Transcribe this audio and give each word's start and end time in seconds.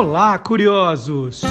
Olá, 0.00 0.38
curiosos! 0.38 1.42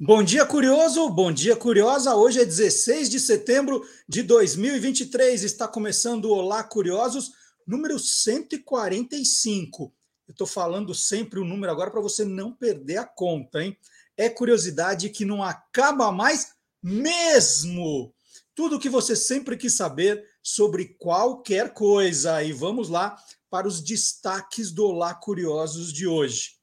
Bom 0.00 0.20
dia, 0.20 0.44
curioso! 0.44 1.08
Bom 1.10 1.30
dia, 1.30 1.54
curiosa! 1.54 2.16
Hoje 2.16 2.40
é 2.40 2.44
16 2.44 3.08
de 3.08 3.20
setembro 3.20 3.80
de 4.08 4.24
2023. 4.24 5.44
Está 5.44 5.68
começando 5.68 6.24
o 6.24 6.34
Olá, 6.34 6.64
curiosos, 6.64 7.30
número 7.64 8.00
145. 8.00 9.94
Eu 10.26 10.32
estou 10.32 10.44
falando 10.44 10.92
sempre 10.92 11.38
o 11.38 11.44
número 11.44 11.70
agora 11.70 11.92
para 11.92 12.00
você 12.00 12.24
não 12.24 12.52
perder 12.52 12.96
a 12.96 13.04
conta, 13.04 13.62
hein? 13.62 13.78
É 14.16 14.28
curiosidade 14.28 15.08
que 15.08 15.24
não 15.24 15.40
acaba 15.40 16.10
mais 16.10 16.48
mesmo. 16.82 18.12
Tudo 18.56 18.74
o 18.74 18.80
que 18.80 18.88
você 18.88 19.14
sempre 19.14 19.56
quis 19.56 19.74
saber 19.74 20.20
sobre 20.42 20.96
qualquer 20.98 21.72
coisa. 21.72 22.42
E 22.42 22.52
vamos 22.52 22.88
lá 22.88 23.16
para 23.54 23.68
os 23.68 23.80
destaques 23.80 24.72
do 24.72 24.84
Olá 24.84 25.14
Curiosos 25.14 25.92
de 25.92 26.08
hoje. 26.08 26.56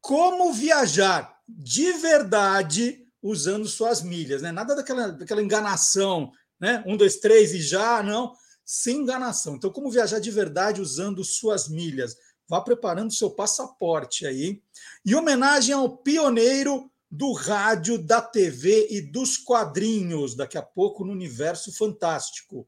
Como 0.00 0.52
viajar 0.52 1.36
de 1.48 1.94
verdade 1.94 3.04
usando 3.20 3.66
suas 3.66 4.02
milhas, 4.02 4.40
né? 4.40 4.52
Nada 4.52 4.76
daquela, 4.76 5.08
daquela 5.08 5.42
enganação, 5.42 6.30
né? 6.60 6.80
Um, 6.86 6.96
dois, 6.96 7.16
três 7.16 7.52
e 7.52 7.60
já, 7.60 8.04
não. 8.04 8.32
Sem 8.64 8.98
enganação. 8.98 9.56
Então, 9.56 9.68
como 9.68 9.90
viajar 9.90 10.20
de 10.20 10.30
verdade 10.30 10.80
usando 10.80 11.24
suas 11.24 11.68
milhas? 11.68 12.16
Vá 12.48 12.60
preparando 12.60 13.12
seu 13.12 13.30
passaporte 13.30 14.28
aí. 14.28 14.62
E 15.04 15.12
homenagem 15.12 15.74
ao 15.74 15.96
pioneiro 15.96 16.88
do 17.10 17.32
rádio, 17.32 17.98
da 17.98 18.22
TV 18.22 18.86
e 18.92 19.00
dos 19.00 19.36
quadrinhos, 19.36 20.36
daqui 20.36 20.56
a 20.56 20.62
pouco 20.62 21.04
no 21.04 21.10
Universo 21.10 21.72
Fantástico. 21.72 22.64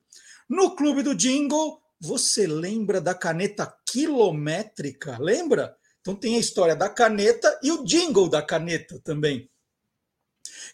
No 0.48 0.74
Clube 0.74 1.04
do 1.04 1.14
Jingle, 1.14 1.80
você 2.00 2.46
lembra 2.46 3.00
da 3.00 3.14
caneta 3.14 3.72
quilométrica? 3.86 5.18
Lembra? 5.18 5.76
Então 6.00 6.14
tem 6.14 6.36
a 6.36 6.40
história 6.40 6.76
da 6.76 6.88
caneta 6.88 7.58
e 7.62 7.72
o 7.72 7.84
jingle 7.84 8.28
da 8.28 8.40
caneta 8.40 9.00
também. 9.02 9.50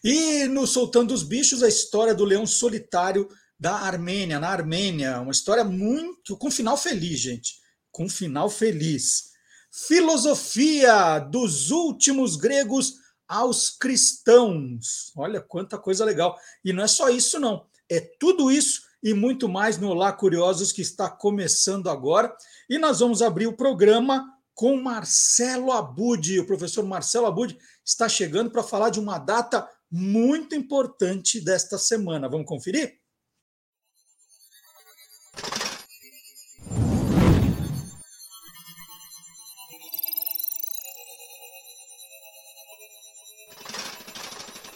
E 0.03 0.45
no 0.45 0.67
Soltando 0.67 1.13
os 1.13 1.23
Bichos, 1.23 1.63
a 1.63 1.67
história 1.67 2.13
do 2.13 2.23
leão 2.23 2.45
solitário 2.45 3.27
da 3.59 3.75
Armênia, 3.75 4.39
na 4.39 4.49
Armênia. 4.49 5.19
Uma 5.19 5.31
história 5.31 5.63
muito. 5.63 6.37
com 6.37 6.51
final 6.51 6.77
feliz, 6.77 7.19
gente. 7.19 7.55
Com 7.91 8.07
final 8.07 8.49
feliz. 8.49 9.31
Filosofia 9.71 11.19
dos 11.19 11.71
últimos 11.71 12.35
gregos 12.35 12.93
aos 13.27 13.69
cristãos. 13.69 15.11
Olha 15.17 15.41
quanta 15.41 15.77
coisa 15.77 16.05
legal. 16.05 16.37
E 16.63 16.71
não 16.71 16.83
é 16.83 16.87
só 16.87 17.09
isso, 17.09 17.39
não. 17.39 17.65
É 17.89 17.99
tudo 17.99 18.51
isso 18.51 18.84
e 19.05 19.13
muito 19.13 19.47
mais 19.47 19.77
no 19.77 19.89
Olá 19.89 20.11
Curiosos 20.11 20.71
que 20.71 20.81
está 20.81 21.07
começando 21.07 21.91
agora. 21.91 22.35
E 22.67 22.79
nós 22.79 23.01
vamos 23.01 23.21
abrir 23.21 23.45
o 23.45 23.55
programa 23.55 24.25
com 24.51 24.81
Marcelo 24.81 25.71
Abud. 25.71 26.39
O 26.39 26.47
professor 26.47 26.83
Marcelo 26.83 27.27
Abud 27.27 27.55
está 27.85 28.09
chegando 28.09 28.49
para 28.49 28.63
falar 28.63 28.89
de 28.89 28.99
uma 28.99 29.19
data 29.19 29.69
muito 29.91 30.55
importante 30.55 31.39
desta 31.39 31.77
semana. 31.77 32.27
Vamos 32.27 32.47
conferir? 32.47 32.99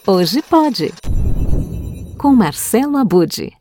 Hoje 0.05 0.43
pode. 0.43 0.93
Com 2.19 2.36
Marcelo 2.36 2.95
Abude. 2.95 3.58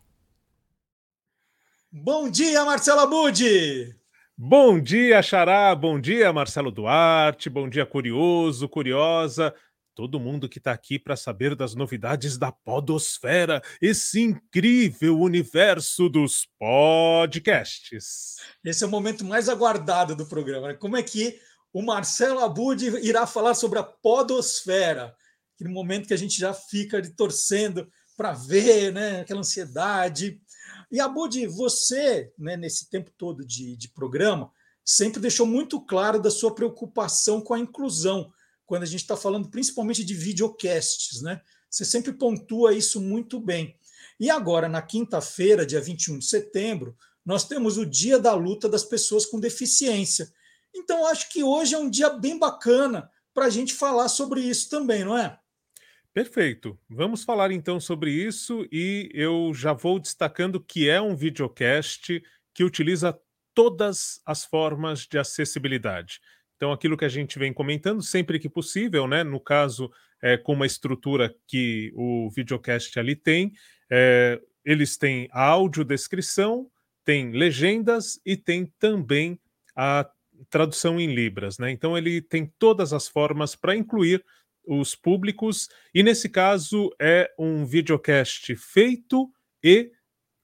Bom 1.91 2.28
dia, 2.28 2.67
Marcelo 2.67 3.00
Abud! 3.00 3.97
Bom 4.36 4.78
dia, 4.78 5.22
Xará! 5.22 5.75
Bom 5.75 5.98
dia, 5.98 6.31
Marcelo 6.31 6.70
Duarte! 6.70 7.48
Bom 7.48 7.67
dia, 7.67 7.86
curioso, 7.86 8.69
curiosa! 8.69 9.55
Todo 9.94 10.20
mundo 10.20 10.50
que 10.50 10.59
está 10.59 10.70
aqui 10.70 10.98
para 10.98 11.16
saber 11.16 11.56
das 11.56 11.75
novidades 11.75 12.37
da 12.37 12.53
Podosfera, 12.53 13.62
esse 13.81 14.21
incrível 14.21 15.19
universo 15.19 16.10
dos 16.10 16.47
podcasts. 16.59 18.37
Esse 18.62 18.84
é 18.84 18.87
o 18.87 18.91
momento 18.91 19.25
mais 19.25 19.48
aguardado 19.48 20.15
do 20.15 20.27
programa. 20.27 20.69
Né? 20.69 20.75
Como 20.75 20.94
é 20.94 21.03
que 21.03 21.41
o 21.72 21.81
Marcelo 21.81 22.41
Abud 22.41 22.87
irá 22.98 23.27
falar 23.27 23.54
sobre 23.54 23.78
a 23.78 23.82
Podosfera? 23.82 25.16
Aquele 25.54 25.72
momento 25.72 26.06
que 26.06 26.15
a 26.15 26.19
gente 26.19 26.38
já 26.38 26.53
fica 26.53 27.00
torcendo 27.16 27.91
para 28.15 28.34
ver, 28.34 28.93
né? 28.93 29.21
aquela 29.22 29.41
ansiedade. 29.41 30.38
E 30.91 31.00
Abud, 31.00 31.47
você, 31.47 32.32
né, 32.38 32.56
nesse 32.56 32.88
tempo 32.88 33.10
todo 33.16 33.44
de, 33.44 33.76
de 33.76 33.88
programa, 33.88 34.50
sempre 34.84 35.21
deixou 35.21 35.47
muito 35.47 35.81
claro 35.81 36.21
da 36.21 36.31
sua 36.31 36.54
preocupação 36.54 37.41
com 37.41 37.53
a 37.53 37.59
inclusão, 37.59 38.32
quando 38.65 38.84
a 38.84 38.87
gente 38.87 39.00
está 39.00 39.16
falando 39.16 39.50
principalmente 39.50 40.03
de 40.03 40.15
videocasts, 40.15 41.22
né? 41.22 41.41
Você 41.71 41.84
sempre 41.84 42.12
pontua 42.12 42.72
isso 42.72 43.00
muito 43.00 43.38
bem. 43.38 43.77
E 44.19 44.31
agora, 44.31 44.69
na 44.69 44.82
quinta-feira, 44.82 45.66
dia 45.66 45.81
21 45.81 46.19
de 46.19 46.25
setembro, 46.25 46.97
nós 47.25 47.44
temos 47.44 47.77
o 47.77 47.84
Dia 47.84 48.19
da 48.19 48.34
Luta 48.34 48.69
das 48.69 48.84
Pessoas 48.84 49.27
com 49.27 49.38
Deficiência. 49.38 50.32
Então, 50.75 51.06
acho 51.06 51.28
que 51.28 51.43
hoje 51.43 51.75
é 51.75 51.78
um 51.78 51.91
dia 51.91 52.09
bem 52.10 52.38
bacana 52.38 53.10
para 53.34 53.47
a 53.47 53.50
gente 53.50 53.75
falar 53.75 54.09
sobre 54.09 54.41
isso 54.41 54.71
também, 54.71 55.04
não 55.04 55.16
é? 55.16 55.38
Perfeito. 56.18 56.76
Vamos 56.90 57.22
falar 57.22 57.52
então 57.52 57.78
sobre 57.78 58.10
isso 58.10 58.66
e 58.72 59.08
eu 59.14 59.52
já 59.54 59.72
vou 59.72 60.00
destacando 60.00 60.60
que 60.60 60.88
é 60.88 61.00
um 61.00 61.14
videocast 61.14 62.20
que 62.52 62.64
utiliza 62.64 63.16
todas 63.54 64.20
as 64.26 64.44
formas 64.44 65.06
de 65.06 65.16
acessibilidade. 65.16 66.18
Então, 66.56 66.72
aquilo 66.72 66.96
que 66.96 67.04
a 67.04 67.08
gente 67.08 67.38
vem 67.38 67.52
comentando 67.52 68.02
sempre 68.02 68.40
que 68.40 68.48
possível, 68.48 69.06
né? 69.06 69.22
No 69.22 69.38
caso, 69.38 69.92
é, 70.20 70.36
com 70.36 70.54
uma 70.54 70.66
estrutura 70.66 71.32
que 71.46 71.92
o 71.94 72.28
videocast 72.30 72.98
ali 72.98 73.14
tem, 73.14 73.52
é, 73.88 74.40
eles 74.64 74.96
têm 74.96 75.28
a 75.30 75.44
audiodescrição, 75.44 76.68
tem 77.04 77.30
legendas 77.30 78.20
e 78.26 78.36
tem 78.36 78.66
também 78.80 79.38
a 79.76 80.04
tradução 80.50 80.98
em 80.98 81.14
Libras, 81.14 81.58
né? 81.58 81.70
Então 81.70 81.96
ele 81.96 82.20
tem 82.20 82.52
todas 82.58 82.92
as 82.92 83.06
formas 83.06 83.54
para 83.54 83.76
incluir 83.76 84.24
os 84.68 84.94
públicos, 84.94 85.68
e 85.94 86.02
nesse 86.02 86.28
caso 86.28 86.90
é 87.00 87.32
um 87.38 87.64
videocast 87.64 88.54
feito 88.54 89.30
e 89.64 89.90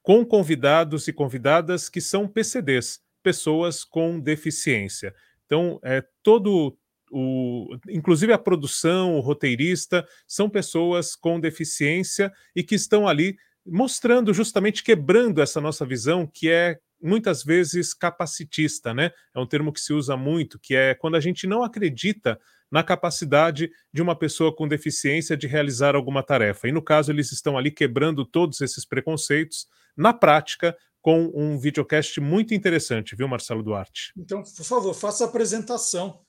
com 0.03 0.25
convidados 0.25 1.07
e 1.07 1.13
convidadas 1.13 1.89
que 1.89 2.01
são 2.01 2.27
PCDs, 2.27 3.01
pessoas 3.23 3.85
com 3.85 4.19
deficiência. 4.19 5.15
Então, 5.45 5.79
é 5.83 6.03
todo 6.23 6.77
o, 7.11 7.77
inclusive 7.89 8.33
a 8.33 8.39
produção, 8.39 9.15
o 9.17 9.21
roteirista, 9.21 10.07
são 10.27 10.49
pessoas 10.49 11.15
com 11.15 11.39
deficiência 11.39 12.33
e 12.57 12.63
que 12.63 12.75
estão 12.75 13.07
ali 13.07 13.37
mostrando, 13.65 14.35
justamente 14.35 14.83
quebrando 14.83 15.41
essa 15.41 15.61
nossa 15.61 15.87
visão 15.87 16.27
que 16.27 16.51
é 16.51 16.79
muitas 17.01 17.45
vezes 17.45 17.93
capacitista, 17.93 18.95
né? 18.95 19.11
É 19.35 19.39
um 19.39 19.47
termo 19.47 19.73
que 19.73 19.81
se 19.81 19.93
usa 19.93 20.17
muito, 20.17 20.59
que 20.59 20.75
é 20.75 20.95
quando 20.95 21.17
a 21.17 21.21
gente 21.21 21.47
não 21.47 21.63
acredita 21.63 22.41
na 22.71 22.83
capacidade 22.83 23.71
de 23.93 24.03
uma 24.03 24.17
pessoa 24.17 24.55
com 24.55 24.67
deficiência 24.67 25.37
de 25.37 25.47
realizar 25.47 25.95
alguma 25.95 26.23
tarefa. 26.23 26.69
E 26.69 26.73
no 26.73 26.83
caso, 26.83 27.13
eles 27.13 27.33
estão 27.33 27.57
ali 27.57 27.71
quebrando 27.71 28.25
todos 28.25 28.61
esses 28.61 28.85
preconceitos 28.85 29.67
na 29.97 30.13
prática 30.13 30.77
com 31.01 31.31
um 31.35 31.59
videocast 31.59 32.19
muito 32.19 32.55
interessante, 32.55 33.15
viu, 33.15 33.29
Marcelo 33.29 33.63
Duarte? 33.63 34.13
Então, 34.17 34.43
por 34.43 34.65
favor, 34.65 34.95
faça 34.95 35.25
a 35.25 35.29
apresentação. 35.29 36.21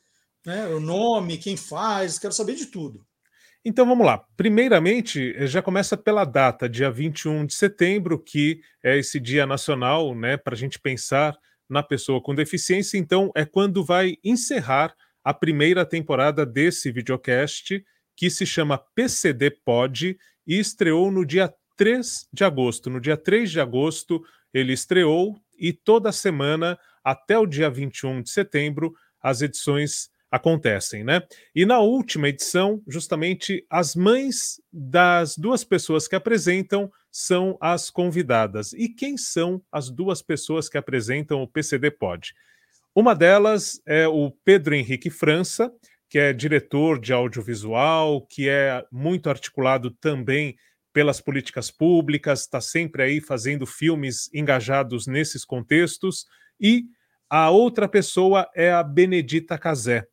Né? 0.45 0.67
O 0.67 0.79
nome, 0.79 1.37
quem 1.37 1.55
faz, 1.55 2.19
quero 2.19 2.33
saber 2.33 2.55
de 2.55 2.65
tudo. 2.65 3.05
Então 3.63 3.83
vamos 3.83 4.05
lá. 4.05 4.23
Primeiramente, 4.37 5.47
já 5.47 5.59
começa 5.59 5.97
pela 5.97 6.23
data, 6.23 6.69
dia 6.69 6.91
21 6.91 7.47
de 7.47 7.55
setembro, 7.55 8.19
que 8.19 8.61
é 8.83 8.99
esse 8.99 9.19
dia 9.19 9.47
nacional, 9.47 10.13
né, 10.13 10.37
para 10.37 10.53
a 10.53 10.57
gente 10.57 10.77
pensar 10.77 11.35
na 11.67 11.81
pessoa 11.81 12.21
com 12.21 12.35
deficiência. 12.35 12.95
Então, 12.95 13.31
é 13.35 13.43
quando 13.43 13.83
vai 13.83 14.17
encerrar 14.23 14.93
a 15.25 15.33
primeira 15.33 15.83
temporada 15.83 16.45
desse 16.45 16.91
videocast, 16.91 17.83
que 18.15 18.29
se 18.29 18.45
chama 18.45 18.77
PCD 18.77 19.49
Pod, 19.49 20.15
e 20.45 20.59
estreou 20.59 21.09
no 21.09 21.25
dia 21.25 21.51
3 21.75 22.27
de 22.31 22.43
agosto. 22.43 22.89
No 22.91 23.01
dia 23.01 23.17
3 23.17 23.49
de 23.49 23.59
agosto, 23.59 24.23
ele 24.53 24.71
estreou 24.71 25.35
e 25.57 25.73
toda 25.73 26.11
semana, 26.11 26.77
até 27.03 27.37
o 27.39 27.47
dia 27.47 27.69
21 27.69 28.21
de 28.21 28.29
setembro, 28.29 28.93
as 29.19 29.41
edições 29.41 30.09
acontecem, 30.29 31.03
né? 31.03 31.21
E 31.55 31.65
na 31.65 31.79
última 31.79 32.29
edição, 32.29 32.83
justamente 32.87 33.65
as 33.69 33.95
mães 33.95 34.61
das 34.71 35.35
duas 35.37 35.63
pessoas 35.63 36.07
que 36.07 36.15
apresentam 36.15 36.91
são 37.09 37.57
as 37.59 37.89
convidadas. 37.89 38.73
E 38.73 38.89
quem 38.89 39.17
são 39.17 39.61
as 39.71 39.89
duas 39.89 40.21
pessoas 40.21 40.69
que 40.69 40.77
apresentam 40.77 41.41
o 41.41 41.47
PCD 41.47 41.89
Pod? 41.89 42.33
Uma 42.95 43.13
delas 43.13 43.81
é 43.85 44.07
o 44.07 44.31
Pedro 44.31 44.73
Henrique 44.73 45.09
França, 45.09 45.69
que 46.09 46.17
é 46.17 46.31
diretor 46.31 46.97
de 46.97 47.11
audiovisual, 47.11 48.25
que 48.25 48.47
é 48.47 48.85
muito 48.89 49.29
articulado 49.29 49.91
também 49.91 50.55
pelas 50.93 51.19
políticas 51.19 51.69
públicas, 51.69 52.41
está 52.41 52.61
sempre 52.61 53.03
aí 53.03 53.19
fazendo 53.19 53.65
filmes 53.65 54.33
engajados 54.33 55.07
nesses 55.07 55.43
contextos, 55.43 56.25
e 56.57 56.85
A 57.29 57.49
outra 57.49 57.89
pessoa 57.89 58.47
é 58.55 58.71
a 58.71 58.83
Benedita 58.83 59.57
Casé. 59.57 60.05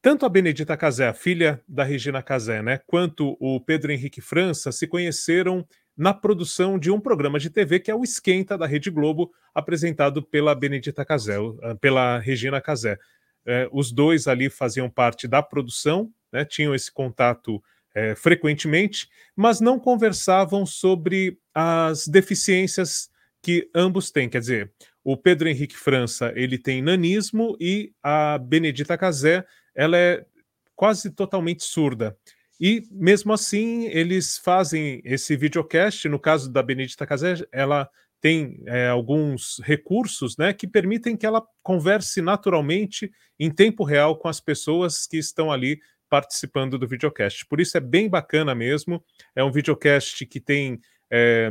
Tanto 0.00 0.24
a 0.24 0.28
Benedita 0.28 0.76
Casé, 0.76 1.08
a 1.08 1.12
filha 1.12 1.60
da 1.68 1.82
Regina 1.82 2.22
Casé, 2.22 2.62
né, 2.62 2.80
quanto 2.86 3.36
o 3.40 3.60
Pedro 3.60 3.92
Henrique 3.92 4.20
França 4.20 4.70
se 4.70 4.86
conheceram 4.86 5.66
na 5.96 6.12
produção 6.12 6.78
de 6.78 6.90
um 6.90 7.00
programa 7.00 7.38
de 7.38 7.48
TV 7.48 7.80
que 7.80 7.90
é 7.90 7.94
o 7.94 8.04
Esquenta 8.04 8.58
da 8.58 8.66
Rede 8.66 8.90
Globo, 8.90 9.32
apresentado 9.54 10.22
pela 10.22 10.54
Benedita 10.54 11.04
Casé, 11.04 11.36
pela 11.80 12.18
Regina 12.18 12.60
Casé. 12.60 12.98
É, 13.46 13.68
os 13.72 13.92
dois 13.92 14.26
ali 14.26 14.50
faziam 14.50 14.90
parte 14.90 15.26
da 15.26 15.42
produção, 15.42 16.12
né, 16.32 16.44
tinham 16.44 16.74
esse 16.74 16.92
contato 16.92 17.62
é, 17.94 18.14
frequentemente, 18.14 19.08
mas 19.34 19.60
não 19.60 19.78
conversavam 19.78 20.66
sobre 20.66 21.38
as 21.54 22.06
deficiências 22.06 23.08
que 23.40 23.70
ambos 23.74 24.10
têm. 24.10 24.28
Quer 24.28 24.40
dizer, 24.40 24.72
o 25.02 25.16
Pedro 25.16 25.48
Henrique 25.48 25.76
França 25.76 26.32
ele 26.34 26.58
tem 26.58 26.82
nanismo 26.82 27.56
e 27.58 27.92
a 28.02 28.36
Benedita 28.36 28.98
Casé 28.98 29.46
ela 29.74 29.96
é 29.96 30.26
quase 30.74 31.10
totalmente 31.10 31.64
surda. 31.64 32.16
E 32.60 32.86
mesmo 32.90 33.32
assim 33.32 33.86
eles 33.86 34.38
fazem 34.38 35.00
esse 35.04 35.36
videocast. 35.36 36.08
No 36.08 36.18
caso 36.18 36.50
da 36.50 36.62
Benedita 36.62 37.06
Casé, 37.06 37.34
ela 37.52 37.88
tem 38.20 38.62
é, 38.66 38.88
alguns 38.88 39.60
recursos 39.62 40.36
né, 40.36 40.52
que 40.52 40.66
permitem 40.66 41.16
que 41.16 41.26
ela 41.26 41.46
converse 41.62 42.22
naturalmente 42.22 43.12
em 43.38 43.50
tempo 43.50 43.84
real 43.84 44.16
com 44.16 44.28
as 44.28 44.40
pessoas 44.40 45.06
que 45.06 45.18
estão 45.18 45.52
ali 45.52 45.78
participando 46.08 46.78
do 46.78 46.88
videocast. 46.88 47.44
Por 47.46 47.60
isso 47.60 47.76
é 47.76 47.80
bem 47.80 48.08
bacana 48.08 48.54
mesmo. 48.54 49.04
É 49.34 49.44
um 49.44 49.52
videocast 49.52 50.24
que 50.26 50.40
tem 50.40 50.80
é, 51.10 51.50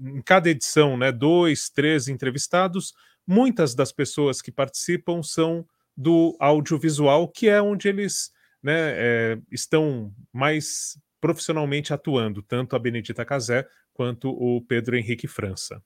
em 0.00 0.22
cada 0.22 0.48
edição, 0.48 0.96
né, 0.96 1.12
dois, 1.12 1.68
três 1.68 2.08
entrevistados. 2.08 2.94
Muitas 3.26 3.74
das 3.74 3.92
pessoas 3.92 4.40
que 4.40 4.50
participam 4.50 5.22
são 5.22 5.66
do 5.96 6.34
audiovisual, 6.40 7.28
que 7.28 7.48
é 7.48 7.60
onde 7.60 7.88
eles 7.88 8.32
né, 8.62 8.92
é, 8.96 9.38
estão 9.50 10.12
mais 10.32 10.98
profissionalmente 11.20 11.92
atuando, 11.92 12.42
tanto 12.42 12.74
a 12.74 12.78
Benedita 12.78 13.24
Casé 13.24 13.68
quanto 13.92 14.30
o 14.30 14.62
Pedro 14.62 14.96
Henrique 14.96 15.28
França. 15.28 15.82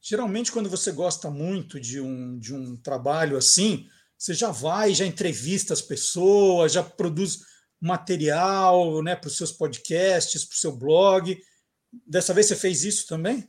Geralmente, 0.00 0.52
quando 0.52 0.68
você 0.68 0.92
gosta 0.92 1.30
muito 1.30 1.80
de 1.80 2.00
um, 2.00 2.38
de 2.38 2.54
um 2.54 2.76
trabalho 2.76 3.38
assim, 3.38 3.88
você 4.18 4.34
já 4.34 4.50
vai, 4.50 4.92
já 4.92 5.06
entrevista 5.06 5.72
as 5.72 5.80
pessoas, 5.80 6.72
já 6.72 6.82
produz 6.82 7.40
material 7.80 9.02
né, 9.02 9.16
para 9.16 9.28
os 9.28 9.36
seus 9.36 9.52
podcasts, 9.52 10.44
para 10.44 10.54
o 10.54 10.58
seu 10.58 10.76
blog. 10.76 11.38
Dessa 12.06 12.34
vez 12.34 12.46
você 12.46 12.56
fez 12.56 12.84
isso 12.84 13.06
também? 13.06 13.48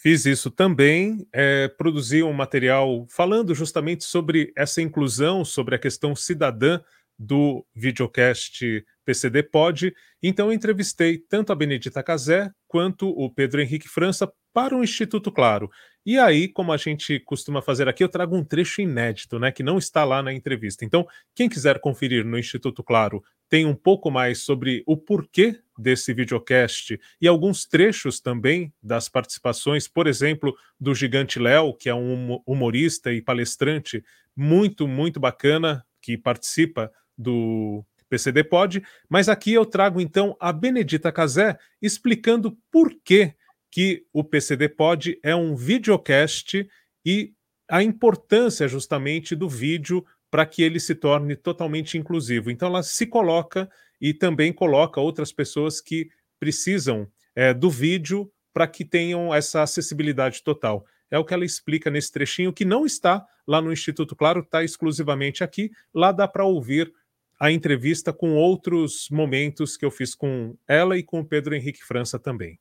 Fiz 0.00 0.26
isso 0.26 0.50
também, 0.50 1.26
é, 1.32 1.66
produzi 1.66 2.22
um 2.22 2.32
material 2.32 3.04
falando 3.10 3.52
justamente 3.52 4.04
sobre 4.04 4.52
essa 4.56 4.80
inclusão, 4.80 5.44
sobre 5.44 5.74
a 5.74 5.78
questão 5.78 6.14
cidadã 6.14 6.80
do 7.18 7.66
videocast 7.74 8.84
PCD 9.04 9.42
Pod. 9.42 9.94
Então, 10.22 10.52
entrevistei 10.52 11.18
tanto 11.18 11.52
a 11.52 11.56
Benedita 11.56 12.02
Casé 12.02 12.50
quanto 12.66 13.08
o 13.08 13.30
Pedro 13.30 13.60
Henrique 13.60 13.88
França 13.88 14.30
para 14.52 14.76
o 14.76 14.84
Instituto 14.84 15.32
Claro. 15.32 15.70
E 16.04 16.18
aí, 16.18 16.48
como 16.48 16.72
a 16.72 16.76
gente 16.76 17.20
costuma 17.20 17.60
fazer 17.60 17.88
aqui, 17.88 18.02
eu 18.02 18.08
trago 18.08 18.36
um 18.36 18.44
trecho 18.44 18.80
inédito, 18.80 19.38
né, 19.38 19.52
que 19.52 19.62
não 19.62 19.78
está 19.78 20.04
lá 20.04 20.22
na 20.22 20.32
entrevista. 20.32 20.84
Então, 20.84 21.06
quem 21.34 21.48
quiser 21.48 21.80
conferir 21.80 22.24
no 22.24 22.38
Instituto 22.38 22.82
Claro, 22.82 23.22
tem 23.48 23.66
um 23.66 23.74
pouco 23.74 24.10
mais 24.10 24.40
sobre 24.40 24.82
o 24.86 24.96
porquê 24.96 25.60
desse 25.78 26.12
videocast 26.12 26.98
e 27.20 27.28
alguns 27.28 27.66
trechos 27.66 28.20
também 28.20 28.72
das 28.82 29.08
participações, 29.08 29.86
por 29.86 30.06
exemplo, 30.06 30.56
do 30.78 30.94
Gigante 30.94 31.38
Léo, 31.38 31.74
que 31.74 31.88
é 31.88 31.94
um 31.94 32.40
humorista 32.46 33.12
e 33.12 33.22
palestrante 33.22 34.02
muito, 34.34 34.88
muito 34.88 35.20
bacana, 35.20 35.84
que 36.00 36.16
participa 36.16 36.90
do 37.18 37.84
PCD 38.08 38.44
Pod, 38.44 38.82
mas 39.08 39.28
aqui 39.28 39.52
eu 39.52 39.66
trago 39.66 40.00
então 40.00 40.36
a 40.40 40.52
Benedita 40.52 41.12
Casé 41.12 41.58
explicando 41.82 42.56
por 42.70 42.94
que 43.04 43.34
que 43.70 44.06
o 44.12 44.24
PCD 44.24 44.68
Pod 44.68 45.18
é 45.22 45.34
um 45.34 45.54
videocast 45.54 46.66
e 47.04 47.34
a 47.68 47.82
importância 47.82 48.66
justamente 48.66 49.36
do 49.36 49.48
vídeo 49.48 50.04
para 50.30 50.46
que 50.46 50.62
ele 50.62 50.80
se 50.80 50.94
torne 50.94 51.36
totalmente 51.36 51.98
inclusivo. 51.98 52.50
Então 52.50 52.68
ela 52.68 52.82
se 52.82 53.06
coloca 53.06 53.68
e 54.00 54.14
também 54.14 54.52
coloca 54.52 55.00
outras 55.00 55.32
pessoas 55.32 55.80
que 55.80 56.10
precisam 56.38 57.06
é, 57.34 57.52
do 57.52 57.70
vídeo 57.70 58.30
para 58.52 58.66
que 58.66 58.84
tenham 58.84 59.34
essa 59.34 59.62
acessibilidade 59.62 60.42
total. 60.42 60.84
É 61.10 61.18
o 61.18 61.24
que 61.24 61.32
ela 61.32 61.44
explica 61.44 61.90
nesse 61.90 62.12
trechinho 62.12 62.52
que 62.52 62.64
não 62.64 62.84
está 62.84 63.24
lá 63.46 63.62
no 63.62 63.72
Instituto 63.72 64.14
Claro, 64.14 64.40
está 64.40 64.62
exclusivamente 64.62 65.42
aqui. 65.42 65.70
Lá 65.94 66.12
dá 66.12 66.28
para 66.28 66.44
ouvir 66.44 66.92
a 67.38 67.50
entrevista 67.52 68.12
com 68.12 68.34
outros 68.34 69.08
momentos 69.10 69.76
que 69.76 69.84
eu 69.84 69.90
fiz 69.90 70.14
com 70.14 70.56
ela 70.66 70.98
e 70.98 71.02
com 71.02 71.20
o 71.20 71.24
Pedro 71.24 71.54
Henrique 71.54 71.84
França 71.84 72.18
também. 72.18 72.58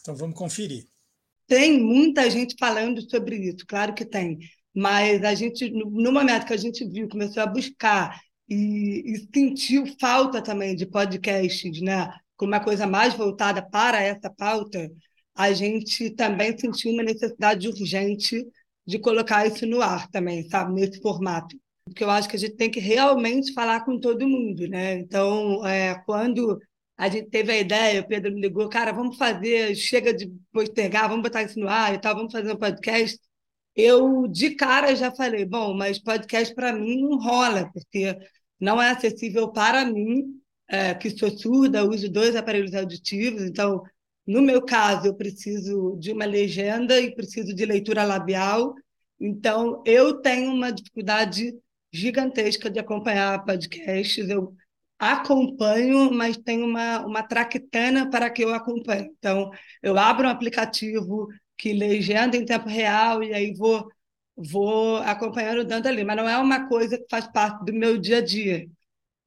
Então 0.00 0.16
vamos 0.16 0.36
conferir. 0.36 0.84
Tem 1.46 1.80
muita 1.80 2.28
gente 2.28 2.56
falando 2.58 3.08
sobre 3.08 3.36
isso, 3.36 3.64
claro 3.66 3.94
que 3.94 4.04
tem. 4.04 4.38
Mas 4.74 5.24
a 5.24 5.34
gente, 5.34 5.70
no 5.70 6.12
momento 6.12 6.44
que 6.44 6.52
a 6.52 6.58
gente 6.58 6.84
viu, 6.84 7.08
começou 7.08 7.42
a 7.42 7.46
buscar 7.46 8.20
e, 8.48 9.02
e 9.06 9.28
sentiu 9.34 9.84
falta 9.98 10.42
também 10.42 10.74
de 10.74 10.86
podcasts, 10.86 11.80
né? 11.80 12.12
Com 12.36 12.46
uma 12.46 12.60
coisa 12.60 12.86
mais 12.86 13.14
voltada 13.14 13.62
para 13.62 14.02
essa 14.02 14.28
pauta, 14.28 14.90
a 15.34 15.52
gente 15.52 16.10
também 16.10 16.56
sentiu 16.58 16.92
uma 16.92 17.02
necessidade 17.02 17.68
urgente 17.68 18.44
de 18.86 18.98
colocar 18.98 19.46
isso 19.46 19.66
no 19.66 19.80
ar 19.80 20.08
também, 20.10 20.48
sabe? 20.48 20.72
Nesse 20.74 21.00
formato. 21.00 21.56
Porque 21.86 22.02
eu 22.04 22.10
acho 22.10 22.28
que 22.28 22.36
a 22.36 22.38
gente 22.38 22.56
tem 22.56 22.70
que 22.70 22.80
realmente 22.80 23.52
falar 23.52 23.84
com 23.84 23.98
todo 23.98 24.28
mundo, 24.28 24.68
né? 24.68 24.94
Então, 24.94 25.64
é, 25.66 25.94
quando 26.04 26.58
a 26.96 27.08
gente 27.08 27.30
teve 27.30 27.52
a 27.52 27.58
ideia, 27.58 28.00
o 28.00 28.08
Pedro 28.08 28.32
me 28.32 28.40
ligou, 28.40 28.68
cara, 28.68 28.92
vamos 28.92 29.16
fazer, 29.16 29.74
chega 29.76 30.12
de 30.12 30.28
postergar, 30.52 31.08
vamos 31.08 31.22
botar 31.22 31.42
isso 31.42 31.58
no 31.60 31.68
ar 31.68 31.94
e 31.94 32.00
tal, 32.00 32.14
vamos 32.16 32.32
fazer 32.32 32.52
um 32.52 32.56
podcast. 32.56 33.18
Eu, 33.74 34.26
de 34.26 34.54
cara, 34.54 34.94
já 34.96 35.12
falei, 35.14 35.44
bom, 35.44 35.74
mas 35.74 35.98
podcast 35.98 36.54
para 36.54 36.72
mim 36.72 37.00
não 37.02 37.18
rola, 37.18 37.70
porque 37.72 38.16
não 38.58 38.80
é 38.82 38.90
acessível 38.90 39.52
para 39.52 39.84
mim, 39.84 40.40
é, 40.68 40.94
que 40.94 41.10
sou 41.10 41.30
surda, 41.30 41.84
uso 41.88 42.10
dois 42.10 42.34
aparelhos 42.34 42.74
auditivos, 42.74 43.42
então, 43.42 43.82
no 44.26 44.42
meu 44.42 44.62
caso, 44.62 45.06
eu 45.06 45.14
preciso 45.14 45.96
de 45.98 46.12
uma 46.12 46.24
legenda 46.24 47.00
e 47.00 47.14
preciso 47.14 47.54
de 47.54 47.64
leitura 47.66 48.04
labial, 48.04 48.74
então, 49.20 49.82
eu 49.86 50.20
tenho 50.20 50.52
uma 50.52 50.70
dificuldade 50.70 51.54
gigantesca 51.96 52.70
de 52.70 52.78
acompanhar 52.78 53.44
podcasts, 53.44 54.28
eu 54.28 54.54
acompanho, 54.98 56.10
mas 56.12 56.36
tem 56.36 56.62
uma, 56.62 57.04
uma 57.06 57.22
traquitana 57.22 58.10
para 58.10 58.30
que 58.30 58.42
eu 58.44 58.54
acompanhe. 58.54 59.10
Então, 59.18 59.50
eu 59.82 59.98
abro 59.98 60.26
um 60.26 60.30
aplicativo 60.30 61.28
que 61.58 61.72
legenda 61.72 62.36
em 62.36 62.44
tempo 62.44 62.68
real 62.68 63.22
e 63.22 63.32
aí 63.34 63.54
vou 63.54 63.88
vou 64.36 64.98
acompanhando 64.98 65.64
dando 65.64 65.86
ali, 65.86 66.04
mas 66.04 66.16
não 66.16 66.28
é 66.28 66.36
uma 66.38 66.68
coisa 66.68 66.98
que 66.98 67.06
faz 67.10 67.26
parte 67.26 67.64
do 67.64 67.72
meu 67.72 67.98
dia 67.98 68.18
a 68.18 68.20
dia. 68.20 68.68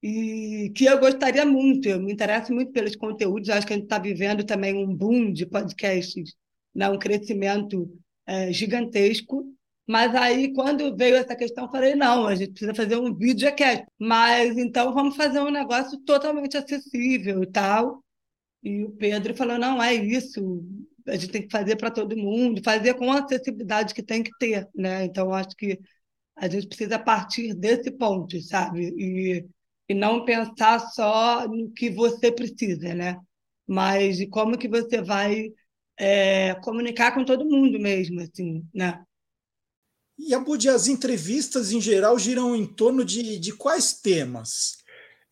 E 0.02 0.72
que 0.76 0.86
eu 0.86 1.00
gostaria 1.00 1.46
muito, 1.46 1.90
eu 1.90 2.00
me 2.00 2.14
interesso 2.14 2.54
muito 2.54 2.72
pelos 2.72 2.96
conteúdos, 2.96 3.50
acho 3.50 3.68
que 3.68 3.74
a 3.74 3.76
gente 3.76 3.86
está 3.86 4.00
vivendo 4.00 4.46
também 4.46 4.74
um 4.76 4.96
boom 4.96 5.34
de 5.34 5.46
podcasts, 5.46 6.36
né? 6.74 6.90
um 6.90 7.00
crescimento 7.00 7.92
é, 8.26 8.54
gigantesco, 8.54 9.46
mas 9.90 10.14
aí, 10.14 10.54
quando 10.54 10.96
veio 10.96 11.16
essa 11.16 11.36
questão, 11.36 11.66
eu 11.66 11.72
falei: 11.72 11.96
não, 11.96 12.28
a 12.28 12.36
gente 12.36 12.52
precisa 12.52 12.76
fazer 12.76 12.96
um 12.98 13.12
videocast. 13.12 13.86
Mas 13.98 14.56
então 14.56 14.94
vamos 14.94 15.16
fazer 15.16 15.40
um 15.40 15.50
negócio 15.50 16.00
totalmente 16.02 16.56
acessível 16.56 17.42
e 17.42 17.48
tal. 17.48 18.04
E 18.64 18.84
o 18.84 18.92
Pedro 18.92 19.36
falou: 19.36 19.58
não, 19.58 19.82
é 19.82 19.96
isso, 19.96 20.64
a 21.08 21.16
gente 21.16 21.32
tem 21.32 21.42
que 21.42 21.52
fazer 21.52 21.76
para 21.76 21.90
todo 21.90 22.16
mundo, 22.16 22.62
fazer 22.64 22.94
com 22.96 23.12
a 23.12 23.20
acessibilidade 23.24 23.96
que 23.96 24.04
tem 24.04 24.22
que 24.22 24.30
ter. 24.40 24.68
Né? 24.76 25.06
Então, 25.06 25.34
acho 25.34 25.56
que 25.58 25.80
a 26.36 26.48
gente 26.48 26.68
precisa 26.68 27.00
partir 27.00 27.56
desse 27.56 27.90
ponto, 27.92 28.40
sabe? 28.44 28.94
E, 28.96 29.46
e 29.90 29.94
não 29.96 30.24
pensar 30.24 30.80
só 30.92 31.48
no 31.48 31.72
que 31.72 31.90
você 31.90 32.32
precisa, 32.32 32.94
né? 32.94 33.18
Mas 33.68 34.18
de 34.18 34.28
como 34.28 34.58
que 34.58 34.68
você 34.68 35.02
vai 35.02 35.50
é, 35.98 36.56
comunicar 36.64 37.14
com 37.14 37.26
todo 37.26 37.46
mundo 37.46 37.80
mesmo, 37.80 38.22
assim, 38.22 38.64
né? 38.74 39.04
E 40.20 40.34
Abud, 40.34 40.68
as 40.68 40.88
entrevistas 40.88 41.72
em 41.72 41.80
geral 41.80 42.20
giram 42.20 42.54
em 42.54 42.66
torno 42.66 43.06
de, 43.06 43.40
de 43.40 43.54
quais 43.54 43.94
temas? 43.94 44.78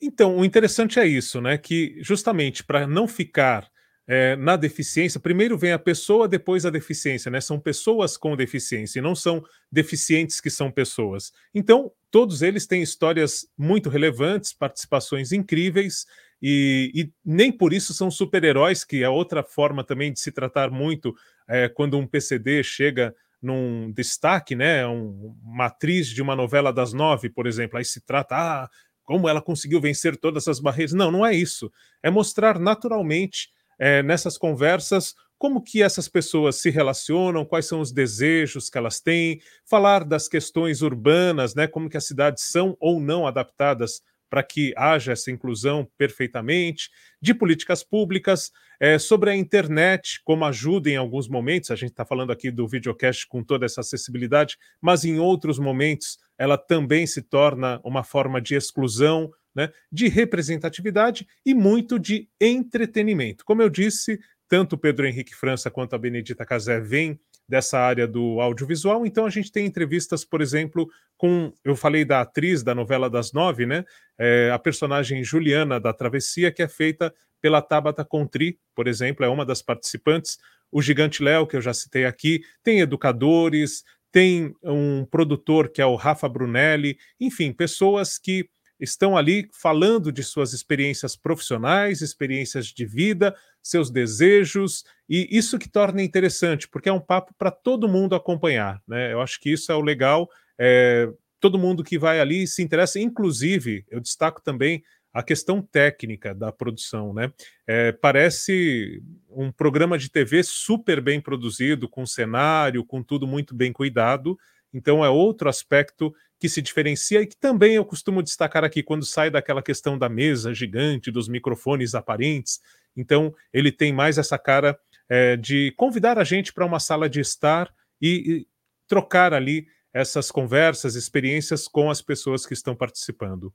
Então, 0.01 0.37
o 0.37 0.45
interessante 0.45 0.97
é 0.97 1.05
isso, 1.05 1.41
né? 1.41 1.57
Que 1.57 1.97
justamente 2.01 2.63
para 2.63 2.87
não 2.87 3.05
ficar 3.05 3.69
é, 4.07 4.37
na 4.37 4.55
deficiência, 4.55 5.19
primeiro 5.19 5.57
vem 5.57 5.73
a 5.73 5.79
pessoa, 5.79 6.27
depois 6.27 6.65
a 6.65 6.69
deficiência, 6.69 7.29
né? 7.29 7.41
São 7.41 7.59
pessoas 7.59 8.15
com 8.15 8.37
deficiência, 8.37 8.99
e 8.99 9.01
não 9.01 9.13
são 9.13 9.43
deficientes 9.69 10.39
que 10.39 10.49
são 10.49 10.71
pessoas. 10.71 11.33
Então, 11.53 11.91
todos 12.09 12.41
eles 12.41 12.65
têm 12.65 12.81
histórias 12.81 13.45
muito 13.57 13.89
relevantes, 13.89 14.53
participações 14.53 15.33
incríveis, 15.33 16.05
e, 16.41 16.91
e 16.95 17.11
nem 17.25 17.51
por 17.51 17.73
isso 17.73 17.93
são 17.93 18.09
super-heróis, 18.09 18.85
que 18.85 19.03
é 19.03 19.09
outra 19.09 19.43
forma 19.43 19.83
também 19.83 20.13
de 20.13 20.21
se 20.21 20.31
tratar 20.31 20.71
muito 20.71 21.13
é, 21.45 21.67
quando 21.67 21.97
um 21.97 22.07
PCD 22.07 22.63
chega 22.63 23.13
num 23.41 23.91
destaque, 23.91 24.55
né? 24.55 24.85
Um, 24.87 25.35
uma 25.43 25.65
atriz 25.65 26.07
de 26.07 26.21
uma 26.21 26.35
novela 26.35 26.71
das 26.73 26.93
nove, 26.93 27.29
por 27.29 27.47
exemplo, 27.47 27.77
aí 27.77 27.85
se 27.85 28.01
trata, 28.01 28.35
ah, 28.35 28.69
como 29.03 29.29
ela 29.29 29.41
conseguiu 29.41 29.79
vencer 29.79 30.17
todas 30.17 30.47
as 30.47 30.59
barreiras. 30.59 30.93
Não, 30.93 31.11
não 31.11 31.25
é 31.25 31.33
isso. 31.33 31.71
É 32.03 32.09
mostrar 32.09 32.59
naturalmente 32.59 33.49
é, 33.79 34.03
nessas 34.03 34.37
conversas 34.37 35.13
como 35.37 35.61
que 35.61 35.83
essas 35.83 36.07
pessoas 36.07 36.55
se 36.55 36.69
relacionam, 36.69 37.45
quais 37.45 37.67
são 37.67 37.79
os 37.79 37.91
desejos 37.91 38.69
que 38.69 38.77
elas 38.77 38.99
têm, 38.99 39.39
falar 39.65 40.03
das 40.03 40.27
questões 40.27 40.81
urbanas, 40.81 41.53
né, 41.53 41.67
como 41.67 41.89
que 41.89 41.97
as 41.97 42.05
cidades 42.05 42.43
são 42.45 42.75
ou 42.79 42.99
não 42.99 43.27
adaptadas 43.27 44.01
para 44.29 44.43
que 44.43 44.73
haja 44.75 45.13
essa 45.13 45.31
inclusão 45.31 45.87
perfeitamente, 45.97 46.89
de 47.21 47.33
políticas 47.33 47.83
públicas, 47.83 48.51
é, 48.79 48.99
sobre 48.99 49.29
a 49.29 49.35
internet, 49.35 50.21
como 50.23 50.45
ajuda 50.45 50.89
em 50.89 50.95
alguns 50.95 51.27
momentos, 51.27 51.71
a 51.71 51.75
gente 51.75 51.91
está 51.91 52.05
falando 52.05 52.31
aqui 52.31 52.51
do 52.51 52.67
videocast 52.67 53.27
com 53.27 53.43
toda 53.43 53.65
essa 53.65 53.81
acessibilidade, 53.81 54.57
mas 54.81 55.03
em 55.03 55.19
outros 55.19 55.57
momentos 55.57 56.17
ela 56.37 56.57
também 56.57 57.07
se 57.07 57.21
torna 57.21 57.81
uma 57.83 58.03
forma 58.03 58.39
de 58.39 58.55
exclusão, 58.55 59.31
né, 59.55 59.71
de 59.91 60.07
representatividade 60.07 61.27
e 61.43 61.55
muito 61.55 61.97
de 61.97 62.29
entretenimento. 62.39 63.43
Como 63.43 63.63
eu 63.63 63.69
disse, 63.69 64.19
tanto 64.47 64.77
Pedro 64.77 65.07
Henrique 65.07 65.35
França 65.35 65.71
quanto 65.71 65.95
a 65.95 65.97
Benedita 65.99 66.45
Casé 66.45 66.79
vêm 66.79 67.19
dessa 67.47 67.79
área 67.79 68.07
do 68.07 68.41
audiovisual, 68.41 69.05
então 69.05 69.25
a 69.25 69.29
gente 69.29 69.51
tem 69.51 69.65
entrevistas, 69.65 70.25
por 70.25 70.41
exemplo, 70.41 70.87
com. 71.17 71.53
Eu 71.63 71.75
falei 71.75 72.03
da 72.03 72.21
atriz 72.21 72.61
da 72.61 72.75
novela 72.75 73.09
das 73.09 73.31
nove, 73.31 73.65
né? 73.65 73.85
É, 74.19 74.51
a 74.53 74.59
personagem 74.59 75.23
Juliana 75.23 75.79
da 75.79 75.93
Travessia, 75.93 76.51
que 76.51 76.61
é 76.61 76.67
feita 76.67 77.13
pela 77.41 77.61
Tabata 77.61 78.03
Contri, 78.03 78.59
por 78.75 78.87
exemplo, 78.87 79.25
é 79.25 79.29
uma 79.29 79.45
das 79.45 79.61
participantes. 79.61 80.37
O 80.71 80.81
Gigante 80.81 81.23
Léo, 81.23 81.47
que 81.47 81.55
eu 81.55 81.61
já 81.61 81.73
citei 81.73 82.05
aqui, 82.05 82.41
tem 82.63 82.81
educadores, 82.81 83.83
tem 84.11 84.53
um 84.63 85.05
produtor 85.05 85.69
que 85.69 85.81
é 85.81 85.85
o 85.85 85.95
Rafa 85.95 86.27
Brunelli, 86.27 86.97
enfim, 87.19 87.53
pessoas 87.53 88.17
que 88.17 88.49
estão 88.79 89.17
ali 89.17 89.49
falando 89.51 90.11
de 90.11 90.23
suas 90.23 90.53
experiências 90.53 91.15
profissionais, 91.15 92.01
experiências 92.01 92.67
de 92.67 92.85
vida, 92.85 93.35
seus 93.61 93.89
desejos, 93.89 94.83
e 95.09 95.27
isso 95.35 95.57
que 95.57 95.69
torna 95.69 96.01
interessante, 96.01 96.67
porque 96.67 96.89
é 96.89 96.93
um 96.93 96.99
papo 96.99 97.33
para 97.37 97.51
todo 97.51 97.87
mundo 97.87 98.15
acompanhar. 98.15 98.81
Né? 98.87 99.11
Eu 99.13 99.21
acho 99.21 99.39
que 99.39 99.51
isso 99.51 99.71
é 99.71 99.75
o 99.75 99.81
legal. 99.81 100.29
É, 100.57 101.09
todo 101.39 101.59
mundo 101.59 101.83
que 101.83 101.97
vai 101.97 102.19
ali 102.19 102.47
se 102.47 102.61
interessa, 102.61 102.99
inclusive, 102.99 103.85
eu 103.89 103.99
destaco 103.99 104.41
também 104.41 104.83
a 105.13 105.23
questão 105.23 105.61
técnica 105.61 106.35
da 106.35 106.51
produção, 106.51 107.11
né? 107.11 107.33
É, 107.65 107.91
parece 107.91 109.01
um 109.29 109.51
programa 109.51 109.97
de 109.97 110.11
TV 110.11 110.43
super 110.43 111.01
bem 111.01 111.19
produzido, 111.19 111.89
com 111.89 112.05
cenário, 112.05 112.85
com 112.85 113.01
tudo 113.01 113.25
muito 113.25 113.55
bem 113.55 113.73
cuidado. 113.73 114.37
Então 114.71 115.03
é 115.03 115.09
outro 115.09 115.49
aspecto 115.49 116.13
que 116.39 116.47
se 116.47 116.61
diferencia 116.61 117.21
e 117.21 117.27
que 117.27 117.35
também 117.35 117.75
eu 117.75 117.85
costumo 117.85 118.21
destacar 118.21 118.63
aqui 118.63 118.83
quando 118.83 119.05
sai 119.05 119.29
daquela 119.29 119.61
questão 119.61 119.97
da 119.97 120.07
mesa 120.07 120.53
gigante, 120.53 121.11
dos 121.11 121.27
microfones 121.27 121.95
aparentes. 121.95 122.59
Então, 122.95 123.33
ele 123.53 123.71
tem 123.71 123.91
mais 123.91 124.17
essa 124.17 124.37
cara 124.37 124.79
é, 125.09 125.35
de 125.35 125.73
convidar 125.77 126.17
a 126.19 126.23
gente 126.23 126.53
para 126.53 126.65
uma 126.65 126.79
sala 126.79 127.09
de 127.09 127.19
estar 127.19 127.73
e, 128.01 128.09
e 128.09 128.47
trocar 128.87 129.33
ali 129.33 129.67
essas 129.93 130.29
conversas, 130.29 130.95
experiências 130.95 131.67
com 131.67 131.89
as 131.89 132.01
pessoas 132.01 132.45
que 132.45 132.53
estão 132.53 132.75
participando. 132.75 133.53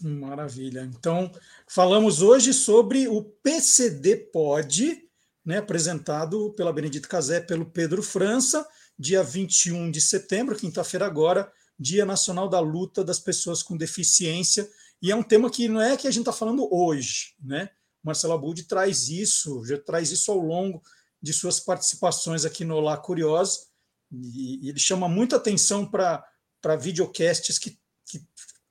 Maravilha. 0.00 0.80
Então, 0.80 1.30
falamos 1.68 2.20
hoje 2.20 2.52
sobre 2.52 3.06
o 3.06 3.22
PCD 3.22 4.16
Pod, 4.16 5.00
né, 5.44 5.58
apresentado 5.58 6.52
pela 6.56 6.72
Benedito 6.72 7.08
Casé, 7.08 7.40
pelo 7.40 7.66
Pedro 7.66 8.02
França, 8.02 8.66
dia 8.98 9.22
21 9.22 9.90
de 9.90 10.00
setembro, 10.00 10.56
quinta-feira 10.56 11.06
agora, 11.06 11.50
Dia 11.78 12.04
Nacional 12.04 12.48
da 12.48 12.60
Luta 12.60 13.04
das 13.04 13.18
Pessoas 13.18 13.62
com 13.62 13.76
Deficiência, 13.76 14.68
e 15.02 15.10
é 15.10 15.16
um 15.16 15.22
tema 15.22 15.50
que 15.50 15.68
não 15.68 15.80
é 15.80 15.96
que 15.96 16.06
a 16.06 16.10
gente 16.10 16.22
está 16.22 16.32
falando 16.32 16.68
hoje, 16.72 17.34
né? 17.42 17.70
Marcelo 18.02 18.34
Abud 18.34 18.62
traz 18.64 19.08
isso, 19.08 19.64
já 19.64 19.78
traz 19.78 20.10
isso 20.10 20.30
ao 20.30 20.38
longo 20.38 20.82
de 21.20 21.32
suas 21.32 21.58
participações 21.58 22.44
aqui 22.44 22.64
no 22.64 22.76
Olá 22.76 22.96
Curioso, 22.96 23.66
e, 24.12 24.66
e 24.66 24.68
ele 24.68 24.78
chama 24.78 25.08
muita 25.08 25.36
atenção 25.36 25.90
para 25.90 26.76
videocasts 26.78 27.58
que, 27.58 27.78
que 28.06 28.22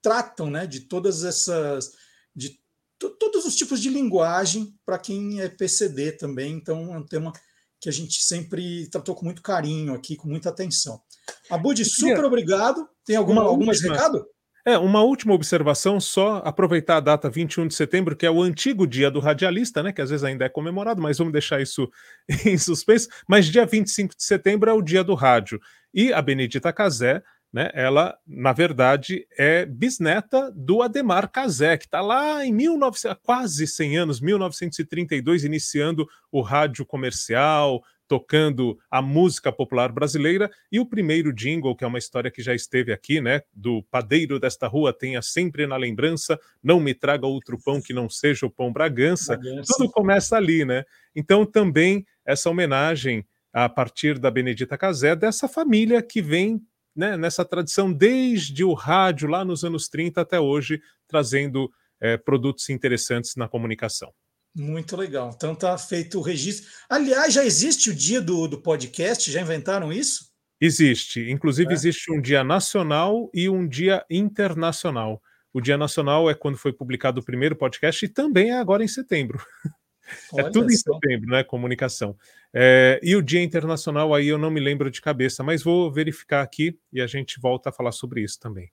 tratam 0.01 0.50
né, 0.50 0.67
de 0.67 0.81
todas 0.81 1.24
essas. 1.24 1.91
de 2.36 2.60
todos 2.98 3.45
os 3.45 3.55
tipos 3.55 3.81
de 3.81 3.89
linguagem 3.89 4.79
para 4.86 4.98
quem 4.98 5.41
é 5.41 5.50
PCD 5.50 6.13
também, 6.13 6.53
então 6.53 6.93
é 6.93 6.98
um 6.98 7.05
tema 7.05 7.33
que 7.81 7.89
a 7.89 7.91
gente 7.91 8.24
sempre 8.24 8.88
tratou 8.88 9.13
com 9.13 9.25
muito 9.25 9.41
carinho 9.41 9.93
aqui, 9.93 10.15
com 10.15 10.29
muita 10.29 10.48
atenção. 10.50 11.01
Abud, 11.50 11.83
super 11.83 12.24
obrigado. 12.24 12.88
Tem 13.05 13.15
alguma, 13.15 13.43
algum 13.43 13.65
mais 13.65 13.81
recado? 13.81 14.25
É, 14.65 14.77
uma 14.77 15.01
última 15.01 15.33
observação, 15.33 16.00
só 16.00 16.38
aproveitar 16.45 16.98
a 16.98 17.01
data 17.01 17.29
21 17.29 17.67
de 17.67 17.75
setembro, 17.75 18.15
que 18.15 18.25
é 18.25 18.31
o 18.31 18.41
antigo 18.41 18.88
dia 18.88 19.12
do 19.12 19.19
radialista, 19.19 19.83
né? 19.83 19.91
Que 19.91 20.01
às 20.01 20.10
vezes 20.10 20.24
ainda 20.24 20.45
é 20.45 20.50
comemorado, 20.50 21.01
mas 21.01 21.17
vamos 21.17 21.33
deixar 21.33 21.62
isso 21.62 21.89
em 22.45 22.57
suspenso. 22.57 23.10
Mas 23.27 23.45
dia 23.48 23.65
25 23.65 24.15
de 24.15 24.24
setembro 24.24 24.69
é 24.69 24.74
o 24.74 24.81
dia 24.81 25.03
do 25.03 25.15
rádio. 25.15 25.60
E 25.93 26.13
a 26.13 26.22
Benedita 26.22 26.72
Casé, 26.72 27.22
né? 27.51 27.69
Ela, 27.74 28.17
na 28.25 28.53
verdade, 28.53 29.27
é 29.38 29.65
bisneta 29.65 30.50
do 30.55 30.81
Ademar 30.81 31.29
Casé, 31.29 31.77
que 31.77 31.86
está 31.86 32.00
lá 32.00 32.45
em 32.45 32.53
1900, 32.53 33.17
quase 33.22 33.67
100 33.67 33.98
anos, 33.98 34.22
1932, 34.22 35.43
iniciando 35.43 36.07
o 36.31 36.41
rádio 36.41 36.86
comercial, 36.86 37.83
tocando 38.07 38.77
a 38.89 39.01
música 39.01 39.51
popular 39.51 39.91
brasileira 39.91 40.51
e 40.72 40.79
o 40.79 40.86
primeiro 40.86 41.33
jingle, 41.33 41.75
que 41.75 41.83
é 41.83 41.88
uma 41.88 41.98
história 41.98 42.29
que 42.29 42.41
já 42.41 42.53
esteve 42.53 42.91
aqui, 42.91 43.22
né, 43.22 43.41
do 43.53 43.83
padeiro 43.83 44.39
desta 44.39 44.67
rua 44.67 44.93
tenha 44.93 45.22
sempre 45.22 45.65
na 45.65 45.77
lembrança, 45.77 46.39
não 46.62 46.79
me 46.79 46.93
traga 46.93 47.25
outro 47.25 47.57
pão 47.63 47.81
que 47.81 47.93
não 47.93 48.10
seja 48.10 48.45
o 48.45 48.51
pão 48.51 48.72
Bragança. 48.72 49.38
Bragança. 49.38 49.74
Tudo 49.77 49.91
começa 49.91 50.36
ali, 50.36 50.65
né? 50.65 50.83
Então 51.15 51.45
também 51.45 52.05
essa 52.25 52.50
homenagem 52.50 53.25
a 53.51 53.69
partir 53.69 54.17
da 54.17 54.31
Benedita 54.31 54.77
Casé 54.77 55.15
dessa 55.15 55.48
família 55.48 56.01
que 56.01 56.22
vem 56.22 56.62
né, 56.95 57.17
nessa 57.17 57.43
tradição 57.43 57.91
desde 57.91 58.63
o 58.63 58.74
rádio 58.74 59.27
lá 59.27 59.43
nos 59.43 59.63
anos 59.63 59.88
30 59.88 60.22
até 60.22 60.39
hoje, 60.39 60.81
trazendo 61.07 61.72
é, 62.00 62.17
produtos 62.17 62.69
interessantes 62.69 63.36
na 63.36 63.48
comunicação. 63.48 64.13
Muito 64.55 64.95
legal. 64.95 65.31
Então 65.36 65.55
tá 65.55 65.77
feito 65.77 66.19
o 66.19 66.22
registro. 66.22 66.69
Aliás, 66.88 67.33
já 67.33 67.43
existe 67.43 67.89
o 67.89 67.95
dia 67.95 68.22
do, 68.22 68.48
do 68.48 68.62
podcast? 68.62 69.31
Já 69.31 69.41
inventaram 69.41 69.91
isso? 69.91 70.31
Existe. 70.62 71.29
Inclusive, 71.29 71.72
é. 71.72 71.74
existe 71.74 72.12
um 72.12 72.22
dia 72.22 72.43
nacional 72.43 73.29
e 73.33 73.50
um 73.50 73.67
dia 73.67 74.05
internacional. 74.10 75.22
O 75.51 75.60
dia 75.60 75.77
nacional 75.77 76.29
é 76.29 76.33
quando 76.33 76.57
foi 76.57 76.72
publicado 76.72 77.19
o 77.19 77.24
primeiro 77.24 77.55
podcast 77.55 78.05
e 78.05 78.10
também 78.10 78.51
é 78.51 78.60
agora 78.60 78.83
em 78.83 78.88
setembro. 78.88 79.43
é 80.38 80.43
tudo 80.43 80.72
em 80.72 80.77
setembro, 80.77 81.29
né? 81.29 81.43
Comunicação. 81.43 82.15
É, 82.53 83.00
e 83.03 83.15
o 83.15 83.22
dia 83.22 83.41
internacional 83.41 84.13
aí 84.13 84.27
eu 84.27 84.38
não 84.38 84.51
me 84.51 84.60
lembro 84.60 84.91
de 84.91 85.01
cabeça, 85.01 85.43
mas 85.43 85.63
vou 85.63 85.91
verificar 85.91 86.43
aqui 86.43 86.77
e 86.91 87.01
a 87.01 87.07
gente 87.07 87.39
volta 87.39 87.69
a 87.69 87.74
falar 87.74 87.91
sobre 87.91 88.22
isso 88.22 88.39
também. 88.39 88.72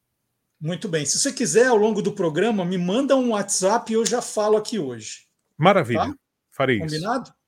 Muito 0.60 0.88
bem. 0.88 1.06
Se 1.06 1.18
você 1.18 1.32
quiser, 1.32 1.68
ao 1.68 1.76
longo 1.76 2.02
do 2.02 2.12
programa, 2.12 2.66
me 2.66 2.76
manda 2.76 3.16
um 3.16 3.30
WhatsApp 3.30 3.90
e 3.90 3.94
eu 3.94 4.04
já 4.04 4.20
falo 4.20 4.58
aqui 4.58 4.78
hoje. 4.78 5.29
Maravilha. 5.60 6.06
Tá? 6.06 6.14
Farei 6.50 6.78
Combinado? 6.78 6.94
isso. 6.96 7.04
Combinado? 7.04 7.40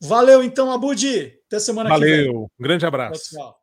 Valeu, 0.00 0.44
então, 0.44 0.70
Abudi. 0.70 1.36
Até 1.46 1.58
semana 1.58 1.88
Valeu. 1.90 2.08
que 2.08 2.16
vem. 2.16 2.26
Valeu. 2.26 2.42
Um 2.42 2.62
grande 2.62 2.86
abraço. 2.86 3.34
Tchau, 3.34 3.58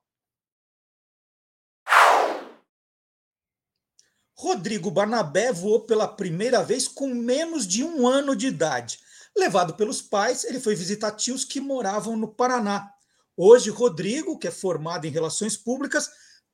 Rodrigo 4.38 4.91
Barnabé 4.91 5.53
voou 5.53 5.86
pela 5.86 6.10
primeira 6.10 6.62
vez 6.62 6.89
com 6.89 7.07
menos 7.07 7.65
de 7.65 7.86
um 7.86 8.05
ano 8.05 8.36
de 8.36 8.48
idade. 8.48 9.00
Levado 9.36 9.75
pelos 9.75 10.01
pais, 10.01 10.43
ele 10.43 10.60
foi 10.60 10.75
visitar 10.75 11.12
tios 11.12 11.45
que 11.45 11.62
moravam 11.62 12.17
no 12.17 12.27
Paraná. 12.27 12.91
Hoje, 13.38 13.69
Rodrigo, 13.69 14.38
que 14.38 14.48
é 14.48 14.51
formado 14.51 15.05
em 15.05 15.10
relações 15.10 15.55
públicas, 15.55 16.10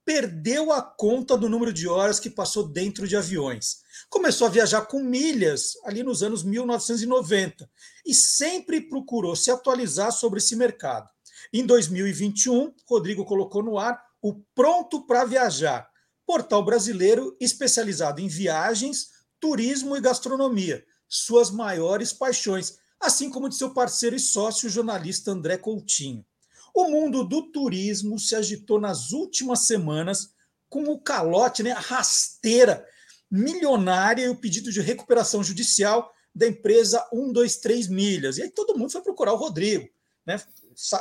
perdeu 0.06 0.72
a 0.72 0.82
conta 0.82 1.38
do 1.38 1.50
número 1.50 1.72
de 1.72 1.88
horas 1.88 2.20
que 2.20 2.30
passou 2.30 2.68
dentro 2.68 3.08
de 3.08 3.16
aviões. 3.16 3.78
Começou 4.10 4.48
a 4.48 4.50
viajar 4.50 4.82
com 4.82 5.02
milhas 5.02 5.74
ali 5.86 6.04
nos 6.04 6.24
anos 6.24 6.44
1990 6.44 7.70
e 8.06 8.14
sempre 8.14 8.82
procurou 8.82 9.36
se 9.36 9.52
atualizar 9.52 10.12
sobre 10.12 10.40
esse 10.40 10.56
mercado. 10.56 11.10
Em 11.54 11.66
2021, 11.66 12.74
Rodrigo 12.88 13.26
colocou 13.26 13.64
no 13.64 13.78
ar 13.78 14.02
o 14.22 14.36
Pronto 14.56 15.06
para 15.06 15.26
Viajar, 15.26 15.90
portal 16.26 16.64
brasileiro 16.64 17.36
especializado 17.40 18.22
em 18.22 18.28
viagens, 18.28 19.10
turismo 19.40 19.98
e 19.98 20.02
gastronomia, 20.02 20.86
suas 21.08 21.50
maiores 21.50 22.14
paixões, 22.14 22.78
assim 23.00 23.30
como 23.30 23.50
de 23.50 23.56
seu 23.56 23.72
parceiro 23.74 24.16
e 24.16 24.20
sócio 24.20 24.70
jornalista 24.70 25.32
André 25.32 25.58
Coutinho. 25.58 26.26
O 26.74 26.90
mundo 26.90 27.24
do 27.24 27.52
turismo 27.52 28.20
se 28.20 28.36
agitou 28.36 28.80
nas 28.80 29.12
últimas 29.12 29.62
semanas 29.68 30.34
com 30.70 30.84
o 30.84 31.00
calote, 31.00 31.64
né, 31.64 31.72
a 31.72 31.80
rasteira 31.80 32.86
milionária 33.30 34.24
e 34.24 34.30
o 34.30 34.36
pedido 34.36 34.72
de 34.72 34.82
recuperação 34.82 35.44
judicial 35.44 36.12
da 36.34 36.48
empresa 36.48 37.06
123 37.14 37.88
Milhas. 37.88 38.38
E 38.38 38.44
aí 38.44 38.50
todo 38.50 38.78
mundo 38.78 38.92
foi 38.92 39.02
procurar 39.02 39.34
o 39.34 39.38
Rodrigo. 39.38 39.88
Né? 40.26 40.42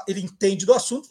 Ele 0.08 0.20
entende 0.20 0.66
do 0.66 0.74
assunto 0.74 1.08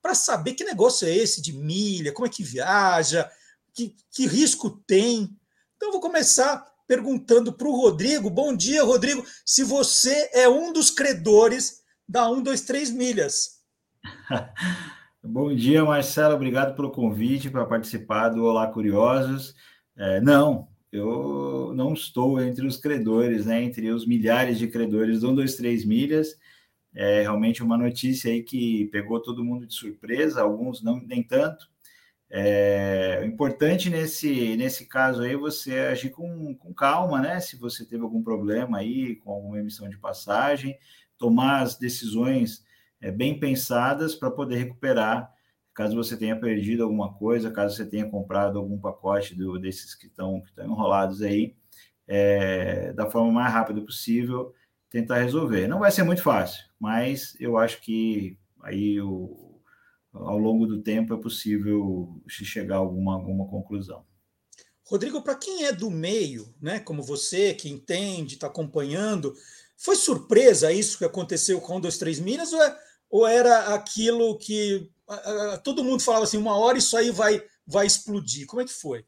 para 0.00 0.14
saber 0.14 0.54
que 0.54 0.64
negócio 0.64 1.06
é 1.06 1.14
esse 1.14 1.42
de 1.42 1.52
milha, 1.52 2.12
como 2.12 2.26
é 2.26 2.30
que 2.30 2.42
viaja, 2.42 3.30
que, 3.74 3.94
que 4.10 4.26
risco 4.26 4.70
tem. 4.86 5.30
Então, 5.76 5.88
eu 5.88 5.92
vou 5.92 6.00
começar 6.00 6.66
perguntando 6.86 7.52
para 7.52 7.68
o 7.68 7.76
Rodrigo. 7.76 8.30
Bom 8.30 8.56
dia, 8.56 8.82
Rodrigo. 8.82 9.24
Se 9.44 9.62
você 9.62 10.30
é 10.32 10.48
um 10.48 10.72
dos 10.72 10.90
credores 10.90 11.82
da 12.08 12.26
123 12.26 12.90
Milhas. 12.90 13.57
Bom 15.22 15.54
dia, 15.54 15.84
Marcelo. 15.84 16.34
Obrigado 16.34 16.74
pelo 16.74 16.90
convite 16.90 17.50
para 17.50 17.66
participar 17.66 18.28
do 18.30 18.44
Olá 18.44 18.66
Curiosos. 18.66 19.54
É, 19.96 20.20
não, 20.20 20.68
eu 20.92 21.72
não 21.74 21.92
estou 21.92 22.40
entre 22.40 22.66
os 22.66 22.76
credores, 22.76 23.46
né? 23.46 23.62
Entre 23.62 23.90
os 23.90 24.06
milhares 24.06 24.58
de 24.58 24.68
credores 24.68 25.20
do 25.20 25.28
123 25.28 25.84
Milhas. 25.84 26.38
É 26.94 27.22
realmente 27.22 27.62
uma 27.62 27.76
notícia 27.76 28.30
aí 28.30 28.42
que 28.42 28.86
pegou 28.86 29.20
todo 29.20 29.44
mundo 29.44 29.66
de 29.66 29.74
surpresa, 29.74 30.42
alguns 30.42 30.82
não 30.82 31.00
nem 31.00 31.22
tanto. 31.22 31.68
É, 32.30 33.20
o 33.22 33.26
importante 33.26 33.88
nesse, 33.88 34.56
nesse 34.56 34.86
caso 34.86 35.22
aí 35.22 35.32
é 35.32 35.36
você 35.36 35.78
agir 35.78 36.10
com, 36.10 36.54
com 36.54 36.74
calma, 36.74 37.20
né? 37.20 37.40
Se 37.40 37.56
você 37.56 37.84
teve 37.84 38.02
algum 38.02 38.22
problema 38.22 38.78
aí 38.78 39.16
com 39.16 39.30
alguma 39.32 39.58
emissão 39.58 39.88
de 39.88 39.98
passagem, 39.98 40.78
tomar 41.16 41.62
as 41.62 41.76
decisões 41.76 42.66
é, 43.00 43.10
bem 43.10 43.38
pensadas 43.38 44.14
para 44.14 44.30
poder 44.30 44.56
recuperar, 44.56 45.32
caso 45.74 45.96
você 45.96 46.16
tenha 46.16 46.38
perdido 46.38 46.82
alguma 46.82 47.14
coisa, 47.14 47.50
caso 47.50 47.76
você 47.76 47.86
tenha 47.86 48.08
comprado 48.08 48.58
algum 48.58 48.78
pacote 48.78 49.34
do, 49.34 49.58
desses 49.58 49.94
que 49.94 50.06
estão 50.06 50.40
que 50.40 50.60
enrolados 50.62 51.22
aí, 51.22 51.54
é, 52.06 52.92
da 52.92 53.10
forma 53.10 53.30
mais 53.30 53.52
rápida 53.52 53.80
possível, 53.80 54.52
tentar 54.90 55.18
resolver. 55.18 55.68
Não 55.68 55.78
vai 55.78 55.90
ser 55.90 56.02
muito 56.02 56.22
fácil, 56.22 56.64
mas 56.80 57.36
eu 57.38 57.56
acho 57.56 57.80
que 57.80 58.38
aí 58.62 59.00
o 59.00 59.48
ao 60.12 60.38
longo 60.38 60.66
do 60.66 60.82
tempo 60.82 61.14
é 61.14 61.16
possível 61.16 62.20
se 62.28 62.44
chegar 62.44 62.76
a 62.76 62.78
alguma, 62.78 63.14
alguma 63.14 63.46
conclusão. 63.46 64.04
Rodrigo, 64.84 65.22
para 65.22 65.34
quem 65.34 65.66
é 65.66 65.72
do 65.72 65.90
meio, 65.90 66.52
né, 66.60 66.80
como 66.80 67.02
você, 67.02 67.52
que 67.52 67.68
entende, 67.68 68.34
está 68.34 68.46
acompanhando, 68.46 69.34
foi 69.76 69.94
surpresa 69.96 70.72
isso 70.72 70.98
que 70.98 71.04
aconteceu 71.04 71.60
com 71.60 71.76
1, 71.76 71.80
2, 71.82 71.98
3 71.98 72.20
Minas 72.20 72.52
ou, 72.52 72.62
é, 72.62 72.76
ou 73.10 73.26
era 73.26 73.74
aquilo 73.74 74.38
que 74.38 74.88
todo 75.64 75.84
mundo 75.84 76.02
falava 76.02 76.24
assim, 76.24 76.36
uma 76.36 76.56
hora 76.56 76.78
isso 76.78 76.96
aí 76.96 77.10
vai, 77.10 77.42
vai 77.66 77.86
explodir? 77.86 78.46
Como 78.46 78.62
é 78.62 78.64
que 78.64 78.72
foi? 78.72 79.04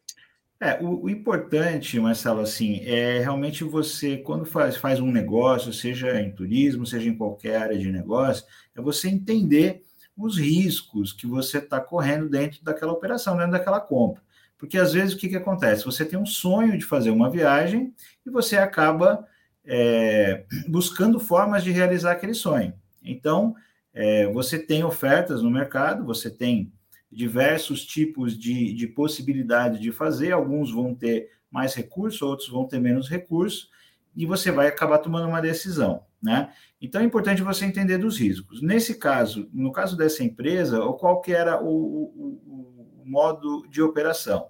É, 0.63 0.79
o, 0.83 1.05
o, 1.05 1.11
importante, 1.11 1.99
Marcelo, 1.99 2.41
assim, 2.41 2.81
é 2.85 3.19
realmente 3.19 3.65
você, 3.65 4.19
quando 4.19 4.45
faz, 4.45 4.77
faz 4.77 5.01
um 5.01 5.11
negócio, 5.11 5.73
seja 5.73 6.21
em 6.21 6.33
turismo, 6.33 6.85
seja 6.85 7.09
em 7.09 7.17
qualquer 7.17 7.57
área 7.57 7.79
de 7.79 7.91
negócio, 7.91 8.45
é 8.77 8.81
você 8.81 9.09
entender 9.09 9.83
os 10.15 10.39
riscos 10.39 11.15
que 11.15 11.27
você 11.27 11.59
está 11.59 11.81
correndo 11.81 12.29
dentro 12.29 12.63
daquela 12.63 12.93
operação, 12.93 13.37
dentro 13.37 13.53
daquela 13.53 13.81
compra. 13.81 14.23
Porque 14.59 14.77
às 14.77 14.93
vezes 14.93 15.15
o 15.15 15.17
que, 15.17 15.31
que 15.31 15.37
acontece? 15.37 15.87
Você 15.87 16.05
tem 16.05 16.19
um 16.19 16.27
sonho 16.27 16.77
de 16.77 16.85
fazer 16.85 17.11
uma 17.11 17.31
viagem 17.31 17.95
e 18.27 18.31
você 18.31 18.59
acaba 18.59 19.27
é, 19.65 20.45
buscando 20.69 21.19
formas 21.19 21.65
de 21.65 21.71
realizar 21.71 22.13
aquele 22.13 22.35
sonho. 22.35 22.75
Então, 23.03 23.55
é, 23.93 24.27
você 24.29 24.59
tem 24.59 24.85
ofertas 24.85 25.43
no 25.43 25.51
mercado, 25.51 26.05
você 26.05 26.31
tem 26.31 26.73
diversos 27.11 27.85
tipos 27.85 28.39
de, 28.39 28.73
de 28.73 28.87
possibilidade 28.87 29.81
de 29.81 29.91
fazer, 29.91 30.33
alguns 30.33 30.73
vão 30.73 30.95
ter 30.95 31.31
mais 31.51 31.75
recursos, 31.75 32.23
outros 32.23 32.49
vão 32.49 32.67
ter 32.67 32.79
menos 32.79 33.09
recursos, 33.09 33.69
e 34.15 34.25
você 34.25 34.51
vai 34.51 34.69
acabar 34.69 34.99
tomando 34.99 35.29
uma 35.29 35.41
decisão, 35.41 36.05
né? 36.23 36.53
Então 36.81 37.01
é 37.01 37.05
importante 37.05 37.43
você 37.43 37.65
entender 37.65 37.99
dos 37.99 38.19
riscos. 38.19 38.63
Nesse 38.63 38.97
caso, 38.97 39.49
no 39.53 39.73
caso 39.73 39.97
dessa 39.97 40.23
empresa, 40.23 40.81
qual 40.99 41.21
que 41.21 41.33
era 41.33 41.61
o, 41.61 41.67
o, 41.67 43.03
o 43.03 43.05
modo 43.05 43.67
de 43.69 43.83
operação? 43.83 44.49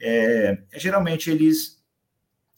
É, 0.00 0.62
geralmente 0.74 1.30
eles 1.30 1.80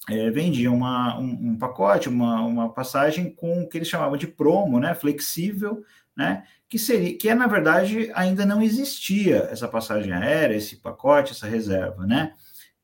é, 0.09 0.31
vendiam 0.31 0.75
uma, 0.75 1.19
um, 1.19 1.53
um, 1.53 1.59
pacote, 1.59 2.09
uma, 2.09 2.43
uma 2.43 2.73
passagem 2.73 3.31
com 3.31 3.63
o 3.63 3.69
que 3.69 3.79
eles 3.79 3.89
chamavam 3.89 4.17
de 4.17 4.27
promo, 4.27 4.81
né? 4.81 4.95
Flexível, 4.95 5.85
né? 6.17 6.45
Que 6.69 6.79
seria, 6.79 7.17
que 7.17 7.29
é, 7.29 7.35
na 7.35 7.47
verdade 7.47 8.11
ainda 8.15 8.47
não 8.47 8.63
existia 8.63 9.49
essa 9.51 9.69
passagem 9.69 10.13
aérea, 10.13 10.57
esse 10.57 10.77
pacote, 10.77 11.33
essa 11.33 11.47
reserva, 11.47 12.07
né? 12.07 12.35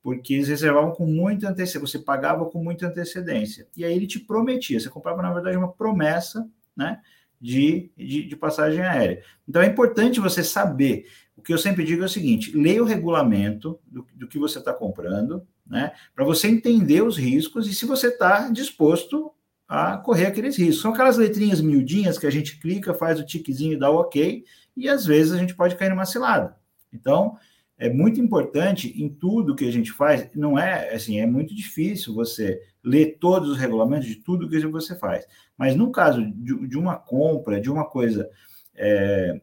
porque 0.09 0.35
eles 0.35 0.49
reservavam 0.49 0.93
com 0.93 1.07
muita 1.07 1.49
antecedência, 1.49 1.81
você 1.81 1.99
pagava 1.99 2.47
com 2.47 2.63
muita 2.63 2.87
antecedência. 2.87 3.67
E 3.77 3.85
aí 3.85 3.95
ele 3.95 4.07
te 4.07 4.19
prometia, 4.19 4.81
você 4.81 4.89
comprava, 4.89 5.21
na 5.21 5.33
verdade, 5.33 5.57
uma 5.57 5.71
promessa 5.71 6.49
né, 6.75 7.01
de, 7.41 7.91
de, 7.97 8.27
de 8.27 8.37
passagem 8.37 8.81
aérea. 8.81 9.23
Então 9.47 9.61
é 9.61 9.67
importante 9.67 10.21
você 10.21 10.43
saber. 10.43 11.07
O 11.37 11.43
que 11.43 11.53
eu 11.53 11.59
sempre 11.59 11.85
digo 11.85 12.03
é 12.03 12.07
o 12.07 12.09
seguinte: 12.09 12.57
leia 12.57 12.83
o 12.83 12.87
regulamento 12.87 13.79
do, 13.87 14.07
do 14.15 14.27
que 14.27 14.39
você 14.39 14.59
está 14.59 14.73
comprando, 14.73 15.47
né? 15.67 15.93
Para 16.15 16.25
você 16.25 16.49
entender 16.49 17.03
os 17.03 17.17
riscos 17.17 17.69
e 17.69 17.75
se 17.75 17.85
você 17.85 18.09
está 18.09 18.49
disposto 18.49 19.31
a 19.69 19.99
correr 19.99 20.27
aqueles 20.27 20.57
riscos. 20.57 20.81
São 20.81 20.93
aquelas 20.93 21.19
letrinhas 21.19 21.61
miudinhas 21.61 22.19
que 22.19 22.27
a 22.27 22.31
gente 22.31 22.59
clica, 22.59 22.95
faz 22.95 23.21
o 23.21 23.27
tiquezinho 23.27 23.75
e 23.75 23.79
dá 23.79 23.91
o 23.91 23.97
ok, 23.97 24.45
e 24.77 24.89
às 24.89 25.05
vezes 25.05 25.33
a 25.33 25.37
gente 25.37 25.55
pode 25.55 25.77
cair 25.77 25.91
numa 25.91 26.07
cilada. 26.07 26.57
Então, 26.93 27.37
é 27.77 27.89
muito 27.89 28.21
importante 28.21 28.93
em 29.01 29.09
tudo 29.09 29.55
que 29.55 29.69
a 29.69 29.71
gente 29.71 29.93
faz, 29.93 30.29
não 30.35 30.59
é 30.59 30.93
assim, 30.95 31.21
é 31.21 31.27
muito 31.27 31.55
difícil 31.55 32.15
você 32.15 32.61
ler 32.83 33.19
todos 33.21 33.51
os 33.51 33.59
regulamentos 33.59 34.09
de 34.09 34.17
tudo 34.17 34.49
que 34.49 34.67
você 34.67 34.97
faz. 34.97 35.27
Mas 35.57 35.77
no 35.77 35.93
caso 35.93 36.25
de, 36.25 36.67
de 36.67 36.79
uma 36.79 36.97
compra, 36.97 37.61
de 37.61 37.71
uma 37.71 37.85
coisa 37.85 38.29
é, 38.75 39.41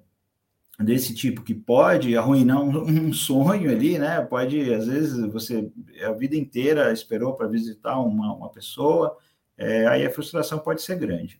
desse 0.79 1.13
tipo 1.13 1.43
que 1.43 1.53
pode 1.53 2.17
arruinar 2.17 2.61
um, 2.61 3.07
um, 3.07 3.13
sonho 3.13 3.71
ali, 3.71 3.97
né? 3.97 4.19
Pode, 4.21 4.73
às 4.73 4.87
vezes, 4.87 5.31
você 5.31 5.71
a 6.03 6.11
vida 6.11 6.35
inteira 6.35 6.91
esperou 6.91 7.35
para 7.35 7.47
visitar 7.47 7.99
uma, 7.99 8.33
uma 8.33 8.49
pessoa, 8.49 9.15
é, 9.57 9.87
aí 9.87 10.05
a 10.05 10.11
frustração 10.11 10.59
pode 10.59 10.81
ser 10.81 10.97
grande. 10.97 11.39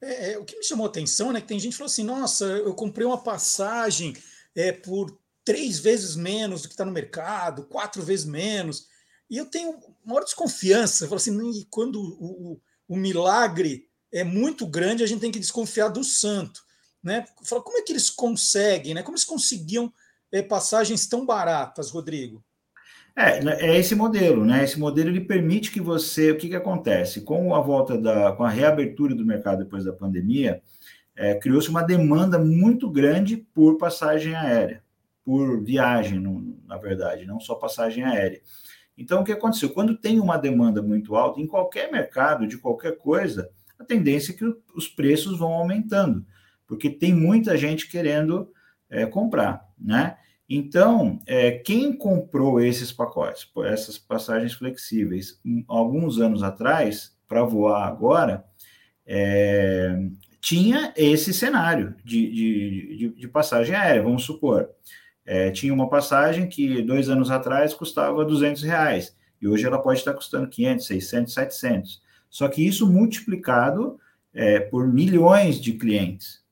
É, 0.00 0.32
é, 0.32 0.38
o 0.38 0.44
que 0.44 0.56
me 0.56 0.64
chamou 0.64 0.86
a 0.86 0.88
atenção, 0.88 1.32
né? 1.32 1.40
Que 1.40 1.46
tem 1.46 1.58
gente 1.58 1.72
que 1.72 1.78
falou 1.78 1.90
assim: 1.90 2.04
nossa, 2.04 2.44
eu 2.44 2.74
comprei 2.74 3.06
uma 3.06 3.22
passagem 3.22 4.16
é, 4.54 4.72
por 4.72 5.16
três 5.44 5.78
vezes 5.78 6.16
menos 6.16 6.62
do 6.62 6.68
que 6.68 6.74
está 6.74 6.84
no 6.84 6.92
mercado, 6.92 7.64
quatro 7.64 8.02
vezes 8.02 8.24
menos. 8.24 8.88
E 9.30 9.36
eu 9.36 9.46
tenho 9.46 9.80
maior 10.04 10.24
desconfiança. 10.24 11.04
Eu 11.04 11.08
falo 11.08 11.16
assim, 11.16 11.66
quando 11.70 11.96
o, 11.96 12.52
o, 12.52 12.60
o, 12.88 12.96
milagre 12.96 13.88
é 14.12 14.22
muito 14.22 14.66
grande, 14.66 15.02
a 15.02 15.06
gente 15.06 15.20
tem 15.20 15.32
que 15.32 15.38
desconfiar 15.38 15.88
do 15.88 16.04
santo. 16.04 16.62
Né? 17.02 17.24
Falo, 17.44 17.62
como 17.62 17.78
é 17.78 17.82
que 17.82 17.92
eles 17.92 18.10
conseguem, 18.10 18.94
né? 18.94 19.02
Como 19.02 19.16
eles 19.16 19.24
conseguiam 19.24 19.92
é, 20.30 20.42
passagens 20.42 21.06
tão 21.06 21.24
baratas, 21.24 21.90
Rodrigo? 21.90 22.44
É, 23.14 23.42
né, 23.42 23.56
é 23.60 23.78
esse 23.78 23.94
modelo, 23.94 24.44
né? 24.44 24.64
Esse 24.64 24.78
modelo 24.78 25.10
ele 25.10 25.20
permite 25.20 25.70
que 25.70 25.80
você. 25.80 26.30
O 26.30 26.36
que, 26.36 26.48
que 26.48 26.56
acontece? 26.56 27.20
Com 27.22 27.54
a 27.54 27.60
volta 27.60 27.98
da. 27.98 28.32
com 28.32 28.44
a 28.44 28.50
reabertura 28.50 29.14
do 29.14 29.24
mercado 29.24 29.64
depois 29.64 29.84
da 29.84 29.92
pandemia, 29.92 30.62
é, 31.14 31.34
criou-se 31.34 31.68
uma 31.68 31.82
demanda 31.82 32.38
muito 32.38 32.90
grande 32.90 33.36
por 33.36 33.76
passagem 33.76 34.34
aérea 34.34 34.82
por 35.24 35.62
viagem, 35.62 36.20
na 36.66 36.76
verdade, 36.76 37.26
não 37.26 37.40
só 37.40 37.54
passagem 37.54 38.04
aérea. 38.04 38.40
Então, 38.96 39.22
o 39.22 39.24
que 39.24 39.32
aconteceu? 39.32 39.70
Quando 39.70 39.96
tem 39.96 40.20
uma 40.20 40.36
demanda 40.36 40.82
muito 40.82 41.14
alta, 41.16 41.40
em 41.40 41.46
qualquer 41.46 41.90
mercado, 41.90 42.46
de 42.46 42.58
qualquer 42.58 42.98
coisa, 42.98 43.48
a 43.78 43.84
tendência 43.84 44.32
é 44.32 44.36
que 44.36 44.44
os 44.74 44.88
preços 44.88 45.38
vão 45.38 45.52
aumentando, 45.52 46.24
porque 46.66 46.90
tem 46.90 47.14
muita 47.14 47.56
gente 47.56 47.88
querendo 47.88 48.50
é, 48.90 49.06
comprar, 49.06 49.66
né? 49.78 50.16
Então, 50.54 51.18
é, 51.24 51.52
quem 51.52 51.96
comprou 51.96 52.60
esses 52.60 52.92
pacotes, 52.92 53.50
essas 53.64 53.96
passagens 53.96 54.52
flexíveis, 54.52 55.40
alguns 55.66 56.20
anos 56.20 56.42
atrás, 56.42 57.16
para 57.26 57.42
voar 57.42 57.88
agora, 57.88 58.44
é, 59.06 59.96
tinha 60.42 60.92
esse 60.94 61.32
cenário 61.32 61.94
de, 62.04 62.30
de, 62.30 62.96
de, 62.98 63.08
de 63.20 63.28
passagem 63.28 63.74
aérea, 63.74 64.02
vamos 64.02 64.24
supor. 64.24 64.68
É, 65.24 65.50
tinha 65.50 65.72
uma 65.72 65.88
passagem 65.88 66.46
que 66.46 66.82
dois 66.82 67.08
anos 67.08 67.30
atrás 67.30 67.72
custava 67.72 68.22
200 68.22 68.62
reais 68.62 69.16
e 69.40 69.48
hoje 69.48 69.64
ela 69.64 69.80
pode 69.80 70.00
estar 70.00 70.12
custando 70.12 70.48
500, 70.48 70.86
600, 70.86 71.32
700. 71.32 72.02
Só 72.28 72.46
que 72.46 72.62
isso 72.62 72.86
multiplicado 72.86 73.98
é, 74.34 74.60
por 74.60 74.86
milhões 74.86 75.58
de 75.58 75.72
clientes, 75.72 76.44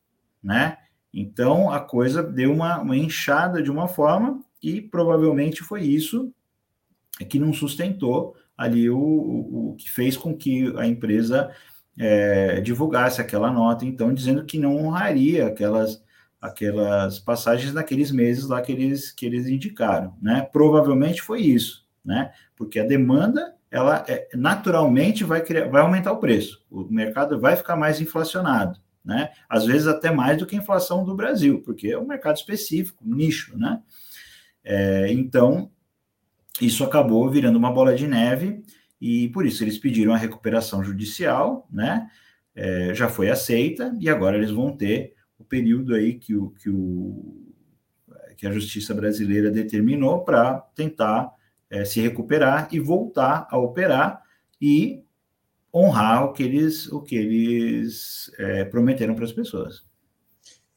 né? 0.42 0.78
Então 1.12 1.70
a 1.70 1.80
coisa 1.80 2.22
deu 2.22 2.52
uma, 2.52 2.80
uma 2.80 2.96
inchada 2.96 3.62
de 3.62 3.70
uma 3.70 3.88
forma 3.88 4.40
e 4.62 4.80
provavelmente 4.80 5.62
foi 5.62 5.82
isso 5.82 6.32
que 7.28 7.38
não 7.38 7.52
sustentou 7.52 8.34
ali 8.56 8.88
o, 8.88 8.98
o, 8.98 9.70
o 9.70 9.76
que 9.76 9.90
fez 9.90 10.16
com 10.16 10.36
que 10.36 10.72
a 10.76 10.86
empresa 10.86 11.50
é, 11.98 12.60
divulgasse 12.60 13.20
aquela 13.20 13.50
nota, 13.50 13.84
então 13.84 14.14
dizendo 14.14 14.44
que 14.44 14.58
não 14.58 14.76
honraria 14.76 15.46
aquelas 15.46 16.02
aquelas 16.40 17.18
passagens 17.18 17.74
naqueles 17.74 18.10
meses 18.10 18.48
lá 18.48 18.62
que 18.62 18.72
eles, 18.72 19.12
que 19.12 19.26
eles 19.26 19.46
indicaram, 19.46 20.16
né? 20.22 20.48
Provavelmente 20.50 21.20
foi 21.20 21.42
isso, 21.42 21.86
né? 22.02 22.32
Porque 22.56 22.80
a 22.80 22.86
demanda, 22.86 23.54
ela 23.70 24.04
é, 24.08 24.28
naturalmente 24.34 25.22
vai, 25.22 25.42
criar, 25.42 25.68
vai 25.68 25.82
aumentar 25.82 26.12
o 26.12 26.18
preço, 26.18 26.64
o 26.70 26.84
mercado 26.84 27.38
vai 27.38 27.56
ficar 27.56 27.76
mais 27.76 28.00
inflacionado, 28.00 28.80
né? 29.04 29.30
Às 29.48 29.64
vezes 29.64 29.86
até 29.86 30.10
mais 30.10 30.38
do 30.38 30.46
que 30.46 30.54
a 30.54 30.58
inflação 30.58 31.04
do 31.04 31.14
Brasil, 31.14 31.62
porque 31.62 31.88
é 31.88 31.98
um 31.98 32.06
mercado 32.06 32.36
específico, 32.36 33.04
um 33.04 33.14
nicho, 33.14 33.56
né? 33.56 33.80
É, 34.62 35.10
então, 35.12 35.70
isso 36.60 36.84
acabou 36.84 37.28
virando 37.30 37.56
uma 37.56 37.72
bola 37.72 37.94
de 37.94 38.06
neve 38.06 38.62
e 39.00 39.28
por 39.30 39.46
isso 39.46 39.64
eles 39.64 39.78
pediram 39.78 40.12
a 40.12 40.18
recuperação 40.18 40.84
judicial, 40.84 41.66
né? 41.70 42.08
É, 42.54 42.94
já 42.94 43.08
foi 43.08 43.30
aceita 43.30 43.96
e 43.98 44.08
agora 44.08 44.36
eles 44.36 44.50
vão 44.50 44.76
ter 44.76 45.14
o 45.38 45.44
período 45.44 45.94
aí 45.94 46.14
que, 46.14 46.34
o, 46.34 46.50
que, 46.50 46.68
o, 46.68 47.54
que 48.36 48.46
a 48.46 48.52
justiça 48.52 48.92
brasileira 48.92 49.50
determinou 49.50 50.24
para 50.24 50.60
tentar 50.74 51.32
é, 51.70 51.84
se 51.84 52.00
recuperar 52.00 52.68
e 52.72 52.78
voltar 52.78 53.46
a 53.50 53.56
operar 53.56 54.22
e 54.60 55.02
honrar 55.72 56.24
o 56.24 56.32
que 56.32 56.42
eles, 56.42 56.86
o 56.88 57.00
que 57.00 57.14
eles 57.14 58.30
é, 58.38 58.64
prometeram 58.64 59.14
para 59.14 59.24
as 59.24 59.32
pessoas. 59.32 59.82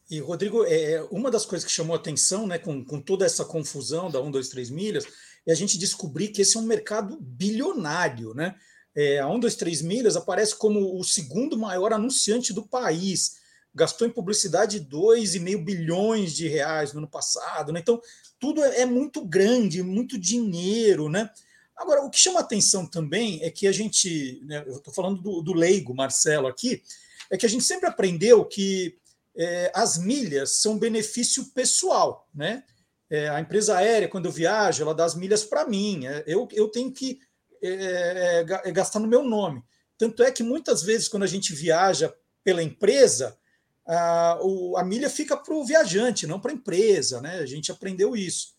E, 0.10 0.20
Rodrigo, 0.20 0.64
é, 0.66 1.02
uma 1.10 1.32
das 1.32 1.46
coisas 1.46 1.66
que 1.66 1.72
chamou 1.72 1.96
atenção 1.96 2.46
né, 2.46 2.60
com, 2.60 2.84
com 2.86 3.02
toda 3.02 3.26
essa 3.26 3.44
confusão 3.44 4.12
da 4.12 4.22
1, 4.22 4.30
2, 4.30 4.50
3 4.50 4.70
milhas 4.70 5.06
é 5.46 5.52
a 5.52 5.56
gente 5.56 5.78
descobrir 5.78 6.28
que 6.28 6.42
esse 6.42 6.56
é 6.56 6.60
um 6.60 6.66
mercado 6.66 7.18
bilionário. 7.20 8.34
Né? 8.34 8.56
É, 8.96 9.20
a 9.20 9.28
1, 9.28 9.40
2, 9.40 9.56
3 9.56 9.82
milhas 9.82 10.16
aparece 10.16 10.56
como 10.56 11.00
o 11.00 11.04
segundo 11.04 11.58
maior 11.58 11.94
anunciante 11.94 12.54
do 12.54 12.62
país. 12.62 13.38
Gastou 13.74 14.08
em 14.08 14.12
publicidade 14.12 14.82
2,5 14.82 15.64
bilhões 15.64 16.34
de 16.36 16.48
reais 16.48 16.94
no 16.94 17.00
ano 17.00 17.10
passado. 17.10 17.72
Né? 17.72 17.80
Então, 17.80 18.00
tudo 18.40 18.64
é, 18.64 18.82
é 18.82 18.86
muito 18.86 19.26
grande, 19.26 19.82
muito 19.82 20.20
dinheiro. 20.20 21.10
Né? 21.10 21.28
Agora, 21.76 22.04
o 22.04 22.10
que 22.10 22.20
chama 22.20 22.40
atenção 22.40 22.86
também 22.86 23.44
é 23.44 23.50
que 23.50 23.68
a 23.68 23.72
gente, 23.72 24.42
né, 24.46 24.64
eu 24.68 24.78
estou 24.78 24.94
falando 24.94 25.22
do, 25.22 25.42
do, 25.42 25.54
leigo 25.54 25.94
Marcelo 25.94 26.48
aqui, 26.48 26.82
é 27.30 27.38
que 27.38 27.46
a 27.46 27.50
gente 27.50 27.64
sempre 27.64 27.88
aprendeu 27.88 28.46
que 28.46 28.98
é, 29.36 29.72
as 29.74 29.98
milhas 29.98 30.52
são 30.52 30.78
benefício 30.78 31.46
pessoal, 31.46 32.30
né? 32.34 32.64
É, 33.10 33.30
a 33.30 33.40
empresa 33.40 33.78
aérea, 33.78 34.08
quando 34.08 34.26
eu 34.26 34.32
viajo, 34.32 34.82
ela 34.82 34.96
dá 34.96 35.06
as 35.06 35.16
milhas 35.16 35.44
para 35.44 35.68
mim, 35.68 36.06
é, 36.06 36.24
eu, 36.26 36.48
eu 36.52 36.68
tenho 36.68 36.92
que 36.92 37.20
é, 37.62 38.44
é, 38.66 38.72
gastar 38.72 39.00
no 39.00 39.08
meu 39.08 39.24
nome. 39.24 39.64
Tanto 39.98 40.24
é 40.24 40.32
que 40.32 40.44
muitas 40.44 40.84
vezes, 40.84 41.08
quando 41.08 41.24
a 41.24 41.28
gente 41.28 41.54
viaja 41.54 42.14
pela 42.44 42.62
empresa, 42.62 43.38
a, 43.86 44.40
a 44.78 44.84
milha 44.84 45.10
fica 45.10 45.38
para 45.38 45.54
o 45.54 45.66
viajante, 45.66 46.28
não 46.28 46.40
para 46.40 46.52
a 46.52 46.56
empresa, 46.56 47.22
né? 47.22 47.40
A 47.40 47.46
gente 47.46 47.72
aprendeu 47.72 48.16
isso. 48.16 48.54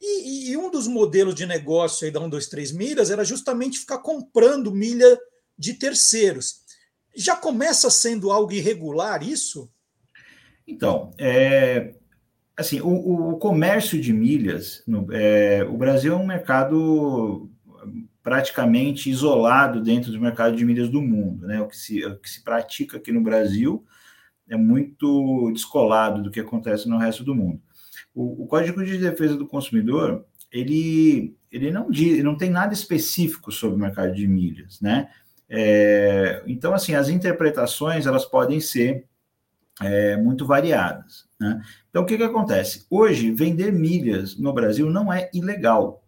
E, 0.00 0.50
e, 0.50 0.56
um 0.56 0.70
dos 0.70 0.86
modelos 0.86 1.34
de 1.34 1.46
negócio 1.46 2.04
aí 2.04 2.12
da 2.12 2.20
1, 2.20 2.28
2, 2.28 2.48
3 2.48 2.72
milhas 2.72 3.10
era 3.10 3.24
justamente 3.24 3.78
ficar 3.78 3.98
comprando 3.98 4.74
milha 4.74 5.18
de 5.58 5.74
terceiros. 5.74 6.60
Já 7.14 7.34
começa 7.34 7.88
sendo 7.90 8.30
algo 8.30 8.52
irregular 8.52 9.26
isso? 9.26 9.70
Então, 10.66 11.12
é, 11.18 11.94
assim, 12.56 12.80
o, 12.80 13.30
o, 13.30 13.38
comércio 13.38 14.00
de 14.00 14.12
milhas, 14.12 14.82
no, 14.86 15.06
é, 15.12 15.64
o 15.64 15.76
Brasil 15.76 16.12
é 16.12 16.16
um 16.16 16.26
mercado 16.26 17.50
praticamente 18.22 19.08
isolado 19.08 19.80
dentro 19.80 20.10
do 20.10 20.20
mercado 20.20 20.56
de 20.56 20.64
milhas 20.64 20.88
do 20.88 21.00
mundo. 21.00 21.46
Né? 21.46 21.60
O, 21.60 21.68
que 21.68 21.76
se, 21.76 22.04
o 22.04 22.18
que 22.18 22.28
se 22.28 22.42
pratica 22.42 22.96
aqui 22.96 23.12
no 23.12 23.20
Brasil 23.20 23.84
é 24.48 24.56
muito 24.56 25.50
descolado 25.52 26.22
do 26.22 26.30
que 26.30 26.40
acontece 26.40 26.88
no 26.88 26.98
resto 26.98 27.22
do 27.22 27.34
mundo. 27.34 27.60
O, 28.16 28.44
o 28.44 28.46
Código 28.46 28.82
de 28.82 28.96
Defesa 28.96 29.36
do 29.36 29.46
Consumidor, 29.46 30.24
ele, 30.50 31.36
ele 31.52 31.70
não 31.70 31.90
diz, 31.90 32.24
não 32.24 32.34
tem 32.34 32.48
nada 32.48 32.72
específico 32.72 33.52
sobre 33.52 33.76
o 33.76 33.78
mercado 33.78 34.14
de 34.14 34.26
milhas, 34.26 34.80
né? 34.80 35.10
É, 35.48 36.42
então, 36.46 36.72
assim, 36.72 36.94
as 36.94 37.10
interpretações, 37.10 38.06
elas 38.06 38.24
podem 38.24 38.58
ser 38.58 39.04
é, 39.82 40.16
muito 40.16 40.46
variadas, 40.46 41.28
né? 41.38 41.62
Então, 41.90 42.02
o 42.02 42.06
que 42.06 42.16
que 42.16 42.22
acontece? 42.22 42.86
Hoje, 42.88 43.30
vender 43.30 43.70
milhas 43.70 44.38
no 44.38 44.52
Brasil 44.52 44.88
não 44.88 45.12
é 45.12 45.28
ilegal, 45.34 46.02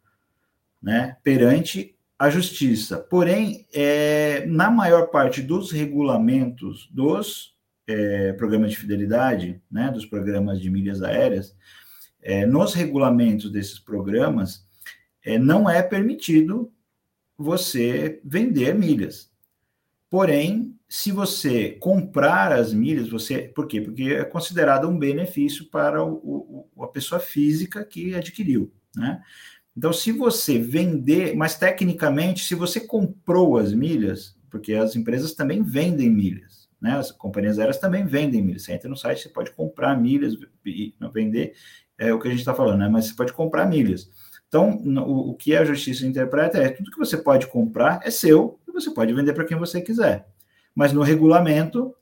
né? 0.83 1.18
Perante 1.23 1.94
a 2.18 2.31
justiça. 2.31 2.97
Porém, 2.97 3.66
é, 3.73 4.47
na 4.47 4.71
maior 4.71 5.09
parte 5.09 5.42
dos 5.42 5.71
regulamentos 5.71 6.88
dos 6.90 7.55
é, 7.87 8.33
programas 8.33 8.71
de 8.71 8.79
fidelidade, 8.79 9.62
né, 9.71 9.90
dos 9.90 10.05
programas 10.05 10.61
de 10.61 10.68
milhas 10.68 11.03
aéreas, 11.03 11.55
é, 12.22 12.46
nos 12.46 12.74
regulamentos 12.74 13.50
desses 13.50 13.78
programas, 13.78 14.66
é, 15.24 15.38
não 15.38 15.68
é 15.68 15.83
permitido 15.83 16.72
você 17.37 18.20
vender 18.24 18.74
milhas. 18.74 19.31
Porém, 20.11 20.78
se 20.88 21.12
você 21.12 21.72
comprar 21.72 22.50
as 22.50 22.72
milhas, 22.72 23.11
você. 23.11 23.42
Por 23.42 23.66
quê? 23.66 23.81
Porque 23.81 24.04
é 24.04 24.24
considerado 24.24 24.88
um 24.88 24.98
benefício 24.98 25.66
para 25.66 26.02
o, 26.02 26.66
o, 26.74 26.83
a 26.83 26.88
pessoa 26.88 27.20
física 27.20 27.85
que 27.85 28.14
adquiriu. 28.14 28.72
Né? 28.96 29.22
Então, 29.76 29.92
se 29.92 30.11
você 30.11 30.59
vender, 30.59 31.37
mas 31.37 31.59
tecnicamente, 31.59 32.44
se 32.44 32.54
você 32.54 32.81
comprou 32.81 33.59
as 33.59 33.72
milhas, 33.72 34.37
porque 34.50 34.74
as 34.74 34.96
empresas 34.96 35.35
também 35.35 35.62
vendem 35.62 36.11
milhas, 36.11 36.68
né? 36.81 36.96
As 36.96 37.12
companhias 37.12 37.59
aéreas 37.59 37.78
também 37.78 38.07
vendem 38.07 38.42
milhas. 38.42 38.62
Você 38.62 38.72
entra 38.72 38.88
no 38.88 38.96
site, 38.96 39.22
você 39.22 39.28
pode 39.28 39.52
comprar 39.52 39.94
milhas 39.94 40.35
e 40.64 40.94
vender 41.12 41.54
é 41.99 42.13
o 42.13 42.21
que 42.21 42.29
a 42.29 42.31
gente 42.31 42.41
está 42.41 42.55
falando, 42.55 42.79
né? 42.79 42.89
Mas 42.89 43.07
você 43.07 43.15
pode 43.15 43.33
comprar 43.33 43.67
milhas. 43.67 44.09
Então, 44.49 44.71
o, 44.71 45.31
o, 45.31 45.35
que 45.35 45.55
a 45.55 45.65
justiça 45.65 46.07
interpreta 46.07 46.57
é 46.59 46.71
tudo 46.71 46.91
que 46.91 46.99
você 46.99 47.17
pode 47.17 47.47
comprar 47.49 48.01
é 48.03 48.11
seu 48.11 48.59
e 48.67 48.73
você 48.73 48.91
pode 48.91 49.13
vender 49.13 49.35
para 49.35 49.45
quem 49.45 49.59
você 49.59 49.81
quiser. 49.81 50.27
Mas 50.75 50.93
no 50.93 51.03
regulamento 51.03 51.95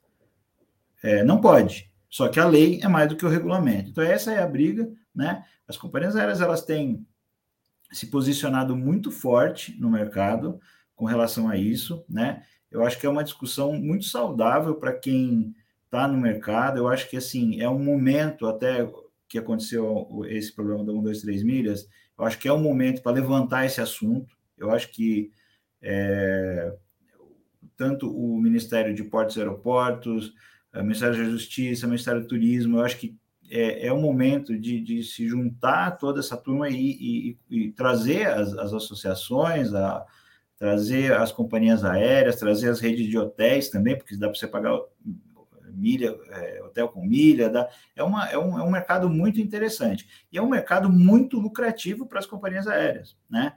é, 1.03 1.23
não 1.23 1.41
pode. 1.41 1.91
Só 2.09 2.29
que 2.29 2.39
a 2.39 2.47
lei 2.47 2.79
é 2.81 2.87
mais 2.87 3.09
do 3.09 3.15
que 3.15 3.25
o 3.25 3.29
regulamento. 3.29 3.89
Então 3.89 4.03
essa 4.03 4.31
é 4.31 4.41
a 4.41 4.47
briga, 4.47 4.89
né? 5.13 5.43
As 5.67 5.77
companhias 5.77 6.15
aéreas 6.15 6.39
elas 6.39 6.63
têm 6.63 7.05
se 7.91 8.07
posicionado 8.07 8.75
muito 8.75 9.11
forte 9.11 9.75
no 9.79 9.89
mercado 9.89 10.59
com 10.95 11.05
relação 11.05 11.49
a 11.49 11.57
isso, 11.57 12.03
né? 12.07 12.43
Eu 12.71 12.85
acho 12.85 12.99
que 12.99 13.05
é 13.05 13.09
uma 13.09 13.23
discussão 13.23 13.73
muito 13.73 14.05
saudável 14.05 14.75
para 14.75 14.93
quem 14.93 15.55
está 15.85 16.07
no 16.07 16.17
mercado. 16.17 16.77
Eu 16.77 16.87
acho 16.87 17.09
que 17.09 17.17
assim 17.17 17.61
é 17.61 17.69
um 17.69 17.79
momento 17.79 18.47
até 18.47 18.87
que 19.27 19.37
aconteceu 19.37 20.07
esse 20.27 20.53
problema 20.53 20.83
da 20.83 20.93
1, 20.93 21.01
2, 21.01 21.21
3 21.21 21.43
milhas, 21.43 21.87
eu 22.17 22.25
acho 22.25 22.39
que 22.39 22.47
é 22.47 22.51
o 22.51 22.59
momento 22.59 23.01
para 23.01 23.11
levantar 23.11 23.65
esse 23.65 23.81
assunto. 23.81 24.35
Eu 24.57 24.71
acho 24.71 24.91
que 24.91 25.31
é, 25.81 26.73
tanto 27.75 28.09
o 28.09 28.39
Ministério 28.39 28.93
de 28.93 29.03
Portos 29.03 29.35
e 29.35 29.39
Aeroportos, 29.39 30.33
o 30.73 30.81
Ministério 30.81 31.17
da 31.17 31.29
Justiça, 31.29 31.85
o 31.85 31.89
Ministério 31.89 32.21
do 32.21 32.27
Turismo, 32.27 32.77
eu 32.77 32.83
acho 32.83 32.97
que 32.97 33.15
é, 33.49 33.87
é 33.87 33.93
o 33.93 34.01
momento 34.01 34.57
de, 34.57 34.81
de, 34.81 35.03
se 35.03 35.27
juntar 35.27 35.91
toda 35.91 36.19
essa 36.19 36.35
turma 36.35 36.69
e, 36.69 36.75
e, 36.75 37.37
e 37.49 37.71
trazer 37.71 38.27
as, 38.27 38.53
as 38.53 38.73
associações, 38.73 39.73
a, 39.73 40.05
trazer 40.57 41.13
as 41.13 41.31
companhias 41.31 41.83
aéreas, 41.83 42.35
trazer 42.35 42.69
as 42.69 42.79
redes 42.79 43.07
de 43.07 43.17
hotéis 43.17 43.69
também, 43.69 43.95
porque 43.95 44.17
dá 44.17 44.27
para 44.27 44.37
você 44.37 44.47
pagar 44.47 44.77
milha, 45.77 46.15
é, 46.29 46.63
hotel 46.63 46.89
com 46.89 47.05
milha, 47.05 47.49
dá, 47.49 47.69
é, 47.95 48.03
uma, 48.03 48.27
é, 48.29 48.37
um, 48.37 48.59
é 48.59 48.63
um 48.63 48.71
mercado 48.71 49.09
muito 49.09 49.39
interessante. 49.39 50.07
E 50.31 50.37
é 50.37 50.41
um 50.41 50.49
mercado 50.49 50.89
muito 50.89 51.39
lucrativo 51.39 52.05
para 52.05 52.19
as 52.19 52.25
companhias 52.25 52.67
aéreas, 52.67 53.15
né? 53.29 53.53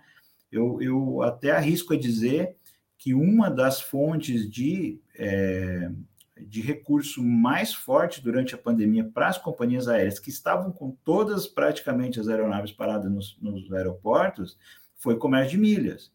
Eu, 0.50 0.82
eu 0.82 1.22
até 1.22 1.52
arrisco 1.52 1.94
a 1.94 1.96
dizer 1.96 2.56
que 2.98 3.14
uma 3.14 3.50
das 3.50 3.80
fontes 3.80 4.50
de, 4.50 5.00
é, 5.16 5.90
de 6.38 6.60
recurso 6.60 7.22
mais 7.22 7.72
forte 7.72 8.22
durante 8.22 8.54
a 8.54 8.58
pandemia 8.58 9.04
para 9.04 9.28
as 9.28 9.38
companhias 9.38 9.88
aéreas, 9.88 10.18
que 10.18 10.28
estavam 10.28 10.70
com 10.72 10.90
todas 11.04 11.46
praticamente 11.46 12.20
as 12.20 12.28
aeronaves 12.28 12.72
paradas 12.72 13.10
nos, 13.10 13.38
nos 13.40 13.72
aeroportos, 13.72 14.58
foi 14.96 15.14
o 15.14 15.18
comércio 15.18 15.52
de 15.52 15.58
milhas. 15.58 16.12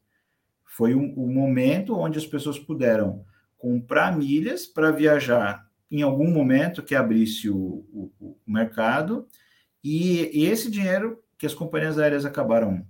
Foi 0.63 0.93
o 0.93 0.99
um, 0.99 1.13
um 1.17 1.33
momento 1.33 1.97
onde 1.97 2.19
as 2.19 2.25
pessoas 2.25 2.59
puderam 2.59 3.25
comprar 3.57 4.15
milhas 4.15 4.67
para 4.67 4.91
viajar 4.91 5.64
em 5.89 6.01
algum 6.01 6.29
momento 6.29 6.83
que 6.83 6.95
abrisse 6.95 7.49
o, 7.49 7.85
o, 7.91 8.11
o 8.19 8.37
mercado, 8.45 9.27
e, 9.83 10.31
e, 10.33 10.45
esse 10.45 10.69
dinheiro 10.69 11.23
que 11.37 11.45
as 11.45 11.53
companhias 11.53 11.99
aéreas 11.99 12.25
acabaram 12.25 12.85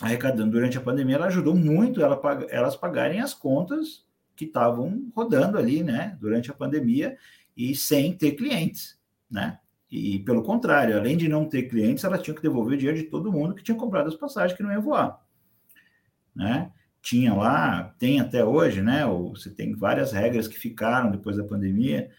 arrecadando 0.00 0.52
durante 0.52 0.78
a 0.78 0.80
pandemia, 0.80 1.16
ela 1.16 1.26
ajudou 1.26 1.54
muito 1.54 2.02
ela, 2.02 2.20
elas 2.50 2.76
pagarem 2.76 3.20
as 3.20 3.34
contas 3.34 4.04
que 4.36 4.44
estavam 4.44 5.10
rodando 5.14 5.58
ali, 5.58 5.82
né, 5.82 6.16
durante 6.20 6.50
a 6.50 6.54
pandemia, 6.54 7.16
e 7.56 7.74
sem 7.74 8.12
ter 8.12 8.32
clientes, 8.32 8.98
né? 9.30 9.58
E 9.90 10.18
pelo 10.20 10.42
contrário, 10.42 10.96
além 10.96 11.16
de 11.16 11.28
não 11.28 11.48
ter 11.48 11.64
clientes, 11.64 12.02
ela 12.02 12.18
tinha 12.18 12.34
que 12.34 12.42
devolver 12.42 12.74
o 12.74 12.76
dinheiro 12.76 12.98
de 12.98 13.04
todo 13.04 13.30
mundo 13.30 13.54
que 13.54 13.62
tinha 13.62 13.76
comprado 13.76 14.08
as 14.08 14.16
passagens 14.16 14.56
que 14.56 14.62
não 14.62 14.72
ia 14.72 14.80
voar, 14.80 15.24
né? 16.34 16.72
Tinha 17.04 17.34
lá, 17.34 17.94
tem 17.98 18.18
até 18.18 18.42
hoje, 18.42 18.80
né? 18.80 19.04
Você 19.30 19.50
tem 19.50 19.74
várias 19.74 20.10
regras 20.10 20.48
que 20.48 20.58
ficaram 20.58 21.10
depois 21.10 21.36
da 21.36 21.44
pandemia, 21.44 22.10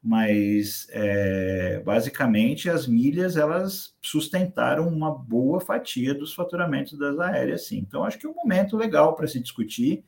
mas 0.00 0.86
é, 0.90 1.82
basicamente 1.84 2.70
as 2.70 2.86
milhas 2.86 3.36
elas 3.36 3.92
sustentaram 4.00 4.88
uma 4.88 5.12
boa 5.12 5.60
fatia 5.60 6.14
dos 6.14 6.32
faturamentos 6.32 6.96
das 6.96 7.18
aéreas, 7.18 7.66
sim. 7.66 7.78
Então 7.78 8.04
acho 8.04 8.20
que 8.20 8.26
é 8.26 8.30
um 8.30 8.34
momento 8.34 8.76
legal 8.76 9.16
para 9.16 9.26
se 9.26 9.40
discutir. 9.40 10.04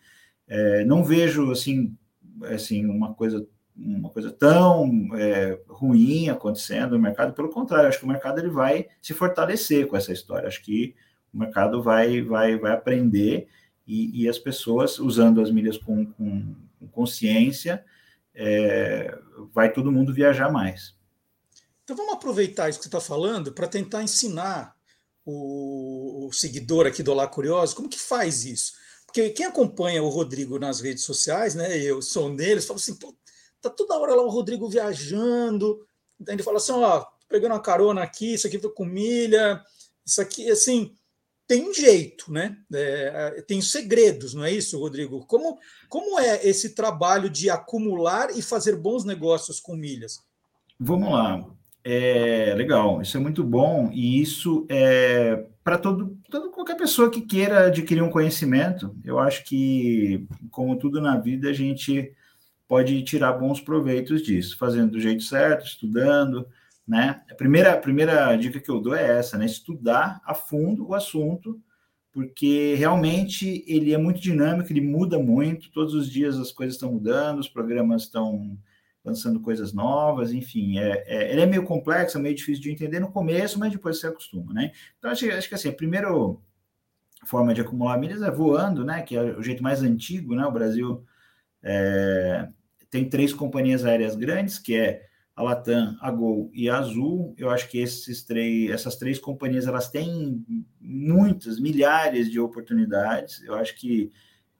É, 0.47 0.85
não 0.85 1.03
vejo 1.03 1.51
assim, 1.51 1.97
assim 2.45 2.87
uma 2.87 3.13
coisa 3.15 3.45
uma 3.75 4.11
coisa 4.11 4.31
tão 4.31 5.09
é, 5.17 5.59
ruim 5.67 6.29
acontecendo 6.29 6.93
no 6.93 7.03
mercado, 7.03 7.33
pelo 7.33 7.49
contrário, 7.49 7.89
acho 7.89 7.99
que 7.99 8.05
o 8.05 8.09
mercado 8.09 8.39
ele 8.39 8.51
vai 8.51 8.87
se 9.01 9.15
fortalecer 9.15 9.89
com 9.89 9.97
essa 9.97 10.13
história. 10.13 10.47
Acho 10.47 10.63
que 10.63 10.95
o 11.35 11.39
mercado 11.39 11.83
vai, 11.83 12.21
vai, 12.21 12.57
vai 12.59 12.73
aprender 12.73 13.49
e, 13.92 14.22
e 14.22 14.28
as 14.28 14.38
pessoas 14.38 14.98
usando 14.98 15.42
as 15.42 15.50
milhas 15.50 15.76
com, 15.76 16.07
com, 16.07 16.55
com 16.78 16.88
consciência, 16.88 17.85
é, 18.35 19.18
vai 19.52 19.70
todo 19.70 19.92
mundo 19.92 20.14
viajar 20.14 20.50
mais. 20.50 20.94
Então 21.85 21.94
vamos 21.94 22.14
aproveitar 22.14 22.70
isso 22.70 22.78
que 22.78 22.85
você 22.85 22.88
está 22.88 23.00
falando 23.00 23.52
para 23.52 23.68
tentar 23.68 24.02
ensinar 24.02 24.74
o, 25.26 26.26
o, 26.26 26.33
seguidor 26.33 26.87
aqui 26.87 27.02
do 27.02 27.12
Olá 27.12 27.28
Curioso 27.28 27.76
como 27.76 27.88
que 27.88 27.98
faz 27.98 28.46
isso. 28.46 28.72
Porque 29.05 29.28
quem 29.31 29.44
acompanha 29.44 30.02
o 30.02 30.09
Rodrigo 30.09 30.59
nas 30.59 30.81
redes 30.81 31.05
sociais, 31.05 31.55
né? 31.55 31.76
Eu 31.76 32.00
sou 32.00 32.33
neles, 32.33 32.64
falo 32.64 32.78
assim, 32.78 32.96
tá 33.61 33.68
toda 33.68 33.98
hora 33.98 34.14
lá 34.14 34.22
o 34.22 34.31
Rodrigo 34.31 34.70
viajando. 34.70 35.87
Ele 36.26 36.42
fala 36.42 36.57
assim: 36.57 36.72
ó, 36.72 37.05
pegando 37.28 37.52
uma 37.52 37.61
carona 37.61 38.02
aqui, 38.02 38.33
isso 38.35 38.46
aqui 38.46 38.59
foi 38.59 38.70
com 38.70 38.87
milha, 38.87 39.62
isso 40.05 40.22
aqui, 40.22 40.50
assim, 40.50 40.96
tem 41.46 41.72
jeito, 41.74 42.33
né? 42.33 42.57
É, 42.72 43.42
tem 43.46 43.61
segredos, 43.61 44.35
não 44.35 44.44
é 44.44 44.52
isso, 44.52 44.78
Rodrigo? 44.78 45.26
Como, 45.26 45.59
como 45.88 46.18
é 46.18 46.46
esse 46.46 46.74
trabalho 46.74 47.28
de 47.28 47.50
acumular 47.50 48.31
e 48.37 48.42
fazer 48.42 48.76
bons 48.76 49.05
negócios 49.05 49.61
com 49.61 49.76
milhas? 49.76 50.20
Vamos 50.78 51.12
lá. 51.12 51.44
É 51.85 52.55
legal, 52.57 53.02
isso 53.02 53.16
é 53.16 53.20
muito 53.20 53.42
bom 53.42 53.90
e 53.92 54.20
isso 54.20 54.64
é 54.68 55.46
para 55.64 55.78
todo, 55.78 56.16
todo 56.31 56.50
qualquer 56.50 56.76
pessoa 56.76 57.11
que 57.11 57.20
queira 57.20 57.66
adquirir 57.66 58.02
um 58.02 58.11
conhecimento. 58.11 58.94
Eu 59.05 59.18
acho 59.18 59.44
que, 59.44 60.26
como 60.50 60.78
tudo 60.78 61.00
na 61.00 61.18
vida, 61.18 61.50
a 61.50 61.52
gente 61.52 62.12
pode 62.68 63.02
tirar 63.02 63.33
bons 63.35 63.61
proveitos 63.61 64.22
disso, 64.22 64.57
fazendo 64.57 64.92
do 64.92 65.00
jeito 65.00 65.22
certo, 65.22 65.66
estudando, 65.66 66.46
né? 66.87 67.23
A 67.31 67.35
primeira, 67.35 67.73
a 67.73 67.79
primeira 67.79 68.37
dica 68.37 68.61
que 68.61 68.71
eu 68.71 68.81
dou 68.81 68.95
é 68.95 69.18
essa, 69.18 69.38
né? 69.38 69.47
Estudar 69.47 70.21
a 70.25 70.35
fundo 70.35 70.88
o 70.88 70.95
assunto, 70.95 71.61
porque 72.12 72.75
realmente 72.75 73.64
ele 73.66 73.92
é 73.92 73.99
muito 73.99 74.21
dinâmico, 74.21 74.73
ele 74.73 74.81
muda 74.81 75.18
muito, 75.18 75.71
todos 75.71 75.95
os 75.95 76.11
dias 76.11 76.38
as 76.38 76.53
coisas 76.53 76.75
estão 76.75 76.92
mudando, 76.92 77.38
os 77.38 77.49
programas 77.49 78.03
estão 78.03 78.59
lançando 79.05 79.40
coisas 79.40 79.73
novas, 79.73 80.33
enfim, 80.33 80.79
é, 80.79 81.03
é, 81.07 81.33
ele 81.33 81.40
é 81.40 81.47
meio 81.47 81.64
complexo, 81.64 82.18
é 82.18 82.21
meio 82.21 82.37
difícil 82.37 82.62
de 82.62 82.71
entender 82.71 83.01
no 83.01 83.11
começo, 83.11 83.59
mas 83.59 83.73
depois 83.73 83.99
você 83.99 84.07
acostuma, 84.07 84.53
né? 84.53 84.71
Então, 84.99 85.11
acho, 85.11 85.29
acho 85.31 85.49
que 85.49 85.55
assim, 85.55 85.68
a 85.68 85.73
primeira 85.73 86.09
forma 87.25 87.55
de 87.55 87.61
acumular 87.61 87.99
milhas 87.99 88.23
é 88.23 88.31
voando, 88.31 88.85
né? 88.85 89.03
Que 89.03 89.16
é 89.16 89.23
o 89.23 89.42
jeito 89.42 89.62
mais 89.62 89.83
antigo, 89.83 90.35
né? 90.35 90.47
O 90.47 90.53
Brasil 90.53 91.05
é, 91.62 92.49
tem 92.90 93.09
três 93.09 93.33
companhias 93.33 93.85
aéreas 93.85 94.14
grandes, 94.14 94.59
que 94.59 94.77
é 94.77 95.09
a 95.35 95.42
Latam, 95.42 95.97
a 96.01 96.11
Gol 96.11 96.51
e 96.53 96.68
a 96.68 96.79
Azul. 96.79 97.35
Eu 97.38 97.51
acho 97.51 97.68
que 97.68 97.79
esses 97.79 98.23
três, 98.23 98.71
essas 98.71 98.97
três 98.97 99.18
companhias 99.18 99.66
elas 99.66 99.88
têm 99.88 100.45
muitas, 100.81 101.59
milhares 101.59 102.31
de 102.31 102.38
oportunidades. 102.38 103.42
Eu 103.42 103.55
acho 103.55 103.75
que 103.77 104.12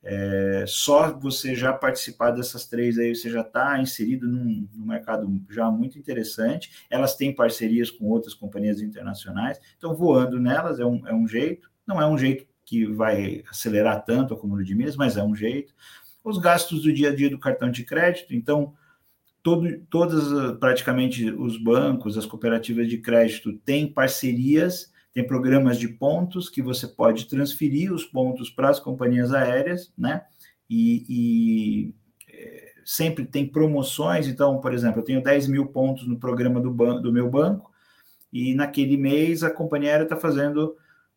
é, 0.03 0.65
só 0.67 1.17
você 1.17 1.55
já 1.55 1.73
participar 1.73 2.33
dessas 2.33 2.67
três 2.67 2.99
aí, 2.99 3.15
você 3.15 3.31
já 3.31 3.43
está 3.43 3.81
inserido 3.81 4.27
num, 4.27 4.69
num, 4.75 4.87
mercado 4.87 5.41
já 5.49 5.71
muito 5.71 5.99
interessante. 5.99 6.87
Elas 6.91 7.15
têm 7.15 7.35
parcerias 7.35 7.91
com 7.91 8.07
outras 8.07 8.35
companhias 8.35 8.81
internacionais, 8.81 9.61
então 9.77 9.95
voando 9.95 10.41
nelas 10.41 10.81
é 10.81 10.87
um, 10.87 11.07
é 11.07 11.15
um 11.15 11.29
jeito. 11.29 11.71
Não 11.87 12.01
é 12.01 12.07
um 12.07 12.19
jeito 12.19 12.47
que 12.65 12.87
vai 12.87 13.45
acelerar 13.51 14.05
tanto 14.05 14.33
o 14.33 14.37
acúmulo 14.37 14.65
de 14.65 14.75
milhas, 14.75 14.97
mas 14.97 15.17
é 15.17 15.23
um 15.23 15.35
jeito 15.35 15.75
os 16.25 16.39
gastos 16.39 16.83
do 16.83 16.93
dia 16.93 17.11
a 17.11 17.15
dia 17.15 17.29
do 17.29 17.39
cartão 17.39 17.71
de 17.71 17.85
crédito. 17.85 18.35
Então, 18.35 18.75
todo, 19.43 19.79
todas 19.91 20.59
praticamente 20.59 21.31
os 21.31 21.57
bancos, 21.57 22.17
as 22.17 22.27
cooperativas 22.27 22.89
de 22.89 22.99
crédito 22.99 23.53
têm 23.59 23.93
parcerias, 23.93 24.93
tem 25.13 25.27
programas 25.27 25.79
de 25.79 25.89
pontos 25.89 26.49
que 26.49 26.63
você 26.63 26.87
pode 26.87 27.27
transferir 27.27 27.93
os 27.93 28.05
pontos 28.05 28.49
para 28.49 28.71
as 28.71 28.81
companhias 28.81 29.35
aéreas, 29.35 29.93
né? 29.99 30.25
E, 30.71 31.05
e 31.09 31.95
é, 32.33 32.73
sempre 32.85 33.27
tem 33.27 33.47
promoções. 33.47 34.27
Então, 34.27 34.59
por 34.61 34.73
exemplo, 34.73 35.01
eu 35.01 35.05
tenho 35.05 35.23
10 35.23 35.49
mil 35.49 35.67
pontos 35.67 36.07
no 36.07 36.19
programa 36.19 36.61
do, 36.61 36.71
do 37.01 37.13
meu 37.13 37.29
banco, 37.29 37.71
e 38.33 38.55
naquele 38.55 38.97
mês 38.97 39.43
a 39.43 39.51
companhia 39.51 39.91
aérea 39.91 40.05
está 40.05 40.17
fazendo, 40.17 40.75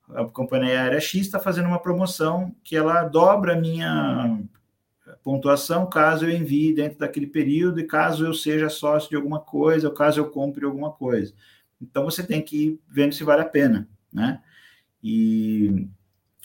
a 0.10 0.26
companhia 0.26 0.82
aérea 0.82 1.00
X 1.00 1.22
está 1.22 1.40
fazendo 1.40 1.68
uma 1.68 1.80
promoção 1.80 2.54
que 2.62 2.76
ela 2.76 3.04
dobra 3.04 3.54
a 3.54 3.60
minha 3.60 4.42
pontuação 5.26 5.90
caso 5.90 6.26
eu 6.26 6.30
envie 6.30 6.72
dentro 6.72 7.00
daquele 7.00 7.26
período 7.26 7.80
e 7.80 7.88
caso 7.88 8.28
eu 8.28 8.34
seja 8.34 8.70
sócio 8.70 9.10
de 9.10 9.16
alguma 9.16 9.40
coisa 9.40 9.88
ou 9.88 9.94
caso 9.94 10.20
eu 10.20 10.30
compre 10.30 10.64
alguma 10.64 10.92
coisa. 10.92 11.34
Então 11.82 12.06
você 12.06 12.22
tem 12.22 12.44
que 12.44 12.56
ir 12.56 12.80
vendo 12.88 13.16
se 13.16 13.24
vale 13.24 13.42
a 13.42 13.50
pena, 13.50 13.90
né? 14.14 14.40
E 15.04 15.88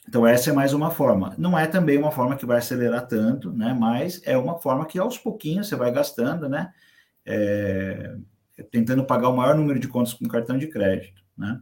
então 0.08 0.26
essa 0.26 0.48
é 0.48 0.52
mais 0.54 0.72
uma 0.72 0.90
forma. 0.90 1.34
Não 1.36 1.58
é 1.58 1.66
também 1.66 1.98
uma 1.98 2.10
forma 2.10 2.36
que 2.36 2.46
vai 2.46 2.56
acelerar 2.56 3.06
tanto, 3.06 3.52
né? 3.52 3.76
Mas 3.78 4.22
é 4.24 4.36
uma 4.38 4.58
forma 4.58 4.86
que 4.86 4.98
aos 4.98 5.18
pouquinhos 5.18 5.68
você 5.68 5.76
vai 5.76 5.92
gastando, 5.92 6.48
né? 6.48 6.72
É, 7.26 8.16
tentando 8.70 9.04
pagar 9.04 9.28
o 9.28 9.36
maior 9.36 9.54
número 9.54 9.78
de 9.78 9.88
contas 9.88 10.14
com 10.14 10.26
cartão 10.26 10.56
de 10.56 10.68
crédito, 10.68 11.22
né? 11.36 11.60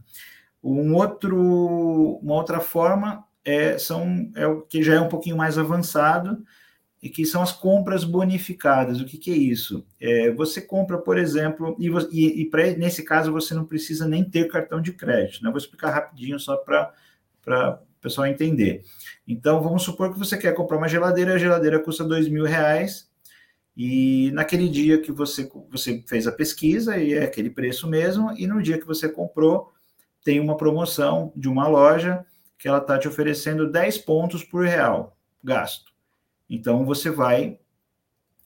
Um 0.63 0.95
outro, 0.95 2.21
uma 2.23 2.35
outra 2.35 2.61
forma 2.61 3.25
é, 3.45 3.77
são, 3.77 4.31
é 4.37 4.47
o 4.47 4.63
que 4.63 4.85
já 4.85 4.95
é 4.95 5.01
um 5.01 5.09
pouquinho 5.09 5.37
mais 5.37 5.59
avançado, 5.59 6.45
e 7.03 7.09
que 7.09 7.25
são 7.25 7.43
as 7.43 7.53
compras 7.53 8.05
bonificadas. 8.05 9.01
O 9.01 9.05
que, 9.05 9.19
que 9.19 9.31
é 9.31 9.37
isso? 9.37 9.87
É, 10.01 10.33
você 10.33 10.61
compra, 10.61 10.99
por 10.99 11.17
exemplo, 11.17 11.77
e, 11.79 11.89
e, 12.11 12.43
e 12.43 12.45
pra, 12.51 12.65
nesse 12.73 13.05
caso 13.05 13.33
você 13.33 13.55
não 13.55 13.65
precisa 13.65 14.07
nem 14.07 14.25
ter 14.25 14.49
cartão 14.49 14.81
de 14.81 14.93
crédito. 14.93 15.43
Né? 15.43 15.51
Vou 15.51 15.59
explicar 15.59 15.91
rapidinho 15.91 16.39
só 16.39 16.57
para 16.57 16.93
o 17.47 18.01
pessoal 18.01 18.27
entender. 18.27 18.83
Então, 19.27 19.63
vamos 19.63 19.83
supor 19.83 20.13
que 20.13 20.19
você 20.19 20.37
quer 20.37 20.55
comprar 20.55 20.77
uma 20.77 20.89
geladeira, 20.89 21.35
a 21.35 21.39
geladeira 21.39 21.79
custa 21.79 22.05
dois 22.05 22.29
mil 22.29 22.45
reais, 22.45 23.09
e 23.77 24.33
naquele 24.33 24.69
dia 24.69 25.01
que 25.01 25.13
você, 25.13 25.49
você 25.71 26.03
fez 26.09 26.27
a 26.27 26.33
pesquisa, 26.33 26.99
e 26.99 27.15
é 27.15 27.23
aquele 27.23 27.49
preço 27.49 27.87
mesmo, 27.87 28.33
e 28.37 28.47
no 28.47 28.61
dia 28.61 28.79
que 28.79 28.87
você 28.87 29.09
comprou, 29.09 29.73
tem 30.25 30.41
uma 30.41 30.57
promoção 30.57 31.33
de 31.37 31.49
uma 31.49 31.69
loja 31.69 32.25
que 32.59 32.67
ela 32.67 32.79
está 32.79 32.99
te 32.99 33.07
oferecendo 33.07 33.71
10 33.71 33.99
pontos 33.99 34.43
por 34.43 34.65
real 34.65 35.17
gasto. 35.43 35.88
Então, 36.49 36.85
você 36.85 37.11
vai 37.11 37.59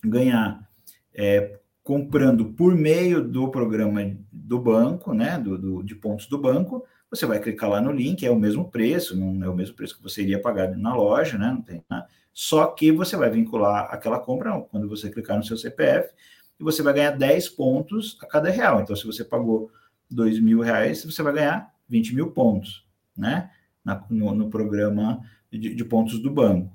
ganhar 0.04 0.68
é, 1.14 1.58
comprando 1.82 2.46
por 2.46 2.74
meio 2.74 3.22
do 3.22 3.50
programa 3.50 4.16
do 4.30 4.58
banco, 4.58 5.12
né, 5.12 5.38
do, 5.38 5.58
do, 5.58 5.82
de 5.82 5.94
pontos 5.94 6.26
do 6.26 6.38
banco, 6.38 6.84
você 7.10 7.26
vai 7.26 7.40
clicar 7.40 7.68
lá 7.68 7.80
no 7.80 7.92
link, 7.92 8.24
é 8.24 8.30
o 8.30 8.38
mesmo 8.38 8.70
preço, 8.70 9.16
não 9.16 9.44
é 9.44 9.48
o 9.48 9.54
mesmo 9.54 9.74
preço 9.74 9.96
que 9.96 10.02
você 10.02 10.22
iria 10.22 10.40
pagar 10.40 10.76
na 10.76 10.94
loja, 10.94 11.36
né, 11.36 11.48
não 11.48 11.60
tem, 11.60 11.84
né? 11.90 12.04
só 12.32 12.66
que 12.68 12.90
você 12.90 13.16
vai 13.16 13.28
vincular 13.28 13.88
aquela 13.92 14.18
compra 14.18 14.58
quando 14.70 14.88
você 14.88 15.10
clicar 15.10 15.36
no 15.36 15.44
seu 15.44 15.56
CPF 15.56 16.10
e 16.58 16.64
você 16.64 16.82
vai 16.82 16.94
ganhar 16.94 17.10
10 17.10 17.50
pontos 17.50 18.16
a 18.22 18.26
cada 18.26 18.48
real. 18.48 18.80
Então, 18.80 18.96
se 18.96 19.04
você 19.04 19.22
pagou 19.22 19.70
2 20.10 20.40
mil 20.40 20.60
reais, 20.60 21.04
você 21.04 21.22
vai 21.22 21.34
ganhar 21.34 21.70
20 21.88 22.14
mil 22.14 22.30
pontos, 22.30 22.86
né, 23.14 23.50
na, 23.84 24.02
no, 24.08 24.34
no, 24.34 24.48
programa 24.48 25.20
de, 25.50 25.74
de 25.74 25.84
pontos 25.84 26.18
do 26.18 26.30
banco 26.30 26.70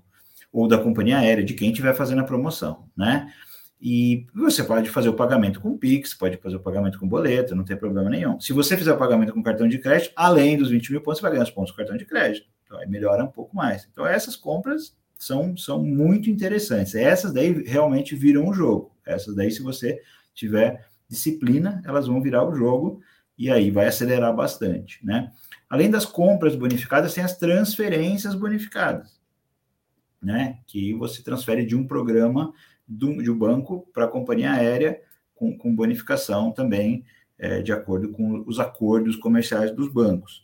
ou 0.57 0.67
da 0.67 0.79
companhia 0.79 1.19
aérea, 1.19 1.43
de 1.43 1.53
quem 1.53 1.69
estiver 1.69 1.93
fazendo 1.93 2.21
a 2.21 2.23
promoção, 2.23 2.89
né? 2.97 3.31
E 3.79 4.25
você 4.33 4.63
pode 4.63 4.89
fazer 4.89 5.07
o 5.07 5.13
pagamento 5.13 5.61
com 5.61 5.77
Pix, 5.77 6.15
pode 6.15 6.35
fazer 6.37 6.55
o 6.55 6.59
pagamento 6.59 6.97
com 6.97 7.07
boleto, 7.07 7.55
não 7.55 7.63
tem 7.63 7.77
problema 7.77 8.09
nenhum. 8.09 8.39
Se 8.39 8.53
você 8.53 8.75
fizer 8.75 8.91
o 8.91 8.97
pagamento 8.97 9.31
com 9.33 9.43
cartão 9.43 9.67
de 9.67 9.77
crédito, 9.77 10.11
além 10.15 10.57
dos 10.57 10.71
20 10.71 10.93
mil 10.93 11.01
pontos, 11.01 11.19
você 11.19 11.21
vai 11.21 11.31
ganhar 11.33 11.43
os 11.43 11.51
pontos 11.51 11.69
com 11.69 11.77
cartão 11.77 11.95
de 11.95 12.05
crédito. 12.05 12.47
Então, 12.65 12.79
aí 12.79 12.87
melhora 12.87 13.23
um 13.23 13.27
pouco 13.27 13.55
mais. 13.55 13.87
Então, 13.91 14.03
essas 14.07 14.35
compras 14.35 14.97
são, 15.15 15.55
são 15.55 15.83
muito 15.83 16.27
interessantes. 16.27 16.95
Essas 16.95 17.31
daí 17.31 17.63
realmente 17.63 18.15
viram 18.15 18.47
o 18.47 18.53
jogo. 18.53 18.97
Essas 19.05 19.35
daí, 19.35 19.51
se 19.51 19.61
você 19.61 20.01
tiver 20.33 20.87
disciplina, 21.07 21.83
elas 21.85 22.07
vão 22.07 22.19
virar 22.19 22.43
o 22.43 22.55
jogo 22.55 22.99
e 23.37 23.51
aí 23.51 23.69
vai 23.69 23.85
acelerar 23.85 24.35
bastante, 24.35 25.05
né? 25.05 25.31
Além 25.69 25.91
das 25.91 26.03
compras 26.03 26.55
bonificadas, 26.55 27.13
tem 27.13 27.23
as 27.23 27.37
transferências 27.37 28.33
bonificadas 28.33 29.17
né? 30.27 30.59
Que 30.67 30.93
você 30.93 31.23
transfere 31.23 31.65
de 31.65 31.73
um 31.73 31.87
programa 31.87 32.53
do, 32.85 33.23
de 33.23 33.31
um 33.31 33.37
banco 33.37 33.87
para 33.93 34.03
a 34.03 34.09
companhia 34.09 34.51
aérea 34.51 35.01
com, 35.33 35.57
com 35.57 35.73
bonificação 35.73 36.51
também, 36.51 37.05
é, 37.39 37.61
de 37.61 37.71
acordo 37.71 38.09
com 38.09 38.43
os 38.45 38.59
acordos 38.59 39.15
comerciais 39.15 39.73
dos 39.73 39.89
bancos. 39.91 40.43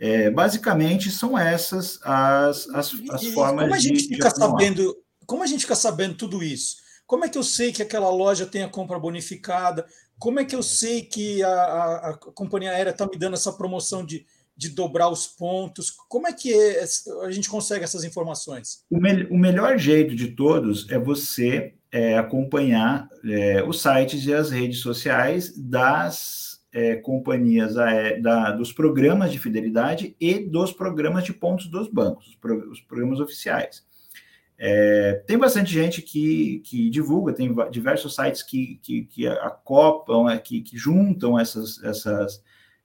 É, 0.00 0.30
basicamente 0.30 1.12
são 1.12 1.38
essas 1.38 2.00
as, 2.02 2.68
as, 2.70 2.92
as 3.10 3.22
e, 3.22 3.32
formas 3.32 3.64
como 3.64 3.74
a 3.74 3.78
gente 3.78 4.08
de, 4.08 4.14
fica 4.14 4.30
de 4.30 4.36
sabendo 4.36 4.96
como 5.26 5.42
a 5.42 5.46
gente 5.46 5.60
fica 5.60 5.74
sabendo 5.74 6.14
tudo 6.14 6.42
isso 6.42 6.76
como 7.06 7.26
é 7.26 7.28
que 7.28 7.36
eu 7.36 7.42
sei 7.42 7.70
que 7.70 7.82
aquela 7.82 8.08
loja 8.08 8.46
tem 8.46 8.62
a 8.62 8.68
compra 8.68 8.98
bonificada 8.98 9.84
como 10.18 10.40
é 10.40 10.44
que 10.46 10.56
eu 10.56 10.62
sei 10.62 11.02
que 11.02 11.42
a, 11.42 11.52
a, 11.52 12.10
a 12.12 12.14
companhia 12.16 12.70
aérea 12.70 12.92
está 12.92 13.06
me 13.06 13.18
dando 13.18 13.34
essa 13.34 13.52
promoção 13.52 14.02
de 14.02 14.24
de 14.60 14.68
dobrar 14.68 15.08
os 15.08 15.26
pontos? 15.26 15.90
Como 16.06 16.28
é 16.28 16.34
que 16.34 16.52
é, 16.52 16.84
a 17.22 17.30
gente 17.30 17.48
consegue 17.48 17.82
essas 17.82 18.04
informações? 18.04 18.84
O, 18.90 19.00
me 19.00 19.24
o 19.24 19.38
melhor 19.38 19.78
jeito 19.78 20.14
de 20.14 20.28
todos 20.32 20.86
é 20.90 20.98
você 20.98 21.72
é, 21.90 22.18
acompanhar 22.18 23.08
é, 23.24 23.62
os 23.62 23.80
sites 23.80 24.26
e 24.26 24.34
as 24.34 24.50
redes 24.50 24.80
sociais 24.80 25.56
das 25.56 26.60
é, 26.74 26.96
companhias 26.96 27.74
da, 28.20 28.52
dos 28.52 28.70
programas 28.70 29.32
de 29.32 29.38
fidelidade 29.38 30.14
e 30.20 30.38
dos 30.38 30.72
programas 30.72 31.24
de 31.24 31.32
pontos 31.32 31.66
dos 31.66 31.88
bancos, 31.88 32.28
os, 32.28 32.34
pro, 32.34 32.70
os 32.70 32.82
programas 32.82 33.18
oficiais. 33.18 33.82
É, 34.58 35.22
tem 35.26 35.38
bastante 35.38 35.72
gente 35.72 36.02
que, 36.02 36.60
que 36.66 36.90
divulga, 36.90 37.32
tem 37.32 37.50
diversos 37.70 38.14
sites 38.14 38.42
que, 38.42 38.78
que, 38.82 39.04
que 39.04 39.26
acoplam, 39.26 40.28
é, 40.28 40.36
que, 40.36 40.60
que 40.60 40.76
juntam 40.76 41.38
essas, 41.38 41.82
essas, 41.82 42.42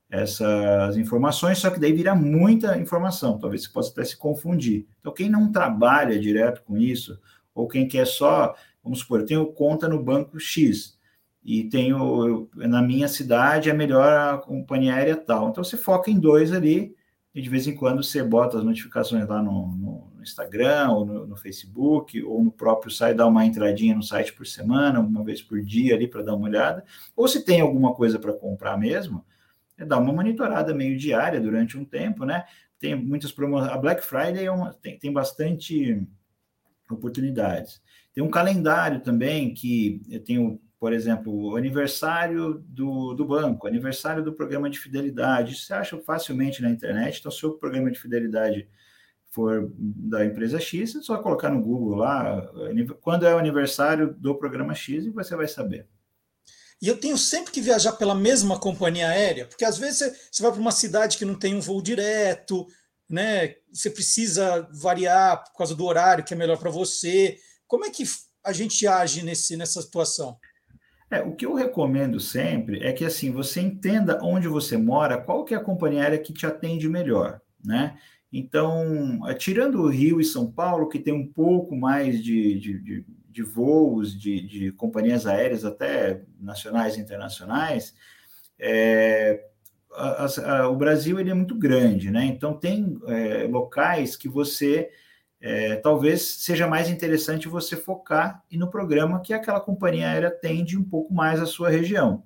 essas 0.09 0.97
informações, 0.97 1.57
só 1.57 1.69
que 1.69 1.79
daí 1.79 1.91
vira 1.91 2.15
muita 2.15 2.77
informação, 2.77 3.39
talvez 3.39 3.63
você 3.63 3.69
possa 3.69 3.91
até 3.91 4.03
se 4.03 4.17
confundir. 4.17 4.87
Então, 4.99 5.13
quem 5.13 5.29
não 5.29 5.51
trabalha 5.51 6.19
direto 6.19 6.61
com 6.63 6.77
isso, 6.77 7.19
ou 7.53 7.67
quem 7.67 7.87
quer 7.87 8.05
só, 8.05 8.55
vamos 8.83 8.99
supor, 8.99 9.21
eu 9.21 9.25
tenho 9.25 9.45
conta 9.47 9.87
no 9.87 10.01
banco 10.01 10.39
X, 10.39 10.95
e 11.43 11.63
tenho, 11.65 12.49
na 12.55 12.81
minha 12.81 13.07
cidade, 13.07 13.69
é 13.69 13.73
melhor 13.73 14.07
a 14.07 14.37
companhia 14.39 14.95
aérea 14.95 15.15
tal. 15.15 15.49
Então, 15.49 15.63
você 15.63 15.77
foca 15.77 16.09
em 16.09 16.19
dois 16.19 16.51
ali, 16.51 16.95
e 17.35 17.41
de 17.41 17.49
vez 17.49 17.67
em 17.67 17.75
quando 17.75 18.01
você 18.01 18.23
bota 18.23 18.57
as 18.57 18.63
notificações 18.63 19.27
lá 19.27 19.43
no, 19.43 19.67
no 19.75 20.23
Instagram, 20.23 20.89
ou 20.89 21.05
no, 21.05 21.27
no, 21.27 21.35
Facebook, 21.35 22.21
ou 22.23 22.43
no 22.43 22.51
próprio 22.51 22.89
site, 22.89 23.17
dá 23.17 23.27
uma 23.27 23.45
entradinha 23.45 23.93
no 23.93 24.01
site 24.01 24.33
por 24.33 24.47
semana, 24.47 24.99
uma 24.99 25.23
vez 25.23 25.41
por 25.41 25.61
dia 25.61 25.93
ali 25.93 26.07
para 26.07 26.23
dar 26.23 26.33
uma 26.33 26.47
olhada, 26.47 26.83
ou 27.15 27.27
se 27.27 27.45
tem 27.45 27.61
alguma 27.61 27.93
coisa 27.93 28.17
para 28.17 28.33
comprar 28.33 28.77
mesmo, 28.77 29.23
é 29.77 29.85
dar 29.85 29.97
uma 29.97 30.13
monitorada 30.13 30.73
meio 30.73 30.97
diária 30.97 31.39
durante 31.39 31.77
um 31.77 31.85
tempo, 31.85 32.25
né? 32.25 32.45
Tem 32.79 32.95
muitas 32.95 33.31
promoções, 33.31 33.71
a 33.71 33.77
Black 33.77 34.03
Friday 34.03 34.45
é 34.45 34.51
uma, 34.51 34.73
tem, 34.73 34.97
tem 34.97 35.11
bastante 35.11 36.01
oportunidades. 36.89 37.81
Tem 38.13 38.23
um 38.23 38.29
calendário 38.29 39.01
também 39.01 39.53
que 39.53 40.01
eu 40.09 40.23
tenho 40.23 40.61
por 40.85 40.93
exemplo, 40.93 41.33
o 41.33 41.55
aniversário 41.55 42.63
do, 42.67 43.15
do 43.15 43.25
banco, 43.25 43.65
aniversário 43.65 44.23
do 44.23 44.33
programa 44.33 44.69
de 44.69 44.77
fidelidade. 44.77 45.53
Isso 45.53 45.65
você 45.65 45.73
acha 45.73 45.97
facilmente 45.97 46.61
na 46.61 46.69
internet. 46.69 47.19
Então, 47.19 47.31
se 47.31 47.43
o 47.43 47.57
programa 47.57 47.89
de 47.89 47.99
fidelidade 47.99 48.69
for 49.31 49.73
da 49.77 50.23
empresa 50.23 50.59
X, 50.59 50.95
é 50.95 51.01
só 51.01 51.17
colocar 51.17 51.49
no 51.49 51.59
Google 51.61 51.95
lá 51.95 52.39
quando 53.01 53.25
é 53.25 53.33
o 53.33 53.39
aniversário 53.39 54.13
do 54.13 54.35
programa 54.35 54.75
X 54.75 55.05
e 55.05 55.09
você 55.09 55.35
vai 55.35 55.47
saber. 55.47 55.87
E 56.81 56.87
eu 56.87 56.97
tenho 56.97 57.17
sempre 57.17 57.51
que 57.51 57.61
viajar 57.61 57.93
pela 57.93 58.13
mesma 58.13 58.59
companhia 58.59 59.09
aérea, 59.09 59.45
porque 59.45 59.65
às 59.65 59.77
vezes 59.77 60.13
você, 60.31 60.43
vai 60.43 60.51
para 60.51 60.61
uma 60.61 60.71
cidade 60.71 61.17
que 61.17 61.25
não 61.25 61.35
tem 61.35 61.55
um 61.55 61.61
voo 61.61 61.81
direto, 61.81 62.67
né? 63.09 63.55
Você 63.71 63.89
precisa 63.89 64.67
variar 64.73 65.43
por 65.43 65.57
causa 65.57 65.73
do 65.73 65.85
horário 65.85 66.23
que 66.23 66.33
é 66.33 66.37
melhor 66.37 66.57
para 66.57 66.69
você. 66.69 67.37
Como 67.67 67.85
é 67.85 67.89
que 67.89 68.03
a 68.43 68.51
gente 68.51 68.85
age 68.85 69.23
nesse, 69.23 69.55
nessa 69.55 69.81
situação? 69.81 70.37
É, 71.09 71.21
o 71.21 71.35
que 71.35 71.45
eu 71.45 71.53
recomendo 71.53 72.19
sempre 72.19 72.83
é 72.83 72.91
que 72.91 73.05
assim 73.05 73.31
você 73.31 73.61
entenda 73.61 74.19
onde 74.23 74.47
você 74.47 74.75
mora, 74.75 75.21
qual 75.21 75.45
que 75.45 75.53
é 75.53 75.57
a 75.57 75.63
companhia 75.63 76.01
aérea 76.01 76.19
que 76.19 76.33
te 76.33 76.45
atende 76.45 76.89
melhor, 76.89 77.39
né? 77.63 77.97
Então, 78.33 79.25
é, 79.29 79.33
tirando 79.33 79.81
o 79.81 79.87
Rio 79.87 80.19
e 80.19 80.25
São 80.25 80.51
Paulo, 80.51 80.89
que 80.89 80.99
tem 80.99 81.13
um 81.13 81.25
pouco 81.25 81.75
mais 81.75 82.21
de, 82.21 82.59
de, 82.59 82.79
de, 82.83 83.05
de 83.35 83.43
voos 83.43 84.17
de, 84.17 84.39
de, 84.39 84.71
companhias 84.71 85.27
aéreas, 85.27 85.65
até 85.65 86.21
nacionais 86.39 86.95
e 86.95 87.01
internacionais, 87.01 87.93
é, 88.57 89.43
a, 89.91 90.25
a, 90.25 90.69
o 90.69 90.75
Brasil 90.77 91.19
ele 91.19 91.31
é 91.31 91.33
muito 91.33 91.53
grande, 91.53 92.09
né? 92.09 92.23
Então, 92.23 92.53
tem 92.53 92.97
é, 93.07 93.45
locais 93.45 94.15
que 94.15 94.29
você 94.29 94.89
é, 95.41 95.75
talvez 95.75 96.21
seja 96.21 96.65
mais 96.65 96.89
interessante 96.89 97.49
você 97.49 97.75
focar 97.75 98.41
no 98.53 98.69
programa 98.69 99.19
que 99.19 99.33
aquela 99.33 99.59
companhia 99.59 100.09
aérea 100.09 100.29
atende 100.29 100.77
um 100.77 100.83
pouco 100.83 101.13
mais 101.13 101.41
a 101.41 101.45
sua 101.45 101.69
região. 101.69 102.23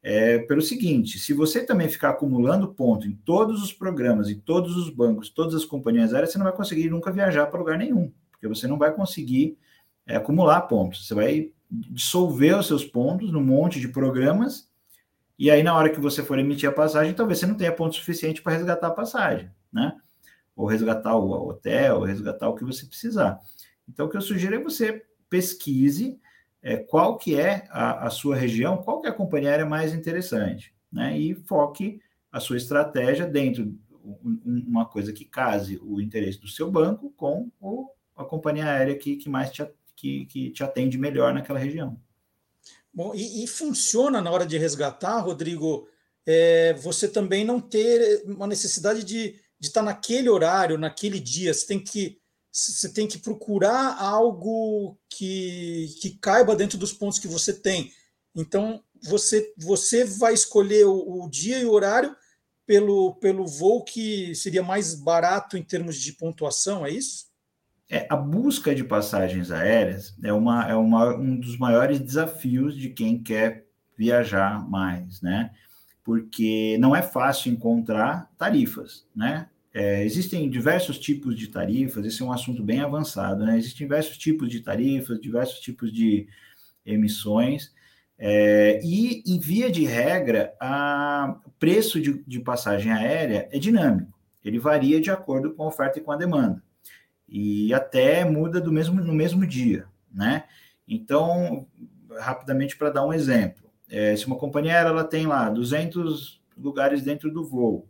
É, 0.00 0.38
pelo 0.38 0.62
seguinte, 0.62 1.18
se 1.18 1.32
você 1.32 1.66
também 1.66 1.88
ficar 1.88 2.10
acumulando 2.10 2.72
ponto 2.72 3.08
em 3.08 3.16
todos 3.16 3.64
os 3.64 3.72
programas, 3.72 4.30
em 4.30 4.38
todos 4.38 4.76
os 4.76 4.90
bancos, 4.90 5.28
todas 5.28 5.56
as 5.56 5.64
companhias 5.64 6.14
aéreas, 6.14 6.30
você 6.30 6.38
não 6.38 6.44
vai 6.44 6.54
conseguir 6.54 6.88
nunca 6.88 7.10
viajar 7.10 7.46
para 7.46 7.58
lugar 7.58 7.76
nenhum, 7.76 8.12
porque 8.30 8.46
você 8.46 8.68
não 8.68 8.78
vai 8.78 8.94
conseguir 8.94 9.58
é, 10.06 10.16
acumular 10.16 10.62
pontos. 10.62 11.06
Você 11.06 11.14
vai 11.14 11.50
dissolver 11.70 12.58
os 12.58 12.66
seus 12.66 12.84
pontos 12.84 13.32
num 13.32 13.42
monte 13.42 13.80
de 13.80 13.88
programas, 13.88 14.70
e 15.38 15.50
aí 15.50 15.62
na 15.62 15.74
hora 15.74 15.90
que 15.90 16.00
você 16.00 16.22
for 16.22 16.38
emitir 16.38 16.68
a 16.68 16.72
passagem, 16.72 17.12
talvez 17.12 17.38
você 17.38 17.46
não 17.46 17.56
tenha 17.56 17.72
ponto 17.72 17.94
suficiente 17.94 18.40
para 18.40 18.54
resgatar 18.54 18.86
a 18.86 18.92
passagem, 18.92 19.50
né? 19.72 19.96
ou 20.56 20.66
resgatar 20.66 21.14
o 21.14 21.48
hotel, 21.48 21.96
ou 21.96 22.04
resgatar 22.04 22.48
o 22.48 22.54
que 22.54 22.64
você 22.64 22.86
precisar. 22.86 23.38
Então, 23.86 24.06
o 24.06 24.08
que 24.08 24.16
eu 24.16 24.22
sugiro 24.22 24.54
é 24.54 24.58
você 24.58 25.04
pesquise 25.28 26.18
é, 26.62 26.76
qual 26.78 27.18
que 27.18 27.38
é 27.38 27.68
a, 27.70 28.06
a, 28.06 28.10
sua 28.10 28.34
região, 28.34 28.78
qual 28.78 29.00
que 29.00 29.06
é 29.06 29.10
a 29.10 29.14
companhia 29.14 29.50
aérea 29.50 29.66
mais 29.66 29.92
interessante, 29.92 30.74
né? 30.90 31.16
E 31.16 31.34
foque 31.34 32.00
a 32.32 32.40
sua 32.40 32.56
estratégia 32.56 33.26
dentro 33.26 33.66
de 33.66 33.78
uma 34.66 34.86
coisa 34.86 35.12
que 35.12 35.24
case 35.24 35.78
o 35.82 36.00
interesse 36.00 36.40
do 36.40 36.48
seu 36.48 36.70
banco 36.70 37.12
com 37.16 37.50
o, 37.60 37.90
a 38.16 38.24
companhia 38.24 38.66
aérea 38.66 38.96
que, 38.96 39.16
que 39.16 39.28
mais 39.28 39.50
te, 39.50 39.62
que, 39.96 40.26
que 40.26 40.50
te 40.50 40.62
atende 40.62 40.98
melhor 40.98 41.34
naquela 41.34 41.58
região. 41.58 41.98
Bom, 42.92 43.14
e, 43.14 43.42
e 43.42 43.46
funciona 43.46 44.20
na 44.20 44.30
hora 44.30 44.46
de 44.46 44.56
resgatar, 44.56 45.20
Rodrigo, 45.20 45.88
é, 46.24 46.74
você 46.74 47.08
também 47.08 47.44
não 47.44 47.60
ter 47.60 48.22
uma 48.26 48.46
necessidade 48.46 49.02
de 49.02 49.40
de 49.58 49.68
estar 49.68 49.82
naquele 49.82 50.28
horário, 50.28 50.78
naquele 50.78 51.18
dia. 51.18 51.52
Você 51.52 51.66
tem 51.66 51.82
que, 51.82 52.18
você 52.52 52.88
tem 52.88 53.06
que 53.06 53.18
procurar 53.18 53.96
algo 54.00 54.98
que, 55.08 55.94
que 56.00 56.10
caiba 56.18 56.54
dentro 56.54 56.78
dos 56.78 56.92
pontos 56.92 57.18
que 57.18 57.28
você 57.28 57.52
tem. 57.52 57.92
Então, 58.34 58.82
você, 59.02 59.52
você 59.56 60.04
vai 60.04 60.34
escolher 60.34 60.86
o, 60.86 61.24
o 61.24 61.30
dia 61.30 61.58
e 61.58 61.64
o 61.64 61.72
horário 61.72 62.14
pelo, 62.66 63.14
pelo 63.16 63.46
voo 63.46 63.84
que 63.84 64.34
seria 64.34 64.62
mais 64.62 64.94
barato 64.94 65.56
em 65.56 65.62
termos 65.62 65.96
de 65.96 66.12
pontuação, 66.12 66.84
é 66.84 66.90
isso? 66.90 67.26
É, 67.88 68.06
a 68.10 68.16
busca 68.16 68.74
de 68.74 68.82
passagens 68.82 69.50
aéreas 69.50 70.16
é, 70.22 70.32
uma, 70.32 70.68
é 70.68 70.74
uma, 70.74 71.14
um 71.14 71.38
dos 71.38 71.56
maiores 71.56 72.00
desafios 72.00 72.76
de 72.76 72.90
quem 72.90 73.22
quer 73.22 73.66
viajar 73.96 74.68
mais, 74.68 75.22
né? 75.22 75.52
porque 76.06 76.78
não 76.78 76.94
é 76.94 77.02
fácil 77.02 77.52
encontrar 77.52 78.30
tarifas, 78.38 79.04
né? 79.14 79.48
É, 79.74 80.04
existem 80.04 80.48
diversos 80.48 81.00
tipos 81.00 81.36
de 81.36 81.48
tarifas, 81.48 82.06
esse 82.06 82.22
é 82.22 82.24
um 82.24 82.30
assunto 82.30 82.62
bem 82.62 82.78
avançado, 82.78 83.44
né? 83.44 83.58
Existem 83.58 83.88
diversos 83.88 84.16
tipos 84.16 84.48
de 84.48 84.60
tarifas, 84.60 85.20
diversos 85.20 85.58
tipos 85.58 85.92
de 85.92 86.28
emissões, 86.84 87.74
é, 88.16 88.80
e, 88.84 89.20
em 89.26 89.40
via 89.40 89.68
de 89.68 89.84
regra, 89.84 90.54
o 91.44 91.50
preço 91.58 92.00
de, 92.00 92.22
de, 92.24 92.38
passagem 92.38 92.92
aérea 92.92 93.48
é 93.50 93.58
dinâmico, 93.58 94.16
ele 94.44 94.60
varia 94.60 95.00
de 95.00 95.10
acordo 95.10 95.54
com 95.54 95.64
a 95.64 95.66
oferta 95.66 95.98
e 95.98 96.02
com 96.02 96.12
a 96.12 96.16
demanda, 96.16 96.62
e 97.28 97.72
até 97.74 98.24
muda 98.24 98.60
do 98.60 98.72
mesmo, 98.72 99.02
no 99.02 99.12
mesmo 99.12 99.46
dia, 99.46 99.86
né? 100.12 100.44
Então, 100.86 101.66
rapidamente 102.18 102.76
para 102.76 102.90
dar 102.90 103.04
um 103.04 103.12
exemplo, 103.12 103.68
é, 103.88 104.16
se 104.16 104.26
uma 104.26 104.36
companhia 104.36 104.74
aérea 104.74 104.90
ela 104.90 105.04
tem 105.04 105.26
lá 105.26 105.48
200 105.48 106.40
lugares 106.56 107.02
dentro 107.02 107.30
do 107.30 107.44
voo, 107.44 107.88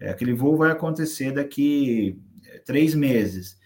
é, 0.00 0.10
aquele 0.10 0.32
voo 0.32 0.56
vai 0.56 0.70
acontecer 0.70 1.32
daqui 1.32 2.18
é, 2.46 2.58
três 2.58 2.94
meses. 2.94 3.58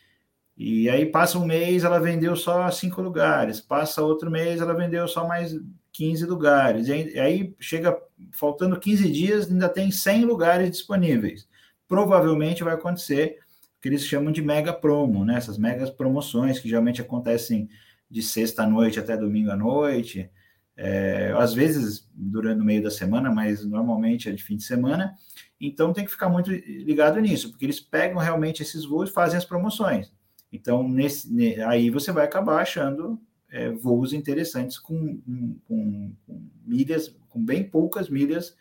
E 0.56 0.88
aí 0.88 1.06
passa 1.06 1.38
um 1.38 1.44
mês, 1.44 1.84
ela 1.84 1.98
vendeu 1.98 2.36
só 2.36 2.70
cinco 2.70 3.02
lugares, 3.02 3.60
passa 3.60 4.02
outro 4.02 4.30
mês, 4.30 4.60
ela 4.60 4.72
vendeu 4.72 5.06
só 5.08 5.26
mais 5.26 5.54
15 5.92 6.26
lugares. 6.26 6.88
E 6.88 7.18
aí 7.18 7.54
chega 7.58 7.96
faltando 8.32 8.78
15 8.78 9.10
dias, 9.10 9.50
ainda 9.50 9.68
tem 9.68 9.90
100 9.90 10.24
lugares 10.24 10.70
disponíveis. 10.70 11.48
Provavelmente 11.88 12.64
vai 12.64 12.74
acontecer 12.74 13.38
que 13.84 13.88
eles 13.90 14.06
chamam 14.06 14.32
de 14.32 14.40
mega 14.40 14.72
promo, 14.72 15.26
né? 15.26 15.36
Essas 15.36 15.58
megas 15.58 15.90
promoções 15.90 16.58
que 16.58 16.66
geralmente 16.66 17.02
acontecem 17.02 17.68
de 18.10 18.22
sexta 18.22 18.62
à 18.62 18.66
noite 18.66 18.98
até 18.98 19.14
domingo 19.14 19.50
à 19.50 19.56
noite 19.58 20.30
é, 20.74 21.34
às 21.36 21.52
vezes 21.52 22.08
durante 22.14 22.62
o 22.62 22.64
meio 22.64 22.82
da 22.82 22.90
semana, 22.90 23.30
mas 23.30 23.62
normalmente 23.62 24.26
é 24.26 24.32
de 24.32 24.42
fim 24.42 24.56
de 24.56 24.62
semana. 24.62 25.14
Então 25.60 25.92
tem 25.92 26.02
que 26.02 26.10
ficar 26.10 26.30
muito 26.30 26.50
ligado 26.50 27.20
nisso, 27.20 27.50
porque 27.50 27.66
eles 27.66 27.78
pegam 27.78 28.16
realmente 28.16 28.62
esses 28.62 28.86
voos 28.86 29.10
e 29.10 29.12
fazem 29.12 29.36
as 29.36 29.44
promoções. 29.44 30.10
Então 30.50 30.88
nesse, 30.88 31.60
aí 31.64 31.90
você 31.90 32.10
vai 32.10 32.24
acabar 32.24 32.62
achando 32.62 33.20
é, 33.50 33.70
voos 33.70 34.14
interessantes 34.14 34.78
com, 34.78 35.20
com, 35.68 36.14
com, 36.26 36.48
milhas, 36.64 37.14
com 37.28 37.44
bem 37.44 37.62
poucas 37.62 38.08
milhas, 38.08 38.56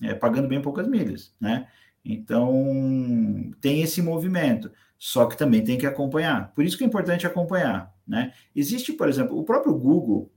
é, 0.00 0.14
pagando 0.14 0.48
bem 0.48 0.62
poucas 0.62 0.88
milhas, 0.88 1.34
né? 1.38 1.68
Então 2.04 3.52
tem 3.60 3.82
esse 3.82 4.02
movimento, 4.02 4.70
só 4.98 5.26
que 5.26 5.36
também 5.36 5.64
tem 5.64 5.78
que 5.78 5.86
acompanhar. 5.86 6.52
Por 6.54 6.64
isso 6.64 6.76
que 6.76 6.84
é 6.84 6.86
importante 6.86 7.26
acompanhar, 7.26 7.94
né? 8.06 8.32
Existe, 8.54 8.92
por 8.92 9.08
exemplo, 9.08 9.38
o 9.38 9.44
próprio 9.44 9.74
Google 9.74 10.30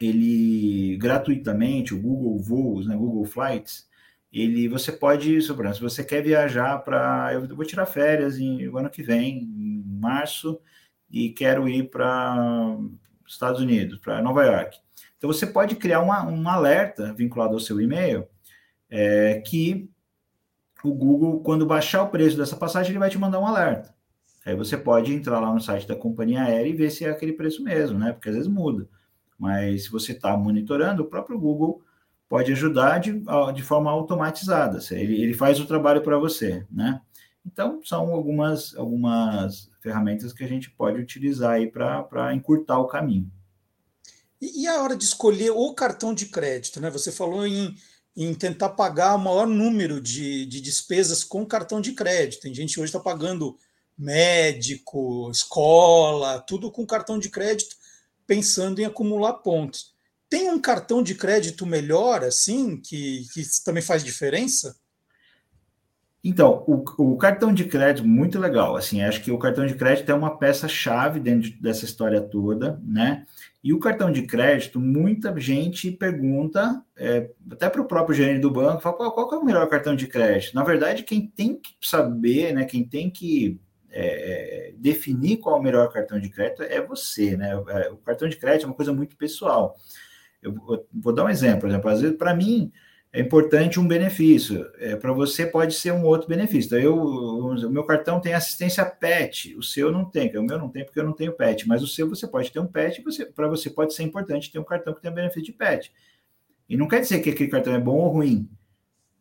ele 0.00 0.96
gratuitamente, 0.98 1.94
o 1.94 2.00
Google 2.00 2.38
Voos, 2.38 2.86
né, 2.86 2.94
Google 2.94 3.24
Flights, 3.24 3.88
ele 4.32 4.68
você 4.68 4.92
pode, 4.92 5.40
se 5.40 5.52
você 5.80 6.04
quer 6.04 6.22
viajar 6.22 6.78
para, 6.80 7.30
eu 7.32 7.56
vou 7.56 7.64
tirar 7.64 7.86
férias 7.86 8.38
em, 8.38 8.68
o 8.68 8.76
ano 8.76 8.90
que 8.90 9.02
vem, 9.02 9.38
em 9.38 9.82
março, 9.98 10.60
e 11.10 11.30
quero 11.30 11.68
ir 11.68 11.88
para 11.88 12.76
Estados 13.26 13.60
Unidos, 13.60 13.98
para 13.98 14.20
Nova 14.20 14.44
York. 14.44 14.78
Então, 15.16 15.32
você 15.32 15.46
pode 15.46 15.76
criar 15.76 16.00
uma, 16.00 16.26
um 16.26 16.48
alerta 16.48 17.14
vinculado 17.14 17.54
ao 17.54 17.60
seu 17.60 17.80
e-mail 17.80 18.26
é, 18.90 19.40
que 19.40 19.88
o 20.84 20.92
Google, 20.92 21.40
quando 21.40 21.66
baixar 21.66 22.02
o 22.02 22.08
preço 22.08 22.36
dessa 22.36 22.56
passagem, 22.56 22.92
ele 22.92 22.98
vai 22.98 23.10
te 23.10 23.18
mandar 23.18 23.40
um 23.40 23.46
alerta. 23.46 23.94
Aí 24.44 24.54
você 24.54 24.76
pode 24.76 25.12
entrar 25.12 25.40
lá 25.40 25.52
no 25.52 25.60
site 25.60 25.88
da 25.88 25.96
companhia 25.96 26.42
aérea 26.42 26.70
e 26.70 26.76
ver 26.76 26.90
se 26.90 27.04
é 27.04 27.10
aquele 27.10 27.32
preço 27.32 27.64
mesmo, 27.64 27.98
né? 27.98 28.12
Porque 28.12 28.28
às 28.28 28.34
vezes 28.36 28.48
muda. 28.48 28.88
Mas 29.38 29.84
se 29.84 29.90
você 29.90 30.12
está 30.12 30.36
monitorando, 30.36 31.02
o 31.02 31.06
próprio 31.06 31.38
Google 31.38 31.82
pode 32.28 32.52
ajudar 32.52 32.98
de, 32.98 33.22
de 33.54 33.62
forma 33.62 33.90
automatizada. 33.90 34.78
Ele, 34.92 35.20
ele 35.20 35.34
faz 35.34 35.58
o 35.58 35.66
trabalho 35.66 36.02
para 36.02 36.18
você, 36.18 36.64
né? 36.70 37.00
Então, 37.44 37.80
são 37.84 38.12
algumas, 38.12 38.74
algumas 38.76 39.70
ferramentas 39.80 40.32
que 40.32 40.42
a 40.42 40.48
gente 40.48 40.70
pode 40.70 41.00
utilizar 41.00 41.52
aí 41.52 41.70
para 41.70 42.34
encurtar 42.34 42.78
o 42.78 42.88
caminho. 42.88 43.30
E, 44.40 44.62
e, 44.62 44.66
a 44.66 44.82
hora 44.82 44.96
de 44.96 45.04
escolher 45.04 45.50
o 45.50 45.72
cartão 45.72 46.12
de 46.12 46.26
crédito, 46.26 46.80
né? 46.80 46.90
Você 46.90 47.12
falou 47.12 47.46
em, 47.46 47.74
em 48.16 48.34
tentar 48.34 48.70
pagar 48.70 49.14
o 49.14 49.18
maior 49.18 49.46
número 49.46 50.00
de, 50.00 50.46
de 50.46 50.60
despesas 50.60 51.22
com 51.22 51.44
cartão 51.44 51.80
de 51.80 51.92
crédito. 51.92 52.40
Tem 52.40 52.54
gente 52.54 52.80
hoje 52.80 52.88
está 52.88 52.98
pagando 52.98 53.58
médico, 53.96 55.30
escola, 55.30 56.40
tudo 56.40 56.70
com 56.70 56.86
cartão 56.86 57.18
de 57.18 57.28
crédito, 57.28 57.76
pensando 58.26 58.80
em 58.80 58.84
acumular 58.84 59.34
pontos. 59.34 59.94
Tem 60.28 60.50
um 60.50 60.60
cartão 60.60 61.02
de 61.02 61.14
crédito 61.14 61.66
melhor, 61.66 62.24
assim, 62.24 62.78
que, 62.78 63.26
que 63.32 63.42
também 63.64 63.82
faz 63.82 64.02
diferença? 64.02 64.76
Então, 66.28 66.64
o, 66.66 66.82
o, 67.12 67.16
cartão 67.16 67.54
de 67.54 67.64
crédito, 67.64 68.04
muito 68.04 68.36
legal. 68.36 68.74
Assim, 68.74 69.00
acho 69.00 69.22
que 69.22 69.30
o 69.30 69.38
cartão 69.38 69.64
de 69.64 69.76
crédito 69.76 70.10
é 70.10 70.14
uma 70.14 70.36
peça-chave 70.36 71.20
dentro 71.20 71.52
dessa 71.62 71.84
história 71.84 72.20
toda, 72.20 72.80
né? 72.82 73.24
E 73.62 73.72
o 73.72 73.78
cartão 73.78 74.10
de 74.10 74.22
crédito, 74.22 74.80
muita 74.80 75.38
gente 75.38 75.88
pergunta, 75.92 76.82
é, 76.96 77.30
até 77.52 77.70
para 77.70 77.80
o 77.80 77.86
próprio 77.86 78.16
gerente 78.16 78.40
do 78.40 78.50
banco, 78.50 78.82
fala, 78.82 78.96
qual, 78.96 79.12
qual 79.12 79.34
é 79.34 79.36
o 79.36 79.44
melhor 79.44 79.68
cartão 79.68 79.94
de 79.94 80.08
crédito? 80.08 80.52
Na 80.52 80.64
verdade, 80.64 81.04
quem 81.04 81.28
tem 81.28 81.54
que 81.54 81.76
saber, 81.80 82.52
né? 82.52 82.64
Quem 82.64 82.82
tem 82.82 83.08
que 83.08 83.60
é, 83.88 84.74
definir 84.76 85.36
qual 85.36 85.54
é 85.54 85.60
o 85.60 85.62
melhor 85.62 85.92
cartão 85.92 86.18
de 86.18 86.28
crédito 86.28 86.64
é 86.64 86.84
você, 86.84 87.36
né? 87.36 87.52
É, 87.52 87.88
o 87.92 87.98
cartão 87.98 88.28
de 88.28 88.36
crédito 88.36 88.64
é 88.64 88.66
uma 88.66 88.74
coisa 88.74 88.92
muito 88.92 89.16
pessoal. 89.16 89.76
Eu 90.42 90.52
vou, 90.52 90.84
vou 90.92 91.14
dar 91.14 91.24
um 91.24 91.30
exemplo, 91.30 91.60
por 91.60 91.68
exemplo, 91.68 91.88
às 91.88 92.00
vezes, 92.00 92.16
para 92.16 92.34
mim, 92.34 92.72
é 93.16 93.20
importante 93.20 93.80
um 93.80 93.88
benefício. 93.88 94.70
É, 94.78 94.94
para 94.94 95.10
você 95.10 95.46
pode 95.46 95.74
ser 95.74 95.90
um 95.90 96.04
outro 96.04 96.28
benefício. 96.28 96.66
Então, 96.68 96.78
eu, 96.78 96.94
o 96.94 97.70
meu 97.70 97.82
cartão 97.82 98.20
tem 98.20 98.34
assistência 98.34 98.84
PET, 98.84 99.56
o 99.56 99.62
seu 99.62 99.90
não 99.90 100.04
tem, 100.04 100.36
o 100.36 100.42
meu 100.42 100.58
não 100.58 100.68
tem 100.68 100.84
porque 100.84 101.00
eu 101.00 101.04
não 101.04 101.14
tenho 101.14 101.32
PET, 101.32 101.66
mas 101.66 101.82
o 101.82 101.86
seu 101.86 102.06
você 102.06 102.28
pode 102.28 102.52
ter 102.52 102.60
um 102.60 102.66
PET, 102.66 103.02
para 103.34 103.48
você 103.48 103.70
pode 103.70 103.94
ser 103.94 104.02
importante 104.02 104.52
ter 104.52 104.58
um 104.58 104.64
cartão 104.64 104.92
que 104.92 105.00
tenha 105.00 105.14
benefício 105.14 105.44
de 105.44 105.52
PET. 105.52 105.90
E 106.68 106.76
não 106.76 106.86
quer 106.86 107.00
dizer 107.00 107.20
que 107.20 107.30
aquele 107.30 107.48
cartão 107.48 107.74
é 107.74 107.80
bom 107.80 107.96
ou 107.96 108.08
ruim. 108.08 108.50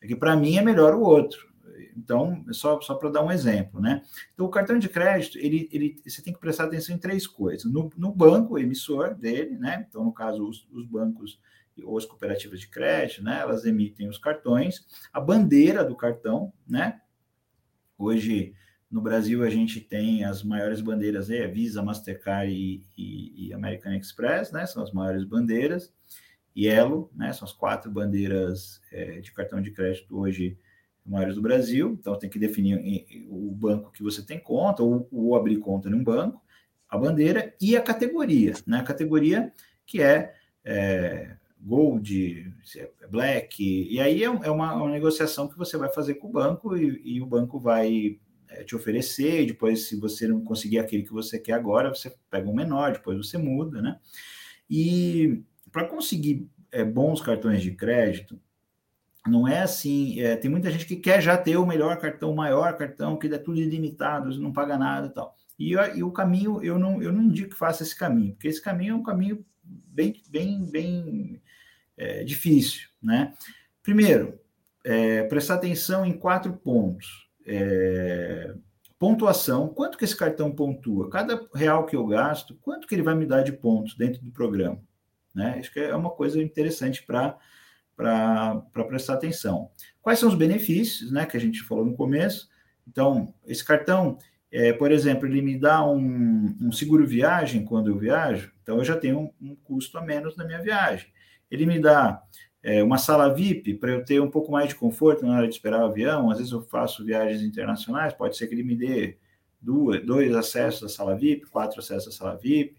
É 0.02 0.08
que 0.08 0.16
para 0.16 0.36
mim 0.36 0.58
é 0.58 0.62
melhor 0.62 0.93
o 0.93 1.00
outro. 1.00 1.48
Então, 1.96 2.43
é 2.50 2.54
só, 2.54 2.82
só 2.82 2.96
para 2.96 3.10
dar 3.10 3.24
um 3.24 3.32
exemplo, 3.32 3.80
né? 3.80 4.02
Então, 4.34 4.46
o 4.46 4.50
cartão 4.50 4.78
de 4.78 4.89
crédito, 4.89 5.38
ele, 5.38 5.70
ele, 5.72 6.02
você 6.06 6.22
tem 6.22 6.34
que 6.34 6.39
prestar 6.39 6.66
atenção 6.66 6.93
em 6.93 7.00
três 7.00 7.26
coisas. 7.26 7.72
No, 7.72 7.89
no 7.96 8.12
banco 8.12 8.60
emissor 8.60 9.16
dele, 9.16 9.58
né? 9.58 9.86
Então, 9.88 10.04
no 10.04 10.12
caso, 10.12 10.46
os, 10.46 10.68
os 10.74 10.86
bancos 10.86 11.39
ou 11.84 11.97
as 11.97 12.05
cooperativas 12.05 12.59
de 12.59 12.67
crédito, 12.67 13.23
né? 13.23 13.39
Elas 13.39 13.65
emitem 13.65 14.07
os 14.07 14.17
cartões, 14.17 14.86
a 15.11 15.19
bandeira 15.19 15.84
do 15.84 15.95
cartão, 15.95 16.53
né? 16.67 17.01
Hoje, 17.97 18.53
no 18.89 19.01
Brasil, 19.01 19.43
a 19.43 19.49
gente 19.49 19.82
tem 19.82 20.23
as 20.23 20.43
maiores 20.43 20.82
bandeiras, 20.82 21.30
é 21.30 21.47
Visa, 21.47 21.82
Mastercard 21.82 22.51
e, 22.51 22.84
e, 22.97 23.47
e 23.47 23.53
American 23.53 23.93
Express, 23.93 24.51
né? 24.51 24.65
São 24.65 24.84
as 24.84 24.91
maiores 24.91 25.23
bandeiras. 25.23 25.93
E 26.55 26.67
Elo, 26.67 27.11
né? 27.13 27.34
São 27.34 27.45
as 27.45 27.53
quatro 27.53 27.91
bandeiras 27.91 28.82
é, 28.91 29.19
de 29.19 29.32
cartão 29.34 29.61
de 29.61 29.71
crédito 29.71 30.17
hoje 30.17 30.57
maiores 31.05 31.36
do 31.36 31.41
Brasil. 31.41 31.97
Então, 31.99 32.17
tem 32.17 32.30
que 32.30 32.39
definir 32.39 33.05
o 33.30 33.51
banco 33.51 33.91
que 33.91 34.01
você 34.01 34.26
tem 34.26 34.39
conta 34.39 34.82
ou, 34.82 35.07
ou 35.11 35.36
abrir 35.36 35.57
conta 35.57 35.89
em 35.89 35.93
um 35.93 36.03
banco, 36.03 36.41
a 36.89 36.97
bandeira 36.97 37.53
e 37.59 37.76
a 37.76 37.82
categoria, 37.82 38.53
né? 38.65 38.80
A 38.80 38.84
categoria 38.84 39.51
que 39.86 40.01
é, 40.01 40.34
é 40.63 41.36
Gold, 41.66 42.53
é 42.78 43.07
Black, 43.07 43.88
e 43.89 43.99
aí 43.99 44.24
é, 44.24 44.28
é 44.28 44.51
uma, 44.51 44.74
uma, 44.76 44.91
negociação 44.91 45.47
que 45.47 45.57
você 45.57 45.76
vai 45.78 45.91
fazer 45.91 46.13
com 46.16 46.28
o 46.28 46.32
banco 46.32 46.78
e, 46.78 47.01
e 47.03 47.22
o 47.22 47.26
banco 47.26 47.59
vai 47.59 48.20
é, 48.47 48.63
te 48.63 48.76
oferecer, 48.76 49.41
e 49.41 49.47
depois, 49.47 49.88
se 49.88 49.99
você 49.99 50.28
não 50.28 50.41
conseguir 50.41 50.78
aquele 50.78 51.01
que 51.01 51.11
você 51.11 51.39
quer 51.39 51.53
agora, 51.53 51.89
você 51.89 52.16
pega 52.30 52.47
um 52.47 52.53
menor, 52.53 52.91
depois 52.91 53.18
você 53.18 53.39
muda, 53.39 53.82
né? 53.82 53.99
E 54.70 55.41
para 55.72 55.88
conseguir 55.88 56.47
é, 56.72 56.84
bons 56.84 57.20
cartões 57.20 57.63
de 57.63 57.72
crédito, 57.72 58.39
não 59.28 59.47
é 59.47 59.63
assim. 59.63 60.22
É, 60.22 60.36
tem 60.36 60.51
muita 60.51 60.70
gente 60.70 60.86
que 60.86 60.97
quer 60.97 61.20
já 61.20 61.36
ter 61.36 61.57
o 61.57 61.66
melhor 61.66 61.97
cartão, 61.97 62.32
o 62.32 62.36
maior 62.36 62.78
cartão, 62.78 63.18
que 63.18 63.28
dá 63.28 63.39
tudo 63.39 63.59
ilimitado, 63.59 64.39
não 64.39 64.53
paga 64.53 64.78
nada 64.78 65.07
e 65.07 65.09
tal. 65.09 65.36
E, 65.57 65.72
e, 65.72 66.03
o 66.03 66.11
caminho, 66.11 66.63
eu 66.63 66.78
não, 66.78 67.01
eu 67.01 67.11
não 67.11 67.24
indico 67.24 67.51
que 67.51 67.55
faça 67.57 67.82
esse 67.82 67.97
caminho, 67.97 68.34
porque 68.34 68.49
esse 68.49 68.61
caminho 68.61 68.93
é 68.93 68.95
um 68.95 69.03
caminho 69.03 69.43
bem, 69.63 70.22
bem, 70.30 70.63
bem 70.70 71.41
é, 71.98 72.24
difícil, 72.24 72.88
né? 73.02 73.34
Primeiro, 73.82 74.39
é, 74.84 75.24
prestar 75.24 75.56
atenção 75.56 76.06
em 76.06 76.14
quatro 76.14 76.54
pontos. 76.54 77.28
É, 77.46 78.54
pontuação, 78.98 79.68
quanto 79.68 79.98
que 79.98 80.06
esse 80.06 80.16
cartão 80.16 80.52
pontua? 80.52 81.10
Cada 81.10 81.48
real 81.54 81.86
que 81.86 81.96
eu 81.96 82.06
gasto, 82.08 82.56
quanto 82.62 82.88
que 82.88 82.96
ele 82.96 83.04
vai 83.04 83.16
me 83.16 83.26
dar 83.26 83.43
de 83.43 83.52
pontos 83.52 83.96
dentro 83.96 84.22
do 84.24 84.32
programa? 84.32 84.82
Né? 85.34 85.62
Que 85.74 85.80
é 85.80 85.96
uma 85.96 86.10
coisa 86.10 86.41
interessante 86.41 87.04
para 87.04 87.38
para 87.96 88.84
prestar 88.88 89.14
atenção. 89.14 89.72
Quais 90.02 90.20
são 90.20 90.30
os 90.30 90.36
benefícios, 90.36 91.12
né, 91.12 91.26
que 91.26 91.38
a 91.38 91.39
gente 91.39 91.64
falou 91.64 91.86
no 91.86 91.96
começo? 91.96 92.50
Então, 92.88 93.34
esse 93.48 93.64
cartão, 93.64 94.18
é, 94.52 94.74
por 94.74 94.91
exemplo, 94.91 95.28
ele 95.28 95.41
me 95.41 95.58
dá 95.58 95.86
um, 95.86 96.56
um, 96.62 96.72
seguro 96.72 97.08
viagem 97.08 97.64
quando 97.64 97.89
eu 97.89 97.98
viajo, 97.98 98.52
então 98.62 98.78
eu 98.78 98.84
já 98.84 98.96
tenho 98.96 99.20
um, 99.20 99.34
um 99.41 99.56
custo 99.56 99.98
a 99.98 100.02
menos 100.02 100.36
na 100.36 100.46
minha 100.46 100.62
viagem. 100.62 101.08
Ele 101.50 101.66
me 101.66 101.80
dá 101.80 102.22
é, 102.64 102.84
uma 102.84 102.98
sala 102.98 103.34
VIP 103.34 103.76
para 103.76 103.91
eu 103.91 104.04
ter 104.04 104.20
um 104.20 104.30
pouco 104.30 104.52
mais 104.52 104.70
de 104.70 104.76
conforto 104.76 105.26
na 105.26 105.38
hora 105.38 105.48
de 105.48 105.54
esperar 105.54 105.82
o 105.82 105.86
avião. 105.86 106.32
Às 106.32 106.39
vezes 106.39 106.52
eu 106.52 106.64
faço 106.64 107.06
viagens 107.06 107.43
internacionais, 107.43 108.14
pode 108.14 108.36
ser 108.36 108.48
que 108.48 108.56
ele 108.56 108.64
me 108.64 108.76
dê 108.76 109.18
duas, 109.62 110.04
dois 110.06 110.34
acessos 110.36 110.84
à 110.84 110.89
sala 110.89 111.16
VIP, 111.16 111.48
quatro 111.48 111.80
acessos 111.80 112.14
à 112.14 112.18
sala 112.18 112.36
VIP. 112.36 112.76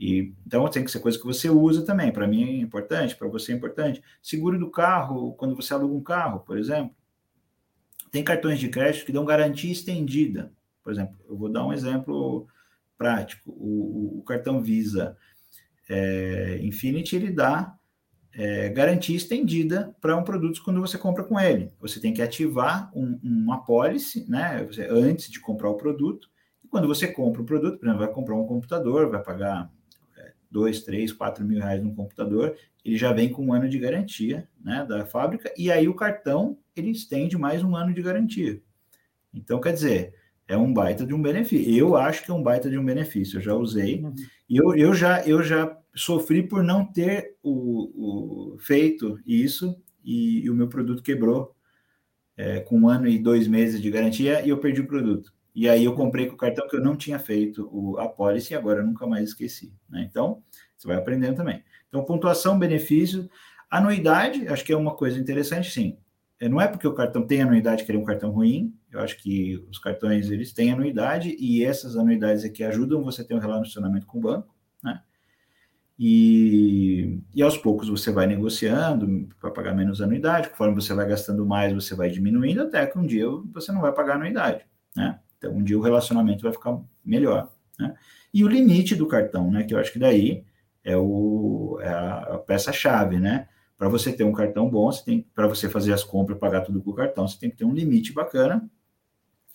E, 0.00 0.34
então 0.46 0.66
tem 0.68 0.82
que 0.82 0.90
ser 0.90 0.98
coisa 0.98 1.18
que 1.18 1.24
você 1.24 1.48
usa 1.48 1.84
também. 1.84 2.10
Para 2.10 2.26
mim 2.26 2.42
é 2.42 2.60
importante, 2.60 3.14
para 3.14 3.28
você 3.28 3.52
é 3.52 3.54
importante. 3.54 4.02
Seguro 4.22 4.58
do 4.58 4.70
carro, 4.70 5.34
quando 5.34 5.54
você 5.54 5.74
aluga 5.74 5.94
um 5.94 6.02
carro, 6.02 6.40
por 6.40 6.58
exemplo. 6.58 6.96
Tem 8.10 8.24
cartões 8.24 8.58
de 8.58 8.68
crédito 8.68 9.06
que 9.06 9.12
dão 9.12 9.24
garantia 9.24 9.70
estendida. 9.70 10.52
Por 10.82 10.92
exemplo, 10.92 11.16
eu 11.28 11.36
vou 11.36 11.48
dar 11.48 11.64
um 11.64 11.72
exemplo 11.72 12.48
prático. 12.98 13.50
O, 13.50 14.18
o 14.18 14.22
cartão 14.24 14.60
Visa 14.60 15.16
é, 15.88 16.58
Infinity 16.62 17.14
ele 17.14 17.30
dá 17.30 17.76
é, 18.32 18.68
garantia 18.68 19.16
estendida 19.16 19.94
para 20.00 20.16
um 20.16 20.22
produto 20.22 20.62
quando 20.64 20.80
você 20.80 20.96
compra 20.96 21.24
com 21.24 21.38
ele. 21.38 21.72
Você 21.80 22.00
tem 22.00 22.14
que 22.14 22.22
ativar 22.22 22.90
um, 22.94 23.18
uma 23.22 23.64
policy, 23.64 24.24
né? 24.28 24.64
Você, 24.64 24.86
antes 24.90 25.30
de 25.30 25.40
comprar 25.40 25.68
o 25.68 25.76
produto. 25.76 26.28
E 26.64 26.68
quando 26.68 26.86
você 26.86 27.08
compra 27.08 27.42
o 27.42 27.44
produto, 27.44 27.78
por 27.78 27.86
exemplo, 27.86 28.04
vai 28.04 28.14
comprar 28.14 28.34
um 28.34 28.46
computador, 28.46 29.10
vai 29.10 29.22
pagar 29.22 29.70
dois, 30.50 30.82
três, 30.82 31.12
quatro 31.12 31.44
mil 31.44 31.58
reais 31.58 31.82
no 31.82 31.94
computador, 31.94 32.56
ele 32.84 32.96
já 32.96 33.12
vem 33.12 33.28
com 33.28 33.46
um 33.46 33.52
ano 33.52 33.68
de 33.68 33.78
garantia 33.78 34.48
né, 34.62 34.84
da 34.86 35.06
fábrica, 35.06 35.52
e 35.56 35.70
aí 35.70 35.88
o 35.88 35.94
cartão 35.94 36.58
ele 36.74 36.90
estende 36.90 37.38
mais 37.38 37.62
um 37.62 37.76
ano 37.76 37.94
de 37.94 38.02
garantia. 38.02 38.60
Então, 39.32 39.60
quer 39.60 39.72
dizer, 39.72 40.14
é 40.48 40.56
um 40.56 40.72
baita 40.72 41.06
de 41.06 41.14
um 41.14 41.22
benefício. 41.22 41.72
Eu 41.72 41.96
acho 41.96 42.24
que 42.24 42.30
é 42.30 42.34
um 42.34 42.42
baita 42.42 42.68
de 42.68 42.76
um 42.76 42.84
benefício, 42.84 43.36
eu 43.36 43.42
já 43.42 43.54
usei, 43.54 44.02
uhum. 44.02 44.14
e 44.48 44.56
eu, 44.56 44.74
eu, 44.74 44.92
já, 44.92 45.22
eu 45.24 45.42
já 45.42 45.76
sofri 45.94 46.42
por 46.42 46.62
não 46.62 46.84
ter 46.84 47.36
o, 47.42 48.52
o 48.54 48.58
feito 48.58 49.18
isso, 49.26 49.76
e, 50.04 50.40
e, 50.40 50.50
o 50.50 50.54
meu 50.54 50.68
produto 50.68 51.02
quebrou 51.02 51.54
é, 52.36 52.60
com 52.60 52.80
um 52.80 52.88
ano 52.88 53.06
e 53.06 53.18
dois 53.18 53.46
meses 53.46 53.80
de 53.80 53.90
garantia, 53.90 54.44
e 54.44 54.48
eu 54.48 54.58
perdi 54.58 54.80
o 54.80 54.86
produto. 54.86 55.32
E 55.54 55.68
aí 55.68 55.84
eu 55.84 55.94
comprei 55.94 56.26
com 56.26 56.34
o 56.34 56.38
cartão 56.38 56.68
que 56.68 56.76
eu 56.76 56.80
não 56.80 56.96
tinha 56.96 57.18
feito 57.18 57.68
o, 57.72 57.98
a 57.98 58.08
policy 58.08 58.52
e 58.52 58.56
agora 58.56 58.80
eu 58.80 58.86
nunca 58.86 59.06
mais 59.06 59.30
esqueci. 59.30 59.72
Né? 59.88 60.06
Então, 60.08 60.42
você 60.76 60.86
vai 60.86 60.96
aprendendo 60.96 61.36
também. 61.36 61.62
Então, 61.88 62.04
pontuação, 62.04 62.58
benefício, 62.58 63.28
anuidade, 63.70 64.46
acho 64.48 64.64
que 64.64 64.72
é 64.72 64.76
uma 64.76 64.94
coisa 64.94 65.18
interessante, 65.18 65.70
sim. 65.70 65.98
É, 66.38 66.48
não 66.48 66.60
é 66.60 66.66
porque 66.66 66.88
o 66.88 66.94
cartão 66.94 67.26
tem 67.26 67.42
anuidade 67.42 67.84
que 67.84 67.90
ele 67.90 67.98
é 67.98 68.00
um 68.00 68.04
cartão 68.04 68.30
ruim. 68.30 68.74
Eu 68.90 69.00
acho 69.00 69.18
que 69.18 69.62
os 69.70 69.78
cartões 69.78 70.30
eles 70.30 70.52
têm 70.52 70.72
anuidade 70.72 71.36
e 71.38 71.62
essas 71.62 71.96
anuidades 71.96 72.44
aqui 72.44 72.64
ajudam 72.64 73.04
você 73.04 73.20
a 73.20 73.24
ter 73.24 73.34
um 73.34 73.38
relacionamento 73.38 74.06
com 74.06 74.18
o 74.18 74.22
banco? 74.22 74.54
E, 76.02 77.20
e 77.34 77.42
aos 77.42 77.58
poucos 77.58 77.90
você 77.90 78.10
vai 78.10 78.26
negociando 78.26 79.28
para 79.38 79.50
pagar 79.50 79.74
menos 79.74 80.00
anuidade, 80.00 80.48
conforme 80.48 80.74
você 80.74 80.94
vai 80.94 81.06
gastando 81.06 81.44
mais, 81.44 81.74
você 81.74 81.94
vai 81.94 82.08
diminuindo, 82.08 82.62
até 82.62 82.86
que 82.86 82.98
um 82.98 83.06
dia 83.06 83.26
você 83.52 83.70
não 83.70 83.82
vai 83.82 83.92
pagar 83.92 84.14
anuidade, 84.14 84.64
né? 84.96 85.20
Então, 85.36 85.52
um 85.52 85.62
dia 85.62 85.78
o 85.78 85.82
relacionamento 85.82 86.42
vai 86.42 86.54
ficar 86.54 86.80
melhor. 87.04 87.52
Né? 87.78 87.94
E 88.32 88.42
o 88.42 88.48
limite 88.48 88.96
do 88.96 89.06
cartão, 89.06 89.50
né? 89.50 89.62
Que 89.62 89.74
eu 89.74 89.78
acho 89.78 89.92
que 89.92 89.98
daí 89.98 90.42
é, 90.82 90.96
o, 90.96 91.78
é 91.82 91.88
a 91.90 92.42
peça-chave, 92.46 93.20
né? 93.20 93.46
Para 93.76 93.90
você 93.90 94.10
ter 94.10 94.24
um 94.24 94.32
cartão 94.32 94.70
bom, 94.70 94.90
você 94.90 95.04
tem 95.04 95.26
para 95.34 95.46
você 95.46 95.68
fazer 95.68 95.92
as 95.92 96.02
compras, 96.02 96.38
pagar 96.38 96.62
tudo 96.62 96.80
com 96.80 96.92
o 96.92 96.94
cartão, 96.94 97.28
você 97.28 97.38
tem 97.38 97.50
que 97.50 97.58
ter 97.58 97.66
um 97.66 97.74
limite 97.74 98.14
bacana. 98.14 98.66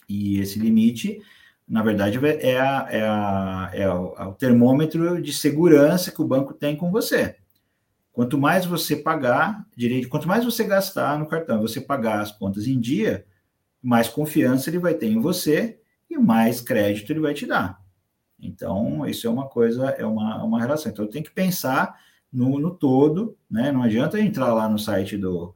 E 0.08 0.40
esse 0.40 0.60
limite, 0.60 1.20
na 1.68 1.82
verdade, 1.82 2.20
é, 2.24 2.60
a, 2.60 2.88
é, 2.92 3.04
a, 3.04 3.72
é 3.74 3.90
o 3.90 4.34
termômetro 4.34 5.22
de 5.22 5.34
segurança 5.34 6.12
que 6.12 6.22
o 6.22 6.28
banco 6.28 6.54
tem 6.54 6.76
com 6.76 6.92
você. 6.92 7.38
Quanto 8.12 8.38
mais 8.38 8.66
você 8.66 8.96
pagar 8.96 9.66
direito, 9.76 10.08
quanto 10.08 10.28
mais 10.28 10.46
você 10.46 10.64
gastar 10.64 11.20
no 11.20 11.28
cartão, 11.28 11.62
você 11.62 11.82
pagar 11.82 12.22
as 12.22 12.32
contas 12.32 12.68
em 12.68 12.80
dia, 12.80 13.26
mais 13.82 14.08
confiança 14.08 14.70
ele 14.70 14.80
vai 14.80 14.94
ter 14.94 15.08
em 15.08 15.20
você 15.20 15.80
e 16.10 16.18
mais 16.18 16.62
crédito 16.62 17.12
ele 17.12 17.20
vai 17.20 17.34
te 17.34 17.46
dar. 17.46 17.84
Então, 18.40 19.06
isso 19.06 19.28
é 19.28 19.30
uma 19.30 19.48
coisa, 19.48 19.90
é 19.90 20.06
uma, 20.06 20.44
uma 20.44 20.60
relação. 20.60 20.92
Então, 20.92 21.08
tem 21.08 21.24
que 21.24 21.32
pensar 21.32 22.00
no, 22.32 22.60
no 22.60 22.72
todo, 22.72 23.38
né? 23.50 23.72
Não 23.72 23.82
adianta 23.82 24.20
entrar 24.20 24.54
lá 24.54 24.70
no 24.70 24.78
site 24.78 25.18
do, 25.18 25.54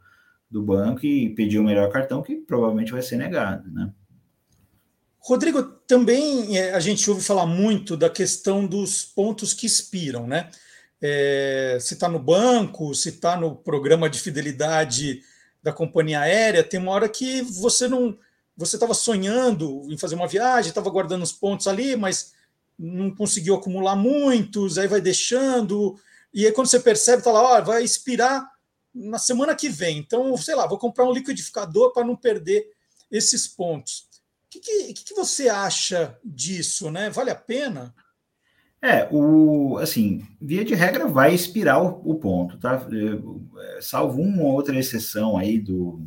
do 0.49 0.62
banco 0.62 1.05
e 1.05 1.30
pedir 1.30 1.60
o 1.60 1.64
melhor 1.64 1.91
cartão, 1.91 2.22
que 2.22 2.36
provavelmente 2.36 2.91
vai 2.91 3.01
ser 3.01 3.18
negado, 3.18 3.70
né? 3.72 3.93
Rodrigo, 5.20 5.63
também 5.86 6.57
é, 6.57 6.74
a 6.74 6.80
gente 6.80 7.09
ouve 7.09 7.22
falar 7.22 7.45
muito 7.45 7.95
da 7.97 8.09
questão 8.09 8.65
dos 8.65 9.03
pontos 9.03 9.53
que 9.53 9.65
expiram, 9.65 10.26
né? 10.26 10.49
É, 11.01 11.78
se 11.80 11.93
está 11.93 12.09
no 12.09 12.20
banco, 12.20 12.93
se 12.93 13.09
está 13.09 13.38
no 13.38 13.55
programa 13.55 14.09
de 14.09 14.20
fidelidade 14.20 15.22
da 15.61 15.72
companhia 15.72 16.22
aérea, 16.22 16.63
tem 16.63 16.80
uma 16.80 16.91
hora 16.91 17.07
que 17.07 17.41
você 17.41 17.88
não. 17.88 18.17
Você 18.57 18.76
estava 18.76 18.93
sonhando 18.93 19.88
em 19.89 19.97
fazer 19.97 20.15
uma 20.15 20.28
viagem, 20.28 20.70
estava 20.70 20.89
guardando 20.89 21.24
os 21.24 21.32
pontos 21.32 21.67
ali, 21.67 21.95
mas 21.95 22.34
não 22.78 23.13
conseguiu 23.13 23.55
acumular 23.55 23.95
muitos, 23.95 24.78
aí 24.78 24.88
vai 24.88 24.99
deixando, 24.99 25.97
e 26.34 26.45
aí, 26.45 26.51
quando 26.51 26.67
você 26.67 26.80
percebe, 26.80 27.24
tá 27.24 27.32
lá, 27.32 27.41
ó, 27.41 27.61
vai 27.61 27.84
expirar 27.84 28.49
na 28.93 29.17
semana 29.17 29.55
que 29.55 29.67
vem. 29.67 29.97
Então, 29.97 30.36
sei 30.38 30.55
lá, 30.55 30.67
vou 30.67 30.78
comprar 30.78 31.05
um 31.05 31.11
liquidificador 31.11 31.91
para 31.91 32.05
não 32.05 32.15
perder 32.15 32.67
esses 33.11 33.47
pontos. 33.47 34.07
Que, 34.50 34.60
que, 34.60 34.93
que, 34.93 35.14
você 35.14 35.47
acha 35.47 36.18
disso, 36.24 36.89
né? 36.89 37.10
Vale 37.10 37.30
a 37.30 37.36
pena? 37.36 37.93
É, 38.82 39.08
o 39.12 39.78
assim, 39.78 40.26
via 40.41 40.64
de 40.64 40.74
regra 40.74 41.08
vai 41.08 41.34
expirar 41.34 41.84
o, 41.84 42.02
o 42.10 42.16
ponto, 42.16 42.58
tá? 42.58 42.88
É, 43.78 43.82
salvo 43.82 44.22
uma 44.22 44.43
ou 44.43 44.54
outra 44.54 44.78
exceção 44.78 45.38
aí 45.38 45.60
do, 45.60 46.02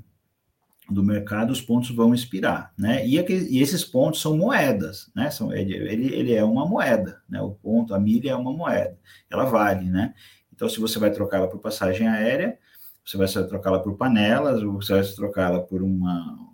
do 0.90 1.04
mercado, 1.04 1.50
os 1.50 1.60
pontos 1.60 1.90
vão 1.90 2.14
expirar, 2.14 2.72
né? 2.76 3.06
E, 3.06 3.18
aqui, 3.18 3.34
e 3.34 3.60
esses 3.60 3.84
pontos 3.84 4.20
são 4.20 4.36
moedas, 4.36 5.10
né? 5.14 5.30
São, 5.30 5.52
ele, 5.52 5.74
ele, 5.74 6.14
ele, 6.14 6.34
é 6.34 6.42
uma 6.42 6.66
moeda, 6.66 7.22
né? 7.28 7.40
O 7.40 7.50
ponto, 7.50 7.94
a 7.94 8.00
milha 8.00 8.30
é 8.30 8.36
uma 8.36 8.52
moeda, 8.52 8.98
ela 9.30 9.44
vale, 9.44 9.88
né? 9.88 10.14
Então, 10.52 10.68
se 10.68 10.80
você 10.80 10.98
vai 10.98 11.10
trocá-la 11.10 11.48
por 11.48 11.60
passagem 11.60 12.08
aérea, 12.08 12.58
você 13.04 13.16
vai 13.16 13.26
trocá-la 13.46 13.80
por 13.80 13.96
panelas, 13.96 14.62
ou 14.62 14.74
você 14.74 14.94
vai 14.94 15.02
trocá-la 15.02 15.60
por 15.60 15.82
uma, 15.82 16.51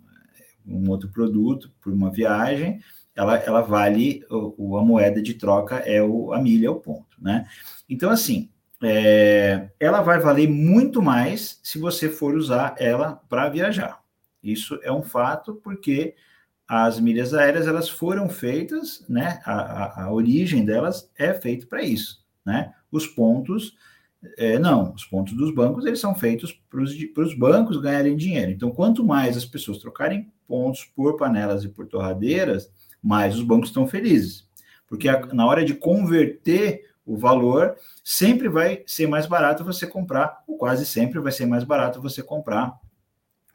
um 0.69 0.89
outro 0.89 1.09
produto, 1.09 1.71
por 1.81 1.91
uma 1.91 2.11
viagem, 2.11 2.79
ela, 3.15 3.37
ela 3.37 3.61
vale, 3.61 4.23
o, 4.29 4.77
a 4.77 4.83
moeda 4.83 5.21
de 5.21 5.33
troca 5.33 5.77
é 5.77 6.01
o, 6.01 6.31
a 6.31 6.41
milha, 6.41 6.67
é 6.67 6.69
o 6.69 6.79
ponto, 6.79 7.17
né? 7.21 7.47
Então, 7.89 8.09
assim, 8.09 8.49
é, 8.81 9.69
ela 9.79 10.01
vai 10.01 10.19
valer 10.19 10.47
muito 10.47 11.01
mais 11.01 11.59
se 11.61 11.77
você 11.77 12.07
for 12.07 12.35
usar 12.35 12.75
ela 12.77 13.21
para 13.27 13.49
viajar, 13.49 14.01
isso 14.41 14.79
é 14.83 14.91
um 14.91 15.03
fato 15.03 15.55
porque 15.55 16.15
as 16.67 16.99
milhas 16.99 17.33
aéreas 17.33 17.67
elas 17.67 17.89
foram 17.89 18.29
feitas, 18.29 19.03
né? 19.09 19.41
A, 19.43 19.53
a, 19.53 20.03
a 20.03 20.13
origem 20.13 20.63
delas 20.63 21.11
é 21.17 21.33
feita 21.33 21.65
para 21.65 21.81
isso, 21.81 22.23
né? 22.45 22.73
Os 22.91 23.05
pontos 23.05 23.75
é, 24.37 24.59
não, 24.59 24.93
os 24.93 25.05
pontos 25.05 25.33
dos 25.33 25.53
bancos 25.53 25.85
eles 25.85 25.99
são 25.99 26.13
feitos 26.13 26.51
para 26.69 27.23
os 27.23 27.33
bancos 27.33 27.77
ganharem 27.77 28.17
dinheiro. 28.17 28.51
Então, 28.51 28.69
quanto 28.71 29.03
mais 29.03 29.37
as 29.37 29.45
pessoas 29.45 29.77
trocarem 29.77 30.29
pontos 30.49 30.83
por 30.83 31.15
panelas 31.15 31.63
e 31.63 31.69
por 31.69 31.85
torradeiras, 31.85 32.71
mais 33.01 33.35
os 33.35 33.43
bancos 33.43 33.69
estão 33.69 33.87
felizes. 33.87 34.49
Porque 34.87 35.07
a, 35.07 35.23
na 35.27 35.45
hora 35.45 35.63
de 35.63 35.75
converter 35.75 36.89
o 37.05 37.15
valor, 37.15 37.75
sempre 38.03 38.49
vai 38.49 38.83
ser 38.85 39.07
mais 39.07 39.25
barato 39.25 39.63
você 39.63 39.85
comprar, 39.85 40.43
ou 40.47 40.57
quase 40.57 40.85
sempre 40.85 41.19
vai 41.19 41.31
ser 41.31 41.45
mais 41.45 41.63
barato 41.63 42.01
você 42.01 42.21
comprar 42.21 42.77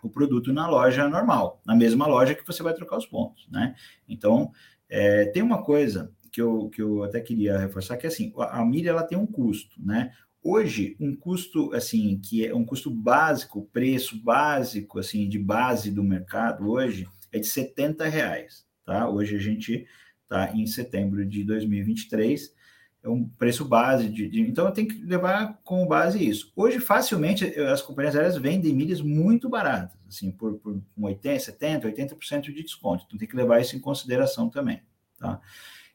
o 0.03 0.09
produto 0.09 0.53
na 0.53 0.69
loja 0.69 1.09
normal, 1.09 1.61
na 1.65 1.75
mesma 1.75 2.07
loja 2.07 2.35
que 2.35 2.47
você 2.47 2.63
vai 2.63 2.75
trocar 2.75 2.99
os 2.99 3.07
pontos, 3.07 3.49
né? 3.51 3.75
Então, 4.09 4.51
é, 4.89 5.27
tem 5.27 5.43
uma 5.43 5.63
coisa 5.63 6.13
que 6.33 6.43
eu, 6.43 6.69
que 6.69 6.83
eu 6.83 7.05
até 7.05 7.21
queria 7.21 7.57
reforçar, 7.57 7.97
que 7.97 8.07
é 8.07 8.09
assim, 8.09 8.33
a, 8.37 8.65
milha 8.65 8.91
ela 8.91 9.05
tem 9.05 9.17
um 9.17 9.27
custo, 9.27 9.77
né? 9.81 10.13
Hoje, 10.47 10.95
um 11.01 11.17
custo, 11.17 11.73
assim, 11.73 12.21
que 12.23 12.47
é 12.47 12.55
um 12.55 12.67
custo 12.67 12.91
básico, 12.91 13.67
preço 13.73 14.23
básico, 14.23 14.99
assim, 14.99 15.27
de 15.27 15.39
base 15.39 15.91
do 15.91 16.05
mercado 16.05 16.69
hoje, 16.69 17.09
é 17.33 17.39
de 17.39 17.47
70 17.47 18.07
reais, 18.07 18.67
tá? 18.85 19.09
Hoje 19.09 19.37
a 19.37 19.39
gente 19.39 19.87
está 20.23 20.55
em 20.55 20.67
setembro 20.67 21.25
de 21.25 21.43
2023, 21.45 22.55
é 23.03 23.09
um 23.09 23.27
preço 23.27 23.65
base 23.65 24.07
de, 24.11 24.29
de, 24.29 24.43
então 24.43 24.71
tenho 24.71 24.89
que 24.89 25.03
levar 25.03 25.59
como 25.65 25.89
base 25.89 26.23
isso. 26.23 26.53
Hoje 26.55 26.79
facilmente 26.79 27.47
as 27.61 27.81
companhias 27.81 28.15
aéreas 28.15 28.37
vendem 28.37 28.75
milhas 28.75 29.01
muito 29.01 29.49
baratas, 29.49 29.99
assim, 30.07 30.31
por, 30.31 30.59
por 30.59 30.79
80, 31.01 31.41
70, 31.43 31.89
80% 31.91 32.43
de 32.53 32.63
desconto. 32.63 33.05
Então 33.07 33.19
tem 33.19 33.27
que 33.27 33.37
levar 33.37 33.63
isso 33.63 33.77
em 33.77 33.81
consideração 33.81 34.51
também, 34.51 34.83
tá? 35.19 35.41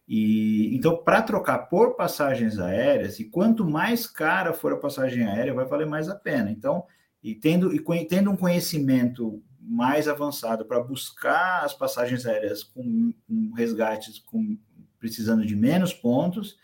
E 0.10 0.76
então 0.76 0.98
para 1.04 1.22
trocar 1.22 1.70
por 1.70 1.96
passagens 1.96 2.58
aéreas, 2.58 3.20
e 3.20 3.26
quanto 3.26 3.64
mais 3.64 4.08
cara 4.08 4.54
for 4.54 4.74
a 4.74 4.78
passagem 4.78 5.24
aérea, 5.24 5.54
vai 5.54 5.66
valer 5.66 5.86
mais 5.86 6.10
a 6.10 6.16
pena. 6.16 6.50
Então, 6.50 6.84
e 7.22 7.36
tendo 7.36 7.72
e 7.72 8.06
tendo 8.08 8.32
um 8.32 8.36
conhecimento 8.36 9.44
mais 9.62 10.08
avançado 10.08 10.66
para 10.66 10.80
buscar 10.80 11.64
as 11.64 11.76
passagens 11.76 12.26
aéreas 12.26 12.64
com, 12.64 13.14
com 13.28 13.52
resgates 13.56 14.18
com 14.18 14.58
precisando 15.00 15.46
de 15.46 15.56
menos 15.56 15.94
pontos, 15.94 16.58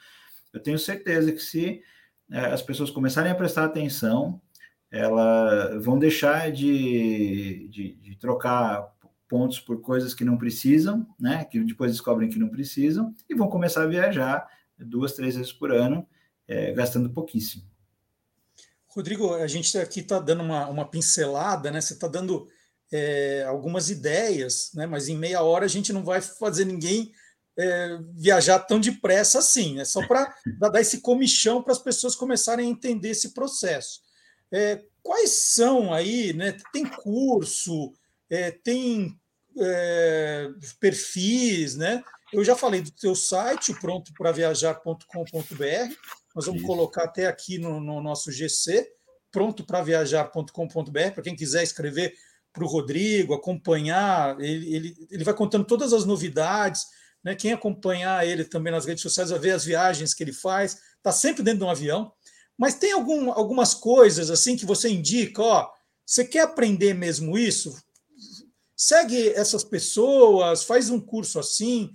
eu 0.51 0.59
tenho 0.59 0.79
certeza 0.79 1.31
que 1.31 1.39
se 1.39 1.81
é, 2.31 2.39
as 2.47 2.63
pessoas 2.63 2.89
começarem 2.89 3.31
a 3.31 3.35
prestar 3.35 3.65
atenção, 3.65 4.41
elas 4.89 5.83
vão 5.83 5.99
deixar 5.99 6.51
de, 6.51 7.67
de, 7.69 7.95
de, 7.95 8.15
trocar 8.17 8.94
pontos 9.27 9.59
por 9.59 9.81
coisas 9.81 10.13
que 10.13 10.23
não 10.23 10.37
precisam, 10.37 11.07
né? 11.19 11.45
Que 11.45 11.59
depois 11.59 11.91
descobrem 11.91 12.29
que 12.29 12.39
não 12.39 12.49
precisam, 12.49 13.13
e 13.29 13.35
vão 13.35 13.47
começar 13.47 13.83
a 13.83 13.87
viajar 13.87 14.47
duas, 14.77 15.13
três 15.13 15.35
vezes 15.35 15.53
por 15.53 15.71
ano, 15.71 16.07
é, 16.47 16.71
gastando 16.73 17.09
pouquíssimo. 17.09 17.63
Rodrigo, 18.87 19.33
a 19.33 19.47
gente 19.47 19.77
aqui 19.77 19.99
está 19.99 20.19
dando 20.19 20.43
uma, 20.43 20.67
uma 20.67 20.89
pincelada, 20.89 21.69
né? 21.69 21.81
Você 21.81 21.93
está 21.93 22.07
dando 22.07 22.47
é, 22.91 23.43
algumas 23.47 23.89
ideias, 23.89 24.71
né? 24.73 24.85
Mas 24.85 25.09
em 25.09 25.17
meia 25.17 25.41
hora 25.41 25.65
a 25.65 25.69
gente 25.69 25.91
não 25.91 26.03
vai 26.03 26.21
fazer 26.21 26.65
ninguém 26.65 27.11
é, 27.57 27.99
viajar 28.13 28.59
tão 28.59 28.79
depressa 28.79 29.39
assim, 29.39 29.79
é 29.79 29.85
só 29.85 30.05
para 30.07 30.33
dar 30.59 30.79
esse 30.79 31.01
comichão 31.01 31.61
para 31.61 31.73
as 31.73 31.79
pessoas 31.79 32.15
começarem 32.15 32.67
a 32.67 32.69
entender 32.69 33.09
esse 33.09 33.33
processo. 33.33 34.01
É, 34.51 34.83
quais 35.01 35.31
são 35.53 35.93
aí, 35.93 36.33
né? 36.33 36.57
Tem 36.71 36.85
curso, 36.85 37.93
é, 38.35 38.51
tem 38.51 39.17
é, 39.57 40.49
perfis, 40.79 41.75
né? 41.75 42.03
Eu 42.33 42.43
já 42.43 42.55
falei 42.55 42.81
do 42.81 42.91
seu 42.95 43.15
site, 43.15 43.73
pronto 43.79 44.11
para 44.17 44.31
viajar.com.br. 44.31 45.93
Nós 46.35 46.45
vamos 46.45 46.61
Isso. 46.61 46.67
colocar 46.67 47.03
até 47.03 47.27
aqui 47.27 47.57
no, 47.57 47.79
no 47.79 48.01
nosso 48.01 48.31
GC, 48.31 48.87
pronto 49.31 49.65
para 49.65 49.81
viajar.com.br, 49.81 51.11
para 51.13 51.23
quem 51.23 51.35
quiser 51.35 51.63
escrever 51.63 52.13
para 52.51 52.63
o 52.63 52.67
Rodrigo, 52.67 53.33
acompanhar, 53.33 54.39
ele, 54.39 54.75
ele, 54.75 55.07
ele 55.11 55.23
vai 55.23 55.33
contando 55.33 55.65
todas 55.65 55.93
as 55.93 56.05
novidades 56.05 56.85
né? 57.25 57.33
Quem 57.33 57.51
acompanhar 57.51 58.25
ele 58.25 58.45
também 58.45 58.71
nas 58.71 58.85
redes 58.85 59.01
sociais 59.01 59.31
vai 59.31 59.39
ver 59.39 59.51
as 59.51 59.65
viagens 59.65 60.13
que 60.13 60.23
ele 60.23 60.31
faz, 60.31 60.77
está 60.97 61.11
sempre 61.11 61.41
dentro 61.41 61.61
de 61.61 61.65
um 61.65 61.69
avião. 61.71 62.13
Mas 62.55 62.75
tem 62.75 62.91
algum, 62.91 63.31
algumas 63.31 63.73
coisas 63.73 64.29
assim 64.29 64.55
que 64.55 64.65
você 64.65 64.89
indica, 64.89 65.41
ó, 65.41 65.69
você 66.05 66.23
quer 66.23 66.41
aprender 66.41 66.93
mesmo 66.93 67.35
isso? 67.35 67.75
Segue 68.75 69.29
essas 69.29 69.63
pessoas, 69.63 70.63
faz 70.63 70.89
um 70.89 70.99
curso 70.99 71.39
assim. 71.39 71.91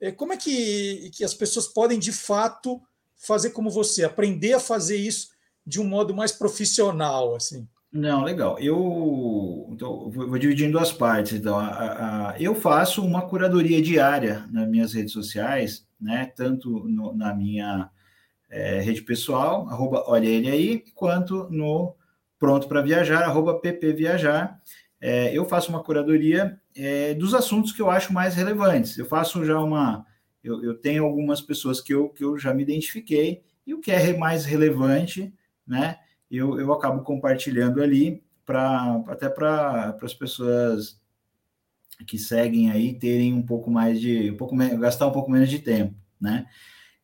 É, 0.00 0.10
como 0.10 0.32
é 0.32 0.36
que, 0.36 1.10
que 1.14 1.24
as 1.24 1.34
pessoas 1.34 1.68
podem 1.68 1.98
de 1.98 2.12
fato 2.12 2.80
fazer 3.16 3.50
como 3.50 3.70
você, 3.70 4.04
aprender 4.04 4.52
a 4.54 4.60
fazer 4.60 4.96
isso 4.96 5.28
de 5.66 5.80
um 5.80 5.84
modo 5.84 6.14
mais 6.14 6.32
profissional, 6.32 7.34
assim? 7.34 7.66
Não, 7.90 8.24
legal. 8.24 8.58
Eu 8.58 9.68
então, 9.70 10.10
vou 10.10 10.36
dividir 10.36 10.66
em 10.66 10.70
duas 10.70 10.90
partes. 10.90 11.34
Então, 11.34 11.56
a, 11.56 12.30
a, 12.30 12.40
eu 12.40 12.54
faço 12.54 13.04
uma 13.04 13.22
curadoria 13.22 13.80
diária 13.80 14.44
nas 14.50 14.68
minhas 14.68 14.92
redes 14.92 15.12
sociais, 15.12 15.86
né? 16.00 16.26
Tanto 16.34 16.68
no, 16.88 17.14
na 17.14 17.32
minha 17.32 17.88
é, 18.50 18.80
rede 18.80 19.02
pessoal, 19.02 19.68
arroba 19.68 20.04
olha 20.08 20.26
ele 20.26 20.50
aí, 20.50 20.84
quanto 20.94 21.48
no 21.50 21.94
Pronto 22.36 22.66
para 22.66 22.82
Viajar, 22.82 23.22
arroba 23.22 23.60
ppviajar. 23.60 24.60
É, 25.06 25.36
eu 25.36 25.44
faço 25.44 25.68
uma 25.68 25.82
curadoria 25.82 26.58
é, 26.74 27.12
dos 27.12 27.34
assuntos 27.34 27.72
que 27.72 27.82
eu 27.82 27.90
acho 27.90 28.10
mais 28.10 28.34
relevantes. 28.34 28.96
Eu 28.96 29.04
faço 29.04 29.44
já 29.44 29.60
uma. 29.60 30.06
Eu, 30.42 30.64
eu 30.64 30.74
tenho 30.74 31.04
algumas 31.04 31.42
pessoas 31.42 31.78
que 31.78 31.92
eu, 31.92 32.08
que 32.08 32.24
eu 32.24 32.38
já 32.38 32.54
me 32.54 32.62
identifiquei 32.62 33.42
e 33.66 33.74
o 33.74 33.82
que 33.82 33.90
é 33.90 34.16
mais 34.16 34.46
relevante, 34.46 35.30
né, 35.66 35.98
eu, 36.30 36.58
eu 36.58 36.72
acabo 36.72 37.02
compartilhando 37.02 37.82
ali 37.82 38.22
para 38.46 39.02
até 39.08 39.28
para 39.28 39.94
as 40.00 40.14
pessoas 40.14 40.98
que 42.06 42.16
seguem 42.16 42.70
aí 42.70 42.94
terem 42.94 43.34
um 43.34 43.42
pouco 43.42 43.70
mais 43.70 44.00
de 44.00 44.30
um 44.30 44.36
pouco 44.38 44.56
gastar 44.56 45.06
um 45.06 45.12
pouco 45.12 45.30
menos 45.30 45.50
de 45.50 45.58
tempo, 45.58 45.94
né? 46.18 46.46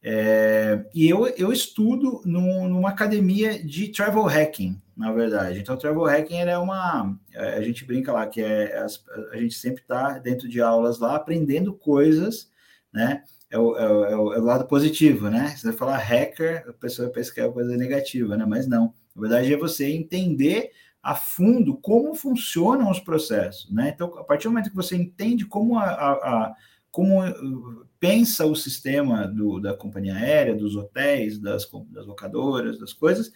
É, 0.02 0.86
e 0.94 1.06
eu, 1.06 1.26
eu 1.26 1.52
estudo 1.52 2.22
num, 2.24 2.66
numa 2.66 2.88
academia 2.88 3.62
de 3.62 3.88
travel 3.88 4.24
hacking, 4.24 4.80
na 5.00 5.12
verdade. 5.12 5.58
Então, 5.58 5.78
travel 5.78 6.04
hacking 6.04 6.40
é 6.40 6.58
uma. 6.58 7.18
É, 7.32 7.54
a 7.54 7.62
gente 7.62 7.86
brinca 7.86 8.12
lá 8.12 8.26
que 8.26 8.42
é, 8.42 8.84
a 9.32 9.36
gente 9.38 9.54
sempre 9.54 9.80
está 9.80 10.18
dentro 10.18 10.46
de 10.46 10.60
aulas 10.60 10.98
lá 10.98 11.16
aprendendo 11.16 11.72
coisas, 11.72 12.50
né? 12.92 13.24
É 13.50 13.58
o, 13.58 13.74
é 13.78 13.88
o, 13.90 14.34
é 14.34 14.38
o, 14.38 14.44
lado 14.44 14.66
positivo, 14.66 15.30
né? 15.30 15.48
Se 15.56 15.62
você 15.62 15.72
falar 15.72 15.96
hacker, 15.96 16.66
a 16.68 16.72
pessoa 16.74 17.08
pensa 17.08 17.32
que 17.32 17.40
é 17.40 17.46
uma 17.46 17.52
coisa 17.54 17.74
negativa, 17.78 18.36
né? 18.36 18.44
Mas 18.44 18.66
não. 18.66 18.92
Na 19.16 19.22
verdade, 19.22 19.54
é 19.54 19.56
você 19.56 19.90
entender 19.90 20.70
a 21.02 21.14
fundo 21.14 21.78
como 21.78 22.14
funcionam 22.14 22.90
os 22.90 23.00
processos, 23.00 23.72
né? 23.72 23.92
Então, 23.94 24.18
a 24.18 24.22
partir 24.22 24.44
do 24.44 24.50
momento 24.50 24.68
que 24.68 24.76
você 24.76 24.96
entende 24.96 25.46
como 25.46 25.78
a, 25.78 25.84
a, 25.84 26.12
a 26.12 26.54
como 26.90 27.26
uh, 27.26 27.86
pensa 27.98 28.44
o 28.44 28.54
sistema 28.54 29.26
do, 29.26 29.60
da 29.60 29.74
companhia 29.74 30.16
aérea, 30.16 30.54
dos 30.54 30.76
hotéis, 30.76 31.38
das, 31.38 31.68
das 31.88 32.06
locadoras, 32.06 32.78
das 32.78 32.92
coisas. 32.92 33.32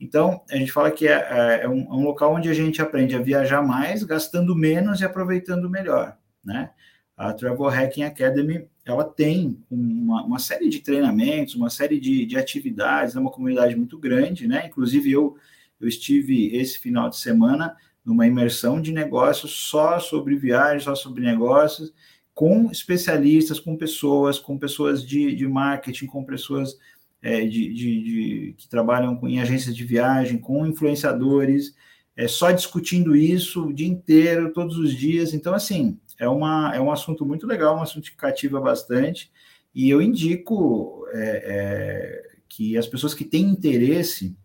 Então, 0.00 0.42
a 0.48 0.56
gente 0.56 0.70
fala 0.70 0.90
que 0.90 1.08
é, 1.08 1.12
é, 1.12 1.60
é, 1.64 1.68
um, 1.68 1.80
é, 1.80 1.94
um, 1.94 2.04
local 2.04 2.34
onde 2.34 2.48
a 2.48 2.54
gente 2.54 2.80
aprende 2.80 3.16
a 3.16 3.20
viajar 3.20 3.62
mais, 3.62 4.02
gastando 4.04 4.54
menos 4.54 5.00
e 5.00 5.04
aproveitando 5.04 5.68
melhor, 5.68 6.16
né? 6.44 6.70
A 7.16 7.32
Travel 7.32 7.66
Hacking 7.66 8.04
Academy, 8.04 8.68
ela 8.84 9.02
tem 9.02 9.60
uma, 9.68 10.24
uma 10.24 10.38
série 10.38 10.68
de 10.68 10.80
treinamentos, 10.80 11.56
uma 11.56 11.68
série 11.68 11.98
de, 11.98 12.24
de 12.24 12.38
atividades, 12.38 13.16
é 13.16 13.18
uma 13.18 13.30
comunidade 13.30 13.74
muito 13.74 13.98
grande, 13.98 14.46
né? 14.46 14.66
Inclusive, 14.66 15.10
eu, 15.10 15.36
eu 15.80 15.88
estive 15.88 16.56
esse 16.56 16.78
final 16.78 17.10
de 17.10 17.16
semana 17.16 17.76
numa 18.04 18.26
imersão 18.26 18.80
de 18.80 18.92
negócios 18.92 19.50
só 19.68 19.98
sobre 19.98 20.36
viagens, 20.36 20.84
só 20.84 20.94
sobre 20.94 21.24
negócios, 21.24 21.92
com 22.32 22.70
especialistas, 22.70 23.58
com 23.58 23.76
pessoas, 23.76 24.38
com 24.38 24.56
pessoas 24.56 25.04
de, 25.04 25.34
de 25.34 25.48
marketing, 25.48 26.06
com 26.06 26.24
pessoas 26.24 26.78
é, 27.22 27.44
de, 27.46 27.72
de, 27.72 28.02
de, 28.02 28.54
que 28.56 28.68
trabalham 28.68 29.16
com, 29.16 29.28
em 29.28 29.40
agências 29.40 29.74
de 29.74 29.84
viagem, 29.84 30.38
com 30.38 30.66
influenciadores, 30.66 31.74
é, 32.16 32.26
só 32.26 32.50
discutindo 32.50 33.14
isso 33.14 33.66
o 33.66 33.72
dia 33.72 33.88
inteiro, 33.88 34.52
todos 34.52 34.76
os 34.76 34.92
dias. 34.92 35.34
Então, 35.34 35.54
assim, 35.54 35.98
é, 36.18 36.28
uma, 36.28 36.74
é 36.74 36.80
um 36.80 36.90
assunto 36.90 37.24
muito 37.24 37.46
legal, 37.46 37.76
um 37.76 37.82
assunto 37.82 38.10
que 38.10 38.16
cativa 38.16 38.60
bastante, 38.60 39.30
e 39.74 39.88
eu 39.88 40.02
indico 40.02 41.06
é, 41.12 41.42
é 41.44 42.38
que 42.48 42.76
as 42.76 42.86
pessoas 42.86 43.14
que 43.14 43.24
têm 43.24 43.44
interesse 43.44 44.36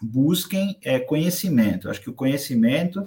busquem 0.00 0.78
é, 0.82 1.00
conhecimento. 1.00 1.88
Acho 1.88 2.00
que 2.00 2.10
o 2.10 2.14
conhecimento, 2.14 3.06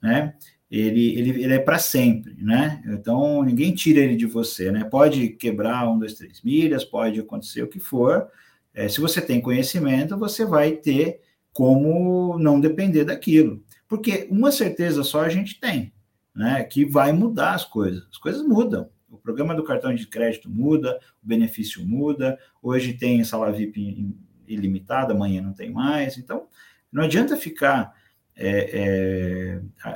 né? 0.00 0.34
Ele, 0.70 1.18
ele, 1.18 1.42
ele 1.44 1.54
é 1.54 1.58
para 1.58 1.78
sempre, 1.78 2.36
né? 2.38 2.82
Então 2.86 3.42
ninguém 3.42 3.74
tira 3.74 4.00
ele 4.00 4.16
de 4.16 4.26
você, 4.26 4.70
né? 4.70 4.84
Pode 4.84 5.30
quebrar 5.30 5.88
um, 5.88 5.98
dois, 5.98 6.14
três 6.14 6.42
milhas, 6.42 6.84
pode 6.84 7.18
acontecer 7.20 7.62
o 7.62 7.68
que 7.68 7.80
for. 7.80 8.28
É, 8.74 8.88
se 8.88 9.00
você 9.00 9.20
tem 9.20 9.40
conhecimento, 9.40 10.16
você 10.16 10.44
vai 10.44 10.72
ter 10.72 11.20
como 11.52 12.38
não 12.38 12.60
depender 12.60 13.04
daquilo. 13.04 13.64
Porque 13.88 14.28
uma 14.30 14.52
certeza 14.52 15.02
só 15.02 15.22
a 15.22 15.28
gente 15.28 15.58
tem, 15.58 15.92
né? 16.34 16.62
Que 16.64 16.84
vai 16.84 17.12
mudar 17.12 17.54
as 17.54 17.64
coisas. 17.64 18.06
As 18.10 18.18
coisas 18.18 18.46
mudam. 18.46 18.90
O 19.10 19.16
programa 19.16 19.54
do 19.54 19.64
cartão 19.64 19.94
de 19.94 20.06
crédito 20.06 20.50
muda, 20.50 21.00
o 21.22 21.26
benefício 21.26 21.82
muda. 21.86 22.38
Hoje 22.62 22.92
tem 22.92 23.24
sala 23.24 23.50
VIP 23.50 24.14
ilimitada, 24.46 25.14
amanhã 25.14 25.40
não 25.40 25.54
tem 25.54 25.70
mais. 25.70 26.18
Então, 26.18 26.46
não 26.92 27.04
adianta 27.04 27.36
ficar 27.38 27.94
é, 28.36 29.60
é, 29.84 29.94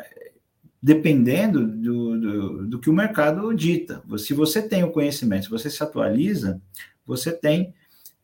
dependendo 0.83 1.67
do, 1.67 2.21
do, 2.21 2.67
do, 2.67 2.79
que 2.81 2.91
o 2.91 2.93
mercado 2.93 3.55
dita. 3.55 4.03
Se 4.19 4.35
você 4.35 4.61
tem 4.61 4.83
o 4.83 4.91
conhecimento, 4.91 5.45
se 5.45 5.51
você 5.51 5.71
se 5.71 5.83
atualiza, 5.83 6.61
você 7.07 7.31
tem 7.31 7.73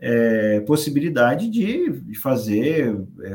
é, 0.00 0.60
possibilidade 0.60 1.48
de, 1.48 1.90
de 2.00 2.18
fazer 2.18 2.96
é, 3.20 3.34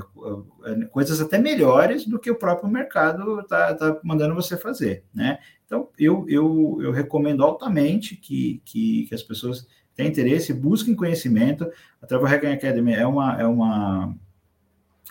é 0.66 0.86
coisas 0.86 1.22
até 1.22 1.38
melhores 1.38 2.06
do 2.06 2.20
que 2.20 2.32
o 2.32 2.36
próprio 2.36 2.70
mercado 2.70 3.40
está 3.40 3.74
tá 3.74 4.00
mandando 4.04 4.36
você 4.36 4.58
fazer, 4.58 5.06
né? 5.14 5.40
Então, 5.66 5.90
eu, 5.98 6.26
eu, 6.28 6.80
eu 6.82 6.92
recomendo 6.92 7.44
altamente 7.44 8.16
que, 8.16 8.62
que, 8.66 9.06
que 9.08 9.16
as 9.16 9.24
pessoas 9.24 9.66
tenham 9.96 10.12
interesse, 10.12 10.54
busquem 10.54 10.96
conhecimento. 10.96 11.70
A 12.02 12.06
Travel 12.06 12.28
Hacking 12.28 12.48
Academy 12.48 12.94
é 12.94 13.08
uma, 13.08 13.42
é 13.42 13.46
uma, 13.46 14.16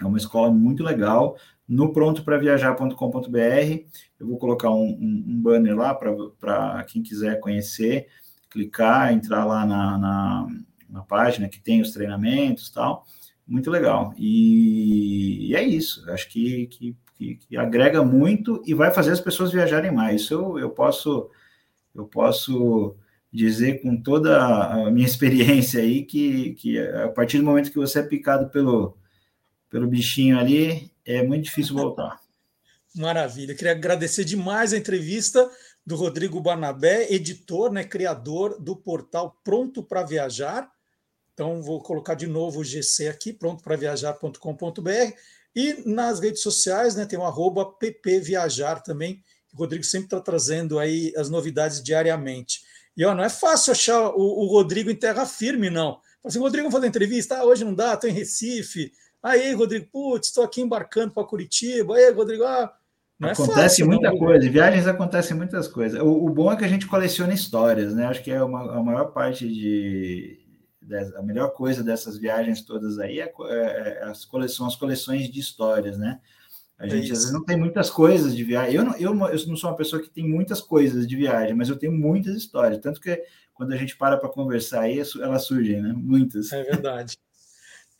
é 0.01 0.05
uma 0.05 0.19
escola 0.19 0.51
muito 0.51 0.83
legal, 0.83 1.37
no 1.73 1.91
prontopraviajar.com.br. 1.91 3.85
Eu 4.21 4.27
vou 4.27 4.37
colocar 4.37 4.71
um, 4.71 4.85
um, 4.85 5.25
um 5.27 5.41
banner 5.41 5.75
lá 5.75 5.95
para 5.95 6.85
quem 6.85 7.03
quiser 7.03 7.41
conhecer, 7.41 8.09
clicar, 8.51 9.11
entrar 9.11 9.47
lá 9.47 9.65
na, 9.65 9.97
na, 9.97 10.47
na, 10.91 11.01
página 11.01 11.49
que 11.49 11.59
tem 11.59 11.81
os 11.81 11.93
treinamentos 11.93 12.71
tal. 12.71 13.07
Muito 13.49 13.71
legal. 13.71 14.13
E, 14.19 15.49
e 15.49 15.57
é 15.57 15.63
isso. 15.63 16.09
Acho 16.11 16.29
que, 16.29 16.67
que, 16.67 16.97
que, 17.17 17.37
que, 17.37 17.57
agrega 17.57 18.05
muito 18.05 18.63
e 18.67 18.75
vai 18.75 18.91
fazer 18.91 19.13
as 19.13 19.21
pessoas 19.21 19.51
viajarem 19.51 19.91
mais. 19.91 20.23
Isso 20.23 20.35
eu, 20.35 20.59
eu 20.59 20.71
posso 20.71 21.31
eu 21.95 22.05
posso 22.05 22.97
dizer 23.33 23.81
com 23.81 23.97
toda 23.97 24.39
a 24.67 24.91
minha 24.91 25.07
experiência 25.09 25.81
aí 25.81 26.05
que, 26.05 26.53
que 26.53 26.79
a 26.79 27.09
partir 27.09 27.39
do 27.39 27.45
momento 27.45 27.71
que 27.71 27.79
você 27.79 28.01
é 28.01 28.03
picado 28.03 28.51
pelo, 28.51 28.97
pelo 29.73 29.87
bichinho 29.87 30.39
ali, 30.39 30.93
é 31.03 31.23
muito 31.23 31.45
difícil 31.45 31.75
voltar. 31.75 32.21
Maravilha. 32.95 33.55
Queria 33.55 33.73
agradecer 33.73 34.23
demais 34.23 34.75
a 34.75 34.77
entrevista 34.77 35.51
do 35.85 35.97
Rodrigo 35.97 36.39
Barnabé, 36.43 37.11
editor, 37.11 37.73
né, 37.73 37.83
criador 37.83 38.61
do 38.61 38.77
portal 38.77 39.35
Pronto 39.43 39.83
para 39.83 40.03
Viajar. 40.03 40.71
Então, 41.33 41.63
vou 41.63 41.81
colocar 41.81 42.13
de 42.13 42.27
novo 42.27 42.61
o 42.61 42.65
GC 42.65 43.09
aqui, 43.09 43.33
prontopraviajar.com.br. 43.33 45.17
E 45.57 45.83
nas 45.87 46.21
redes 46.21 46.43
sociais, 46.43 46.95
né, 46.95 47.07
tem 47.07 47.19
o 47.19 47.25
arroba 47.25 47.65
ppviajar 47.65 48.83
também. 48.83 49.25
O 49.55 49.57
Rodrigo 49.57 49.85
sempre 49.85 50.07
está 50.07 50.21
trazendo 50.21 50.79
aí 50.79 51.15
as 51.17 51.31
novidades 51.31 51.83
diariamente. 51.83 52.63
E 52.95 53.07
ó, 53.07 53.15
não 53.15 53.25
é 53.25 53.31
fácil 53.31 53.73
achar 53.73 54.11
o, 54.11 54.45
o 54.45 54.47
Rodrigo 54.49 54.91
em 54.91 54.97
terra 54.97 55.25
firme, 55.25 55.71
não. 55.71 55.99
Assim, 56.23 56.39
Rodrigo, 56.39 56.65
vamos 56.65 56.75
fazer 56.75 56.89
entrevista? 56.89 57.39
Ah, 57.39 57.45
hoje 57.45 57.65
não 57.65 57.75
dá, 57.75 57.95
estou 57.95 58.09
em 58.09 58.13
Recife, 58.13 58.93
Aí, 59.23 59.55
Rodrigo, 59.55 59.87
putz, 59.93 60.29
estou 60.29 60.43
aqui 60.43 60.61
embarcando 60.61 61.13
para 61.13 61.25
Curitiba. 61.25 61.95
Aí, 61.95 62.11
Rodrigo, 62.11 62.45
ah, 62.45 62.75
não 63.23 63.29
é 63.29 63.33
acontece 63.33 63.61
fácil, 63.61 63.87
muita 63.87 64.11
não, 64.11 64.19
coisa, 64.19 64.51
viagens 64.51 64.87
acontecem 64.89 65.37
muitas 65.37 65.69
coisas. 65.69 66.01
O, 66.01 66.27
o, 66.27 66.31
bom 66.31 66.51
é 66.51 66.57
que 66.57 66.65
a 66.65 66.69
gente 66.69 66.89
coleciona 66.89 67.33
histórias, 67.33 67.95
né? 67.95 68.07
Acho 68.07 68.23
que 68.23 68.33
é 68.33 68.43
uma, 68.43 68.79
a 68.79 68.83
maior 68.83 69.13
parte 69.13 69.47
de, 69.47 70.41
de, 70.83 70.97
a 71.17 71.23
melhor 71.23 71.53
coisa 71.53 71.85
dessas 71.85 72.19
viagens 72.19 72.63
todas 72.63 72.99
aí 72.99 73.21
é, 73.21 73.33
é, 73.49 73.99
é 74.01 74.05
as 74.05 74.25
coleções, 74.25 74.73
as 74.73 74.79
coleções 74.79 75.31
de 75.31 75.39
histórias, 75.39 75.97
né? 75.97 76.21
A 76.77 76.89
gente 76.89 77.11
é 77.11 77.13
às 77.13 77.21
vezes 77.21 77.33
não 77.33 77.45
tem 77.45 77.57
muitas 77.57 77.89
coisas 77.89 78.35
de 78.35 78.43
viagem. 78.43 78.75
Eu 78.75 78.85
não, 78.85 78.97
eu, 78.97 79.13
eu 79.13 79.47
não 79.47 79.57
sou 79.57 79.71
uma 79.71 79.77
pessoa 79.77 80.03
que 80.03 80.11
tem 80.11 80.29
muitas 80.29 80.61
coisas 80.61 81.07
de 81.07 81.15
viagem, 81.15 81.55
mas 81.55 81.69
eu 81.69 81.77
tenho 81.77 81.93
muitas 81.93 82.35
histórias. 82.35 82.81
Tanto 82.81 83.01
que 83.01 83.23
quando 83.55 83.73
a 83.73 83.77
gente 83.77 83.97
para 83.97 84.17
para 84.17 84.29
conversar 84.29 84.81
aí, 84.81 85.01
elas 85.21 85.45
surgem, 85.45 85.81
né? 85.81 85.93
Muitas. 85.95 86.53
É 86.53 86.65
verdade. 86.65 87.17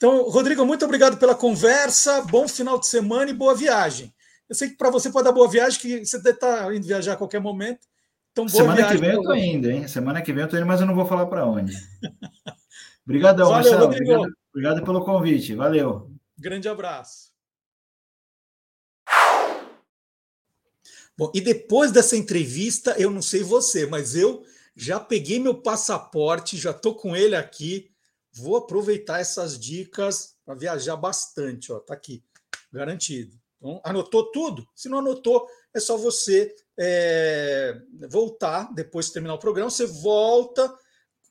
Então, 0.03 0.29
Rodrigo, 0.29 0.67
muito 0.67 0.85
obrigado 0.85 1.17
pela 1.17 1.33
conversa, 1.33 2.23
bom 2.23 2.49
final 2.49 2.77
de 2.77 2.89
semana 2.89 3.31
e 3.31 3.35
boa 3.35 3.55
viagem. 3.55 4.13
Eu 4.49 4.55
sei 4.57 4.71
que 4.71 4.77
para 4.77 4.91
você 4.91 5.09
pode 5.09 5.27
dar 5.27 5.31
boa 5.31 5.49
viagem, 5.49 5.79
que 5.79 6.05
você 6.05 6.19
deve 6.19 6.35
estar 6.35 6.65
tá 6.65 6.75
indo 6.75 6.85
viajar 6.85 7.13
a 7.13 7.17
qualquer 7.17 7.41
momento. 7.41 7.87
Então, 8.33 8.45
boa 8.47 8.65
Semana 8.65 8.77
viagem, 8.79 8.97
que 8.97 9.01
vem 9.01 9.13
eu 9.13 9.21
estou 9.21 9.37
indo, 9.37 9.71
hein? 9.71 9.87
Semana 9.87 10.21
que 10.21 10.33
vem 10.33 10.41
eu 10.43 10.47
estou 10.47 10.59
indo, 10.59 10.67
mas 10.67 10.81
eu 10.81 10.89
não 10.89 10.97
vou 10.97 11.07
falar 11.07 11.27
para 11.27 11.47
onde. 11.47 11.73
Obrigadão, 13.07 13.49
Valeu, 13.49 13.63
Marcelo. 13.63 13.85
Obrigado, 13.85 14.33
obrigado 14.53 14.85
pelo 14.85 15.05
convite. 15.05 15.55
Valeu. 15.55 16.11
Grande 16.37 16.69
abraço. 16.69 17.31
Bom, 21.17 21.31
e 21.33 21.41
depois 21.41 21.93
dessa 21.93 22.17
entrevista, 22.17 22.97
eu 22.99 23.09
não 23.09 23.23
sei 23.23 23.45
você, 23.45 23.87
mas 23.87 24.17
eu 24.17 24.43
já 24.75 24.99
peguei 24.99 25.39
meu 25.39 25.55
passaporte, 25.55 26.59
já 26.59 26.73
estou 26.73 26.97
com 26.97 27.15
ele 27.15 27.37
aqui 27.37 27.92
Vou 28.35 28.57
aproveitar 28.57 29.21
essas 29.21 29.59
dicas 29.59 30.35
para 30.45 30.55
viajar 30.55 30.97
bastante, 30.97 31.73
ó, 31.73 31.79
tá 31.79 31.95
aqui, 31.95 32.25
garantido. 32.73 33.39
Então, 33.59 33.81
anotou 33.85 34.31
tudo? 34.33 34.67
Se 34.75 34.89
não 34.89 34.99
anotou, 34.99 35.47
é 35.73 35.79
só 35.79 35.97
você 35.97 36.55
é, 36.79 37.81
voltar 38.11 38.73
depois 38.75 39.07
de 39.07 39.13
terminar 39.13 39.35
o 39.35 39.39
programa. 39.39 39.71
Você 39.71 39.87
volta, 39.87 40.73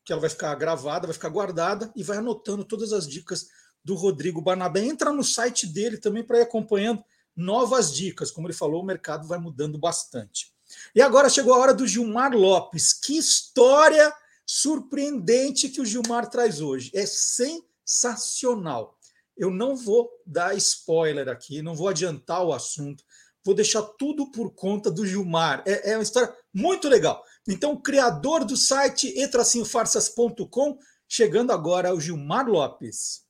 que 0.04 0.14
ela 0.14 0.22
vai 0.22 0.30
ficar 0.30 0.56
gravada, 0.56 1.08
vai 1.08 1.14
ficar 1.14 1.30
guardada 1.30 1.91
e 1.95 2.04
vai 2.04 2.18
anotando 2.18 2.64
todas 2.64 2.93
as 2.93 3.08
dicas 3.08 3.47
do 3.84 3.95
Rodrigo 3.95 4.41
Barnabé. 4.41 4.82
Entra 4.82 5.12
no 5.12 5.24
site 5.24 5.68
dele 5.68 5.97
também 5.97 6.24
para 6.24 6.39
ir 6.39 6.43
acompanhando 6.43 7.04
novas 7.36 7.93
dicas. 7.93 8.32
Como 8.32 8.47
ele 8.47 8.54
falou, 8.54 8.82
o 8.82 8.86
mercado 8.86 9.28
vai 9.28 9.39
mudando 9.39 9.78
bastante. 9.78 10.54
E 10.95 11.02
agora 11.02 11.30
chegou 11.30 11.54
a 11.54 11.58
hora 11.58 11.74
do 11.74 11.88
Gilmar 11.88 12.34
Lopes. 12.34 12.93
Que 12.93 13.18
história 13.18 14.14
surpreendente 14.46 15.70
que 15.70 15.82
o 15.82 15.86
Gilmar 15.86 16.30
traz 16.30 16.62
hoje. 16.62 16.92
É 16.94 17.06
sensacional. 17.06 18.98
Eu 19.38 19.50
não 19.50 19.76
vou 19.76 20.10
dar 20.26 20.56
spoiler 20.56 21.28
aqui, 21.30 21.62
não 21.62 21.76
vou 21.76 21.88
adiantar 21.88 22.46
o 22.46 22.54
assunto, 22.54 23.04
vou 23.44 23.56
deixar 23.56 23.82
tudo 23.82 24.30
por 24.32 24.54
conta 24.54 24.92
do 24.92 25.06
Gilmar. 25.06 25.64
É, 25.66 25.92
é 25.92 25.98
uma 25.98 26.04
história 26.04 26.34
muito 26.54 26.88
legal. 26.88 27.24
Então, 27.48 27.74
o 27.74 27.82
criador 27.82 28.46
do 28.46 28.56
site 28.56 29.14
e-farsas.com, 29.18 30.78
chegando 31.08 31.52
agora 31.52 31.89
ao 31.89 32.00
Gilmar 32.00 32.48
Lopes. 32.48 33.26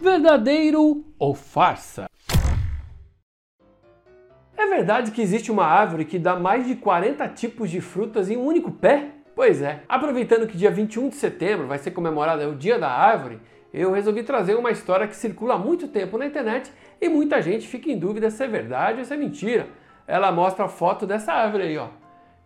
Verdadeiro 0.00 1.04
ou 1.18 1.34
farsa? 1.34 2.09
É 4.60 4.66
verdade 4.66 5.10
que 5.10 5.22
existe 5.22 5.50
uma 5.50 5.64
árvore 5.64 6.04
que 6.04 6.18
dá 6.18 6.36
mais 6.36 6.66
de 6.66 6.74
40 6.74 7.26
tipos 7.28 7.70
de 7.70 7.80
frutas 7.80 8.28
em 8.28 8.36
um 8.36 8.44
único 8.44 8.70
pé? 8.70 9.06
Pois 9.34 9.62
é, 9.62 9.80
aproveitando 9.88 10.46
que 10.46 10.54
dia 10.54 10.70
21 10.70 11.08
de 11.08 11.14
setembro 11.14 11.66
vai 11.66 11.78
ser 11.78 11.92
comemorado 11.92 12.46
o 12.46 12.54
Dia 12.54 12.78
da 12.78 12.90
Árvore, 12.90 13.40
eu 13.72 13.90
resolvi 13.90 14.22
trazer 14.22 14.54
uma 14.56 14.70
história 14.70 15.08
que 15.08 15.16
circula 15.16 15.54
há 15.54 15.58
muito 15.58 15.88
tempo 15.88 16.18
na 16.18 16.26
internet 16.26 16.70
e 17.00 17.08
muita 17.08 17.40
gente 17.40 17.66
fica 17.66 17.90
em 17.90 17.98
dúvida 17.98 18.30
se 18.30 18.44
é 18.44 18.46
verdade 18.46 18.98
ou 18.98 19.04
se 19.06 19.14
é 19.14 19.16
mentira. 19.16 19.66
Ela 20.06 20.30
mostra 20.30 20.66
a 20.66 20.68
foto 20.68 21.06
dessa 21.06 21.32
árvore 21.32 21.62
aí, 21.62 21.78
ó, 21.78 21.88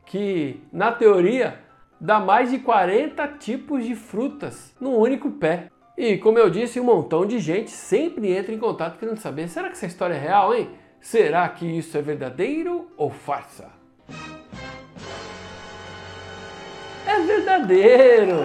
que 0.07 0.63
na 0.73 0.93
teoria 0.93 1.59
dá 2.01 2.21
mais 2.21 2.49
de 2.49 2.61
40 2.61 3.27
tipos 3.39 3.85
de 3.85 3.97
frutas 3.97 4.73
num 4.81 4.97
único 4.97 5.33
pé. 5.33 5.67
E 5.99 6.17
como 6.19 6.39
eu 6.39 6.49
disse, 6.49 6.79
um 6.79 6.85
montão 6.85 7.27
de 7.27 7.41
gente 7.41 7.73
sempre 7.73 8.31
entra 8.31 8.55
em 8.55 8.59
contato 8.59 9.01
querendo 9.01 9.19
saber: 9.19 9.49
será 9.49 9.67
que 9.67 9.73
essa 9.75 9.87
história 9.87 10.15
é 10.15 10.19
real, 10.19 10.55
hein? 10.55 10.84
Será 11.05 11.47
que 11.51 11.67
isso 11.67 11.99
é 11.99 12.01
verdadeiro 12.01 12.89
ou 12.97 13.11
farsa? 13.11 13.71
É 17.07 17.21
verdadeiro! 17.21 18.39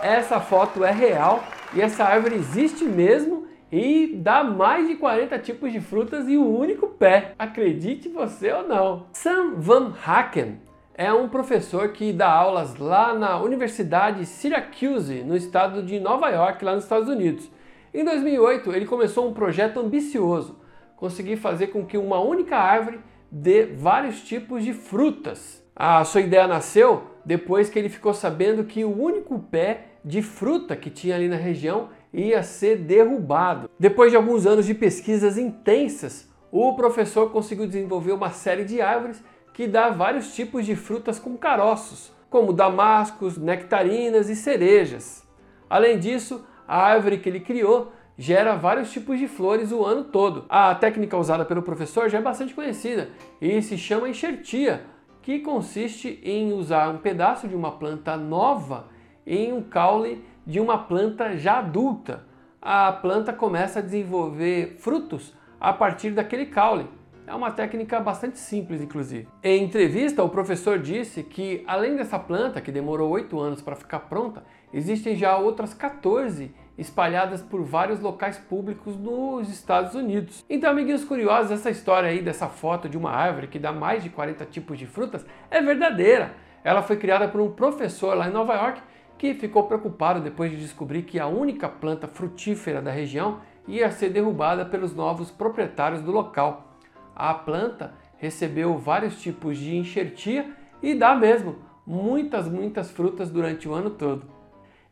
Essa 0.00 0.38
foto 0.38 0.84
é 0.84 0.92
real 0.92 1.42
e 1.74 1.80
essa 1.82 2.04
árvore 2.04 2.36
existe 2.36 2.84
mesmo 2.84 3.48
e 3.70 4.14
dá 4.14 4.44
mais 4.44 4.86
de 4.86 4.94
40 4.94 5.36
tipos 5.40 5.72
de 5.72 5.80
frutas 5.80 6.28
em 6.28 6.38
um 6.38 6.56
único 6.56 6.86
pé. 6.86 7.34
Acredite 7.36 8.08
você 8.08 8.52
ou 8.52 8.62
não. 8.62 9.06
Sam 9.12 9.54
Van 9.56 9.92
Haken 10.06 10.60
é 10.94 11.12
um 11.12 11.28
professor 11.28 11.88
que 11.88 12.12
dá 12.12 12.30
aulas 12.30 12.76
lá 12.76 13.12
na 13.12 13.40
Universidade 13.40 14.24
Syracuse, 14.24 15.24
no 15.24 15.36
estado 15.36 15.82
de 15.82 15.98
Nova 15.98 16.28
York, 16.28 16.64
lá 16.64 16.76
nos 16.76 16.84
Estados 16.84 17.08
Unidos. 17.08 17.50
Em 17.92 18.04
2008, 18.04 18.72
ele 18.72 18.86
começou 18.86 19.28
um 19.28 19.34
projeto 19.34 19.80
ambicioso 19.80 20.62
conseguir 20.96 21.36
fazer 21.36 21.68
com 21.68 21.84
que 21.84 21.98
uma 21.98 22.20
única 22.20 22.56
árvore 22.56 23.00
dê 23.30 23.66
vários 23.66 24.22
tipos 24.22 24.62
de 24.62 24.72
frutas. 24.72 25.62
A 25.74 26.04
sua 26.04 26.20
ideia 26.20 26.46
nasceu 26.46 27.02
depois 27.24 27.68
que 27.68 27.78
ele 27.78 27.88
ficou 27.88 28.14
sabendo 28.14 28.64
que 28.64 28.84
o 28.84 29.02
único 29.02 29.38
pé 29.38 29.86
de 30.04 30.22
fruta 30.22 30.76
que 30.76 30.90
tinha 30.90 31.16
ali 31.16 31.28
na 31.28 31.36
região 31.36 31.88
ia 32.12 32.42
ser 32.42 32.76
derrubado. 32.76 33.68
Depois 33.78 34.10
de 34.10 34.16
alguns 34.16 34.46
anos 34.46 34.66
de 34.66 34.74
pesquisas 34.74 35.36
intensas, 35.36 36.30
o 36.52 36.74
professor 36.74 37.32
conseguiu 37.32 37.66
desenvolver 37.66 38.12
uma 38.12 38.30
série 38.30 38.64
de 38.64 38.80
árvores 38.80 39.22
que 39.52 39.66
dá 39.66 39.90
vários 39.90 40.34
tipos 40.34 40.64
de 40.64 40.76
frutas 40.76 41.18
com 41.18 41.36
caroços, 41.36 42.12
como 42.30 42.52
damascos, 42.52 43.36
nectarinas 43.36 44.28
e 44.28 44.36
cerejas. 44.36 45.26
Além 45.68 45.98
disso, 45.98 46.44
a 46.68 46.80
árvore 46.80 47.18
que 47.18 47.28
ele 47.28 47.40
criou 47.40 47.92
gera 48.16 48.56
vários 48.56 48.92
tipos 48.92 49.18
de 49.18 49.26
flores 49.26 49.72
o 49.72 49.84
ano 49.84 50.04
todo. 50.04 50.44
A 50.48 50.74
técnica 50.74 51.16
usada 51.16 51.44
pelo 51.44 51.62
professor 51.62 52.08
já 52.08 52.18
é 52.18 52.22
bastante 52.22 52.54
conhecida 52.54 53.10
e 53.40 53.60
se 53.60 53.76
chama 53.76 54.08
enxertia, 54.08 54.84
que 55.22 55.40
consiste 55.40 56.20
em 56.22 56.52
usar 56.52 56.88
um 56.90 56.98
pedaço 56.98 57.48
de 57.48 57.54
uma 57.54 57.72
planta 57.72 58.16
nova 58.16 58.88
em 59.26 59.52
um 59.52 59.62
caule 59.62 60.22
de 60.46 60.60
uma 60.60 60.78
planta 60.78 61.36
já 61.36 61.58
adulta. 61.58 62.24
A 62.60 62.92
planta 62.92 63.32
começa 63.32 63.78
a 63.78 63.82
desenvolver 63.82 64.76
frutos 64.78 65.34
a 65.60 65.72
partir 65.72 66.10
daquele 66.10 66.46
caule. 66.46 66.86
É 67.26 67.34
uma 67.34 67.50
técnica 67.50 68.00
bastante 68.00 68.38
simples, 68.38 68.82
inclusive. 68.82 69.26
Em 69.42 69.64
entrevista, 69.64 70.22
o 70.22 70.28
professor 70.28 70.78
disse 70.78 71.22
que, 71.22 71.64
além 71.66 71.96
dessa 71.96 72.18
planta, 72.18 72.60
que 72.60 72.70
demorou 72.70 73.10
oito 73.10 73.40
anos 73.40 73.62
para 73.62 73.74
ficar 73.74 74.00
pronta, 74.00 74.44
existem 74.74 75.16
já 75.16 75.38
outras 75.38 75.72
14 75.72 76.52
espalhadas 76.76 77.40
por 77.40 77.62
vários 77.62 78.00
locais 78.00 78.36
públicos 78.36 78.96
nos 78.96 79.48
Estados 79.48 79.94
Unidos. 79.94 80.44
Então, 80.48 80.70
amiguinhos 80.70 81.04
curiosos, 81.04 81.52
essa 81.52 81.70
história 81.70 82.08
aí 82.08 82.20
dessa 82.20 82.48
foto 82.48 82.88
de 82.88 82.98
uma 82.98 83.10
árvore 83.10 83.46
que 83.46 83.58
dá 83.58 83.72
mais 83.72 84.02
de 84.02 84.10
40 84.10 84.44
tipos 84.46 84.78
de 84.78 84.86
frutas 84.86 85.24
é 85.50 85.60
verdadeira. 85.60 86.34
Ela 86.62 86.82
foi 86.82 86.96
criada 86.96 87.28
por 87.28 87.40
um 87.40 87.52
professor 87.52 88.16
lá 88.16 88.28
em 88.28 88.32
Nova 88.32 88.54
York 88.54 88.82
que 89.16 89.34
ficou 89.34 89.64
preocupado 89.64 90.20
depois 90.20 90.50
de 90.50 90.56
descobrir 90.56 91.02
que 91.02 91.20
a 91.20 91.26
única 91.26 91.68
planta 91.68 92.08
frutífera 92.08 92.82
da 92.82 92.90
região 92.90 93.40
ia 93.66 93.90
ser 93.90 94.10
derrubada 94.10 94.64
pelos 94.64 94.94
novos 94.94 95.30
proprietários 95.30 96.02
do 96.02 96.10
local. 96.10 96.76
A 97.14 97.32
planta 97.32 97.94
recebeu 98.18 98.76
vários 98.76 99.20
tipos 99.20 99.56
de 99.56 99.76
enxertia 99.76 100.50
e 100.82 100.94
dá 100.94 101.14
mesmo 101.14 101.56
muitas, 101.86 102.48
muitas 102.48 102.90
frutas 102.90 103.30
durante 103.30 103.68
o 103.68 103.72
ano 103.72 103.90
todo. 103.90 104.33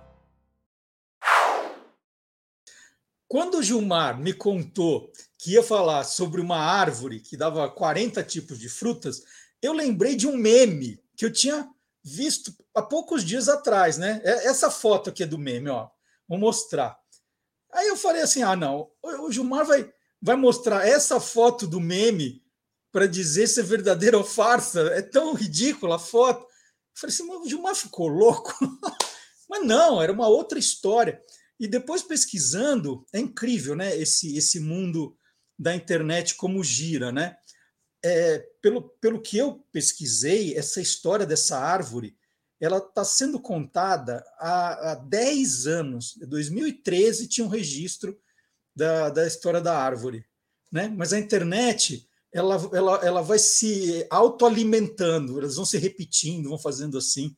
Quando 3.27 3.59
o 3.59 3.63
Gilmar 3.65 4.17
me 4.17 4.33
contou 4.33 5.11
que 5.37 5.55
ia 5.55 5.63
falar 5.65 6.05
sobre 6.05 6.41
uma 6.41 6.57
árvore 6.57 7.19
que 7.19 7.37
dava 7.37 7.69
40 7.69 8.23
tipos 8.23 8.61
de 8.61 8.69
frutas, 8.69 9.25
eu 9.61 9.73
lembrei 9.73 10.15
de 10.15 10.29
um 10.29 10.37
meme 10.37 11.03
que 11.17 11.25
eu 11.25 11.33
tinha 11.33 11.69
visto 12.05 12.55
há 12.73 12.81
poucos 12.81 13.25
dias 13.25 13.49
atrás, 13.49 13.99
né? 13.99 14.21
É, 14.23 14.47
essa 14.47 14.71
foto 14.71 15.11
aqui 15.11 15.25
é 15.25 15.27
do 15.27 15.37
meme, 15.37 15.69
ó. 15.69 15.89
Vou 16.29 16.39
mostrar. 16.39 16.97
Aí 17.73 17.89
eu 17.89 17.97
falei 17.97 18.23
assim: 18.23 18.45
ah, 18.45 18.55
não, 18.55 18.89
o 19.03 19.33
Gilmar 19.33 19.67
vai, 19.67 19.93
vai 20.23 20.37
mostrar 20.37 20.87
essa 20.87 21.19
foto 21.19 21.67
do 21.67 21.81
meme 21.81 22.47
para 22.99 23.07
dizer 23.07 23.47
se 23.47 23.61
é 23.61 23.63
verdadeira 23.63 24.19
ou 24.19 24.25
farsa. 24.25 24.81
É 24.89 25.01
tão 25.01 25.33
ridícula 25.33 25.95
a 25.95 26.01
foto. 26.01 26.41
Eu 26.41 26.49
falei 26.97 27.15
assim, 27.15 27.23
mas 27.29 27.43
o 27.43 27.49
Gilmar 27.49 27.77
ficou 27.77 28.09
louco. 28.09 28.53
mas 29.49 29.65
não, 29.65 30.03
era 30.03 30.13
uma 30.13 30.27
outra 30.27 30.59
história. 30.59 31.23
E 31.61 31.69
depois 31.69 32.03
pesquisando, 32.03 33.07
é 33.13 33.21
incrível, 33.21 33.77
né? 33.77 33.97
Esse, 33.97 34.37
esse 34.37 34.59
mundo 34.59 35.17
da 35.57 35.77
internet 35.77 36.35
como 36.35 36.65
gira, 36.65 37.13
né? 37.13 37.37
É, 38.05 38.45
pelo, 38.61 38.83
pelo 39.01 39.23
que 39.23 39.39
eu 39.39 39.65
pesquisei, 39.71 40.59
essa 40.59 40.81
história 40.81 41.25
dessa 41.25 41.57
árvore, 41.57 42.17
ela 42.61 42.79
está 42.79 43.05
sendo 43.05 43.39
contada 43.39 44.25
há, 44.41 44.91
há 44.91 44.95
10 44.97 45.69
anos. 45.69 46.19
Em 46.21 46.27
2013 46.27 47.29
tinha 47.29 47.47
um 47.47 47.51
registro 47.51 48.21
da, 48.75 49.09
da 49.09 49.25
história 49.25 49.61
da 49.61 49.79
árvore, 49.79 50.27
né? 50.73 50.89
Mas 50.89 51.13
a 51.13 51.19
internet 51.21 52.08
ela, 52.33 52.71
ela, 52.73 52.97
ela 53.05 53.23
vai 53.23 53.39
se 53.39 54.07
autoalimentando, 54.11 55.39
elas 55.39 55.57
vão 55.57 55.65
se 55.65 55.79
repetindo, 55.79 56.49
vão 56.49 56.59
fazendo 56.59 56.99
assim, 56.99 57.35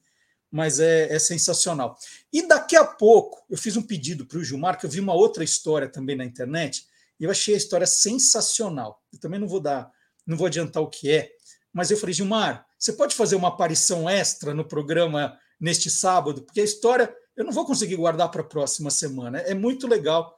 mas 0.51 0.81
é, 0.81 1.13
é 1.13 1.19
sensacional. 1.19 1.97
E 2.33 2.47
daqui 2.47 2.77
a 2.77 2.85
pouco, 2.85 3.45
eu 3.49 3.57
fiz 3.57 3.77
um 3.77 3.83
pedido 3.83 4.27
para 4.27 4.39
o 4.39 4.45
Gilmar, 4.45 4.79
que 4.79 4.87
eu 4.87 4.91
vi 4.91 5.01
uma 5.01 5.15
outra 5.15 5.45
história 5.45 5.89
também 5.89 6.17
na 6.17 6.25
internet, 6.25 6.87
e 7.19 7.25
eu 7.25 7.31
achei 7.31 7.55
a 7.55 7.59
história 7.59 7.87
sensacional. 7.87 9.03
Eu 9.13 9.21
também 9.21 9.39
não 9.39 9.47
vou 9.47 9.61
dar, 9.61 9.91
não 10.27 10.37
vou 10.37 10.47
adiantar 10.47 10.83
o 10.83 10.89
que 10.89 11.11
é, 11.11 11.31
mas 11.73 11.91
eu 11.91 11.97
falei, 11.97 12.13
Gilmar, 12.13 12.67
você 12.79 12.93
pode 12.93 13.15
fazer 13.15 13.37
uma 13.37 13.49
aparição 13.49 14.09
extra 14.09 14.53
no 14.53 14.65
programa 14.65 15.39
neste 15.61 15.89
sábado? 15.89 16.43
Porque 16.43 16.61
a 16.61 16.65
história 16.65 17.15
eu 17.37 17.45
não 17.45 17.53
vou 17.53 17.65
conseguir 17.65 17.97
guardar 17.97 18.31
para 18.31 18.41
a 18.41 18.45
próxima 18.45 18.91
semana, 18.91 19.39
é 19.39 19.55
muito 19.55 19.87
legal. 19.87 20.37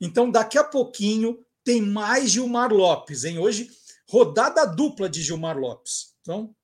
Então, 0.00 0.30
daqui 0.30 0.56
a 0.56 0.64
pouquinho 0.64 1.38
tem 1.62 1.82
mais 1.82 2.30
Gilmar 2.30 2.72
Lopes, 2.72 3.24
hein? 3.24 3.38
Hoje 3.38 3.70
rodada 4.10 4.66
dupla 4.66 5.08
de 5.08 5.22
Gilmar 5.22 5.56
Lopes. 5.56 6.16
Então, 6.20 6.54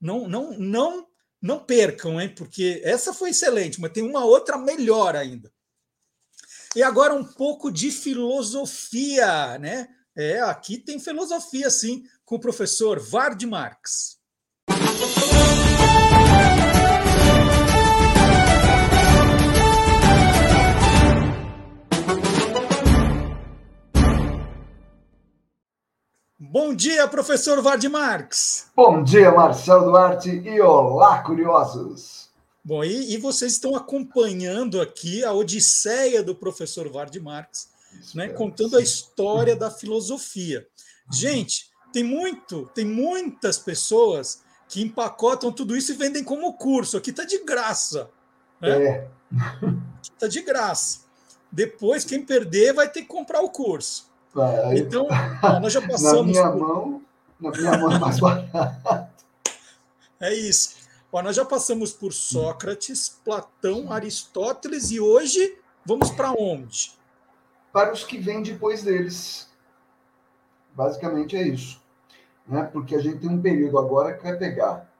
não, 0.00 0.28
não, 0.28 0.56
não, 0.56 1.06
não 1.40 1.58
percam, 1.58 2.20
hein? 2.20 2.32
Porque 2.32 2.80
essa 2.84 3.12
foi 3.12 3.30
excelente, 3.30 3.80
mas 3.80 3.92
tem 3.92 4.04
uma 4.04 4.24
outra 4.24 4.56
melhor 4.56 5.16
ainda. 5.16 5.52
E 6.76 6.82
agora 6.82 7.12
um 7.12 7.24
pouco 7.24 7.70
de 7.70 7.90
filosofia, 7.90 9.58
né? 9.58 9.88
É, 10.16 10.40
aqui 10.40 10.78
tem 10.78 11.00
filosofia, 11.00 11.70
sim, 11.70 12.04
com 12.24 12.36
o 12.36 12.40
professor 12.40 13.00
Vard 13.00 13.42
Marx. 13.44 14.18
Bom 26.64 26.76
dia, 26.76 27.08
professor 27.08 27.60
Vard 27.60 27.84
Marx. 27.88 28.70
Bom 28.76 29.02
dia, 29.02 29.32
Marcelo 29.32 29.86
Duarte 29.86 30.30
e 30.30 30.60
olá, 30.60 31.20
curiosos. 31.20 32.30
Bom, 32.62 32.84
e, 32.84 33.12
e 33.12 33.18
vocês 33.18 33.54
estão 33.54 33.74
acompanhando 33.74 34.80
aqui 34.80 35.24
a 35.24 35.32
odisseia 35.32 36.22
do 36.22 36.36
professor 36.36 36.88
Vard 36.88 37.18
Marx 37.18 37.68
né, 38.14 38.28
contando 38.28 38.76
a 38.76 38.80
história 38.80 39.56
da 39.56 39.72
filosofia. 39.72 40.64
Gente, 41.12 41.68
tem 41.92 42.04
muito, 42.04 42.70
tem 42.72 42.84
muitas 42.84 43.58
pessoas 43.58 44.44
que 44.68 44.80
empacotam 44.82 45.50
tudo 45.50 45.76
isso 45.76 45.90
e 45.90 45.96
vendem 45.96 46.22
como 46.22 46.54
curso. 46.54 46.96
Aqui 46.96 47.10
está 47.10 47.24
de 47.24 47.38
graça. 47.44 48.08
Né? 48.60 48.84
É. 48.84 49.08
Está 50.00 50.28
de 50.28 50.40
graça. 50.42 51.00
Depois, 51.50 52.04
quem 52.04 52.24
perder 52.24 52.72
vai 52.72 52.88
ter 52.88 53.02
que 53.02 53.08
comprar 53.08 53.40
o 53.40 53.50
curso. 53.50 54.11
Então, 54.76 55.06
nós 55.60 55.72
já 55.72 55.80
passamos. 55.82 56.36
Na 56.36 56.50
minha 56.50 56.50
por... 56.50 56.60
mão, 56.60 57.02
na 57.40 57.50
minha 57.50 57.78
mão 57.78 57.92
é 57.92 57.98
mais 57.98 58.18
barato. 58.18 59.12
É 60.20 60.34
isso. 60.34 60.76
Ó, 61.12 61.20
nós 61.20 61.36
já 61.36 61.44
passamos 61.44 61.92
por 61.92 62.12
Sócrates, 62.12 63.08
Platão, 63.24 63.92
Aristóteles 63.92 64.90
e 64.90 64.98
hoje 64.98 65.58
vamos 65.84 66.10
para 66.10 66.32
onde? 66.32 66.92
Para 67.72 67.92
os 67.92 68.04
que 68.04 68.16
vêm 68.18 68.42
depois 68.42 68.82
deles. 68.82 69.50
Basicamente 70.74 71.36
é 71.36 71.42
isso. 71.42 71.82
Né? 72.46 72.62
Porque 72.72 72.94
a 72.94 72.98
gente 72.98 73.18
tem 73.18 73.28
um 73.28 73.42
período 73.42 73.78
agora 73.78 74.14
que 74.14 74.22
vai 74.22 74.36
pegar 74.36 74.90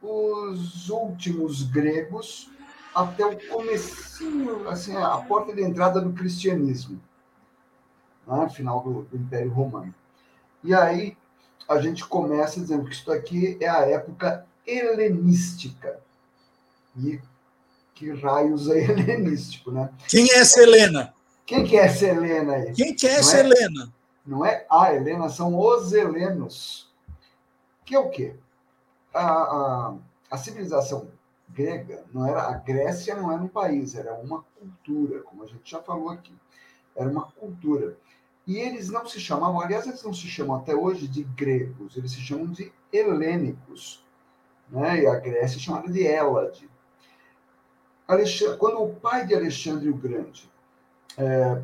os 0.00 0.88
últimos 0.88 1.64
gregos 1.64 2.50
até 2.94 3.24
o 3.24 3.48
comecinho, 3.48 4.68
assim, 4.68 4.96
a 4.96 5.18
porta 5.18 5.54
de 5.54 5.62
entrada 5.62 6.00
do 6.00 6.12
cristianismo, 6.12 7.00
né? 8.30 8.48
final 8.48 8.82
do, 8.82 9.02
do 9.02 9.16
Império 9.16 9.50
Romano. 9.50 9.94
E 10.62 10.74
aí 10.74 11.16
a 11.68 11.80
gente 11.80 12.04
começa 12.04 12.60
dizendo 12.60 12.84
que 12.84 12.94
isso 12.94 13.10
aqui 13.10 13.56
é 13.60 13.68
a 13.68 13.80
época 13.88 14.46
helenística. 14.66 16.00
E 16.96 17.20
que 17.94 18.12
raios 18.12 18.68
é 18.68 18.78
helenístico, 18.84 19.70
né? 19.70 19.90
Quem 20.08 20.30
é 20.30 20.38
essa 20.38 20.62
Helena? 20.62 21.14
Quem 21.46 21.64
que 21.64 21.76
é 21.76 21.84
essa 21.84 22.06
Helena 22.06 22.54
aí? 22.54 22.72
Quem 22.72 22.94
que 22.94 23.06
é 23.06 23.12
essa 23.12 23.36
é, 23.36 23.40
Helena? 23.40 23.92
Não 24.26 24.44
é 24.44 24.66
a 24.70 24.94
Helena, 24.94 25.28
são 25.28 25.58
os 25.58 25.92
helenos. 25.92 26.90
Que 27.84 27.94
é 27.94 27.98
o 27.98 28.08
quê? 28.08 28.34
A, 29.12 29.26
a, 29.26 29.94
a 30.30 30.38
civilização 30.38 31.08
grega 31.48 32.04
não 32.12 32.26
era 32.26 32.42
a 32.42 32.54
Grécia 32.54 33.16
não 33.16 33.32
era 33.32 33.42
um 33.42 33.48
país, 33.48 33.94
era 33.94 34.14
uma 34.14 34.44
cultura, 34.58 35.20
como 35.22 35.42
a 35.42 35.46
gente 35.46 35.68
já 35.68 35.82
falou 35.82 36.10
aqui. 36.10 36.34
Era 36.94 37.08
uma 37.08 37.30
cultura. 37.32 37.96
E 38.50 38.58
eles 38.58 38.90
não 38.90 39.06
se 39.06 39.20
chamavam, 39.20 39.60
aliás, 39.60 39.86
eles 39.86 40.02
não 40.02 40.12
se 40.12 40.26
chamam 40.26 40.56
até 40.56 40.74
hoje 40.74 41.06
de 41.06 41.22
gregos, 41.22 41.96
eles 41.96 42.10
se 42.10 42.20
chamam 42.20 42.48
de 42.48 42.72
helênicos 42.92 44.04
né? 44.68 45.02
e 45.02 45.06
a 45.06 45.14
Grécia 45.20 45.56
é 45.56 45.60
chamada 45.60 45.88
de 45.88 46.04
Hélade. 46.04 46.68
Quando 48.58 48.82
o 48.82 48.92
pai 48.96 49.24
de 49.24 49.36
Alexandre 49.36 49.88
o 49.88 49.94
Grande 49.94 50.50
é, 51.16 51.62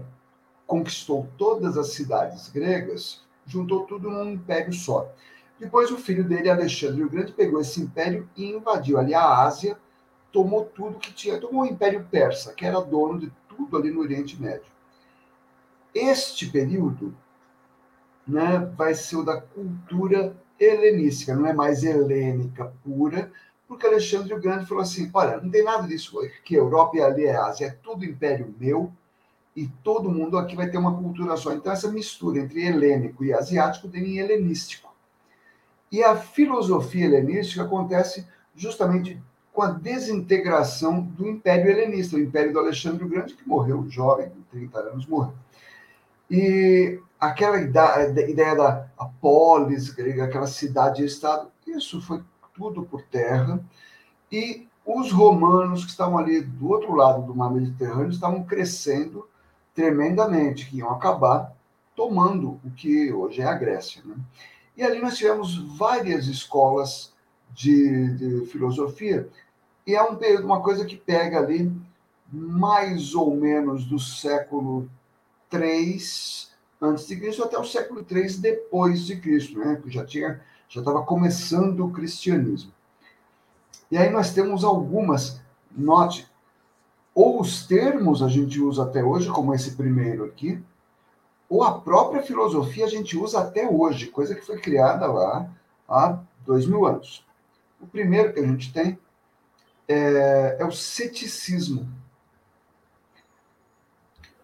conquistou 0.64 1.28
todas 1.36 1.76
as 1.76 1.88
cidades 1.88 2.50
gregas, 2.50 3.20
juntou 3.44 3.84
tudo 3.84 4.08
num 4.08 4.30
império 4.30 4.72
só. 4.72 5.12
Depois 5.58 5.90
o 5.90 5.98
filho 5.98 6.22
dele, 6.22 6.48
Alexandre 6.48 7.02
o 7.02 7.10
Grande, 7.10 7.32
pegou 7.32 7.60
esse 7.60 7.80
império 7.80 8.30
e 8.36 8.44
invadiu 8.44 8.96
ali 8.96 9.12
a 9.12 9.42
Ásia, 9.42 9.76
tomou 10.30 10.66
tudo 10.66 11.00
que 11.00 11.12
tinha, 11.12 11.40
tomou 11.40 11.64
o 11.64 11.66
Império 11.66 12.06
Persa, 12.08 12.54
que 12.54 12.64
era 12.64 12.80
dono 12.80 13.18
de 13.18 13.32
tudo 13.48 13.76
ali 13.76 13.90
no 13.90 14.02
Oriente 14.02 14.40
Médio. 14.40 14.75
Este 15.96 16.50
período 16.50 17.14
né, 18.28 18.70
vai 18.76 18.94
ser 18.94 19.16
o 19.16 19.24
da 19.24 19.40
cultura 19.40 20.36
helenística, 20.60 21.34
não 21.34 21.46
é 21.46 21.54
mais 21.54 21.82
helênica 21.84 22.70
pura, 22.84 23.32
porque 23.66 23.86
Alexandre 23.86 24.34
o 24.34 24.40
Grande 24.40 24.66
falou 24.66 24.82
assim: 24.82 25.10
olha, 25.14 25.40
não 25.40 25.50
tem 25.50 25.64
nada 25.64 25.88
disso 25.88 26.18
que 26.44 26.54
Europa 26.54 26.98
e 26.98 27.02
ali 27.02 27.24
é 27.24 27.34
Ásia, 27.34 27.66
é 27.66 27.70
tudo 27.70 28.04
império 28.04 28.54
meu 28.60 28.92
e 29.56 29.68
todo 29.82 30.10
mundo 30.10 30.36
aqui 30.36 30.54
vai 30.54 30.68
ter 30.68 30.76
uma 30.76 30.94
cultura 30.98 31.34
só. 31.36 31.54
Então, 31.54 31.72
essa 31.72 31.90
mistura 31.90 32.40
entre 32.40 32.62
helênico 32.62 33.24
e 33.24 33.32
asiático 33.32 33.88
tem 33.88 34.18
helenístico. 34.18 34.94
E 35.90 36.04
a 36.04 36.14
filosofia 36.14 37.06
helenística 37.06 37.62
acontece 37.62 38.26
justamente 38.54 39.18
com 39.50 39.62
a 39.62 39.70
desintegração 39.70 41.00
do 41.00 41.26
Império 41.26 41.70
Helenista, 41.70 42.16
o 42.16 42.20
Império 42.20 42.52
do 42.52 42.58
Alexandre 42.58 43.02
o 43.02 43.08
Grande, 43.08 43.32
que 43.32 43.48
morreu 43.48 43.88
jovem, 43.88 44.28
com 44.28 44.42
30 44.50 44.78
anos 44.78 45.06
morreu. 45.06 45.32
E 46.30 47.00
aquela 47.20 47.60
ideia 47.60 48.54
da 48.54 48.88
polis 49.20 49.90
grega, 49.90 50.24
aquela 50.24 50.46
cidade-estado, 50.46 51.50
isso 51.66 52.00
foi 52.00 52.22
tudo 52.54 52.82
por 52.84 53.02
terra. 53.02 53.60
E 54.30 54.66
os 54.84 55.10
romanos 55.12 55.84
que 55.84 55.90
estavam 55.90 56.18
ali 56.18 56.40
do 56.40 56.68
outro 56.68 56.94
lado 56.94 57.22
do 57.22 57.34
mar 57.34 57.50
Mediterrâneo 57.50 58.10
estavam 58.10 58.44
crescendo 58.44 59.28
tremendamente, 59.74 60.66
que 60.70 60.78
iam 60.78 60.90
acabar 60.90 61.52
tomando 61.94 62.60
o 62.64 62.70
que 62.70 63.12
hoje 63.12 63.40
é 63.40 63.44
a 63.44 63.54
Grécia. 63.54 64.02
Né? 64.04 64.14
E 64.76 64.82
ali 64.82 65.00
nós 65.00 65.16
tivemos 65.16 65.56
várias 65.76 66.26
escolas 66.26 67.12
de, 67.52 68.14
de 68.14 68.46
filosofia, 68.46 69.28
e 69.86 69.94
é 69.94 70.02
um 70.02 70.16
período, 70.16 70.46
uma 70.46 70.60
coisa 70.60 70.84
que 70.84 70.96
pega 70.96 71.38
ali 71.38 71.72
mais 72.30 73.14
ou 73.14 73.36
menos 73.36 73.84
do 73.84 73.98
século 73.98 74.90
3 75.48 76.50
antes 76.80 77.06
de 77.06 77.16
Cristo 77.16 77.44
até 77.44 77.58
o 77.58 77.64
século 77.64 78.04
3 78.04 78.38
depois 78.38 79.06
de 79.06 79.16
Cristo, 79.16 79.58
né? 79.58 79.80
Que 79.82 79.90
já 79.90 80.04
tinha 80.04 80.40
já 80.68 80.80
estava 80.80 81.02
começando 81.02 81.84
o 81.84 81.92
cristianismo. 81.92 82.72
E 83.90 83.96
aí 83.96 84.10
nós 84.10 84.32
temos 84.34 84.64
algumas, 84.64 85.40
note, 85.70 86.28
ou 87.14 87.40
os 87.40 87.66
termos 87.66 88.22
a 88.22 88.28
gente 88.28 88.60
usa 88.60 88.82
até 88.82 89.02
hoje, 89.02 89.30
como 89.30 89.54
esse 89.54 89.76
primeiro 89.76 90.24
aqui, 90.24 90.62
ou 91.48 91.62
a 91.62 91.80
própria 91.80 92.22
filosofia 92.22 92.84
a 92.84 92.88
gente 92.88 93.16
usa 93.16 93.40
até 93.40 93.68
hoje, 93.68 94.08
coisa 94.08 94.34
que 94.34 94.44
foi 94.44 94.58
criada 94.58 95.06
lá 95.06 95.48
há 95.88 96.18
dois 96.44 96.66
mil 96.66 96.84
anos. 96.84 97.24
O 97.80 97.86
primeiro 97.86 98.32
que 98.32 98.40
a 98.40 98.46
gente 98.46 98.72
tem 98.72 98.98
é, 99.86 100.56
é 100.58 100.64
o 100.64 100.72
ceticismo. 100.72 101.88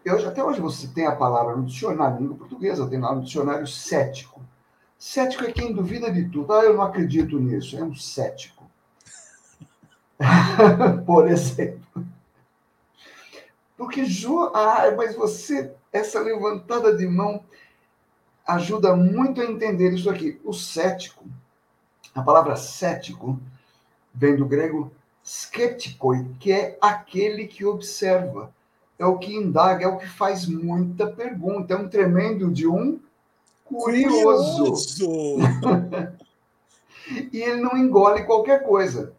Eu, 0.04 0.28
até 0.28 0.42
hoje 0.42 0.60
você 0.60 0.88
tem 0.88 1.06
a 1.06 1.14
palavra 1.14 1.56
no 1.56 1.64
dicionário, 1.64 2.18
língua 2.18 2.36
portuguesa, 2.36 2.88
tem 2.88 2.98
lá 2.98 3.14
no 3.14 3.22
dicionário 3.22 3.66
cético. 3.66 4.40
Cético 4.98 5.44
é 5.44 5.52
quem 5.52 5.72
duvida 5.72 6.10
de 6.12 6.28
tudo. 6.28 6.52
Ah, 6.52 6.64
eu 6.64 6.74
não 6.74 6.82
acredito 6.82 7.38
nisso. 7.38 7.76
É 7.76 7.82
um 7.82 7.94
cético. 7.94 8.64
Por 11.06 11.28
exemplo. 11.28 11.82
Porque, 13.76 14.04
Ju, 14.04 14.50
ah, 14.54 14.92
mas 14.96 15.16
você, 15.16 15.72
essa 15.92 16.20
levantada 16.20 16.96
de 16.96 17.06
mão 17.06 17.44
ajuda 18.46 18.94
muito 18.94 19.40
a 19.40 19.44
entender 19.44 19.92
isso 19.92 20.10
aqui. 20.10 20.40
O 20.44 20.52
cético, 20.52 21.24
a 22.14 22.22
palavra 22.22 22.56
cético, 22.56 23.40
vem 24.14 24.36
do 24.36 24.46
grego 24.46 24.92
skeptikoi, 25.24 26.26
que 26.38 26.52
é 26.52 26.78
aquele 26.80 27.46
que 27.46 27.64
observa 27.64 28.52
é 29.02 29.06
o 29.06 29.18
que 29.18 29.34
indaga, 29.34 29.84
é 29.84 29.88
o 29.88 29.98
que 29.98 30.08
faz 30.08 30.46
muita 30.46 31.08
pergunta. 31.08 31.74
É 31.74 31.76
um 31.76 31.88
tremendo 31.88 32.50
de 32.52 32.68
um 32.68 33.00
curioso. 33.64 34.64
curioso. 34.64 35.38
e 37.32 37.42
ele 37.42 37.60
não 37.60 37.76
engole 37.76 38.24
qualquer 38.24 38.62
coisa. 38.62 39.12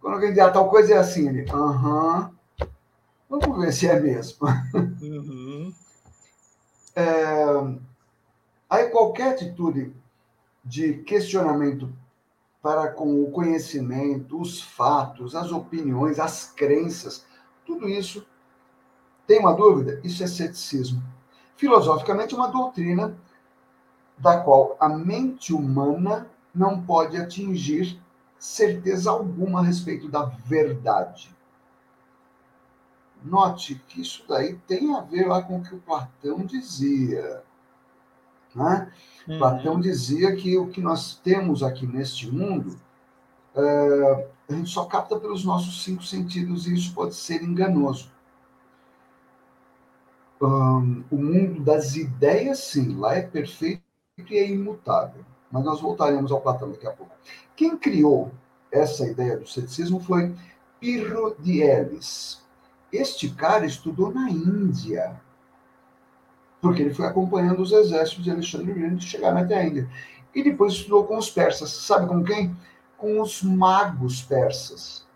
Quando 0.00 0.14
alguém 0.14 0.30
diz, 0.30 0.40
ah, 0.40 0.50
tal 0.50 0.68
coisa 0.68 0.94
é 0.94 0.98
assim, 0.98 1.28
ele, 1.28 1.50
aham, 1.50 2.30
uh 2.60 2.64
-huh. 2.64 2.68
vamos 3.28 3.58
ver 3.58 3.72
se 3.72 3.86
é 3.86 3.98
mesmo. 3.98 4.46
Uhum. 5.00 5.72
É, 6.94 7.34
aí 8.68 8.90
qualquer 8.90 9.32
atitude 9.32 9.96
de 10.62 10.98
questionamento 11.04 11.90
para 12.60 12.88
com 12.88 13.24
o 13.24 13.30
conhecimento, 13.30 14.38
os 14.38 14.60
fatos, 14.60 15.34
as 15.34 15.50
opiniões, 15.50 16.20
as 16.20 16.52
crenças, 16.52 17.24
tudo 17.64 17.88
isso 17.88 18.26
tem 19.26 19.40
uma 19.40 19.54
dúvida? 19.54 20.00
Isso 20.04 20.22
é 20.22 20.26
ceticismo. 20.26 21.02
Filosoficamente, 21.56 22.34
uma 22.34 22.48
doutrina 22.48 23.16
da 24.18 24.40
qual 24.40 24.76
a 24.78 24.88
mente 24.88 25.52
humana 25.52 26.28
não 26.54 26.82
pode 26.82 27.16
atingir 27.16 28.00
certeza 28.38 29.10
alguma 29.10 29.60
a 29.60 29.62
respeito 29.62 30.08
da 30.08 30.24
verdade. 30.24 31.34
Note 33.24 33.80
que 33.88 34.02
isso 34.02 34.24
daí 34.28 34.56
tem 34.66 34.94
a 34.94 35.00
ver 35.00 35.26
lá 35.26 35.42
com 35.42 35.58
o 35.58 35.62
que 35.62 35.74
o 35.74 35.80
Platão 35.80 36.44
dizia. 36.44 37.42
Né? 38.54 38.92
Uhum. 39.28 39.38
Platão 39.38 39.80
dizia 39.80 40.34
que 40.34 40.58
o 40.58 40.68
que 40.68 40.80
nós 40.80 41.14
temos 41.16 41.62
aqui 41.62 41.86
neste 41.86 42.30
mundo, 42.30 42.76
é, 43.54 44.28
a 44.50 44.52
gente 44.52 44.70
só 44.70 44.84
capta 44.84 45.18
pelos 45.18 45.44
nossos 45.44 45.84
cinco 45.84 46.02
sentidos 46.02 46.66
e 46.66 46.74
isso 46.74 46.92
pode 46.92 47.14
ser 47.14 47.42
enganoso 47.42 48.11
um, 50.42 51.04
o 51.10 51.16
mundo 51.16 51.62
das 51.62 51.96
ideias, 51.96 52.58
sim, 52.60 52.96
lá 52.96 53.14
é 53.16 53.22
perfeito 53.22 53.82
e 54.18 54.36
é 54.38 54.48
imutável. 54.50 55.24
Mas 55.50 55.64
nós 55.64 55.80
voltaremos 55.80 56.32
ao 56.32 56.40
Platão 56.40 56.70
daqui 56.70 56.86
a 56.86 56.92
pouco. 56.92 57.12
Quem 57.56 57.76
criou 57.76 58.32
essa 58.70 59.06
ideia 59.06 59.36
do 59.36 59.46
ceticismo 59.46 60.00
foi 60.00 60.34
Pirro 60.80 61.36
de 61.38 61.60
Elis. 61.62 62.42
Este 62.92 63.30
cara 63.30 63.64
estudou 63.66 64.12
na 64.12 64.30
Índia. 64.30 65.20
porque 66.60 66.82
ele 66.82 66.94
foi 66.94 67.06
acompanhando 67.06 67.60
os 67.60 67.72
exércitos 67.72 68.24
de 68.24 68.30
Alexandre 68.30 68.72
Grande 68.72 69.04
chegar 69.04 69.36
até 69.36 69.56
a 69.56 69.64
Índia. 69.66 69.90
E 70.34 70.42
depois 70.42 70.74
estudou 70.74 71.04
com 71.04 71.18
os 71.18 71.28
persas. 71.30 71.70
Sabe 71.70 72.06
com 72.06 72.22
quem? 72.22 72.56
Com 72.96 73.20
os 73.20 73.42
magos 73.42 74.22
persas. 74.22 75.06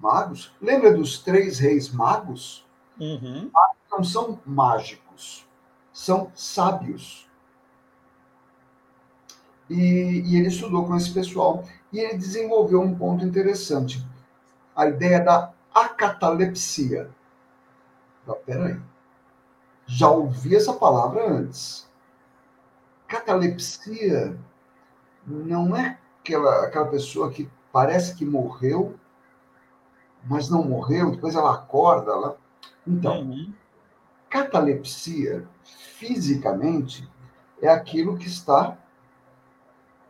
Magos? 0.00 0.52
Lembra 0.60 0.92
dos 0.92 1.18
três 1.18 1.58
reis 1.58 1.90
magos? 1.90 2.63
Uhum. 2.98 3.50
Não 3.90 4.04
são 4.04 4.40
mágicos, 4.44 5.46
são 5.92 6.30
sábios. 6.34 7.28
E, 9.68 9.74
e, 9.74 10.36
ele 10.36 10.48
estudou 10.48 10.86
com 10.86 10.96
esse 10.96 11.12
pessoal 11.12 11.64
e 11.92 11.98
ele 11.98 12.18
desenvolveu 12.18 12.80
um 12.80 12.94
ponto 12.94 13.24
interessante, 13.24 14.04
a 14.76 14.86
ideia 14.86 15.20
da 15.20 15.52
acatalepsia. 15.72 17.10
Não, 18.26 18.34
peraí, 18.34 18.78
já 19.86 20.08
ouvi 20.10 20.56
essa 20.56 20.72
palavra 20.72 21.28
antes. 21.28 21.88
Catalepsia 23.06 24.38
não 25.26 25.76
é 25.76 25.98
aquela, 26.20 26.64
aquela 26.64 26.86
pessoa 26.86 27.30
que 27.30 27.50
parece 27.72 28.14
que 28.14 28.24
morreu, 28.24 28.98
mas 30.24 30.48
não 30.48 30.64
morreu, 30.64 31.10
depois 31.10 31.34
ela 31.34 31.54
acorda. 31.54 32.12
Ela... 32.12 32.38
Então, 32.86 33.22
uhum. 33.22 33.52
catalepsia, 34.28 35.48
fisicamente, 35.62 37.08
é 37.60 37.68
aquilo 37.68 38.16
que 38.18 38.26
está 38.26 38.76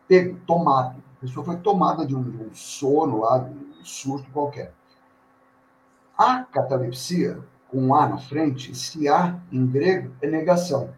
pego, 0.09 0.39
tomado. 0.47 1.03
A 1.17 1.21
pessoa 1.21 1.45
foi 1.45 1.57
tomada 1.57 2.07
de 2.07 2.15
um, 2.15 2.23
de 2.23 2.37
um 2.37 2.55
sono 2.55 3.21
lá, 3.21 3.39
de 3.39 3.51
um 3.51 3.85
surto 3.85 4.31
qualquer. 4.31 4.75
A 6.17 6.45
catalepsia, 6.45 7.43
com 7.69 7.95
A 7.95 8.09
na 8.09 8.19
frente, 8.19 8.75
se 8.75 9.09
A 9.09 9.41
em 9.51 9.67
grego 9.67 10.15
é 10.21 10.29
negação. 10.29 10.95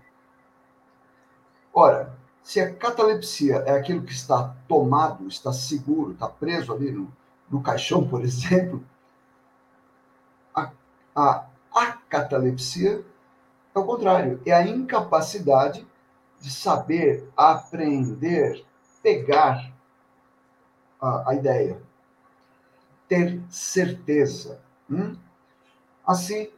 Ora, 1.72 2.16
se 2.42 2.60
a 2.60 2.74
catalepsia 2.74 3.56
é 3.66 3.72
aquilo 3.72 4.02
que 4.02 4.12
está 4.12 4.54
tomado, 4.68 5.26
está 5.26 5.52
seguro, 5.52 6.12
está 6.12 6.28
preso 6.28 6.72
ali 6.72 6.90
no, 6.90 7.12
no 7.50 7.60
caixão, 7.60 8.06
por 8.06 8.22
exemplo, 8.24 8.84
a, 10.54 10.70
a 11.14 11.46
catalepsia 12.08 13.04
é 13.74 13.78
o 13.78 13.84
contrário, 13.84 14.40
é 14.46 14.52
a 14.52 14.66
incapacidade 14.66 15.86
de 16.40 16.50
saber 16.50 17.28
aprender 17.36 18.64
pegar 19.02 19.72
a, 21.00 21.30
a 21.30 21.34
ideia, 21.34 21.80
ter 23.08 23.40
certeza. 23.48 24.60
Hum? 24.90 25.16
Assim, 26.04 26.50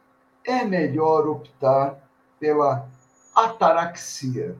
é 0.43 0.65
melhor 0.65 1.27
optar 1.27 2.09
pela 2.39 2.89
ataraxia. 3.35 4.57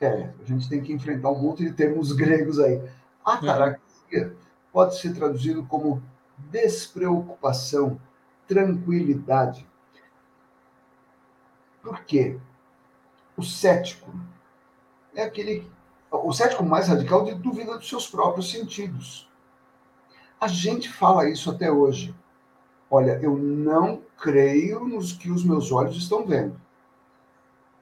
É, 0.00 0.30
a 0.40 0.44
gente 0.44 0.68
tem 0.68 0.82
que 0.82 0.92
enfrentar 0.92 1.30
um 1.30 1.40
monte 1.40 1.64
de 1.64 1.72
termos 1.72 2.12
gregos 2.12 2.60
aí. 2.60 2.80
Ataraxia 3.24 4.36
pode 4.72 4.96
ser 4.98 5.14
traduzido 5.14 5.64
como 5.64 6.00
despreocupação, 6.50 8.00
tranquilidade. 8.46 9.66
Por 11.84 12.02
quê? 12.04 12.38
O 13.36 13.42
cético 13.42 14.10
é 15.14 15.22
aquele 15.22 15.70
o 16.10 16.32
cético 16.32 16.64
mais 16.64 16.88
radical 16.88 17.24
de 17.24 17.34
duvida 17.34 17.76
dos 17.76 17.88
seus 17.88 18.08
próprios 18.08 18.50
sentidos. 18.50 19.28
A 20.40 20.46
gente 20.46 20.88
fala 20.88 21.28
isso 21.28 21.50
até 21.50 21.70
hoje. 21.70 22.14
Olha, 22.88 23.18
eu 23.20 23.36
não 23.36 24.00
creio 24.16 24.80
nos 24.80 25.12
que 25.12 25.30
os 25.30 25.44
meus 25.44 25.72
olhos 25.72 25.96
estão 25.96 26.24
vendo. 26.24 26.58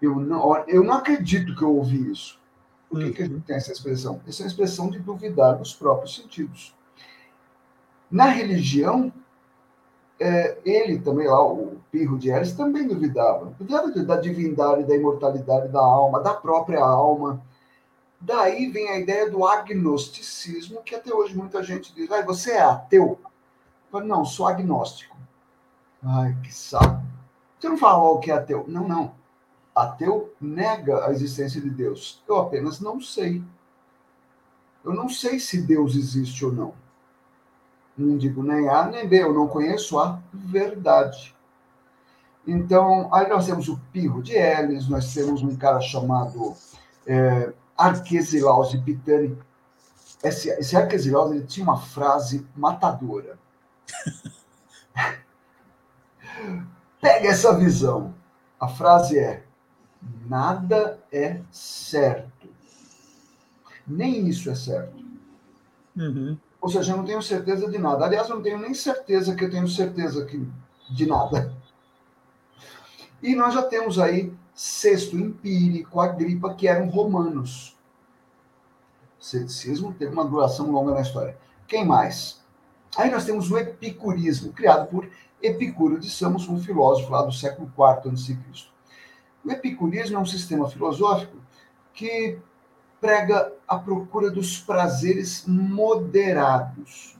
Eu 0.00 0.16
não, 0.16 0.56
eu 0.66 0.82
não 0.82 0.94
acredito 0.94 1.54
que 1.54 1.62
eu 1.62 1.76
ouvi 1.76 2.10
isso. 2.10 2.40
Por 2.88 2.98
que, 3.00 3.12
que 3.12 3.22
a 3.22 3.26
gente 3.26 3.42
tem 3.42 3.56
essa 3.56 3.72
expressão? 3.72 4.20
Essa 4.26 4.42
é 4.42 4.44
uma 4.44 4.48
expressão 4.48 4.90
de 4.90 4.98
duvidar 4.98 5.58
dos 5.58 5.74
próprios 5.74 6.16
sentidos. 6.16 6.74
Na 8.10 8.26
religião, 8.26 9.12
é, 10.22 10.58
ele 10.64 11.00
também 11.00 11.26
lá, 11.26 11.44
o 11.44 11.80
Pirro 11.90 12.16
de 12.16 12.30
Eres, 12.30 12.52
também 12.52 12.86
duvidava. 12.86 13.46
Duvidava 13.58 13.90
da 13.90 14.16
divindade, 14.16 14.84
da 14.84 14.94
imortalidade 14.94 15.68
da 15.68 15.80
alma, 15.80 16.20
da 16.20 16.32
própria 16.32 16.80
alma. 16.80 17.42
Daí 18.20 18.70
vem 18.70 18.88
a 18.88 19.00
ideia 19.00 19.28
do 19.28 19.44
agnosticismo, 19.44 20.82
que 20.82 20.94
até 20.94 21.12
hoje 21.12 21.36
muita 21.36 21.62
gente 21.62 21.92
diz: 21.92 22.10
ah, 22.12 22.22
você 22.22 22.52
é 22.52 22.62
ateu? 22.62 23.18
Eu 23.20 23.30
falo, 23.90 24.06
não, 24.06 24.24
sou 24.24 24.46
agnóstico. 24.46 25.16
Ai, 26.02 26.36
que 26.42 26.54
saco. 26.54 27.02
Você 27.58 27.68
não 27.68 27.76
fala 27.76 28.02
o 28.02 28.20
que 28.20 28.30
é 28.30 28.34
ateu. 28.34 28.64
Não, 28.68 28.86
não. 28.86 29.14
Ateu 29.74 30.32
nega 30.40 31.06
a 31.06 31.10
existência 31.10 31.60
de 31.60 31.70
Deus. 31.70 32.22
Eu 32.28 32.38
apenas 32.38 32.80
não 32.80 33.00
sei. 33.00 33.42
Eu 34.84 34.94
não 34.94 35.08
sei 35.08 35.40
se 35.40 35.62
Deus 35.62 35.96
existe 35.96 36.44
ou 36.44 36.52
não. 36.52 36.74
Não 37.96 38.16
digo 38.16 38.42
nem 38.42 38.68
A 38.68 38.86
nem 38.86 39.06
B, 39.06 39.22
eu 39.22 39.32
não 39.32 39.46
conheço 39.46 39.98
a 39.98 40.20
verdade. 40.32 41.34
Então, 42.46 43.12
aí 43.14 43.28
nós 43.28 43.46
temos 43.46 43.68
o 43.68 43.78
Pirro 43.92 44.22
de 44.22 44.32
Elis, 44.32 44.88
nós 44.88 45.12
temos 45.14 45.42
um 45.42 45.54
cara 45.56 45.80
chamado 45.80 46.54
é, 47.06 47.52
Arquesilaus 47.76 48.74
Epitani. 48.74 49.38
Esse, 50.22 50.50
esse 50.50 50.76
Arquesilaus 50.76 51.32
ele 51.32 51.44
tinha 51.44 51.64
uma 51.64 51.80
frase 51.80 52.46
matadora. 52.56 53.38
Pega 57.00 57.28
essa 57.28 57.56
visão. 57.56 58.14
A 58.58 58.68
frase 58.68 59.18
é: 59.18 59.44
nada 60.26 61.00
é 61.12 61.40
certo. 61.50 62.48
Nem 63.86 64.28
isso 64.28 64.50
é 64.50 64.54
certo. 64.54 65.04
Uhum. 65.96 66.38
Ou 66.62 66.68
seja, 66.68 66.92
eu 66.92 66.96
não 66.96 67.04
tenho 67.04 67.20
certeza 67.20 67.68
de 67.68 67.76
nada. 67.76 68.04
Aliás, 68.04 68.28
eu 68.28 68.36
não 68.36 68.42
tenho 68.42 68.60
nem 68.60 68.72
certeza 68.72 69.34
que 69.34 69.44
eu 69.44 69.50
tenho 69.50 69.66
certeza 69.66 70.24
que, 70.24 70.48
de 70.88 71.06
nada. 71.06 71.52
E 73.20 73.34
nós 73.34 73.52
já 73.52 73.64
temos 73.64 73.98
aí 73.98 74.32
Sexto 74.54 75.18
Empírico, 75.18 76.00
Agripa, 76.00 76.54
que 76.54 76.68
eram 76.68 76.88
romanos. 76.88 77.76
O 79.18 79.24
ceticismo 79.24 79.92
teve 79.92 80.12
uma 80.12 80.24
duração 80.24 80.70
longa 80.70 80.94
na 80.94 81.00
história. 81.00 81.36
Quem 81.66 81.84
mais? 81.84 82.40
Aí 82.96 83.10
nós 83.10 83.24
temos 83.24 83.50
o 83.50 83.58
epicurismo, 83.58 84.52
criado 84.52 84.88
por 84.88 85.08
Epicuro 85.42 85.98
de 85.98 86.08
Samos, 86.08 86.48
um 86.48 86.60
filósofo 86.60 87.10
lá 87.10 87.22
do 87.22 87.32
século 87.32 87.66
IV 87.76 88.12
a.C. 88.12 88.38
O 89.44 89.50
epicurismo 89.50 90.16
é 90.16 90.20
um 90.20 90.26
sistema 90.26 90.68
filosófico 90.70 91.36
que 91.92 92.38
prega 93.02 93.52
a 93.66 93.76
procura 93.76 94.30
dos 94.30 94.60
prazeres 94.60 95.44
moderados 95.44 97.18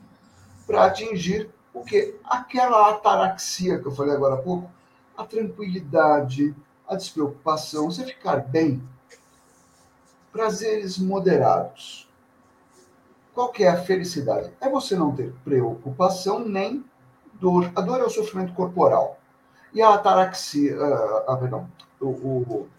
para 0.65 0.85
atingir 0.85 1.49
o 1.73 1.83
que? 1.83 2.15
Aquela 2.23 2.89
ataraxia 2.89 3.77
que 3.77 3.85
eu 3.85 3.91
falei 3.91 4.15
agora 4.15 4.35
há 4.35 4.37
pouco, 4.37 4.71
a 5.17 5.25
tranquilidade, 5.25 6.55
a 6.87 6.95
despreocupação, 6.95 7.91
você 7.91 8.05
ficar 8.05 8.37
bem. 8.37 8.81
Prazeres 10.31 10.97
moderados. 10.97 12.09
Qual 13.33 13.49
que 13.49 13.65
é 13.65 13.69
a 13.69 13.83
felicidade? 13.83 14.53
É 14.61 14.69
você 14.69 14.95
não 14.95 15.13
ter 15.13 15.33
preocupação 15.43 16.39
nem 16.39 16.85
dor. 17.33 17.69
A 17.75 17.81
dor 17.81 17.99
é 17.99 18.03
o 18.03 18.09
sofrimento 18.09 18.53
corporal. 18.53 19.19
E 19.73 19.81
a 19.81 19.93
ataraxia, 19.93 20.77
uh, 20.77 21.23
ah, 21.27 21.35
perdão, 21.35 21.67
o, 21.99 22.07
o, 22.07 22.69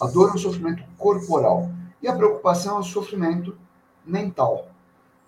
a 0.00 0.06
dor 0.06 0.30
é 0.30 0.34
o 0.34 0.38
sofrimento 0.38 0.82
corporal. 0.96 1.68
E 2.02 2.08
a 2.08 2.14
preocupação 2.14 2.76
é 2.76 2.80
o 2.80 2.84
sofrimento 2.84 3.56
mental. 4.04 4.70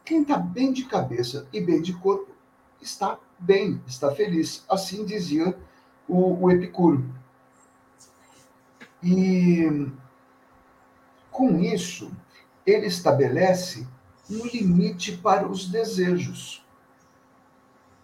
Quem 0.04 0.22
está 0.22 0.36
bem 0.36 0.72
de 0.72 0.84
cabeça 0.84 1.46
e 1.52 1.60
bem 1.60 1.82
de 1.82 1.92
corpo 1.92 2.32
está 2.80 3.18
bem, 3.38 3.82
está 3.86 4.10
feliz. 4.10 4.64
Assim 4.68 5.04
dizia 5.04 5.56
o, 6.08 6.44
o 6.44 6.50
Epicuro. 6.50 7.04
E 9.02 9.90
com 11.30 11.58
isso, 11.60 12.10
ele 12.66 12.86
estabelece 12.86 13.86
um 14.30 14.44
limite 14.46 15.16
para 15.16 15.46
os 15.46 15.68
desejos. 15.68 16.64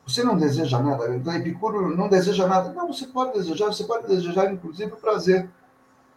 Você 0.06 0.22
não 0.22 0.36
deseja 0.36 0.80
nada, 0.80 1.14
então 1.16 1.34
Epicuro 1.34 1.96
não 1.96 2.08
deseja 2.08 2.46
nada. 2.46 2.72
Não, 2.72 2.92
você 2.92 3.06
pode 3.06 3.32
desejar, 3.32 3.66
você 3.66 3.84
pode 3.84 4.06
desejar 4.06 4.52
inclusive 4.52 4.92
o 4.92 4.96
prazer, 4.96 5.48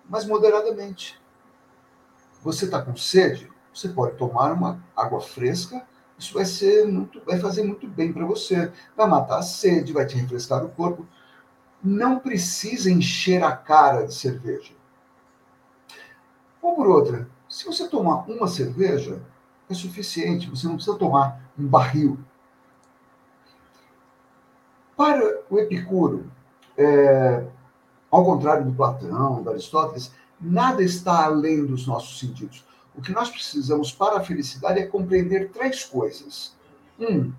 mas 0.09 0.25
moderadamente. 0.25 1.19
Você 2.47 2.65
está 2.65 2.81
com 2.81 2.95
sede, 2.95 3.49
você 3.73 3.89
pode 3.89 4.17
tomar 4.17 4.53
uma 4.53 4.83
água 4.95 5.21
fresca, 5.21 5.85
isso 6.17 6.33
vai 6.33 6.45
ser 6.45 6.87
muito, 6.87 7.21
vai 7.25 7.39
fazer 7.39 7.63
muito 7.63 7.87
bem 7.87 8.11
para 8.11 8.25
você. 8.25 8.71
Vai 8.95 9.07
matar 9.07 9.39
a 9.39 9.43
sede, 9.43 9.93
vai 9.93 10.05
te 10.05 10.15
refrescar 10.15 10.63
o 10.65 10.69
corpo 10.69 11.05
não 11.83 12.19
precisa 12.19 12.91
encher 12.91 13.43
a 13.43 13.55
cara 13.55 14.05
de 14.05 14.13
cerveja. 14.13 14.73
Ou 16.61 16.75
por 16.75 16.87
outra, 16.87 17.29
se 17.47 17.65
você 17.65 17.87
tomar 17.87 18.29
uma 18.29 18.47
cerveja, 18.47 19.21
é 19.69 19.73
suficiente, 19.73 20.49
você 20.49 20.67
não 20.67 20.75
precisa 20.75 20.97
tomar 20.97 21.41
um 21.57 21.65
barril. 21.65 22.19
Para 24.95 25.43
o 25.49 25.59
Epicuro, 25.59 26.29
é, 26.77 27.45
Ao 28.09 28.23
contrário 28.23 28.65
do 28.65 28.73
Platão, 28.73 29.43
do 29.43 29.49
Aristóteles, 29.49 30.13
nada 30.39 30.83
está 30.83 31.25
além 31.25 31.65
dos 31.65 31.87
nossos 31.87 32.19
sentidos. 32.19 32.65
O 32.95 33.01
que 33.01 33.11
nós 33.11 33.29
precisamos 33.29 33.91
para 33.91 34.17
a 34.17 34.23
felicidade 34.23 34.79
é 34.79 34.85
compreender 34.85 35.49
três 35.51 35.83
coisas. 35.83 36.55
Um, 36.99 37.31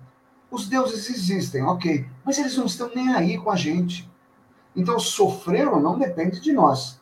os 0.49 0.67
deuses 0.67 1.09
existem, 1.09 1.63
ok, 1.63 2.07
mas 2.23 2.37
eles 2.37 2.57
não 2.57 2.65
estão 2.65 2.89
nem 2.95 3.13
aí 3.13 3.37
com 3.37 3.51
a 3.51 3.55
gente. 3.55 4.09
Então, 4.75 4.97
sofrer 4.99 5.67
ou 5.67 5.79
não 5.79 5.99
depende 5.99 6.39
de 6.39 6.53
nós. 6.53 6.99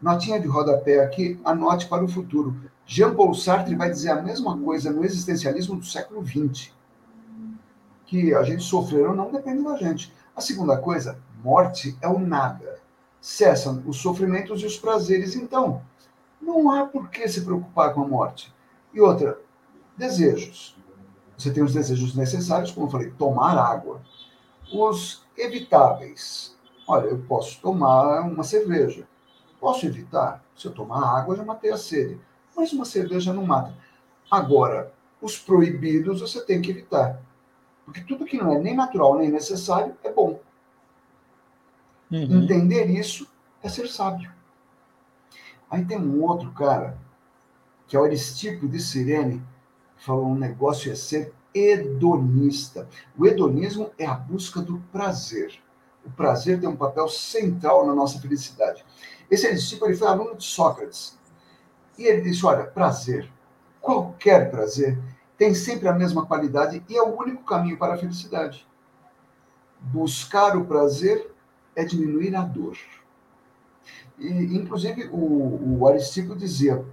Notinha 0.00 0.40
de 0.40 0.46
rodapé 0.46 1.02
aqui, 1.02 1.40
anote 1.44 1.86
para 1.88 2.04
o 2.04 2.08
futuro. 2.08 2.56
Jean-Paul 2.86 3.34
Sartre 3.34 3.74
vai 3.74 3.90
dizer 3.90 4.10
a 4.10 4.22
mesma 4.22 4.56
coisa 4.56 4.90
no 4.92 5.04
existencialismo 5.04 5.76
do 5.76 5.84
século 5.84 6.24
XX. 6.24 6.70
Que 8.06 8.34
a 8.34 8.42
gente 8.42 8.62
sofrer 8.62 9.08
ou 9.08 9.14
não 9.14 9.32
depende 9.32 9.64
da 9.64 9.76
gente. 9.76 10.12
A 10.36 10.40
segunda 10.40 10.76
coisa, 10.76 11.18
morte 11.42 11.96
é 12.00 12.08
o 12.08 12.18
nada. 12.18 12.73
Cessam 13.24 13.82
os 13.86 13.96
sofrimentos 13.96 14.60
e 14.60 14.66
os 14.66 14.78
prazeres, 14.78 15.34
então. 15.34 15.80
Não 16.42 16.70
há 16.70 16.84
por 16.84 17.08
que 17.08 17.26
se 17.26 17.40
preocupar 17.40 17.94
com 17.94 18.02
a 18.02 18.06
morte. 18.06 18.54
E 18.92 19.00
outra, 19.00 19.40
desejos. 19.96 20.76
Você 21.34 21.50
tem 21.50 21.62
os 21.62 21.72
desejos 21.72 22.14
necessários, 22.14 22.70
como 22.70 22.86
eu 22.86 22.90
falei, 22.90 23.10
tomar 23.12 23.56
água. 23.56 24.02
Os 24.70 25.24
evitáveis. 25.38 26.54
Olha, 26.86 27.06
eu 27.06 27.18
posso 27.26 27.58
tomar 27.62 28.20
uma 28.20 28.44
cerveja. 28.44 29.08
Posso 29.58 29.86
evitar? 29.86 30.44
Se 30.54 30.66
eu 30.66 30.72
tomar 30.72 31.18
água, 31.18 31.34
já 31.34 31.46
matei 31.46 31.70
a 31.70 31.78
sede. 31.78 32.20
Mas 32.54 32.74
uma 32.74 32.84
cerveja 32.84 33.32
não 33.32 33.46
mata. 33.46 33.74
Agora, 34.30 34.92
os 35.18 35.38
proibidos 35.38 36.20
você 36.20 36.44
tem 36.44 36.60
que 36.60 36.72
evitar. 36.72 37.22
Porque 37.86 38.02
tudo 38.02 38.26
que 38.26 38.36
não 38.36 38.52
é 38.52 38.58
nem 38.58 38.76
natural 38.76 39.16
nem 39.16 39.32
necessário 39.32 39.96
é 40.04 40.12
bom. 40.12 40.38
Uhum. 42.10 42.42
Entender 42.42 42.86
isso 42.86 43.26
é 43.62 43.68
ser 43.68 43.88
sábio. 43.88 44.30
Aí 45.70 45.84
tem 45.84 45.98
um 45.98 46.22
outro 46.22 46.52
cara, 46.52 46.96
que 47.86 47.96
é 47.96 48.00
o 48.00 48.04
Aristipo 48.04 48.68
de 48.68 48.80
Sirene, 48.80 49.42
que 49.96 50.04
falou 50.04 50.26
um 50.26 50.34
negócio 50.38 50.92
é 50.92 50.94
ser 50.94 51.32
hedonista. 51.54 52.88
O 53.16 53.26
hedonismo 53.26 53.90
é 53.98 54.06
a 54.06 54.14
busca 54.14 54.60
do 54.60 54.78
prazer. 54.92 55.60
O 56.04 56.10
prazer 56.10 56.60
tem 56.60 56.68
um 56.68 56.76
papel 56.76 57.08
central 57.08 57.86
na 57.86 57.94
nossa 57.94 58.20
felicidade. 58.20 58.84
Esse 59.30 59.46
Aristipo 59.46 59.86
ele 59.86 59.96
foi 59.96 60.06
aluno 60.06 60.36
de 60.36 60.44
Sócrates. 60.44 61.18
E 61.98 62.04
ele 62.04 62.22
disse: 62.22 62.44
olha, 62.44 62.64
prazer, 62.64 63.30
qualquer 63.80 64.50
prazer, 64.50 64.98
tem 65.36 65.54
sempre 65.54 65.88
a 65.88 65.92
mesma 65.92 66.26
qualidade 66.26 66.82
e 66.88 66.96
é 66.96 67.02
o 67.02 67.18
único 67.18 67.44
caminho 67.44 67.78
para 67.78 67.94
a 67.94 67.98
felicidade. 67.98 68.66
Buscar 69.80 70.56
o 70.56 70.64
prazer 70.64 71.33
é 71.76 71.84
diminuir 71.84 72.34
a 72.34 72.42
dor. 72.42 72.76
E, 74.18 74.28
inclusive, 74.56 75.08
o, 75.12 75.78
o 75.78 75.88
Aristipo 75.88 76.34
dizia 76.36 76.84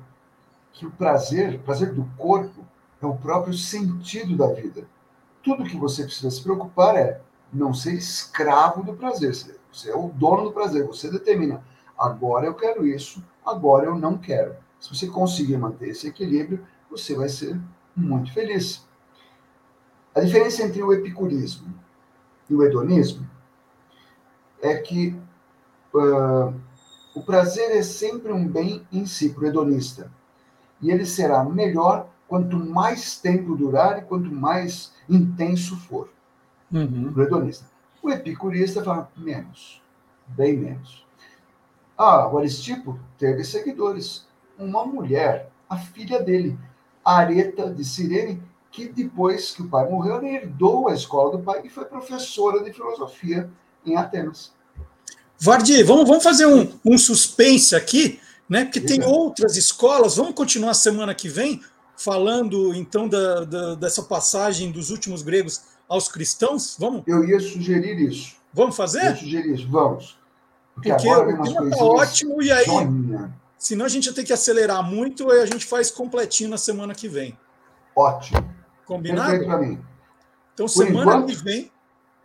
que 0.72 0.86
o 0.86 0.92
prazer, 0.92 1.56
o 1.56 1.60
prazer 1.60 1.94
do 1.94 2.06
corpo, 2.18 2.66
é 3.02 3.06
o 3.06 3.16
próprio 3.16 3.54
sentido 3.54 4.36
da 4.36 4.48
vida. 4.48 4.86
Tudo 5.44 5.66
que 5.66 5.78
você 5.78 6.04
precisa 6.04 6.30
se 6.30 6.42
preocupar 6.42 6.96
é 6.96 7.22
não 7.52 7.74
ser 7.74 7.94
escravo 7.94 8.84
do 8.84 8.94
prazer. 8.94 9.32
Você 9.72 9.90
é 9.90 9.96
o 9.96 10.10
dono 10.10 10.44
do 10.44 10.52
prazer. 10.52 10.86
Você 10.86 11.10
determina. 11.10 11.64
Agora 11.98 12.46
eu 12.46 12.54
quero 12.56 12.86
isso, 12.86 13.24
agora 13.46 13.86
eu 13.86 13.96
não 13.96 14.18
quero. 14.18 14.56
Se 14.80 14.90
você 14.90 15.08
conseguir 15.08 15.58
manter 15.58 15.90
esse 15.90 16.08
equilíbrio, 16.08 16.66
você 16.90 17.16
vai 17.16 17.30
ser 17.30 17.60
muito 17.96 18.34
feliz. 18.34 18.88
A 20.14 20.22
diferença 20.22 20.64
entre 20.64 20.82
o 20.82 20.92
epicurismo 20.92 21.74
e 22.50 22.56
o 22.56 22.64
hedonismo 22.64 23.30
é 24.62 24.76
que 24.78 25.16
uh, 25.94 26.54
o 27.14 27.22
prazer 27.24 27.72
é 27.72 27.82
sempre 27.82 28.32
um 28.32 28.48
bem 28.48 28.86
em 28.92 29.06
si 29.06 29.30
para 29.30 29.44
o 29.44 29.48
hedonista. 29.48 30.12
E 30.82 30.90
ele 30.92 31.06
será 31.06 31.44
melhor 31.44 32.10
quanto 32.28 32.58
mais 32.58 33.20
tempo 33.20 33.56
durar 33.56 34.00
e 34.00 34.02
quanto 34.04 34.32
mais 34.32 34.94
intenso 35.10 35.76
for. 35.76 36.10
Uhum. 36.72 37.12
Para 37.12 37.24
o 37.24 37.26
hedonista. 37.26 37.66
O 38.02 38.10
epicurista 38.10 38.84
fala 38.84 39.12
menos, 39.18 39.82
bem 40.28 40.58
menos. 40.58 41.06
Ah, 41.98 42.28
o 42.28 42.38
Aristipo 42.38 43.00
teve 43.18 43.44
seguidores. 43.44 44.26
Uma 44.58 44.86
mulher, 44.86 45.52
a 45.70 45.78
filha 45.78 46.22
dele, 46.22 46.58
Areta 47.04 47.70
de 47.70 47.84
Cirene, 47.84 48.42
que 48.72 48.88
depois 48.88 49.52
que 49.52 49.62
o 49.62 49.68
pai 49.68 49.90
morreu, 49.90 50.24
herdou 50.24 50.88
a 50.88 50.94
escola 50.94 51.38
do 51.38 51.44
pai 51.44 51.62
e 51.66 51.70
foi 51.70 51.86
professora 51.86 52.64
de 52.64 52.72
filosofia 52.72 53.52
em 53.86 53.96
Atenas. 53.96 54.52
Vardi, 55.40 55.82
vamos, 55.84 56.08
vamos 56.08 56.24
fazer 56.24 56.46
um, 56.46 56.72
um 56.86 56.98
suspense 56.98 57.76
aqui, 57.76 58.20
né? 58.48 58.66
Porque 58.66 58.80
tem 58.80 59.04
outras 59.04 59.58
escolas. 59.58 60.16
Vamos 60.16 60.36
continuar 60.36 60.74
semana 60.74 61.16
que 61.16 61.28
vem 61.28 61.62
falando 61.96 62.74
então 62.76 63.08
da, 63.08 63.44
da, 63.44 63.76
dessa 63.76 64.04
passagem 64.04 64.72
dos 64.72 64.90
últimos 64.90 65.22
gregos 65.22 65.62
aos 65.88 66.08
cristãos. 66.08 66.76
Vamos? 66.80 67.04
Eu 67.08 67.24
ia 67.24 67.40
sugerir 67.40 68.00
isso. 68.00 68.36
Vamos 68.54 68.76
fazer? 68.76 69.02
Eu 69.02 69.06
ia 69.06 69.16
sugerir 69.16 69.56
isso. 69.56 69.68
Vamos. 69.70 70.18
Porque, 70.74 70.90
Porque 70.90 71.10
agora 71.10 71.26
vem 71.26 71.36
umas 71.36 71.54
coisas. 71.54 71.78
Tá 71.78 71.86
ótimo 71.86 72.42
e 72.42 72.52
aí. 72.52 72.66
Senão 73.58 73.86
a 73.86 73.90
gente 73.90 74.08
ia 74.08 74.14
ter 74.14 74.24
que 74.24 74.34
acelerar 74.34 74.84
muito 74.84 75.32
e 75.32 75.40
a 75.40 75.46
gente 75.46 75.66
faz 75.66 75.92
completinho 75.92 76.50
na 76.50 76.58
semana 76.58 76.96
que 76.96 77.08
vem. 77.08 77.38
Ótimo. 77.96 78.52
Combinado? 78.86 79.36
Então, 80.54 80.66
Por 80.66 80.70
semana 80.70 81.14
enquanto, 81.14 81.28
que 81.28 81.36
vem, 81.36 81.72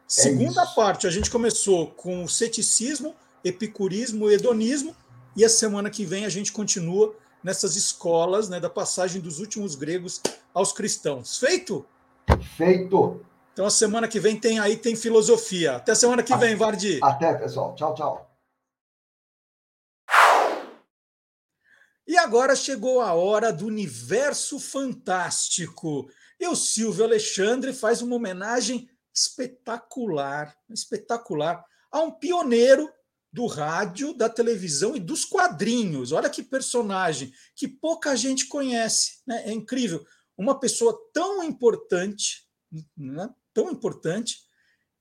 segunda 0.07 0.63
é 0.63 0.75
parte, 0.75 1.07
a 1.07 1.11
gente 1.11 1.31
começou 1.31 1.89
com 1.89 2.25
o 2.25 2.29
ceticismo, 2.29 3.15
epicurismo, 3.45 4.31
hedonismo, 4.31 4.95
e 5.37 5.45
a 5.45 5.49
semana 5.49 5.91
que 5.91 6.05
vem 6.05 6.25
a 6.25 6.29
gente 6.29 6.53
continua 6.53 7.15
nessas 7.43 7.77
escolas 7.77 8.49
né, 8.49 8.59
da 8.59 8.71
passagem 8.71 9.21
dos 9.21 9.39
últimos 9.39 9.75
gregos 9.75 10.21
aos 10.53 10.73
cristãos. 10.73 11.39
Feito? 11.39 11.87
Feito. 12.57 13.25
Então 13.53 13.67
a 13.67 13.71
semana 13.71 14.09
que 14.09 14.19
vem 14.19 14.39
tem 14.39 14.59
aí 14.59 14.77
tem 14.77 14.97
filosofia. 14.97 15.77
Até 15.77 15.95
semana 15.95 16.23
que 16.23 16.37
vem, 16.37 16.57
Vardi. 16.57 16.99
Até, 17.03 17.33
pessoal. 17.35 17.75
Tchau, 17.75 17.95
tchau. 17.95 18.31
E 22.07 22.17
agora 22.17 22.55
chegou 22.55 23.01
a 23.01 23.15
hora 23.15 23.53
do 23.53 23.67
universo 23.67 24.61
fantástico. 24.61 26.09
E 26.39 26.47
o 26.47 26.55
Silvio 26.55 27.05
Alexandre 27.05 27.73
faz 27.73 28.01
uma 28.03 28.17
homenagem 28.17 28.89
espetacular, 29.17 30.55
espetacular 30.69 31.65
a 31.91 32.01
um 32.03 32.11
pioneiro 32.11 32.93
do 33.33 33.47
rádio, 33.47 34.15
da 34.15 34.29
televisão 34.29 34.95
e 34.95 35.01
dos 35.01 35.25
quadrinhos. 35.25 36.13
Olha 36.13 36.31
que 36.31 36.43
personagem 36.43 37.33
que 37.55 37.67
pouca 37.67 38.15
gente 38.17 38.47
conhece, 38.47 39.23
né? 39.27 39.43
É 39.47 39.53
incrível. 39.53 40.05
Uma 40.37 40.59
pessoa 40.61 40.99
tão 41.13 41.43
importante, 41.43 42.47
né? 42.97 43.29
tão 43.55 43.71
importante 43.71 44.39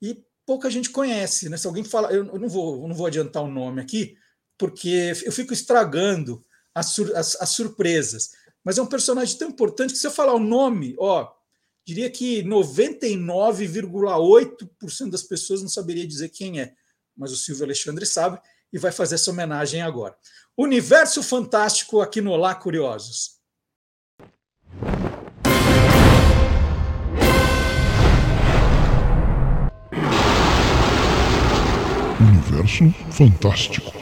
e 0.02 0.24
pouca 0.46 0.70
gente 0.70 0.90
conhece, 0.90 1.50
né? 1.50 1.58
Se 1.58 1.68
alguém 1.68 1.84
fala, 1.84 2.12
eu 2.12 2.24
não 2.24 2.48
vou, 2.48 2.82
eu 2.82 2.88
não 2.88 2.96
vou 2.96 3.08
adiantar 3.08 3.44
o 3.44 3.52
nome 3.52 3.82
aqui, 3.82 4.16
porque 4.58 5.14
eu 5.26 5.32
fico 5.32 5.54
estragando 5.54 6.42
as, 6.74 6.88
sur 6.88 7.16
as, 7.16 7.36
as 7.42 7.50
surpresas. 7.50 8.32
Mas 8.64 8.78
é 8.78 8.82
um 8.82 8.88
personagem 8.88 9.38
tão 9.38 9.50
importante 9.50 9.94
que 9.94 10.00
se 10.00 10.08
eu 10.08 10.12
falar 10.12 10.34
o 10.34 10.40
nome, 10.40 10.96
ó, 10.98 11.32
diria 11.86 12.10
que 12.10 12.44
99,8% 12.44 15.12
das 15.12 15.22
pessoas 15.22 15.62
não 15.62 15.70
saberia 15.70 16.08
dizer 16.08 16.30
quem 16.30 16.60
é. 16.60 16.74
Mas 17.16 17.32
o 17.32 17.38
Silvio 17.38 17.64
Alexandre 17.64 18.04
sabe 18.06 18.40
e 18.74 18.80
vai 18.80 18.92
fazer 18.92 19.16
essa 19.16 19.32
homenagem 19.32 19.82
agora. 19.82 20.16
Universo 20.58 21.22
Fantástico 21.22 22.00
aqui 22.02 22.22
no 22.22 22.32
Olá 22.32 22.56
Curiosos. 22.56 23.36
Universo 32.20 32.90
Fantástico. 33.12 33.94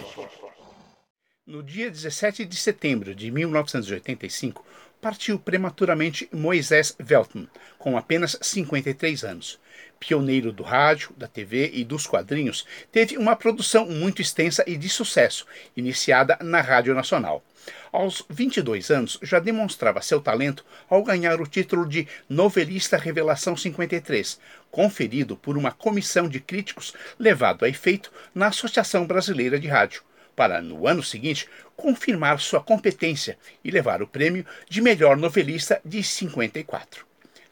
No 1.46 1.62
dia 1.62 1.92
17 1.92 2.46
de 2.46 2.56
setembro 2.56 3.14
de 3.14 3.30
1985, 3.30 4.66
partiu 5.04 5.38
prematuramente 5.38 6.30
Moisés 6.32 6.96
Veltman, 6.98 7.50
com 7.78 7.98
apenas 7.98 8.38
53 8.42 9.26
anos. 9.26 9.60
Pioneiro 10.00 10.54
do 10.54 10.64
rádio, 10.64 11.12
da 11.18 11.28
TV 11.28 11.72
e 11.74 11.84
dos 11.84 12.08
quadrinhos, 12.08 12.66
teve 12.90 13.18
uma 13.18 13.36
produção 13.36 13.86
muito 13.86 14.22
extensa 14.22 14.64
e 14.66 14.78
de 14.78 14.88
sucesso, 14.88 15.46
iniciada 15.76 16.38
na 16.42 16.62
Rádio 16.62 16.96
Nacional. 16.96 17.44
Aos 17.92 18.24
22 18.30 18.92
anos, 18.92 19.20
já 19.22 19.40
demonstrava 19.40 20.02
seu 20.02 20.22
talento 20.22 20.66
ao 20.90 21.04
ganhar 21.04 21.42
o 21.42 21.48
título 21.48 21.86
de 21.86 22.08
Novelista 22.30 22.96
Revelação 22.96 23.58
53, 23.58 24.40
conferido 24.72 25.36
por 25.36 25.58
uma 25.58 25.74
comissão 25.74 26.30
de 26.30 26.40
críticos 26.40 26.94
levado 27.20 27.66
a 27.66 27.70
efeito 27.70 28.10
na 28.34 28.48
Associação 28.48 29.06
Brasileira 29.06 29.60
de 29.60 29.68
Rádio 29.68 30.02
para, 30.36 30.62
no 30.62 30.88
ano 30.88 31.04
seguinte, 31.04 31.48
confirmar 31.76 32.40
sua 32.40 32.62
competência 32.62 33.38
e 33.64 33.72
levar 33.72 34.02
o 34.02 34.08
prêmio 34.08 34.46
de 34.70 34.82
melhor 34.82 35.18
novelista 35.18 35.82
de 35.84 36.04
54. 36.04 37.06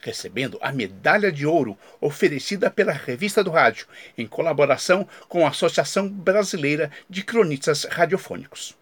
recebendo 0.04 0.58
a 0.62 0.72
medalha 0.72 1.32
de 1.32 1.46
ouro 1.46 1.78
oferecida 2.00 2.72
pela 2.72 2.92
Revista 2.92 3.44
do 3.44 3.52
Rádio, 3.52 3.86
em 4.18 4.26
colaboração 4.26 5.08
com 5.30 5.46
a 5.46 5.50
Associação 5.50 6.10
Brasileira 6.10 6.90
de 7.08 7.24
Cronistas 7.24 7.84
Radiofônicos. 7.84 8.76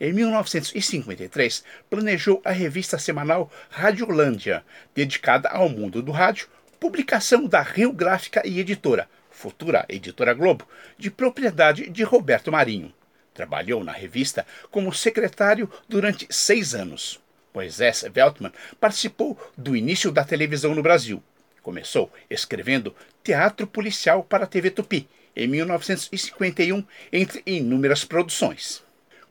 Em 0.00 0.14
1953, 0.14 1.62
planejou 1.90 2.40
a 2.42 2.50
revista 2.50 2.98
semanal 2.98 3.52
Radiolândia, 3.68 4.64
dedicada 4.94 5.50
ao 5.50 5.68
mundo 5.68 6.00
do 6.00 6.10
rádio, 6.10 6.48
publicação 6.78 7.46
da 7.46 7.60
Rio 7.60 7.92
Gráfica 7.92 8.40
e 8.46 8.58
Editora, 8.58 9.06
futura 9.30 9.84
Editora 9.90 10.32
Globo, 10.32 10.66
de 10.96 11.10
propriedade 11.10 11.90
de 11.90 12.02
Roberto 12.02 12.50
Marinho. 12.50 12.94
Trabalhou 13.34 13.82
na 13.84 13.92
revista 13.92 14.46
como 14.70 14.92
secretário 14.92 15.70
durante 15.88 16.26
seis 16.30 16.74
anos. 16.74 17.20
Moisés 17.54 18.04
Veltman 18.12 18.52
participou 18.80 19.38
do 19.56 19.76
início 19.76 20.12
da 20.12 20.24
televisão 20.24 20.74
no 20.74 20.82
Brasil. 20.82 21.22
Começou 21.62 22.12
escrevendo 22.28 22.94
teatro 23.22 23.66
policial 23.66 24.24
para 24.24 24.44
a 24.44 24.46
TV 24.46 24.70
Tupi, 24.70 25.08
em 25.36 25.46
1951, 25.46 26.84
entre 27.12 27.42
inúmeras 27.46 28.04
produções. 28.04 28.82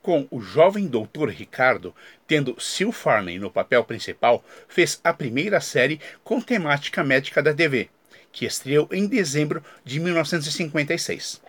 Com 0.02 0.28
o 0.32 0.42
jovem 0.42 0.88
doutor 0.88 1.30
Ricardo, 1.30 1.94
tendo 2.26 2.60
Sil 2.60 2.92
Farney 2.92 3.38
no 3.38 3.52
papel 3.52 3.84
principal, 3.84 4.44
fez 4.68 5.00
a 5.04 5.14
primeira 5.14 5.60
série 5.60 6.00
com 6.24 6.40
temática 6.40 7.04
médica 7.04 7.44
da 7.44 7.54
TV, 7.54 7.90
que 8.32 8.46
estreou 8.46 8.88
em 8.92 9.08
dezembro 9.08 9.64
de 9.84 10.00
1956. 10.00 11.42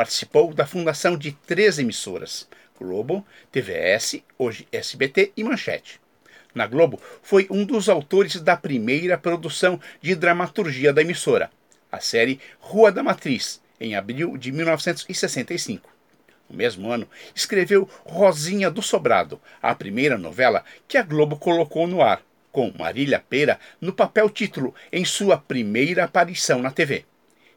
Participou 0.00 0.54
da 0.54 0.64
fundação 0.64 1.14
de 1.14 1.32
três 1.32 1.78
emissoras: 1.78 2.48
Globo, 2.80 3.22
TVS, 3.52 4.22
hoje 4.38 4.66
SBT 4.72 5.30
e 5.36 5.44
Manchete. 5.44 6.00
Na 6.54 6.66
Globo, 6.66 6.98
foi 7.22 7.46
um 7.50 7.66
dos 7.66 7.86
autores 7.86 8.40
da 8.40 8.56
primeira 8.56 9.18
produção 9.18 9.78
de 10.00 10.14
dramaturgia 10.14 10.90
da 10.90 11.02
emissora, 11.02 11.50
a 11.92 12.00
série 12.00 12.40
Rua 12.60 12.90
da 12.90 13.02
Matriz, 13.02 13.60
em 13.78 13.94
abril 13.94 14.38
de 14.38 14.50
1965. 14.50 15.94
No 16.48 16.56
mesmo 16.56 16.90
ano, 16.90 17.06
escreveu 17.34 17.86
Rosinha 18.02 18.70
do 18.70 18.80
Sobrado, 18.80 19.38
a 19.60 19.74
primeira 19.74 20.16
novela 20.16 20.64
que 20.88 20.96
a 20.96 21.02
Globo 21.02 21.36
colocou 21.36 21.86
no 21.86 22.00
ar, 22.00 22.22
com 22.50 22.72
Marília 22.78 23.22
Pera 23.28 23.60
no 23.78 23.92
papel 23.92 24.30
título 24.30 24.74
em 24.90 25.04
sua 25.04 25.36
primeira 25.36 26.04
aparição 26.04 26.62
na 26.62 26.70
TV. 26.70 27.04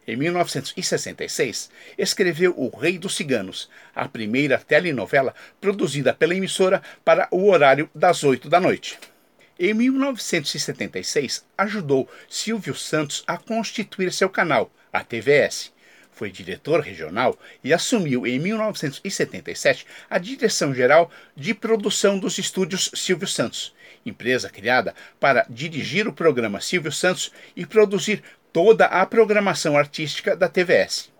Em 0.06 0.18
1966, 0.18 1.70
escreveu 1.98 2.54
O 2.58 2.68
Rei 2.76 2.98
dos 2.98 3.16
Ciganos, 3.16 3.70
a 3.96 4.08
primeira 4.08 4.58
telenovela 4.58 5.34
produzida 5.62 6.14
pela 6.14 6.36
emissora 6.36 6.82
para 7.06 7.28
o 7.32 7.50
horário 7.50 7.90
das 7.96 8.24
oito 8.24 8.50
da 8.50 8.60
noite. 8.60 9.00
Em 9.58 9.74
1976, 9.74 11.46
ajudou 11.58 12.10
Silvio 12.28 12.76
Santos 12.76 13.24
a 13.26 13.38
constituir 13.38 14.12
seu 14.12 14.30
canal, 14.30 14.70
a 14.92 15.04
TVS. 15.04 15.72
Foi 16.12 16.30
diretor 16.30 16.82
regional 16.82 17.40
e 17.64 17.74
assumiu 17.74 18.28
em 18.28 18.38
1977 18.40 19.86
a 20.10 20.18
direção 20.18 20.74
geral 20.74 21.10
de 21.36 21.54
produção 21.54 22.20
dos 22.20 22.38
estúdios 22.38 22.92
Silvio 22.94 23.28
Santos, 23.28 23.74
empresa 24.06 24.50
criada 24.50 24.94
para 25.20 25.46
dirigir 25.50 26.08
o 26.08 26.14
programa 26.14 26.60
Silvio 26.60 26.92
Santos 26.92 27.32
e 27.56 27.66
produzir 27.66 28.22
toda 28.54 28.86
a 28.86 29.04
programação 29.06 29.76
artística 29.76 30.36
da 30.36 30.48
TVS. 30.48 31.12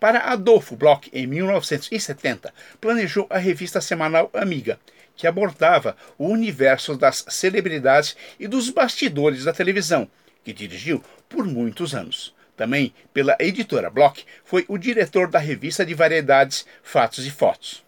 Para 0.00 0.18
Adolfo 0.18 0.74
Bloch, 0.74 1.08
em 1.12 1.28
1970, 1.28 2.52
planejou 2.80 3.24
a 3.30 3.38
revista 3.38 3.80
semanal 3.80 4.28
Amiga, 4.34 4.80
que 5.14 5.28
abordava 5.28 5.96
o 6.18 6.26
universo 6.26 6.96
das 6.96 7.24
celebridades 7.28 8.16
e 8.38 8.48
dos 8.48 8.68
bastidores 8.68 9.44
da 9.44 9.52
televisão, 9.52 10.10
que 10.42 10.52
dirigiu 10.52 11.02
por 11.28 11.46
muitos 11.46 11.94
anos. 11.94 12.34
Também, 12.56 12.92
pela 13.14 13.36
editora 13.38 13.88
Bloch, 13.88 14.26
foi 14.44 14.64
o 14.66 14.76
diretor 14.76 15.30
da 15.30 15.38
revista 15.38 15.86
de 15.86 15.94
variedades 15.94 16.66
Fatos 16.82 17.24
e 17.24 17.30
Fotos. 17.30 17.84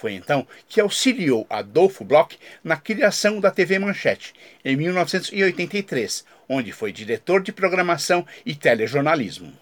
Foi 0.00 0.14
então 0.14 0.46
que 0.66 0.80
auxiliou 0.80 1.46
Adolfo 1.50 2.02
Bloch 2.02 2.38
na 2.64 2.74
criação 2.74 3.38
da 3.38 3.50
TV 3.50 3.78
Manchete, 3.78 4.32
em 4.64 4.74
1983, 4.74 6.24
onde 6.48 6.72
foi 6.72 6.90
diretor 6.90 7.42
de 7.42 7.52
programação 7.52 8.26
e 8.46 8.54
telejornalismo. 8.54 9.52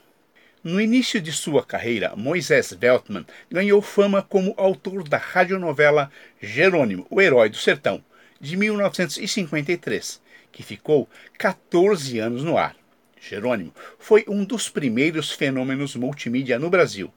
No 0.62 0.80
início 0.80 1.20
de 1.20 1.32
sua 1.32 1.64
carreira, 1.64 2.14
Moisés 2.14 2.72
Veltman 2.72 3.26
ganhou 3.50 3.82
fama 3.82 4.22
como 4.22 4.54
autor 4.56 5.08
da 5.08 5.16
radionovela 5.16 6.08
Jerônimo, 6.40 7.04
o 7.10 7.20
Herói 7.20 7.48
do 7.48 7.56
Sertão, 7.56 8.00
de 8.40 8.56
1953, 8.56 10.22
que 10.52 10.62
ficou 10.62 11.08
14 11.36 12.16
anos 12.20 12.44
no 12.44 12.56
ar. 12.56 12.76
Jerônimo 13.20 13.74
foi 13.98 14.24
um 14.28 14.44
dos 14.44 14.68
primeiros 14.68 15.32
fenômenos 15.32 15.96
multimídia 15.96 16.60
no 16.60 16.70
Brasil 16.70 17.12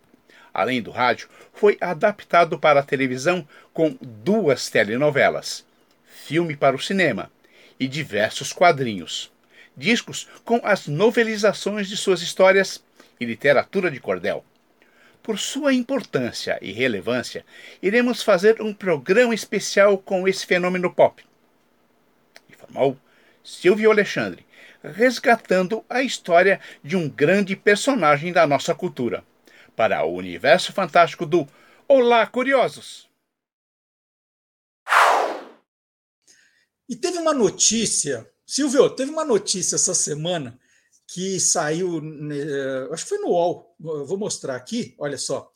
além 0.53 0.81
do 0.81 0.91
rádio, 0.91 1.29
foi 1.53 1.77
adaptado 1.79 2.59
para 2.59 2.79
a 2.79 2.83
televisão 2.83 3.47
com 3.73 3.97
duas 4.01 4.69
telenovelas, 4.69 5.65
filme 6.05 6.55
para 6.55 6.75
o 6.75 6.81
cinema 6.81 7.31
e 7.79 7.87
diversos 7.87 8.53
quadrinhos, 8.53 9.31
discos 9.75 10.27
com 10.43 10.59
as 10.63 10.87
novelizações 10.87 11.87
de 11.87 11.97
suas 11.97 12.21
histórias 12.21 12.83
e 13.19 13.25
literatura 13.25 13.89
de 13.89 13.99
cordel. 13.99 14.43
Por 15.23 15.37
sua 15.37 15.73
importância 15.73 16.57
e 16.61 16.71
relevância, 16.71 17.45
iremos 17.81 18.23
fazer 18.23 18.61
um 18.61 18.73
programa 18.73 19.35
especial 19.35 19.97
com 19.97 20.27
esse 20.27 20.45
fenômeno 20.45 20.91
pop. 20.91 21.23
Informou 22.49 22.97
Silvio 23.43 23.91
Alexandre, 23.91 24.45
resgatando 24.83 25.85
a 25.87 26.01
história 26.01 26.59
de 26.83 26.95
um 26.95 27.07
grande 27.07 27.55
personagem 27.55 28.33
da 28.33 28.47
nossa 28.47 28.73
cultura 28.73 29.23
para 29.75 30.03
o 30.05 30.13
universo 30.13 30.73
fantástico 30.73 31.25
do 31.25 31.47
Olá, 31.87 32.25
Curiosos! 32.27 33.09
E 36.87 36.95
teve 36.95 37.17
uma 37.17 37.33
notícia, 37.33 38.29
Silvio, 38.45 38.89
teve 38.89 39.11
uma 39.11 39.23
notícia 39.23 39.75
essa 39.75 39.93
semana 39.93 40.59
que 41.07 41.39
saiu, 41.39 42.01
né, 42.01 42.35
acho 42.91 43.03
que 43.03 43.09
foi 43.09 43.17
no 43.19 43.29
UOL, 43.29 43.75
vou 43.79 44.17
mostrar 44.17 44.55
aqui, 44.55 44.95
olha 44.97 45.17
só. 45.17 45.51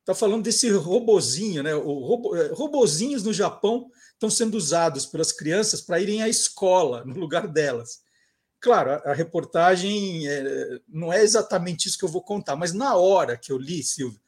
Está 0.00 0.14
falando 0.14 0.44
desse 0.44 0.70
robozinho, 0.70 1.62
né? 1.62 1.74
O 1.74 1.98
robo, 2.00 2.36
é, 2.36 2.48
robozinhos 2.48 3.24
no 3.24 3.32
Japão 3.32 3.90
estão 4.12 4.28
sendo 4.28 4.54
usados 4.54 5.06
pelas 5.06 5.32
crianças 5.32 5.80
para 5.80 5.98
irem 5.98 6.22
à 6.22 6.28
escola 6.28 7.04
no 7.06 7.18
lugar 7.18 7.48
delas. 7.48 8.03
Claro, 8.64 8.92
a, 9.04 9.12
reportagem 9.12 10.26
é, 10.26 10.80
não 10.88 11.12
é 11.12 11.22
exatamente 11.22 11.86
isso 11.86 11.98
que 11.98 12.04
eu 12.06 12.08
vou 12.08 12.22
contar, 12.22 12.56
mas 12.56 12.72
na 12.72 12.96
hora 12.96 13.36
que 13.36 13.52
eu 13.52 13.58
li, 13.58 13.82
Silvio, 13.82 14.18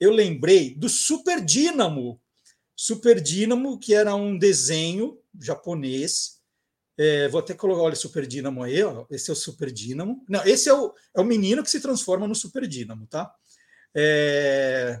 eu 0.00 0.10
lembrei 0.10 0.74
do 0.74 0.88
Super 0.88 1.40
Dínamo. 1.40 2.20
Super 2.74 3.20
Dínamo, 3.20 3.78
que 3.78 3.94
era 3.94 4.12
um 4.16 4.36
desenho 4.36 5.16
japonês. 5.40 6.40
É, 6.98 7.28
vou 7.28 7.38
até 7.38 7.54
colocar, 7.54 7.82
olha, 7.82 7.94
Super 7.94 8.26
Dínamo 8.26 8.64
aí, 8.64 8.82
ó, 8.82 9.06
esse 9.08 9.30
é 9.30 9.32
o 9.32 9.36
Super 9.36 9.70
Dínamo. 9.70 10.24
Não, 10.28 10.44
esse 10.44 10.68
é 10.68 10.74
o, 10.74 10.92
é 11.16 11.20
o 11.20 11.24
menino 11.24 11.62
que 11.62 11.70
se 11.70 11.80
transforma 11.80 12.26
no 12.26 12.34
Super 12.34 12.66
Dínamo, 12.66 13.06
tá? 13.06 13.32
É, 13.94 15.00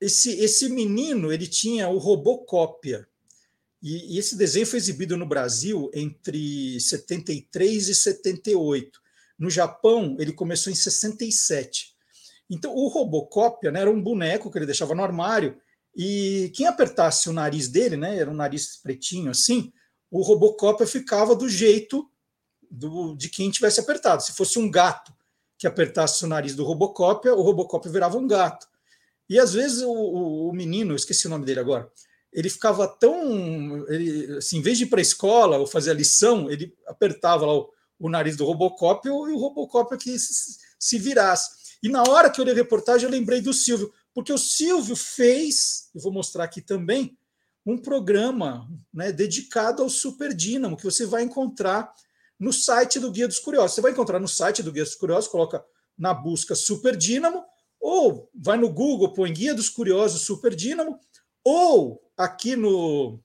esse, 0.00 0.36
esse 0.40 0.68
menino, 0.68 1.32
ele 1.32 1.46
tinha 1.46 1.88
o 1.88 1.98
Robocópia, 1.98 3.06
e, 3.82 4.14
e, 4.14 4.18
esse 4.18 4.36
desenho 4.36 4.66
foi 4.66 4.78
exibido 4.78 5.16
no 5.16 5.26
Brasil 5.26 5.90
entre 5.94 6.78
73 6.78 7.88
e 7.88 7.94
78. 7.94 9.00
No 9.38 9.48
Japão, 9.48 10.16
ele 10.18 10.32
começou 10.32 10.70
em 10.70 10.76
67. 10.76 11.94
Então, 12.50 12.74
o 12.74 12.88
Robocópia 12.88 13.70
né, 13.70 13.80
era 13.80 13.90
um 13.90 14.02
boneco 14.02 14.50
que 14.50 14.58
ele 14.58 14.66
deixava 14.66 14.94
no 14.94 15.02
armário, 15.02 15.56
e 15.96 16.52
quem 16.54 16.66
apertasse 16.66 17.28
o 17.28 17.32
nariz 17.32 17.68
dele, 17.68 17.96
né, 17.96 18.16
era 18.16 18.30
um 18.30 18.34
nariz 18.34 18.76
pretinho 18.76 19.30
assim, 19.30 19.72
o 20.10 20.22
Robocópia 20.22 20.86
ficava 20.86 21.34
do 21.34 21.48
jeito 21.48 22.08
do, 22.70 23.14
de 23.16 23.28
quem 23.28 23.50
tivesse 23.50 23.80
apertado. 23.80 24.22
Se 24.22 24.32
fosse 24.32 24.58
um 24.58 24.70
gato 24.70 25.12
que 25.56 25.66
apertasse 25.66 26.24
o 26.24 26.28
nariz 26.28 26.54
do 26.54 26.64
Robocópia, 26.64 27.34
o 27.34 27.42
Robocópia 27.42 27.90
virava 27.90 28.18
um 28.18 28.26
gato. 28.26 28.66
E 29.28 29.38
às 29.38 29.52
vezes 29.52 29.82
o, 29.82 29.90
o, 29.90 30.48
o 30.48 30.52
menino, 30.52 30.94
esqueci 30.94 31.26
o 31.26 31.30
nome 31.30 31.44
dele 31.44 31.60
agora, 31.60 31.90
ele 32.32 32.48
ficava 32.48 32.86
tão. 32.86 33.86
Ele, 33.88 34.38
assim, 34.38 34.58
em 34.58 34.62
vez 34.62 34.78
de 34.78 34.84
ir 34.84 34.86
para 34.88 35.00
a 35.00 35.02
escola 35.02 35.58
ou 35.58 35.66
fazer 35.66 35.90
a 35.90 35.94
lição, 35.94 36.50
ele 36.50 36.74
apertava 36.86 37.44
lá 37.46 37.54
o, 37.54 37.70
o 37.98 38.08
nariz 38.08 38.36
do 38.36 38.44
Robocop 38.44 39.06
e 39.06 39.10
o, 39.10 39.36
Robocop 39.36 39.94
aqui 39.94 40.18
se, 40.18 40.58
se 40.78 40.98
virasse. 40.98 41.60
E 41.82 41.88
na 41.88 42.02
hora 42.02 42.30
que 42.30 42.40
eu 42.40 42.44
li 42.44 42.50
a 42.50 42.54
reportagem, 42.54 43.06
eu 43.06 43.10
lembrei 43.10 43.40
do 43.40 43.52
Silvio, 43.52 43.92
porque 44.14 44.32
o 44.32 44.38
Silvio 44.38 44.94
fez, 44.94 45.88
eu 45.94 46.00
vou 46.00 46.12
mostrar 46.12 46.44
aqui 46.44 46.60
também, 46.60 47.16
um 47.64 47.76
programa 47.76 48.68
né, 48.92 49.12
dedicado 49.12 49.82
ao 49.82 49.88
Super 49.88 50.34
Dínamo, 50.34 50.76
que 50.76 50.84
você 50.84 51.06
vai 51.06 51.22
encontrar 51.22 51.92
no 52.38 52.52
site 52.52 52.98
do 52.98 53.10
Guia 53.10 53.28
dos 53.28 53.38
Curiosos. 53.38 53.74
Você 53.74 53.80
vai 53.80 53.92
encontrar 53.92 54.18
no 54.18 54.28
site 54.28 54.62
do 54.62 54.72
Guia 54.72 54.84
dos 54.84 54.94
Curiosos, 54.94 55.30
coloca 55.30 55.64
na 55.96 56.14
busca 56.14 56.54
Super 56.54 56.96
Dínamo, 56.96 57.44
ou 57.78 58.30
vai 58.34 58.56
no 58.56 58.70
Google, 58.70 59.12
põe 59.12 59.32
Guia 59.32 59.54
dos 59.54 59.68
Curiosos 59.68 60.22
Super 60.22 60.54
Dínamo, 60.54 60.98
ou 61.44 62.02
aqui 62.20 62.54
no. 62.54 63.18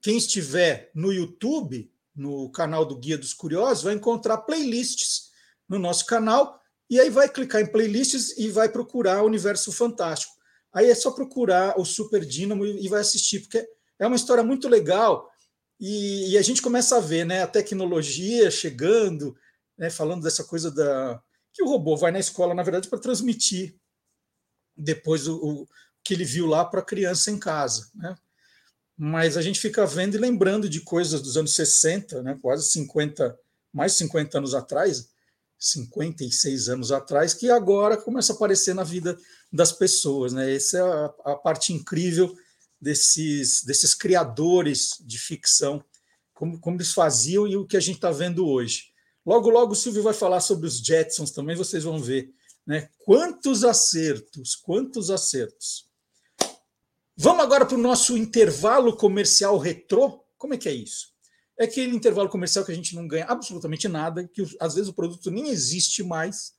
Quem 0.00 0.16
estiver 0.16 0.90
no 0.94 1.12
YouTube, 1.12 1.90
no 2.14 2.50
canal 2.50 2.84
do 2.84 2.96
Guia 2.96 3.18
dos 3.18 3.34
Curiosos, 3.34 3.84
vai 3.84 3.94
encontrar 3.94 4.38
playlists 4.38 5.30
no 5.68 5.78
nosso 5.78 6.06
canal, 6.06 6.60
e 6.88 7.00
aí 7.00 7.10
vai 7.10 7.28
clicar 7.28 7.60
em 7.60 7.66
playlists 7.66 8.36
e 8.38 8.48
vai 8.48 8.68
procurar 8.68 9.22
o 9.22 9.26
Universo 9.26 9.72
Fantástico. 9.72 10.34
Aí 10.72 10.88
é 10.88 10.94
só 10.94 11.10
procurar 11.10 11.78
o 11.78 11.84
Super 11.84 12.24
Dínamo 12.24 12.64
e 12.64 12.88
vai 12.88 13.00
assistir, 13.00 13.40
porque 13.40 13.66
é 13.98 14.06
uma 14.06 14.16
história 14.16 14.44
muito 14.44 14.68
legal 14.68 15.28
e, 15.80 16.32
e 16.32 16.38
a 16.38 16.42
gente 16.42 16.62
começa 16.62 16.96
a 16.96 17.00
ver 17.00 17.24
né, 17.24 17.42
a 17.42 17.46
tecnologia 17.46 18.50
chegando, 18.50 19.36
né, 19.76 19.90
falando 19.90 20.22
dessa 20.22 20.44
coisa 20.44 20.70
da 20.70 21.20
que 21.52 21.62
o 21.62 21.68
robô 21.68 21.96
vai 21.96 22.12
na 22.12 22.20
escola, 22.20 22.54
na 22.54 22.62
verdade, 22.62 22.88
para 22.88 23.00
transmitir 23.00 23.76
depois 24.76 25.26
o, 25.26 25.36
o, 25.36 25.68
que 26.08 26.14
ele 26.14 26.24
viu 26.24 26.46
lá 26.46 26.64
para 26.64 26.80
a 26.80 26.84
criança 26.84 27.30
em 27.30 27.38
casa. 27.38 27.90
Né? 27.94 28.16
Mas 28.96 29.36
a 29.36 29.42
gente 29.42 29.60
fica 29.60 29.84
vendo 29.84 30.14
e 30.14 30.18
lembrando 30.18 30.66
de 30.66 30.80
coisas 30.80 31.20
dos 31.20 31.36
anos 31.36 31.54
60, 31.54 32.22
né, 32.22 32.38
quase 32.40 32.66
50, 32.70 33.38
mais 33.70 33.92
50 33.92 34.38
anos 34.38 34.54
atrás, 34.54 35.10
56 35.58 36.70
anos 36.70 36.90
atrás, 36.92 37.34
que 37.34 37.50
agora 37.50 37.94
começa 37.94 38.32
a 38.32 38.36
aparecer 38.36 38.74
na 38.74 38.84
vida 38.84 39.18
das 39.52 39.70
pessoas. 39.70 40.32
Né? 40.32 40.54
Essa 40.54 40.78
é 40.78 40.80
a, 40.80 41.32
a 41.32 41.36
parte 41.36 41.74
incrível 41.74 42.34
desses, 42.80 43.62
desses 43.62 43.92
criadores 43.92 44.94
de 45.02 45.18
ficção, 45.18 45.84
como, 46.32 46.58
como 46.58 46.78
eles 46.78 46.94
faziam 46.94 47.46
e 47.46 47.54
o 47.54 47.66
que 47.66 47.76
a 47.76 47.80
gente 47.80 47.96
está 47.96 48.10
vendo 48.10 48.48
hoje. 48.48 48.94
Logo, 49.26 49.50
logo 49.50 49.72
o 49.72 49.76
Silvio 49.76 50.02
vai 50.02 50.14
falar 50.14 50.40
sobre 50.40 50.66
os 50.66 50.78
Jetsons 50.78 51.32
também, 51.32 51.54
vocês 51.54 51.84
vão 51.84 52.00
ver. 52.00 52.32
Né? 52.66 52.88
Quantos 53.04 53.62
acertos, 53.62 54.56
quantos 54.56 55.10
acertos. 55.10 55.87
Vamos 57.20 57.42
agora 57.42 57.66
para 57.66 57.74
o 57.74 57.80
nosso 57.80 58.16
intervalo 58.16 58.96
comercial 58.96 59.58
retrô. 59.58 60.24
Como 60.36 60.54
é 60.54 60.56
que 60.56 60.68
é 60.68 60.72
isso? 60.72 61.08
É 61.58 61.64
aquele 61.64 61.96
intervalo 61.96 62.28
comercial 62.28 62.64
que 62.64 62.70
a 62.70 62.74
gente 62.74 62.94
não 62.94 63.08
ganha 63.08 63.24
absolutamente 63.24 63.88
nada, 63.88 64.28
que 64.28 64.40
às 64.60 64.76
vezes 64.76 64.88
o 64.88 64.94
produto 64.94 65.28
nem 65.28 65.48
existe 65.48 66.04
mais, 66.04 66.52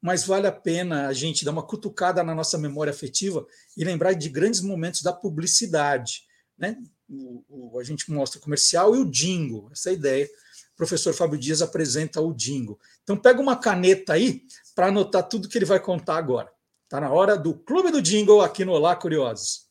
mas 0.00 0.24
vale 0.24 0.46
a 0.46 0.52
pena 0.52 1.08
a 1.08 1.12
gente 1.12 1.44
dar 1.44 1.50
uma 1.50 1.66
cutucada 1.66 2.22
na 2.22 2.36
nossa 2.36 2.56
memória 2.56 2.92
afetiva 2.92 3.44
e 3.76 3.82
lembrar 3.82 4.12
de 4.12 4.28
grandes 4.28 4.60
momentos 4.60 5.02
da 5.02 5.12
publicidade. 5.12 6.22
Né? 6.56 6.78
O, 7.08 7.72
o, 7.72 7.80
a 7.80 7.82
gente 7.82 8.08
mostra 8.12 8.38
o 8.38 8.42
comercial 8.42 8.94
e 8.94 9.00
o 9.00 9.10
jingle, 9.10 9.68
essa 9.72 9.90
é 9.90 9.94
ideia. 9.94 10.26
O 10.74 10.76
professor 10.76 11.14
Fábio 11.14 11.36
Dias 11.36 11.60
apresenta 11.60 12.20
o 12.20 12.32
jingle. 12.32 12.78
Então, 13.02 13.16
pega 13.16 13.40
uma 13.40 13.56
caneta 13.56 14.12
aí 14.12 14.42
para 14.72 14.86
anotar 14.86 15.28
tudo 15.28 15.48
que 15.48 15.58
ele 15.58 15.64
vai 15.64 15.80
contar 15.80 16.16
agora. 16.16 16.48
Está 16.84 17.00
na 17.00 17.10
hora 17.10 17.36
do 17.36 17.54
Clube 17.54 17.90
do 17.90 18.00
Jingle 18.00 18.40
aqui 18.40 18.64
no 18.64 18.70
Olá 18.70 18.94
Curiosos. 18.94 19.65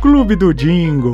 Clube 0.00 0.34
do 0.34 0.54
Jingle. 0.54 1.12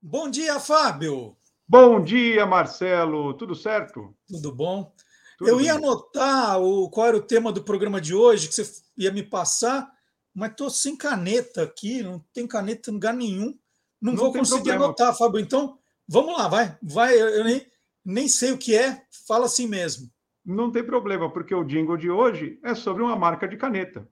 Bom 0.00 0.30
dia, 0.30 0.58
Fábio. 0.58 1.36
Bom 1.68 2.02
dia, 2.02 2.46
Marcelo. 2.46 3.34
Tudo 3.34 3.54
certo? 3.54 4.16
Tudo 4.26 4.50
bom. 4.50 4.90
Tudo 5.36 5.50
eu 5.50 5.58
bem. 5.58 5.66
ia 5.66 5.74
anotar 5.74 6.58
o, 6.58 6.88
qual 6.88 7.08
era 7.08 7.16
o 7.18 7.22
tema 7.22 7.52
do 7.52 7.62
programa 7.62 8.00
de 8.00 8.14
hoje, 8.14 8.48
que 8.48 8.54
você 8.54 8.82
ia 8.96 9.12
me 9.12 9.22
passar, 9.22 9.92
mas 10.34 10.52
estou 10.52 10.70
sem 10.70 10.96
caneta 10.96 11.64
aqui, 11.64 12.02
não 12.02 12.18
tem 12.32 12.46
caneta 12.46 12.90
em 12.90 12.94
lugar 12.94 13.12
nenhum. 13.12 13.54
Não, 14.00 14.14
não 14.14 14.16
vou 14.16 14.32
conseguir 14.32 14.62
problema. 14.62 14.86
anotar, 14.86 15.14
Fábio. 15.14 15.38
Então, 15.38 15.78
vamos 16.08 16.34
lá, 16.34 16.48
vai. 16.48 16.78
vai 16.82 17.14
eu 17.14 17.44
nem, 17.44 17.66
nem 18.02 18.26
sei 18.26 18.52
o 18.52 18.58
que 18.58 18.74
é, 18.74 19.02
fala 19.28 19.44
assim 19.44 19.66
mesmo. 19.66 20.10
Não 20.46 20.72
tem 20.72 20.82
problema, 20.82 21.30
porque 21.30 21.54
o 21.54 21.62
jingle 21.62 21.98
de 21.98 22.10
hoje 22.10 22.58
é 22.64 22.74
sobre 22.74 23.02
uma 23.02 23.16
marca 23.16 23.46
de 23.46 23.58
caneta. 23.58 24.08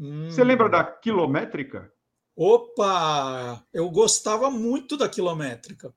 Hum. 0.00 0.30
Você 0.30 0.42
lembra 0.42 0.68
da 0.68 0.82
quilométrica? 0.82 1.92
Opa! 2.34 3.62
Eu 3.70 3.90
gostava 3.90 4.50
muito 4.50 4.96
da 4.96 5.08
quilométrica. 5.08 5.92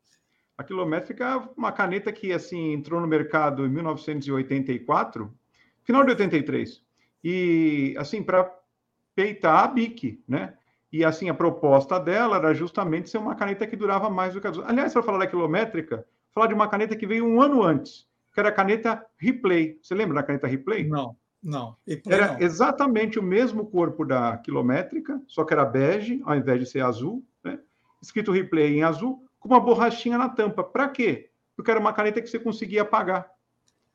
A 0.57 0.63
quilométrica 0.63 1.23
é 1.23 1.35
uma 1.57 1.71
caneta 1.71 2.11
que 2.11 2.33
assim 2.33 2.73
entrou 2.73 2.99
no 2.99 3.07
mercado 3.07 3.65
em 3.65 3.69
1984, 3.69 5.33
final 5.83 6.03
de 6.03 6.09
83. 6.11 6.83
E 7.23 7.95
assim 7.97 8.21
para 8.21 8.53
peitar 9.15 9.63
a 9.63 9.67
Bic, 9.67 10.21
né? 10.27 10.53
E 10.91 11.05
assim 11.05 11.29
a 11.29 11.33
proposta 11.33 11.97
dela 11.97 12.35
era 12.35 12.53
justamente 12.53 13.09
ser 13.09 13.17
uma 13.17 13.35
caneta 13.35 13.65
que 13.65 13.77
durava 13.77 14.09
mais 14.09 14.33
do 14.33 14.41
que 14.41 14.47
as 14.47 14.57
outras. 14.57 14.71
Aliás, 14.71 14.91
para 14.91 15.01
falar 15.01 15.19
da 15.19 15.27
quilométrica, 15.27 16.05
falar 16.33 16.47
de 16.47 16.53
uma 16.53 16.67
caneta 16.67 16.95
que 16.95 17.07
veio 17.07 17.25
um 17.25 17.41
ano 17.41 17.63
antes, 17.63 18.05
que 18.33 18.39
era 18.39 18.49
a 18.49 18.53
caneta 18.53 19.03
Replay. 19.17 19.79
Você 19.81 19.95
lembra 19.95 20.15
da 20.15 20.23
caneta 20.23 20.45
Replay? 20.45 20.87
Não. 20.87 21.15
Não. 21.43 21.75
Era 22.07 22.33
não. 22.33 22.39
exatamente 22.39 23.19
o 23.19 23.23
mesmo 23.23 23.65
corpo 23.65 24.05
da 24.05 24.37
quilométrica, 24.37 25.21
só 25.27 25.43
que 25.43 25.53
era 25.53 25.65
bege, 25.65 26.21
ao 26.25 26.35
invés 26.35 26.59
de 26.59 26.65
ser 26.65 26.81
azul, 26.81 27.23
né? 27.43 27.59
escrito 28.01 28.31
replay 28.31 28.77
em 28.77 28.83
azul, 28.83 29.25
com 29.39 29.49
uma 29.49 29.59
borrachinha 29.59 30.17
na 30.17 30.29
tampa. 30.29 30.63
Para 30.63 30.87
quê? 30.87 31.29
Porque 31.55 31.69
era 31.69 31.79
uma 31.79 31.93
caneta 31.93 32.21
que 32.21 32.27
você 32.27 32.39
conseguia 32.39 32.83
apagar. 32.83 33.29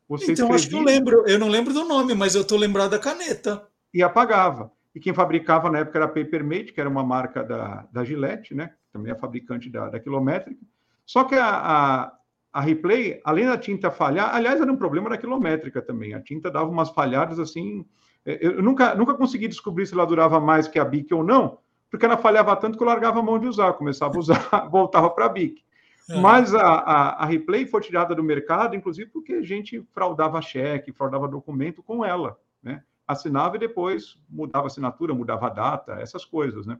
Você 0.08 0.32
então, 0.32 0.54
escrevia... 0.54 0.54
acho 0.56 0.68
que 0.68 0.74
eu 0.76 0.82
lembro. 0.82 1.24
Eu 1.26 1.38
não 1.38 1.48
lembro 1.48 1.72
do 1.72 1.84
nome, 1.84 2.14
mas 2.14 2.34
eu 2.34 2.42
estou 2.42 2.58
lembrado 2.58 2.90
da 2.90 2.98
caneta. 2.98 3.66
E 3.92 4.02
apagava. 4.02 4.70
E 4.94 5.00
quem 5.00 5.14
fabricava 5.14 5.70
na 5.70 5.78
época 5.78 5.98
era 5.98 6.04
a 6.06 6.08
Papermate, 6.08 6.72
que 6.72 6.80
era 6.80 6.88
uma 6.88 7.02
marca 7.02 7.42
da, 7.42 7.86
da 7.92 8.04
Gillette, 8.04 8.54
né? 8.54 8.72
também 8.92 9.12
é 9.12 9.14
fabricante 9.14 9.70
da, 9.70 9.88
da 9.88 10.00
quilométrica. 10.00 10.60
Só 11.06 11.24
que 11.24 11.34
a, 11.34 11.48
a, 11.48 12.17
a 12.58 12.60
replay, 12.60 13.20
além 13.22 13.46
da 13.46 13.56
tinta 13.56 13.88
falhar, 13.88 14.34
aliás, 14.34 14.60
era 14.60 14.72
um 14.72 14.76
problema 14.76 15.08
da 15.08 15.16
quilométrica 15.16 15.80
também. 15.80 16.12
A 16.12 16.20
tinta 16.20 16.50
dava 16.50 16.68
umas 16.68 16.90
falhadas 16.90 17.38
assim. 17.38 17.86
É, 18.26 18.44
eu 18.44 18.60
nunca, 18.60 18.96
nunca 18.96 19.14
consegui 19.14 19.46
descobrir 19.46 19.86
se 19.86 19.94
ela 19.94 20.04
durava 20.04 20.40
mais 20.40 20.66
que 20.66 20.76
a 20.76 20.84
Bic 20.84 21.14
ou 21.14 21.22
não, 21.22 21.58
porque 21.88 22.04
ela 22.04 22.16
falhava 22.16 22.56
tanto 22.56 22.76
que 22.76 22.82
eu 22.82 22.88
largava 22.88 23.20
a 23.20 23.22
mão 23.22 23.38
de 23.38 23.46
usar, 23.46 23.74
começava 23.74 24.16
a 24.16 24.18
usar, 24.18 24.48
voltava 24.72 25.08
para 25.08 25.26
a 25.26 25.28
Bic. 25.28 25.62
É. 26.10 26.20
Mas 26.20 26.52
a, 26.52 26.60
a, 26.60 27.08
a, 27.22 27.26
replay 27.26 27.64
foi 27.64 27.80
tirada 27.80 28.12
do 28.12 28.24
mercado, 28.24 28.74
inclusive 28.74 29.08
porque 29.08 29.34
a 29.34 29.42
gente 29.42 29.80
fraudava 29.94 30.42
cheque, 30.42 30.90
fraudava 30.90 31.28
documento 31.28 31.80
com 31.80 32.04
ela, 32.04 32.36
né? 32.60 32.82
Assinava 33.06 33.54
e 33.54 33.60
depois 33.60 34.18
mudava 34.28 34.66
a 34.66 34.66
assinatura, 34.66 35.14
mudava 35.14 35.46
a 35.46 35.50
data, 35.50 35.92
essas 36.00 36.24
coisas, 36.24 36.66
né? 36.66 36.76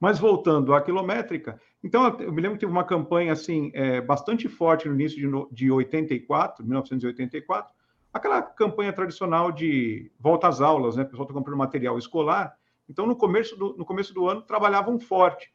Mas 0.00 0.18
voltando 0.18 0.74
à 0.74 0.80
quilométrica, 0.80 1.60
então 1.82 2.04
eu 2.18 2.32
me 2.32 2.42
lembro 2.42 2.56
que 2.56 2.60
teve 2.60 2.72
uma 2.72 2.84
campanha 2.84 3.32
assim 3.32 3.70
é, 3.74 4.00
bastante 4.00 4.48
forte 4.48 4.88
no 4.88 4.94
início 4.94 5.18
de, 5.18 5.54
de 5.54 5.70
84, 5.70 6.64
1984, 6.64 7.72
aquela 8.12 8.42
campanha 8.42 8.92
tradicional 8.92 9.50
de 9.50 10.10
volta 10.18 10.48
às 10.48 10.60
aulas, 10.60 10.96
né? 10.96 11.02
O 11.02 11.06
pessoal 11.06 11.24
está 11.24 11.34
comprando 11.34 11.56
material 11.56 11.98
escolar. 11.98 12.54
Então, 12.88 13.06
no 13.06 13.16
começo 13.16 13.56
do, 13.56 13.76
no 13.76 13.84
começo 13.84 14.12
do 14.12 14.28
ano, 14.28 14.42
trabalhavam 14.42 15.00
forte 15.00 15.50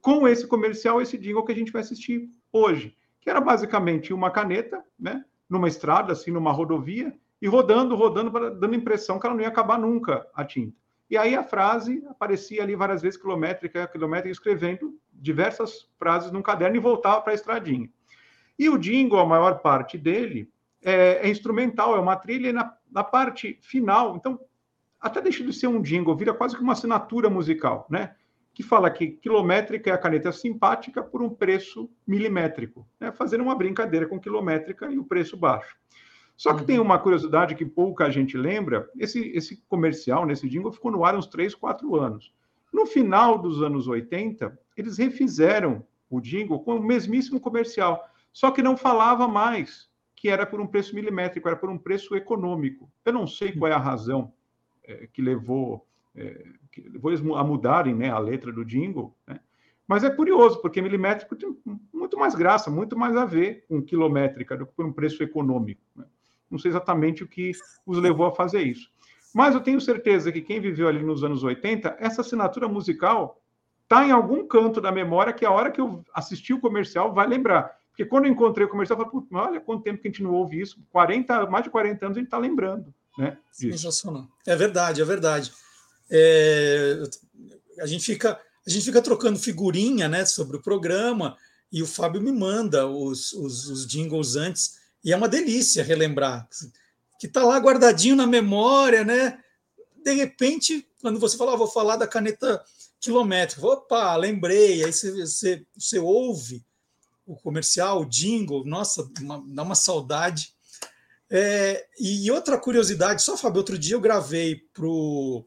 com 0.00 0.26
esse 0.26 0.46
comercial, 0.46 1.00
esse 1.00 1.16
jingle 1.16 1.44
que 1.44 1.52
a 1.52 1.54
gente 1.54 1.72
vai 1.72 1.80
assistir 1.80 2.28
hoje, 2.52 2.96
que 3.20 3.30
era 3.30 3.40
basicamente 3.40 4.12
uma 4.12 4.30
caneta, 4.30 4.84
né? 4.98 5.24
Numa 5.48 5.68
estrada, 5.68 6.12
assim, 6.12 6.30
numa 6.30 6.52
rodovia, 6.52 7.14
e 7.40 7.48
rodando, 7.48 7.94
rodando, 7.96 8.30
dando 8.30 8.72
a 8.72 8.76
impressão 8.76 9.18
que 9.18 9.26
ela 9.26 9.34
não 9.34 9.42
ia 9.42 9.48
acabar 9.48 9.78
nunca 9.78 10.26
a 10.34 10.44
tinta. 10.44 10.76
E 11.12 11.18
aí 11.18 11.36
a 11.36 11.44
frase 11.44 12.02
aparecia 12.08 12.62
ali 12.62 12.74
várias 12.74 13.02
vezes, 13.02 13.20
quilométrica, 13.20 13.86
quilométrica, 13.86 14.32
escrevendo 14.32 14.98
diversas 15.12 15.86
frases 15.98 16.32
num 16.32 16.40
caderno 16.40 16.74
e 16.74 16.80
voltava 16.80 17.20
para 17.20 17.32
a 17.32 17.34
estradinha. 17.34 17.86
E 18.58 18.70
o 18.70 18.78
jingle, 18.78 19.18
a 19.18 19.26
maior 19.26 19.58
parte 19.58 19.98
dele, 19.98 20.50
é, 20.82 21.26
é 21.26 21.28
instrumental, 21.28 21.94
é 21.94 22.00
uma 22.00 22.16
trilha 22.16 22.50
na, 22.50 22.74
na, 22.90 23.04
parte 23.04 23.58
final. 23.60 24.16
Então, 24.16 24.40
até 24.98 25.20
deixa 25.20 25.44
de 25.44 25.52
ser 25.52 25.66
um 25.66 25.82
jingle, 25.82 26.16
vira 26.16 26.32
quase 26.32 26.56
que 26.56 26.62
uma 26.62 26.72
assinatura 26.72 27.28
musical, 27.28 27.86
né? 27.90 28.14
Que 28.54 28.62
fala 28.62 28.90
que 28.90 29.08
quilométrica 29.08 29.90
é 29.90 29.92
a 29.92 29.98
caneta 29.98 30.32
simpática 30.32 31.02
por 31.02 31.20
um 31.20 31.28
preço 31.28 31.90
milimétrico, 32.06 32.88
né? 32.98 33.12
Fazendo 33.12 33.42
uma 33.42 33.54
brincadeira 33.54 34.06
com 34.06 34.18
quilométrica 34.18 34.90
e 34.90 34.98
o 34.98 35.04
preço 35.04 35.36
baixo. 35.36 35.76
Só 36.42 36.52
que 36.54 36.62
uhum. 36.62 36.66
tem 36.66 36.80
uma 36.80 36.98
curiosidade 36.98 37.54
que 37.54 37.64
pouca 37.64 38.10
gente 38.10 38.36
lembra: 38.36 38.90
esse, 38.98 39.28
esse 39.28 39.62
comercial, 39.68 40.26
nesse 40.26 40.48
jingle, 40.48 40.72
ficou 40.72 40.90
no 40.90 41.04
ar 41.04 41.14
uns 41.14 41.28
3, 41.28 41.54
4 41.54 41.94
anos. 41.94 42.34
No 42.72 42.84
final 42.84 43.38
dos 43.38 43.62
anos 43.62 43.86
80, 43.86 44.58
eles 44.76 44.98
refizeram 44.98 45.86
o 46.10 46.20
jingle 46.20 46.58
com 46.58 46.74
o 46.74 46.82
mesmíssimo 46.82 47.38
comercial, 47.38 48.04
só 48.32 48.50
que 48.50 48.60
não 48.60 48.76
falava 48.76 49.28
mais 49.28 49.88
que 50.16 50.28
era 50.28 50.44
por 50.44 50.60
um 50.60 50.66
preço 50.66 50.96
milimétrico, 50.96 51.46
era 51.46 51.56
por 51.56 51.70
um 51.70 51.78
preço 51.78 52.16
econômico. 52.16 52.90
Eu 53.04 53.12
não 53.12 53.24
sei 53.24 53.52
qual 53.52 53.70
é 53.70 53.74
a 53.76 53.78
razão 53.78 54.32
é, 54.82 55.06
que, 55.12 55.22
levou, 55.22 55.86
é, 56.12 56.44
que 56.72 56.80
levou 56.80 57.12
eles 57.12 57.24
a 57.24 57.44
mudarem 57.44 57.94
né, 57.94 58.10
a 58.10 58.18
letra 58.18 58.52
do 58.52 58.64
jingle, 58.64 59.16
né? 59.28 59.38
mas 59.86 60.02
é 60.02 60.10
curioso, 60.10 60.60
porque 60.60 60.82
milimétrico 60.82 61.36
tem 61.36 61.56
muito 61.92 62.18
mais 62.18 62.34
graça, 62.34 62.68
muito 62.68 62.98
mais 62.98 63.16
a 63.16 63.24
ver 63.24 63.64
com 63.68 63.80
quilométrica 63.80 64.56
do 64.56 64.66
que 64.66 64.72
por 64.72 64.84
um 64.84 64.92
preço 64.92 65.22
econômico. 65.22 65.80
Né? 65.94 66.04
Não 66.52 66.58
sei 66.58 66.70
exatamente 66.70 67.24
o 67.24 67.28
que 67.28 67.52
os 67.86 67.98
levou 67.98 68.26
a 68.26 68.34
fazer 68.34 68.62
isso. 68.62 68.88
Mas 69.34 69.54
eu 69.54 69.60
tenho 69.60 69.80
certeza 69.80 70.30
que 70.30 70.42
quem 70.42 70.60
viveu 70.60 70.86
ali 70.86 71.02
nos 71.02 71.24
anos 71.24 71.42
80, 71.42 71.96
essa 71.98 72.20
assinatura 72.20 72.68
musical 72.68 73.40
está 73.82 74.06
em 74.06 74.10
algum 74.10 74.46
canto 74.46 74.80
da 74.80 74.92
memória 74.92 75.32
que 75.32 75.44
a 75.44 75.50
hora 75.50 75.70
que 75.70 75.80
eu 75.80 76.04
assisti 76.14 76.52
o 76.52 76.60
comercial 76.60 77.12
vai 77.12 77.26
lembrar. 77.26 77.76
Porque 77.88 78.04
quando 78.04 78.26
eu 78.26 78.32
encontrei 78.32 78.66
o 78.66 78.70
comercial, 78.70 78.98
eu 78.98 79.04
falei, 79.06 79.26
olha 79.32 79.60
quanto 79.60 79.82
tempo 79.82 80.00
que 80.00 80.08
a 80.08 80.10
gente 80.10 80.22
não 80.22 80.32
ouve 80.32 80.60
isso. 80.60 80.78
40, 80.92 81.46
mais 81.46 81.64
de 81.64 81.70
40 81.70 82.06
anos 82.06 82.16
a 82.16 82.20
gente 82.20 82.28
está 82.28 82.38
lembrando. 82.38 82.92
Né, 83.16 83.36
Sensacional. 83.50 84.28
É 84.46 84.56
verdade, 84.56 85.02
é 85.02 85.04
verdade. 85.04 85.52
é, 86.10 87.02
a 87.80 87.86
gente 87.86 88.04
fica 88.04 88.40
a 88.64 88.70
gente 88.70 88.84
fica 88.84 89.02
trocando 89.02 89.40
figurinha, 89.40 90.08
né, 90.08 90.24
sobre 90.24 90.56
o 90.56 90.62
programa 90.62 91.36
e 91.72 91.82
o 91.82 91.86
Fábio 91.86 92.20
me 92.20 92.30
manda 92.30 92.86
os, 92.86 93.32
os, 93.32 93.68
os 93.68 93.86
jingles 93.86 94.36
antes 94.36 94.78
e 95.04 95.12
é 95.12 95.16
uma 95.16 95.28
delícia 95.28 95.82
relembrar 95.82 96.48
que 97.18 97.26
está 97.28 97.44
lá 97.44 97.56
guardadinho 97.58 98.16
na 98.16 98.26
memória, 98.26 99.04
né? 99.04 99.38
De 100.02 100.12
repente, 100.12 100.84
quando 101.00 101.20
você 101.20 101.36
fala, 101.36 101.52
ah, 101.54 101.56
vou 101.56 101.68
falar 101.68 101.96
da 101.96 102.06
caneta 102.06 102.60
quilométrica, 103.00 103.64
opa, 103.64 104.16
lembrei, 104.16 104.84
aí 104.84 104.92
você, 104.92 105.12
você, 105.12 105.66
você 105.76 105.98
ouve 106.00 106.64
o 107.24 107.36
comercial, 107.36 108.00
o 108.00 108.08
jingle, 108.08 108.64
nossa, 108.64 109.08
uma, 109.20 109.40
dá 109.46 109.62
uma 109.62 109.76
saudade. 109.76 110.52
É, 111.30 111.86
e 111.98 112.30
outra 112.30 112.58
curiosidade, 112.58 113.22
só 113.22 113.36
Fábio, 113.36 113.58
outro 113.58 113.78
dia 113.78 113.94
eu 113.94 114.00
gravei 114.00 114.56
para 114.74 114.84
o 114.84 115.46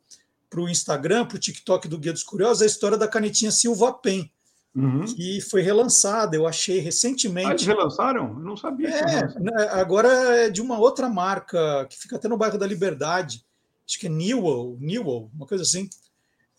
Instagram, 0.69 1.25
para 1.25 1.35
o 1.35 1.39
TikTok 1.39 1.87
do 1.87 1.99
Guia 1.99 2.13
dos 2.13 2.23
Curiosos, 2.23 2.61
a 2.61 2.65
história 2.65 2.97
da 2.97 3.07
canetinha 3.07 3.51
Silva 3.51 3.93
Pen, 3.93 4.31
uhum. 4.75 5.05
que 5.05 5.41
foi 5.41 5.61
relançada, 5.61 6.35
eu 6.35 6.45
achei 6.45 6.79
recentemente. 6.79 7.47
Ah, 7.47 7.51
eles 7.51 7.65
relançaram? 7.65 8.27
Eu 8.27 8.39
não 8.39 8.57
sabia. 8.57 8.89
É, 8.89 9.39
né, 9.39 9.69
agora 9.71 10.09
é 10.09 10.49
de 10.49 10.61
uma 10.61 10.77
outra 10.77 11.09
marca, 11.09 11.85
que 11.89 11.97
fica 11.97 12.15
até 12.15 12.27
no 12.27 12.37
bairro 12.37 12.57
da 12.57 12.67
Liberdade, 12.67 13.45
acho 13.87 13.99
que 13.99 14.07
é 14.07 14.09
Newell, 14.09 14.77
Newell 14.79 15.29
uma 15.33 15.47
coisa 15.47 15.63
assim. 15.63 15.89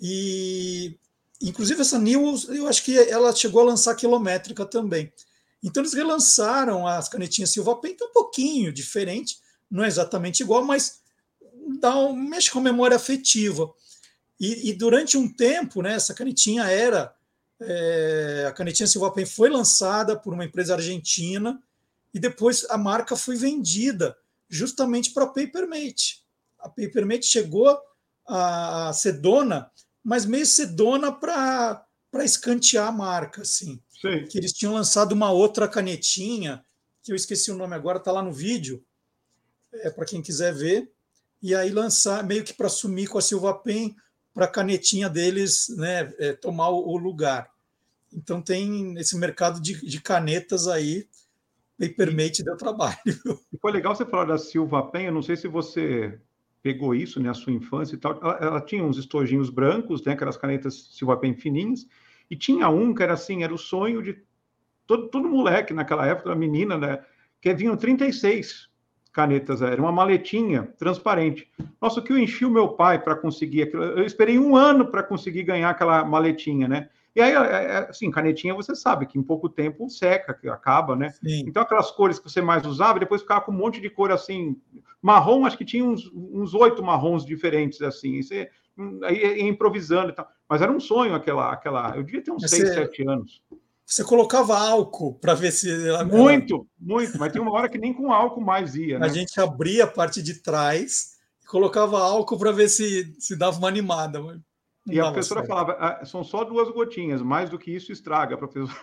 E 0.01 0.98
Inclusive, 1.40 1.82
essa 1.82 1.98
Newell, 1.98 2.34
eu 2.48 2.66
acho 2.66 2.82
que 2.82 2.97
ela 2.98 3.34
chegou 3.34 3.60
a 3.60 3.64
lançar 3.64 3.94
quilométrica 3.94 4.64
também. 4.64 5.12
Então, 5.62 5.82
eles 5.82 5.93
relançaram 5.93 6.86
as 6.86 7.09
canetinhas 7.09 7.51
Silva 7.51 7.76
Pen, 7.76 7.94
que 7.94 8.02
é 8.02 8.06
um 8.06 8.12
pouquinho 8.12 8.72
diferente, 8.72 9.38
não 9.70 9.84
é 9.84 9.88
exatamente 9.88 10.43
igual, 10.43 10.64
mas 10.64 11.01
dá 11.80 11.97
um, 11.98 12.14
mexe 12.14 12.51
com 12.51 12.59
a 12.59 12.62
memória 12.62 12.97
afetiva. 12.97 13.68
E, 14.38 14.70
e 14.70 14.72
durante 14.72 15.16
um 15.16 15.28
tempo, 15.28 15.82
né, 15.82 15.94
essa 15.94 16.14
canetinha 16.14 16.64
era. 16.64 17.14
É, 17.60 18.46
a 18.48 18.52
canetinha 18.52 18.86
Silva 18.86 19.12
Pen 19.12 19.24
foi 19.24 19.48
lançada 19.48 20.18
por 20.18 20.34
uma 20.34 20.44
empresa 20.44 20.74
argentina 20.74 21.62
e 22.12 22.18
depois 22.18 22.66
a 22.68 22.76
marca 22.76 23.16
foi 23.16 23.36
vendida 23.36 24.16
justamente 24.48 25.12
para 25.12 25.24
a 25.24 25.28
Papermate. 25.28 26.24
A 26.58 26.68
Papermate 26.68 27.26
chegou 27.26 27.78
a 28.26 28.92
ser 28.92 29.12
dona 29.14 29.70
mas 30.06 30.24
meio 30.24 30.46
sedona 30.46 31.10
para 31.10 31.84
escantear 32.22 32.86
a 32.86 32.92
marca, 32.92 33.42
assim. 33.42 33.82
Sim. 34.00 34.24
Que 34.30 34.38
eles 34.38 34.52
tinham 34.52 34.72
lançado 34.72 35.10
uma 35.10 35.32
outra 35.32 35.66
canetinha, 35.66 36.64
que 37.02 37.10
eu 37.10 37.16
esqueci 37.16 37.50
o 37.50 37.56
nome 37.56 37.74
agora, 37.74 37.98
está 37.98 38.12
lá 38.12 38.22
no 38.22 38.32
vídeo, 38.32 38.84
é, 39.72 39.90
para 39.90 40.04
quem 40.04 40.22
quiser 40.22 40.54
ver. 40.54 40.92
E 41.42 41.56
aí 41.56 41.72
lançar, 41.72 42.22
meio 42.22 42.44
que 42.44 42.54
para 42.54 42.68
sumir 42.68 43.08
com 43.08 43.18
a 43.18 43.20
Silva 43.20 43.52
Pen, 43.52 43.96
para 44.36 44.44
a 44.44 44.48
canetinha 44.48 45.08
deles 45.08 45.74
né, 45.78 46.12
é, 46.18 46.34
tomar 46.34 46.68
o, 46.68 46.94
lugar. 46.98 47.50
Então 48.12 48.42
tem 48.42 48.94
esse 48.98 49.16
mercado 49.16 49.62
de, 49.62 49.80
de 49.80 49.98
canetas 49.98 50.68
aí, 50.68 51.08
Papermate 51.80 52.44
deu 52.44 52.54
trabalho. 52.54 52.98
E 53.50 53.58
foi 53.58 53.72
legal 53.72 53.96
você 53.96 54.04
falar 54.04 54.26
da 54.26 54.36
Silva 54.36 54.82
Pen, 54.90 55.06
eu 55.06 55.12
não 55.12 55.22
sei 55.22 55.36
se 55.36 55.48
você 55.48 56.20
pegou 56.62 56.94
isso, 56.94 57.18
né, 57.18 57.30
a 57.30 57.34
sua 57.34 57.50
infância 57.50 57.94
e 57.94 57.98
tal. 57.98 58.20
Ela, 58.20 58.38
ela 58.42 58.60
tinha 58.60 58.84
uns 58.84 58.98
estojinhos 58.98 59.48
brancos, 59.48 60.04
né, 60.04 60.12
aquelas 60.12 60.36
canetas 60.36 60.90
Silva 60.92 61.16
Pen 61.16 61.32
fininhas, 61.34 61.86
e 62.30 62.36
tinha 62.36 62.68
um 62.68 62.92
que 62.92 63.02
era 63.02 63.14
assim, 63.14 63.42
era 63.42 63.54
o 63.54 63.58
sonho 63.58 64.02
de 64.02 64.22
todo, 64.86 65.08
todo 65.08 65.30
moleque 65.30 65.72
naquela 65.72 66.06
época, 66.06 66.30
a 66.30 66.36
menina, 66.36 66.76
né, 66.76 67.02
que 67.40 67.54
vinham 67.54 67.74
36 67.74 68.68
canetas, 69.16 69.62
era 69.62 69.80
uma 69.80 69.90
maletinha 69.90 70.68
transparente. 70.76 71.51
Nossa, 71.80 72.01
o 72.01 72.02
que 72.02 72.12
eu 72.12 72.18
enchi 72.18 72.44
o 72.44 72.51
meu 72.51 72.68
pai 72.68 73.02
para 73.02 73.16
conseguir 73.16 73.62
aquilo, 73.62 73.82
eu 73.82 74.05
esperei 74.05 74.38
um 74.38 74.55
ano 74.55 74.88
para 74.88 75.02
conseguir 75.02 75.43
ganhar 75.43 75.70
aquela 75.70 76.05
maletinha, 76.05 76.68
né? 76.68 76.90
E 77.14 77.22
aí, 77.22 77.32
é, 77.32 77.64
é, 77.64 77.76
assim, 77.88 78.10
canetinha 78.10 78.52
você 78.52 78.76
sabe 78.76 79.06
que 79.06 79.18
em 79.18 79.22
pouco 79.22 79.48
tempo 79.48 79.88
seca, 79.88 80.34
que 80.34 80.47
acaba, 80.51 80.94
né? 80.94 81.14
Sim. 81.24 81.44
Então, 81.47 81.62
aquelas 81.62 81.90
cores 81.90 82.18
que 82.18 82.30
você 82.30 82.43
mais 82.43 82.66
usava, 82.66 83.01
depois 83.01 83.22
ficava 83.22 83.40
com 83.40 83.52
um 83.52 83.56
monte 83.56 83.80
de 83.80 83.88
cor 83.88 84.12
assim. 84.12 84.60
Marrom, 85.01 85.47
acho 85.47 85.56
que 85.56 85.64
tinha 85.64 85.82
uns 85.82 86.52
oito 86.52 86.84
marrons 86.84 87.24
diferentes, 87.24 87.80
assim. 87.80 88.20
você, 88.20 88.51
aí 89.05 89.16
ia 89.16 89.48
improvisando 89.48 90.10
e 90.10 90.12
tal. 90.12 90.28
Mas 90.47 90.60
era 90.60 90.70
um 90.70 90.78
sonho 90.78 91.14
aquela. 91.14 91.51
aquela 91.51 91.97
eu 91.97 92.02
devia 92.02 92.22
ter 92.22 92.32
uns 92.32 92.51
seis, 92.51 92.74
sete 92.74 93.09
anos. 93.09 93.40
Você 93.86 94.02
colocava 94.02 94.58
álcool 94.58 95.14
para 95.14 95.32
ver 95.34 95.52
se. 95.52 95.72
Muito, 96.10 96.66
muito. 96.76 97.16
Mas 97.18 97.32
tem 97.32 97.40
uma 97.40 97.52
hora 97.52 97.68
que 97.68 97.78
nem 97.78 97.94
com 97.94 98.12
álcool 98.12 98.40
mais 98.40 98.74
ia. 98.74 98.98
Né? 98.98 99.06
A 99.06 99.08
gente 99.08 99.40
abria 99.40 99.84
a 99.84 99.86
parte 99.86 100.20
de 100.20 100.42
trás 100.42 101.12
e 101.40 101.46
colocava 101.46 102.00
álcool 102.00 102.36
para 102.36 102.50
ver 102.50 102.68
se, 102.68 103.14
se 103.20 103.36
dava 103.36 103.56
uma 103.58 103.68
animada. 103.68 104.20
E 104.88 104.98
a 104.98 105.04
professora 105.04 105.40
certo. 105.40 105.48
falava, 105.48 105.76
ah, 105.78 106.04
são 106.04 106.24
só 106.24 106.42
duas 106.42 106.68
gotinhas, 106.70 107.22
mais 107.22 107.48
do 107.48 107.58
que 107.58 107.70
isso 107.70 107.92
estraga, 107.92 108.36
professor. 108.36 108.76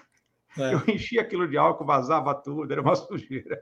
É. 0.57 0.73
Eu 0.73 0.83
enchia 0.87 1.21
aquilo 1.21 1.47
de 1.47 1.57
álcool, 1.57 1.85
vazava 1.85 2.33
tudo, 2.35 2.71
era 2.71 2.81
uma 2.81 2.95
sujeira. 2.95 3.61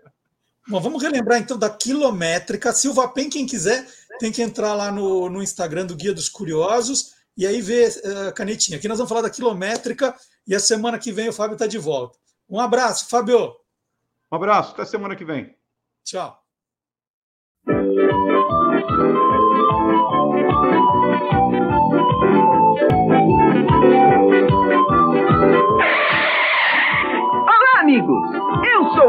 Bom, 0.67 0.79
vamos 0.79 1.01
relembrar 1.01 1.39
então 1.39 1.57
da 1.57 1.69
quilométrica. 1.69 2.71
Silva 2.71 3.07
Pen, 3.07 3.29
quem 3.29 3.47
quiser, 3.47 3.87
tem 4.19 4.31
que 4.31 4.41
entrar 4.41 4.73
lá 4.73 4.91
no, 4.91 5.29
no 5.29 5.41
Instagram 5.41 5.85
do 5.85 5.95
Guia 5.95 6.13
dos 6.13 6.29
Curiosos 6.29 7.13
e 7.35 7.47
aí 7.47 7.61
ver 7.61 7.91
a 8.05 8.29
uh, 8.29 8.33
canetinha. 8.33 8.77
Aqui 8.77 8.87
nós 8.87 8.97
vamos 8.97 9.09
falar 9.09 9.21
da 9.21 9.29
quilométrica 9.29 10.13
e 10.47 10.55
a 10.55 10.59
semana 10.59 10.97
que 10.99 11.11
vem 11.11 11.29
o 11.29 11.33
Fábio 11.33 11.53
está 11.53 11.67
de 11.67 11.77
volta. 11.77 12.17
Um 12.49 12.59
abraço, 12.59 13.07
Fábio. 13.09 13.55
Um 14.31 14.35
abraço, 14.35 14.73
até 14.73 14.85
semana 14.85 15.15
que 15.15 15.25
vem. 15.25 15.55
Tchau. 16.03 16.41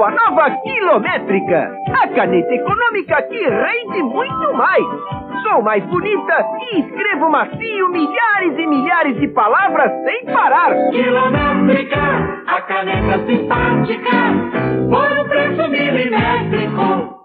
A 0.05 0.11
nova 0.11 0.51
Quilométrica, 0.63 1.77
a 1.93 2.09
caneta 2.09 2.53
econômica 2.53 3.23
que 3.23 3.39
rende 3.39 4.03
muito 4.03 4.53
mais. 4.55 4.85
Sou 5.43 5.63
mais 5.63 5.85
bonita 5.87 6.47
e 6.73 6.81
escrevo 6.81 7.31
macio 7.31 7.89
milhares 7.91 8.59
e 8.59 8.67
milhares 8.67 9.21
de 9.21 9.29
palavras 9.29 9.91
sem 10.05 10.25
parar. 10.27 10.91
Quilométrica, 10.91 11.99
a 12.47 12.63
caneta 12.63 13.27
simpática, 13.27 14.11
por 14.91 15.13
um 15.13 15.29
preço 15.29 15.69
milimétrico. 15.69 17.23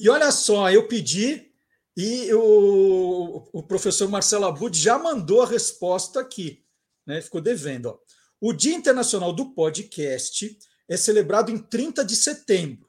E 0.00 0.08
olha 0.08 0.30
só, 0.30 0.70
eu 0.70 0.86
pedi 0.86 1.48
e 1.96 2.32
o, 2.32 3.42
o 3.52 3.62
professor 3.66 4.08
Marcelo 4.08 4.46
Abud 4.46 4.78
já 4.78 4.96
mandou 4.96 5.42
a 5.42 5.46
resposta 5.46 6.20
aqui 6.20 6.62
né? 7.08 7.22
Ficou 7.22 7.40
devendo. 7.40 7.86
Ó. 7.86 7.98
O 8.40 8.52
Dia 8.52 8.76
Internacional 8.76 9.32
do 9.32 9.52
Podcast 9.52 10.56
é 10.88 10.96
celebrado 10.96 11.50
em 11.50 11.58
30 11.58 12.04
de 12.04 12.14
setembro. 12.14 12.88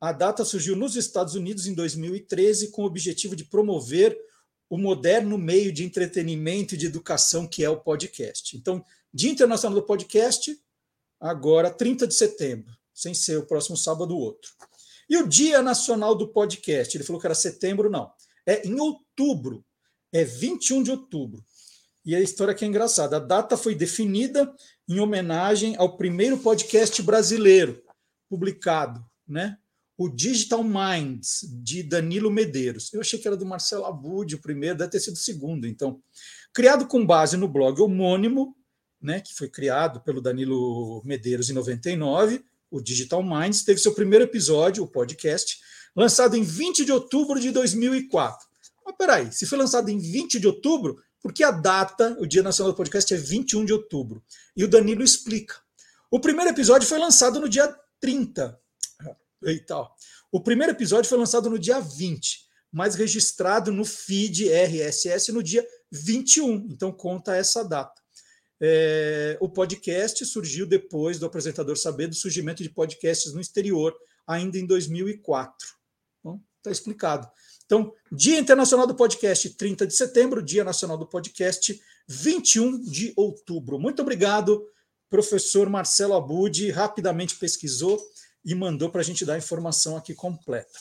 A 0.00 0.12
data 0.12 0.44
surgiu 0.44 0.76
nos 0.76 0.94
Estados 0.94 1.34
Unidos 1.34 1.66
em 1.66 1.74
2013 1.74 2.70
com 2.70 2.82
o 2.82 2.86
objetivo 2.86 3.34
de 3.34 3.44
promover 3.44 4.16
o 4.70 4.78
moderno 4.78 5.36
meio 5.36 5.72
de 5.72 5.82
entretenimento 5.82 6.74
e 6.74 6.78
de 6.78 6.86
educação 6.86 7.44
que 7.44 7.64
é 7.64 7.68
o 7.68 7.80
podcast. 7.80 8.56
Então, 8.56 8.84
Dia 9.12 9.32
Internacional 9.32 9.80
do 9.80 9.84
Podcast, 9.84 10.56
agora 11.18 11.70
30 11.70 12.06
de 12.06 12.14
setembro, 12.14 12.72
sem 12.94 13.14
ser 13.14 13.36
o 13.38 13.46
próximo 13.46 13.76
sábado 13.76 14.14
ou 14.14 14.20
outro. 14.20 14.52
E 15.10 15.16
o 15.16 15.26
Dia 15.26 15.60
Nacional 15.60 16.14
do 16.14 16.28
Podcast, 16.28 16.96
ele 16.96 17.02
falou 17.02 17.20
que 17.20 17.26
era 17.26 17.34
setembro, 17.34 17.90
não. 17.90 18.12
É 18.46 18.64
em 18.64 18.78
outubro, 18.78 19.64
é 20.12 20.22
21 20.22 20.84
de 20.84 20.92
outubro. 20.92 21.44
E 22.04 22.14
a 22.14 22.20
história 22.20 22.52
aqui 22.52 22.64
é 22.64 22.68
engraçada. 22.68 23.16
A 23.16 23.20
data 23.20 23.56
foi 23.56 23.74
definida 23.74 24.54
em 24.88 25.00
homenagem 25.00 25.74
ao 25.76 25.96
primeiro 25.96 26.38
podcast 26.38 27.00
brasileiro 27.02 27.82
publicado, 28.28 29.04
né? 29.26 29.56
O 29.96 30.08
Digital 30.08 30.64
Minds, 30.64 31.46
de 31.62 31.82
Danilo 31.82 32.30
Medeiros. 32.30 32.92
Eu 32.92 33.00
achei 33.00 33.18
que 33.18 33.28
era 33.28 33.36
do 33.36 33.46
Marcelo 33.46 33.84
Abud, 33.84 34.34
o 34.34 34.40
primeiro, 34.40 34.76
deve 34.76 34.90
ter 34.90 35.00
sido 35.00 35.14
o 35.14 35.18
segundo, 35.18 35.68
então. 35.68 36.02
Criado 36.52 36.86
com 36.86 37.06
base 37.06 37.36
no 37.36 37.46
blog 37.46 37.80
homônimo, 37.80 38.56
né, 39.00 39.20
que 39.20 39.34
foi 39.34 39.48
criado 39.48 40.00
pelo 40.00 40.20
Danilo 40.20 41.00
Medeiros 41.04 41.48
em 41.48 41.52
99, 41.52 42.44
o 42.70 42.80
Digital 42.80 43.22
Minds 43.22 43.62
teve 43.62 43.78
seu 43.78 43.94
primeiro 43.94 44.24
episódio, 44.24 44.82
o 44.82 44.88
podcast, 44.88 45.60
lançado 45.94 46.36
em 46.36 46.42
20 46.42 46.84
de 46.84 46.90
outubro 46.90 47.38
de 47.38 47.52
2004. 47.52 48.48
Mas 48.84 48.96
peraí, 48.96 49.30
se 49.30 49.46
foi 49.46 49.58
lançado 49.58 49.90
em 49.90 49.98
20 49.98 50.40
de 50.40 50.46
outubro, 50.46 51.00
porque 51.24 51.42
a 51.42 51.50
data, 51.50 52.14
o 52.20 52.26
Dia 52.26 52.42
Nacional 52.42 52.74
do 52.74 52.76
Podcast, 52.76 53.14
é 53.14 53.16
21 53.16 53.64
de 53.64 53.72
outubro. 53.72 54.22
E 54.54 54.62
o 54.62 54.68
Danilo 54.68 55.02
explica. 55.02 55.54
O 56.10 56.20
primeiro 56.20 56.50
episódio 56.50 56.86
foi 56.86 56.98
lançado 56.98 57.40
no 57.40 57.48
dia 57.48 57.74
30. 57.98 58.60
Eita, 59.42 59.74
ó. 59.74 59.90
O 60.30 60.42
primeiro 60.42 60.74
episódio 60.74 61.08
foi 61.08 61.16
lançado 61.16 61.48
no 61.48 61.58
dia 61.58 61.80
20, 61.80 62.44
mas 62.70 62.94
registrado 62.94 63.72
no 63.72 63.86
feed 63.86 64.50
RSS 64.50 65.32
no 65.32 65.42
dia 65.42 65.66
21. 65.90 66.68
Então 66.70 66.92
conta 66.92 67.34
essa 67.34 67.64
data. 67.64 68.02
É, 68.60 69.38
o 69.40 69.48
podcast 69.48 70.26
surgiu 70.26 70.66
depois 70.66 71.18
do 71.18 71.24
apresentador 71.24 71.78
saber 71.78 72.06
do 72.06 72.14
surgimento 72.14 72.62
de 72.62 72.68
podcasts 72.68 73.32
no 73.32 73.40
exterior, 73.40 73.96
ainda 74.26 74.58
em 74.58 74.66
2004. 74.66 75.68
Bom, 76.22 76.38
Está 76.58 76.70
explicado. 76.70 77.26
Então, 77.66 77.92
Dia 78.12 78.38
Internacional 78.38 78.86
do 78.86 78.94
Podcast, 78.94 79.50
30 79.50 79.86
de 79.86 79.94
setembro, 79.94 80.42
Dia 80.42 80.64
Nacional 80.64 80.98
do 80.98 81.06
Podcast, 81.06 81.80
21 82.06 82.80
de 82.82 83.12
outubro. 83.16 83.78
Muito 83.78 84.02
obrigado, 84.02 84.62
professor 85.08 85.68
Marcelo 85.68 86.14
Abud, 86.14 86.70
rapidamente 86.70 87.36
pesquisou 87.36 87.98
e 88.44 88.54
mandou 88.54 88.90
para 88.90 89.00
a 89.00 89.04
gente 89.04 89.24
dar 89.24 89.34
a 89.34 89.38
informação 89.38 89.96
aqui 89.96 90.14
completa. 90.14 90.78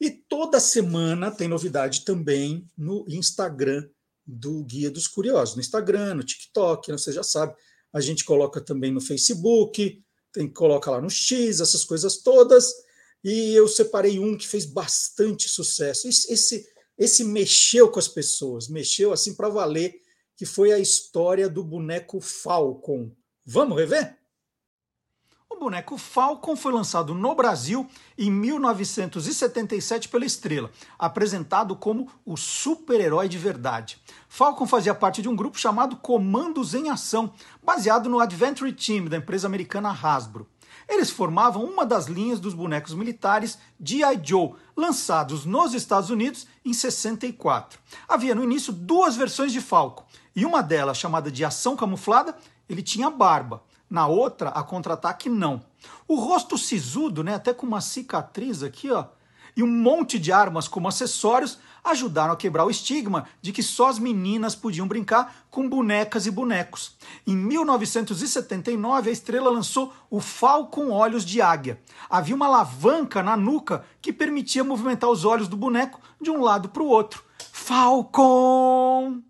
E 0.00 0.10
toda 0.10 0.58
semana 0.58 1.30
tem 1.30 1.46
novidade 1.46 2.04
também 2.04 2.66
no 2.76 3.04
Instagram 3.06 3.86
do 4.26 4.64
Guia 4.64 4.90
dos 4.90 5.06
Curiosos. 5.06 5.54
No 5.54 5.60
Instagram, 5.60 6.14
no 6.14 6.24
TikTok, 6.24 6.90
você 6.90 7.12
já 7.12 7.22
sabe. 7.22 7.54
A 7.92 8.00
gente 8.00 8.24
coloca 8.24 8.60
também 8.60 8.90
no 8.90 9.00
Facebook, 9.00 10.02
tem 10.32 10.48
coloca 10.48 10.90
lá 10.90 11.00
no 11.00 11.10
X, 11.10 11.60
essas 11.60 11.84
coisas 11.84 12.18
todas. 12.18 12.72
E 13.22 13.54
eu 13.54 13.68
separei 13.68 14.18
um 14.18 14.36
que 14.36 14.48
fez 14.48 14.64
bastante 14.64 15.48
sucesso. 15.48 16.08
Esse, 16.08 16.66
esse 16.96 17.24
mexeu 17.24 17.90
com 17.90 17.98
as 17.98 18.08
pessoas, 18.08 18.68
mexeu 18.68 19.12
assim 19.12 19.34
para 19.34 19.48
valer, 19.48 19.94
que 20.36 20.46
foi 20.46 20.72
a 20.72 20.78
história 20.78 21.48
do 21.48 21.62
boneco 21.62 22.20
Falcon. 22.20 23.10
Vamos 23.44 23.78
rever? 23.78 24.18
O 25.50 25.58
boneco 25.58 25.98
Falcon 25.98 26.54
foi 26.54 26.72
lançado 26.72 27.12
no 27.12 27.34
Brasil 27.34 27.86
em 28.16 28.30
1977 28.30 30.08
pela 30.08 30.24
Estrela, 30.24 30.70
apresentado 30.98 31.74
como 31.74 32.08
o 32.24 32.36
super-herói 32.36 33.28
de 33.28 33.36
verdade. 33.36 34.00
Falcon 34.28 34.66
fazia 34.66 34.94
parte 34.94 35.20
de 35.20 35.28
um 35.28 35.34
grupo 35.34 35.58
chamado 35.58 35.96
Comandos 35.96 36.72
em 36.72 36.88
Ação, 36.88 37.34
baseado 37.62 38.08
no 38.08 38.20
Adventure 38.20 38.72
Team 38.72 39.06
da 39.06 39.16
empresa 39.16 39.48
americana 39.48 39.90
Hasbro. 39.90 40.48
Eles 40.90 41.08
formavam 41.08 41.62
uma 41.62 41.86
das 41.86 42.06
linhas 42.06 42.40
dos 42.40 42.52
bonecos 42.52 42.92
militares 42.94 43.56
G.I. 43.80 44.20
Joe, 44.24 44.54
lançados 44.76 45.44
nos 45.44 45.72
Estados 45.72 46.10
Unidos 46.10 46.48
em 46.64 46.74
64. 46.74 47.78
Havia 48.08 48.34
no 48.34 48.42
início 48.42 48.72
duas 48.72 49.14
versões 49.14 49.52
de 49.52 49.60
Falcon, 49.60 50.04
e 50.34 50.44
uma 50.44 50.64
delas, 50.64 50.98
chamada 50.98 51.30
de 51.30 51.44
Ação 51.44 51.76
Camuflada, 51.76 52.36
ele 52.68 52.82
tinha 52.82 53.08
barba. 53.08 53.62
Na 53.88 54.08
outra, 54.08 54.48
a 54.48 54.64
contra-ataque, 54.64 55.28
não. 55.28 55.64
O 56.08 56.16
rosto 56.16 56.58
sisudo, 56.58 57.22
né, 57.22 57.34
até 57.34 57.54
com 57.54 57.66
uma 57.66 57.80
cicatriz 57.80 58.64
aqui, 58.64 58.90
ó, 58.90 59.04
e 59.56 59.62
um 59.62 59.66
monte 59.66 60.18
de 60.18 60.32
armas 60.32 60.68
como 60.68 60.88
acessórios 60.88 61.58
ajudaram 61.82 62.32
a 62.32 62.36
quebrar 62.36 62.64
o 62.64 62.70
estigma 62.70 63.26
de 63.40 63.52
que 63.52 63.62
só 63.62 63.88
as 63.88 63.98
meninas 63.98 64.54
podiam 64.54 64.86
brincar 64.86 65.46
com 65.50 65.68
bonecas 65.68 66.26
e 66.26 66.30
bonecos. 66.30 66.96
Em 67.26 67.36
1979, 67.36 69.10
a 69.10 69.12
estrela 69.12 69.50
lançou 69.50 69.92
o 70.10 70.20
Falcon 70.20 70.90
Olhos 70.90 71.24
de 71.24 71.40
Águia. 71.40 71.80
Havia 72.08 72.34
uma 72.34 72.46
alavanca 72.46 73.22
na 73.22 73.36
nuca 73.36 73.84
que 74.00 74.12
permitia 74.12 74.64
movimentar 74.64 75.10
os 75.10 75.24
olhos 75.24 75.48
do 75.48 75.56
boneco 75.56 76.00
de 76.20 76.30
um 76.30 76.40
lado 76.40 76.68
para 76.68 76.82
o 76.82 76.88
outro. 76.88 77.24
Falcon! 77.52 79.22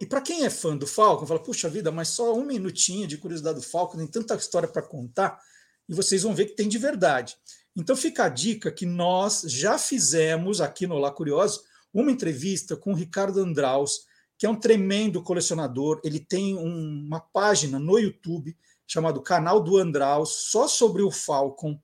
E 0.00 0.06
para 0.06 0.20
quem 0.20 0.44
é 0.44 0.50
fã 0.50 0.76
do 0.76 0.86
Falcon, 0.86 1.26
fala, 1.26 1.42
puxa 1.42 1.68
vida, 1.68 1.90
mas 1.90 2.08
só 2.08 2.34
um 2.34 2.44
minutinho 2.44 3.08
de 3.08 3.16
curiosidade 3.18 3.58
do 3.58 3.66
Falcon, 3.66 3.98
tem 3.98 4.06
tanta 4.06 4.36
história 4.36 4.68
para 4.68 4.82
contar, 4.82 5.40
e 5.88 5.94
vocês 5.94 6.22
vão 6.22 6.34
ver 6.34 6.46
que 6.46 6.54
tem 6.54 6.68
de 6.68 6.78
verdade. 6.78 7.36
Então 7.80 7.96
fica 7.96 8.24
a 8.24 8.28
dica 8.28 8.70
que 8.70 8.84
nós 8.84 9.40
já 9.46 9.78
fizemos 9.78 10.60
aqui 10.60 10.86
no 10.86 10.96
Olá 10.96 11.10
Curioso 11.10 11.62
uma 11.94 12.12
entrevista 12.12 12.76
com 12.76 12.92
o 12.92 12.94
Ricardo 12.94 13.40
Andraus, 13.40 14.02
que 14.38 14.44
é 14.44 14.50
um 14.50 14.60
tremendo 14.60 15.22
colecionador. 15.22 15.98
Ele 16.04 16.20
tem 16.20 16.56
um, 16.56 17.04
uma 17.06 17.20
página 17.20 17.78
no 17.78 17.98
YouTube 17.98 18.54
chamado 18.86 19.22
Canal 19.22 19.62
do 19.62 19.78
Andraus, 19.78 20.50
só 20.50 20.68
sobre 20.68 21.02
o 21.02 21.10
Falcon. 21.10 21.80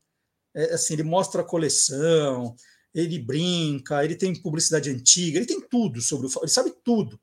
É, 0.54 0.74
assim, 0.74 0.94
ele 0.94 1.02
mostra 1.02 1.40
a 1.40 1.44
coleção, 1.44 2.54
ele 2.94 3.18
brinca, 3.18 4.04
ele 4.04 4.16
tem 4.16 4.34
publicidade 4.34 4.90
antiga, 4.90 5.38
ele 5.38 5.46
tem 5.46 5.60
tudo 5.60 6.02
sobre 6.02 6.26
o 6.26 6.28
Falcon, 6.28 6.44
ele 6.44 6.52
sabe 6.52 6.74
tudo. 6.84 7.18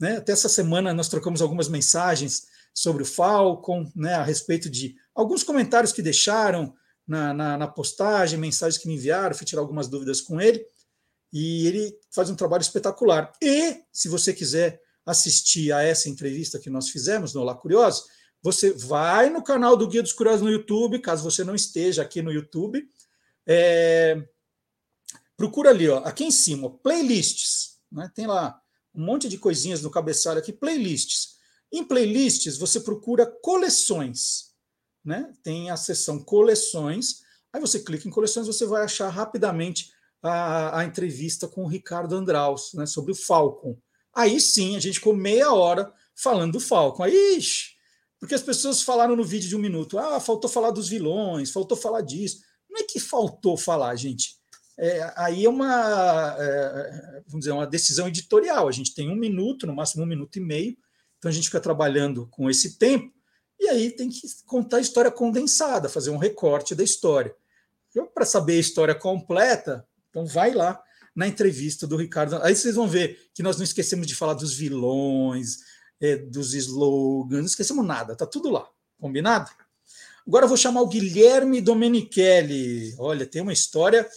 Né? 0.00 0.16
Até 0.16 0.32
essa 0.32 0.48
semana 0.48 0.92
nós 0.92 1.08
trocamos 1.08 1.40
algumas 1.40 1.68
mensagens 1.68 2.48
sobre 2.74 3.04
o 3.04 3.06
Falcon, 3.06 3.90
né, 3.94 4.14
a 4.14 4.22
respeito 4.22 4.70
de 4.70 4.94
alguns 5.14 5.42
comentários 5.42 5.92
que 5.92 6.02
deixaram 6.02 6.74
na, 7.08 7.32
na, 7.32 7.56
na, 7.56 7.66
postagem, 7.66 8.38
mensagens 8.38 8.80
que 8.80 8.86
me 8.86 8.94
enviaram, 8.94 9.34
fui 9.34 9.46
tirar 9.46 9.62
algumas 9.62 9.88
dúvidas 9.88 10.20
com 10.20 10.38
ele, 10.40 10.64
e 11.32 11.66
ele 11.66 11.98
faz 12.10 12.28
um 12.28 12.36
trabalho 12.36 12.60
espetacular. 12.60 13.32
E, 13.42 13.82
se 13.90 14.08
você 14.08 14.32
quiser 14.32 14.80
assistir 15.04 15.72
a 15.72 15.82
essa 15.82 16.08
entrevista 16.08 16.58
que 16.58 16.68
nós 16.68 16.90
fizemos 16.90 17.32
no 17.32 17.40
Olá 17.40 17.54
Curioso, 17.54 18.04
você 18.42 18.72
vai 18.72 19.30
no 19.30 19.42
canal 19.42 19.76
do 19.76 19.88
Guia 19.88 20.02
dos 20.02 20.12
Curiosos 20.12 20.42
no 20.42 20.50
YouTube, 20.50 21.00
caso 21.00 21.24
você 21.24 21.42
não 21.42 21.54
esteja 21.54 22.02
aqui 22.02 22.20
no 22.20 22.30
YouTube, 22.30 22.86
é, 23.46 24.22
procura 25.36 25.70
ali, 25.70 25.88
ó, 25.88 25.98
aqui 26.00 26.24
em 26.24 26.30
cima, 26.30 26.70
playlists, 26.70 27.78
né, 27.90 28.10
tem 28.14 28.26
lá 28.26 28.60
um 28.94 29.04
monte 29.04 29.28
de 29.28 29.38
coisinhas 29.38 29.82
no 29.82 29.90
cabeçalho 29.90 30.38
aqui, 30.38 30.52
playlists. 30.52 31.38
Em 31.72 31.84
playlists, 31.84 32.58
você 32.58 32.80
procura 32.80 33.26
coleções. 33.26 34.47
Né? 35.04 35.32
Tem 35.42 35.70
a 35.70 35.76
seção 35.76 36.22
coleções. 36.22 37.22
Aí 37.52 37.60
você 37.60 37.80
clica 37.80 38.06
em 38.06 38.10
coleções, 38.10 38.46
você 38.46 38.66
vai 38.66 38.84
achar 38.84 39.08
rapidamente 39.08 39.92
a, 40.22 40.80
a 40.80 40.84
entrevista 40.84 41.48
com 41.48 41.64
o 41.64 41.68
Ricardo 41.68 42.14
Andraus 42.14 42.72
né, 42.74 42.86
sobre 42.86 43.12
o 43.12 43.14
Falcon. 43.14 43.76
Aí 44.14 44.40
sim, 44.40 44.76
a 44.76 44.80
gente 44.80 44.98
ficou 44.98 45.14
meia 45.14 45.52
hora 45.52 45.92
falando 46.14 46.52
do 46.52 46.60
Falcon. 46.60 47.04
Aí, 47.04 47.36
ixi, 47.36 47.76
porque 48.18 48.34
as 48.34 48.42
pessoas 48.42 48.82
falaram 48.82 49.14
no 49.14 49.24
vídeo 49.24 49.48
de 49.48 49.56
um 49.56 49.60
minuto: 49.60 49.98
ah, 49.98 50.18
faltou 50.18 50.50
falar 50.50 50.72
dos 50.72 50.88
vilões, 50.88 51.50
faltou 51.50 51.76
falar 51.76 52.00
disso. 52.00 52.40
Não 52.68 52.80
é 52.80 52.84
que 52.84 52.98
faltou 52.98 53.56
falar, 53.56 53.94
gente 53.96 54.38
é, 54.78 55.12
aí 55.16 55.44
é 55.44 55.48
uma, 55.48 56.36
é, 56.38 57.22
vamos 57.26 57.40
dizer, 57.40 57.50
uma 57.50 57.66
decisão 57.66 58.06
editorial. 58.06 58.68
A 58.68 58.72
gente 58.72 58.94
tem 58.94 59.10
um 59.10 59.16
minuto, 59.16 59.66
no 59.66 59.74
máximo 59.74 60.04
um 60.04 60.06
minuto 60.06 60.36
e 60.36 60.40
meio, 60.40 60.76
então 61.18 61.28
a 61.28 61.34
gente 61.34 61.46
fica 61.46 61.60
trabalhando 61.60 62.28
com 62.28 62.48
esse 62.48 62.78
tempo, 62.78 63.12
e 63.58 63.68
aí 63.68 63.90
tem 63.90 64.08
que 64.08 64.20
contar 64.46 64.78
a 64.78 64.80
história 64.80 65.10
condensada, 65.10 65.88
fazer 65.88 66.10
um 66.10 66.16
recorte 66.16 66.74
da 66.74 66.82
história. 66.82 67.34
Para 68.14 68.24
saber 68.24 68.54
a 68.54 68.60
história 68.60 68.94
completa, 68.94 69.86
então 70.10 70.24
vai 70.26 70.52
lá 70.52 70.80
na 71.14 71.26
entrevista 71.26 71.86
do 71.86 71.96
Ricardo. 71.96 72.36
Aí 72.42 72.54
vocês 72.54 72.76
vão 72.76 72.86
ver 72.86 73.18
que 73.34 73.42
nós 73.42 73.56
não 73.56 73.64
esquecemos 73.64 74.06
de 74.06 74.14
falar 74.14 74.34
dos 74.34 74.54
vilões, 74.54 75.58
é, 76.00 76.16
dos 76.16 76.54
slogans, 76.54 77.40
não 77.40 77.46
esquecemos 77.46 77.84
nada, 77.84 78.14
tá 78.14 78.24
tudo 78.24 78.50
lá, 78.50 78.68
combinado? 79.00 79.50
Agora 80.26 80.44
eu 80.44 80.48
vou 80.48 80.56
chamar 80.56 80.82
o 80.82 80.86
Guilherme 80.86 81.60
Domenichelli. 81.60 82.94
Olha, 82.98 83.26
tem 83.26 83.42
uma 83.42 83.52
história 83.52 84.08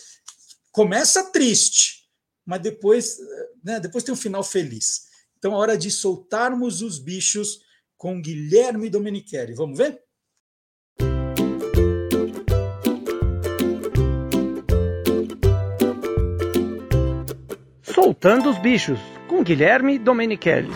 começa 0.72 1.24
triste, 1.32 2.10
mas 2.46 2.62
depois, 2.62 3.18
né, 3.64 3.80
depois 3.80 4.04
tem 4.04 4.14
um 4.14 4.18
final 4.18 4.44
feliz. 4.44 5.08
Então 5.38 5.54
é 5.54 5.56
hora 5.56 5.78
de 5.78 5.92
soltarmos 5.92 6.82
os 6.82 6.98
bichos 6.98 7.62
com 8.02 8.20
Guilherme 8.20 8.90
Domenichelli. 8.90 9.54
Vamos 9.54 9.78
ver? 9.78 10.02
Soltando 17.84 18.50
os 18.50 18.58
bichos 18.58 18.98
com 19.30 19.44
Guilherme 19.44 20.00
Domenichelli. 20.00 20.72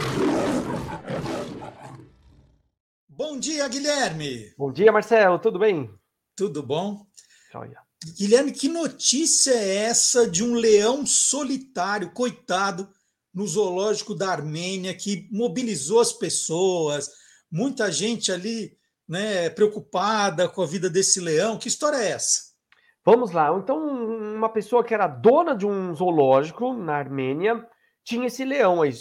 Bom 3.10 3.40
dia, 3.40 3.68
Guilherme. 3.70 4.54
Bom 4.56 4.72
dia, 4.72 4.92
Marcelo. 4.92 5.40
Tudo 5.40 5.58
bem? 5.58 5.90
Tudo 6.36 6.62
bom? 6.62 7.08
Olha. 7.56 7.80
Guilherme, 8.20 8.52
que 8.52 8.68
notícia 8.68 9.50
é 9.50 9.78
essa 9.78 10.30
de 10.30 10.44
um 10.44 10.54
leão 10.54 11.08
solitário, 11.08 12.12
coitado, 12.12 12.88
no 13.36 13.46
zoológico 13.46 14.16
da 14.16 14.30
Armênia, 14.32 14.96
que 14.96 15.28
mobilizou 15.30 16.00
as 16.00 16.14
pessoas, 16.14 17.12
muita 17.52 17.92
gente 17.92 18.32
ali 18.32 18.78
né, 19.08 19.50
preocupada 19.50 20.48
com 20.48 20.62
a 20.62 20.66
vida 20.66 20.90
desse 20.90 21.20
leão. 21.20 21.58
Que 21.58 21.68
história 21.68 21.98
é 21.98 22.12
essa? 22.12 22.56
Vamos 23.04 23.32
lá. 23.32 23.56
Então, 23.56 23.78
uma 23.78 24.50
pessoa 24.50 24.84
que 24.84 24.94
era 24.94 25.06
dona 25.06 25.54
de 25.54 25.68
um 25.68 25.94
zoológico 25.94 26.74
na 26.74 26.96
Armênia 26.96 27.68
tinha 28.04 28.28
esse 28.28 28.46
leão 28.46 28.82
aí, 28.82 28.94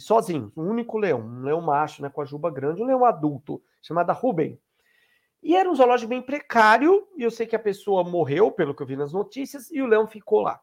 sozinho, 0.00 0.50
um 0.56 0.68
único 0.68 0.98
leão, 0.98 1.20
um 1.20 1.42
leão 1.42 1.60
macho, 1.60 2.02
né, 2.02 2.08
com 2.08 2.22
a 2.22 2.24
juba 2.24 2.50
grande, 2.50 2.82
um 2.82 2.86
leão 2.86 3.04
adulto, 3.04 3.62
chamado 3.82 4.12
Ruben. 4.12 4.58
E 5.42 5.54
era 5.54 5.70
um 5.70 5.74
zoológico 5.74 6.08
bem 6.08 6.22
precário, 6.22 7.06
e 7.16 7.22
eu 7.22 7.30
sei 7.30 7.46
que 7.46 7.54
a 7.54 7.58
pessoa 7.58 8.02
morreu, 8.02 8.50
pelo 8.50 8.74
que 8.74 8.82
eu 8.82 8.86
vi 8.86 8.96
nas 8.96 9.12
notícias, 9.12 9.70
e 9.70 9.80
o 9.82 9.86
leão 9.86 10.06
ficou 10.06 10.40
lá. 10.40 10.60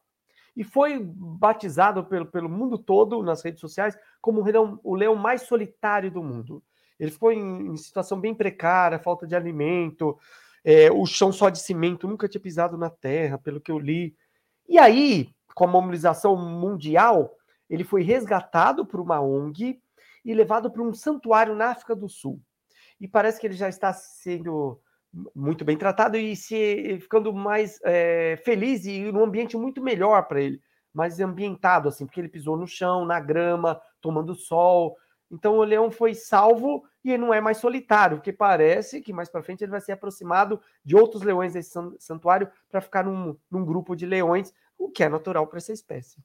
E 0.56 0.64
foi 0.64 1.00
batizado 1.00 2.04
pelo, 2.06 2.26
pelo 2.26 2.50
mundo 2.50 2.78
todo, 2.78 3.22
nas 3.22 3.44
redes 3.44 3.60
sociais, 3.60 3.98
como 4.22 4.42
o 4.42 4.44
leão, 4.44 4.80
o 4.84 4.96
leão 4.96 5.16
mais 5.16 5.42
solitário 5.42 6.10
do 6.10 6.24
mundo. 6.24 6.64
Ele 7.00 7.12
ficou 7.12 7.32
em, 7.32 7.68
em 7.68 7.78
situação 7.78 8.20
bem 8.20 8.34
precária, 8.34 9.00
falta 9.00 9.28
de 9.28 9.36
alimento, 9.36 10.18
é, 10.64 10.92
o 10.92 11.06
chão 11.06 11.32
só 11.32 11.50
de 11.50 11.60
cimento, 11.60 12.08
nunca 12.08 12.28
tinha 12.28 12.42
pisado 12.42 12.78
na 12.78 12.90
terra, 12.90 13.38
pelo 13.38 13.60
que 13.60 13.72
eu 13.72 13.78
li. 13.78 14.16
E 14.68 14.80
aí, 14.80 15.30
com 15.54 15.66
a 15.66 15.68
mobilização 15.68 16.36
mundial, 16.38 17.36
ele 17.70 17.84
foi 17.84 18.02
resgatado 18.02 18.86
por 18.86 19.00
uma 19.00 19.20
ONG 19.20 19.82
e 20.24 20.34
levado 20.34 20.72
para 20.72 20.82
um 20.82 20.94
santuário 20.94 21.54
na 21.54 21.72
África 21.72 21.96
do 21.96 22.08
Sul 22.08 22.42
e 23.00 23.08
parece 23.08 23.40
que 23.40 23.48
ele 23.48 23.56
já 23.56 23.70
está 23.70 23.92
sendo 23.94 24.80
muito 25.34 25.64
bem 25.64 25.78
tratado 25.78 26.18
e 26.18 26.36
se 26.36 26.98
ficando 27.00 27.32
mais 27.34 27.80
é, 27.84 28.40
feliz 28.44 28.86
e 28.86 29.12
num 29.12 29.24
ambiente 29.24 29.56
muito 29.56 29.82
melhor 29.82 30.28
para 30.28 30.42
ele, 30.42 30.62
mais 30.94 31.20
ambientado 31.20 31.88
assim, 31.88 32.06
porque 32.06 32.20
ele 32.20 32.30
pisou 32.30 32.58
no 32.58 32.68
chão, 32.68 33.06
na 33.06 33.20
grama, 33.20 33.80
tomando 34.02 34.36
sol. 34.36 34.98
Então 35.32 35.58
o 35.58 35.64
leão 35.64 35.90
foi 35.90 36.14
salvo 36.14 36.84
e 37.04 37.12
ele 37.12 37.24
não 37.24 37.34
é 37.34 37.40
mais 37.40 37.58
solitário, 37.58 38.18
porque 38.18 38.34
parece 38.34 39.02
que 39.02 39.14
mais 39.14 39.30
para 39.30 39.44
frente 39.44 39.64
ele 39.64 39.72
vai 39.72 39.82
ser 39.82 39.94
aproximado 39.94 40.60
de 40.84 40.96
outros 40.96 41.24
leões 41.24 41.54
desse 41.54 41.72
santuário 42.00 42.50
para 42.70 42.82
ficar 42.82 43.04
num, 43.04 43.38
num 43.50 43.66
grupo 43.66 43.96
de 43.96 44.06
leões, 44.06 44.54
o 44.78 44.90
que 44.90 45.04
é 45.04 45.10
natural 45.10 45.48
para 45.48 45.58
essa 45.58 45.74
espécie. 45.74 46.18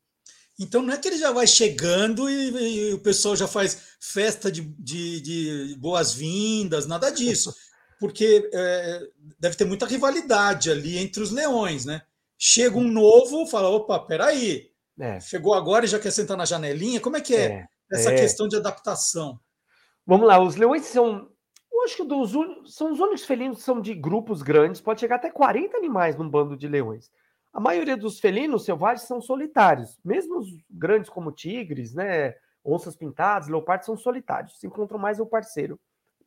Então 0.58 0.82
não 0.82 0.92
é 0.92 0.98
que 0.98 1.08
ele 1.08 1.16
já 1.16 1.32
vai 1.32 1.46
chegando 1.46 2.28
e, 2.28 2.90
e 2.90 2.92
o 2.92 2.98
pessoal 2.98 3.34
já 3.34 3.48
faz 3.48 3.96
festa 3.98 4.52
de, 4.52 4.60
de, 4.60 5.20
de 5.20 5.76
boas-vindas, 5.78 6.86
nada 6.86 7.10
disso. 7.10 7.54
Porque 8.00 8.50
é, 8.52 9.08
deve 9.38 9.56
ter 9.56 9.66
muita 9.66 9.84
rivalidade 9.84 10.70
ali 10.70 10.96
entre 10.96 11.22
os 11.22 11.30
leões, 11.30 11.84
né? 11.84 12.00
Chega 12.38 12.78
um 12.78 12.88
novo, 12.88 13.46
fala: 13.46 13.68
opa, 13.68 13.98
peraí, 13.98 14.72
é. 14.98 15.20
chegou 15.20 15.52
agora 15.52 15.84
e 15.84 15.88
já 15.88 16.00
quer 16.00 16.10
sentar 16.10 16.36
na 16.36 16.46
janelinha. 16.46 16.98
Como 16.98 17.18
é 17.18 17.20
que 17.20 17.36
é, 17.36 17.44
é 17.44 17.66
essa 17.92 18.10
é. 18.10 18.16
questão 18.16 18.48
de 18.48 18.56
adaptação? 18.56 19.38
Vamos 20.06 20.26
lá, 20.26 20.42
os 20.42 20.56
leões 20.56 20.86
são. 20.86 21.30
Eu 21.70 21.84
acho 21.84 21.96
que 21.96 22.04
dos, 22.04 22.32
são 22.74 22.90
os 22.90 22.98
únicos 22.98 23.24
felinos 23.24 23.58
que 23.58 23.64
são 23.64 23.80
de 23.80 23.94
grupos 23.94 24.40
grandes, 24.40 24.80
pode 24.80 25.00
chegar 25.00 25.16
até 25.16 25.30
40 25.30 25.76
animais 25.76 26.16
num 26.16 26.28
bando 26.28 26.56
de 26.56 26.66
leões. 26.66 27.10
A 27.52 27.60
maioria 27.60 27.96
dos 27.96 28.18
felinos 28.18 28.64
selvagens 28.64 29.06
são 29.06 29.20
solitários, 29.20 29.98
mesmo 30.04 30.38
os 30.38 30.48
grandes 30.70 31.10
como 31.10 31.32
tigres, 31.32 31.94
né, 31.94 32.34
onças 32.64 32.96
pintadas, 32.96 33.48
leopardos 33.48 33.86
são 33.86 33.96
solitários, 33.96 34.58
se 34.58 34.66
encontram 34.66 34.98
mais 34.98 35.18
o 35.20 35.26
parceiro 35.26 35.78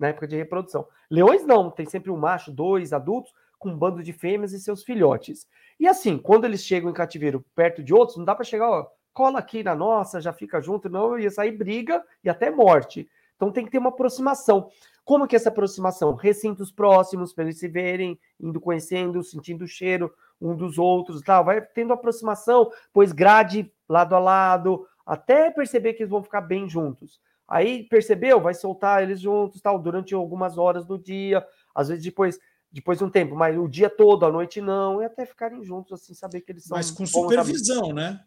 na 0.03 0.09
época 0.09 0.27
de 0.27 0.35
reprodução. 0.35 0.85
Leões 1.09 1.45
não, 1.45 1.71
tem 1.71 1.85
sempre 1.85 2.11
um 2.11 2.17
macho, 2.17 2.51
dois 2.51 2.91
adultos, 2.91 3.33
com 3.57 3.69
um 3.69 3.77
bando 3.77 4.03
de 4.03 4.11
fêmeas 4.11 4.51
e 4.51 4.59
seus 4.59 4.83
filhotes. 4.83 5.47
E 5.79 5.87
assim, 5.87 6.17
quando 6.17 6.43
eles 6.43 6.61
chegam 6.61 6.89
em 6.89 6.93
cativeiro 6.93 7.43
perto 7.55 7.81
de 7.81 7.93
outros, 7.93 8.17
não 8.17 8.25
dá 8.25 8.35
para 8.35 8.43
chegar, 8.43 8.69
ó, 8.69 8.87
cola 9.13 9.39
aqui 9.39 9.63
na 9.63 9.73
nossa, 9.73 10.19
já 10.19 10.33
fica 10.33 10.59
junto, 10.59 10.89
não, 10.89 11.17
ia 11.17 11.31
sair 11.31 11.53
briga 11.53 12.03
e 12.21 12.29
até 12.29 12.51
morte. 12.51 13.09
Então 13.37 13.49
tem 13.49 13.63
que 13.63 13.71
ter 13.71 13.77
uma 13.77 13.89
aproximação. 13.89 14.69
Como 15.05 15.25
que 15.25 15.35
é 15.35 15.37
essa 15.37 15.47
aproximação? 15.47 16.13
Recintos 16.13 16.69
próximos, 16.69 17.33
para 17.33 17.45
eles 17.45 17.57
se 17.57 17.69
verem, 17.69 18.19
indo 18.37 18.59
conhecendo, 18.59 19.23
sentindo 19.23 19.63
o 19.63 19.67
cheiro 19.67 20.13
um 20.41 20.53
dos 20.53 20.77
outros, 20.77 21.21
tal. 21.21 21.45
vai 21.45 21.61
tendo 21.61 21.93
aproximação, 21.93 22.69
pois 22.91 23.13
grade 23.13 23.71
lado 23.87 24.13
a 24.15 24.19
lado, 24.19 24.85
até 25.05 25.49
perceber 25.49 25.93
que 25.93 26.03
eles 26.03 26.11
vão 26.11 26.21
ficar 26.21 26.41
bem 26.41 26.67
juntos. 26.67 27.21
Aí 27.47 27.83
percebeu, 27.83 28.39
vai 28.39 28.53
soltar 28.53 29.03
eles 29.03 29.19
juntos, 29.19 29.61
tal, 29.61 29.79
durante 29.79 30.13
algumas 30.13 30.57
horas 30.57 30.85
do 30.85 30.97
dia, 30.97 31.45
às 31.75 31.89
vezes 31.89 32.03
depois 32.03 32.39
depois 32.73 32.97
de 32.97 33.03
um 33.03 33.09
tempo, 33.09 33.35
mas 33.35 33.55
o 33.55 33.67
dia 33.67 33.87
todo, 33.87 34.25
a 34.25 34.31
noite 34.31 34.59
não, 34.59 34.99
e 34.99 35.05
até 35.05 35.27
ficarem 35.27 35.63
juntos, 35.63 35.93
assim, 35.93 36.15
saber 36.15 36.41
que 36.41 36.51
eles 36.51 36.63
são. 36.63 36.75
Mas 36.75 36.89
com 36.89 37.05
supervisão, 37.05 37.93
né? 37.93 38.19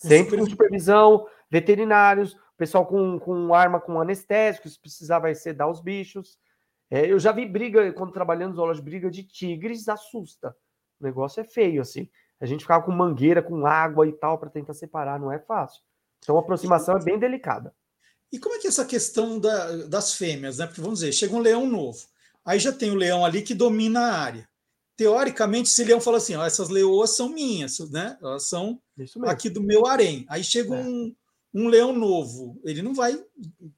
Com 0.00 0.08
Sempre 0.08 0.38
com 0.38 0.44
supervisão, 0.44 1.28
veterinários, 1.48 2.36
pessoal 2.56 2.84
com, 2.84 3.20
com 3.20 3.54
arma 3.54 3.80
com 3.80 4.00
anestésico, 4.00 4.68
se 4.68 4.80
precisar 4.80 5.20
vai 5.20 5.36
sedar 5.36 5.70
os 5.70 5.80
bichos. 5.80 6.36
É, 6.90 7.06
eu 7.10 7.18
já 7.18 7.30
vi 7.30 7.46
briga, 7.46 7.92
quando 7.92 8.12
trabalhando 8.12 8.56
zoológico, 8.56 8.84
briga 8.84 9.08
de 9.08 9.22
tigres, 9.22 9.88
assusta. 9.88 10.54
O 11.00 11.04
negócio 11.04 11.40
é 11.40 11.44
feio, 11.44 11.80
assim. 11.80 12.10
A 12.40 12.46
gente 12.46 12.62
ficava 12.62 12.84
com 12.84 12.90
mangueira, 12.90 13.40
com 13.40 13.64
água 13.64 14.04
e 14.06 14.12
tal, 14.12 14.36
para 14.36 14.50
tentar 14.50 14.74
separar, 14.74 15.20
não 15.20 15.30
é 15.30 15.38
fácil. 15.38 15.80
Então 16.18 16.36
a 16.36 16.40
aproximação 16.40 16.96
é 16.96 17.04
bem 17.04 17.18
delicada. 17.20 17.72
E 18.32 18.38
como 18.38 18.54
é 18.54 18.58
que 18.58 18.66
é 18.66 18.70
essa 18.70 18.84
questão 18.84 19.38
da, 19.38 19.86
das 19.86 20.14
fêmeas, 20.14 20.56
né? 20.56 20.66
Porque 20.66 20.80
vamos 20.80 21.00
dizer, 21.00 21.12
chega 21.12 21.34
um 21.36 21.40
leão 21.40 21.66
novo, 21.66 22.06
aí 22.44 22.58
já 22.58 22.72
tem 22.72 22.90
o 22.90 22.96
leão 22.96 23.24
ali 23.24 23.42
que 23.42 23.54
domina 23.54 24.00
a 24.00 24.18
área. 24.18 24.48
Teoricamente, 24.96 25.68
esse 25.68 25.84
leão 25.84 26.00
fala 26.00 26.16
assim: 26.16 26.34
ó, 26.34 26.44
essas 26.44 26.68
leoas 26.68 27.10
são 27.10 27.28
minhas, 27.28 27.78
né? 27.90 28.16
Elas 28.22 28.48
são 28.48 28.80
aqui 29.26 29.50
do 29.50 29.62
meu 29.62 29.86
harém. 29.86 30.24
Aí 30.28 30.42
chega 30.42 30.74
é. 30.74 30.82
um, 30.82 31.14
um 31.54 31.68
leão 31.68 31.92
novo, 31.92 32.58
ele 32.64 32.80
não 32.82 32.94
vai 32.94 33.18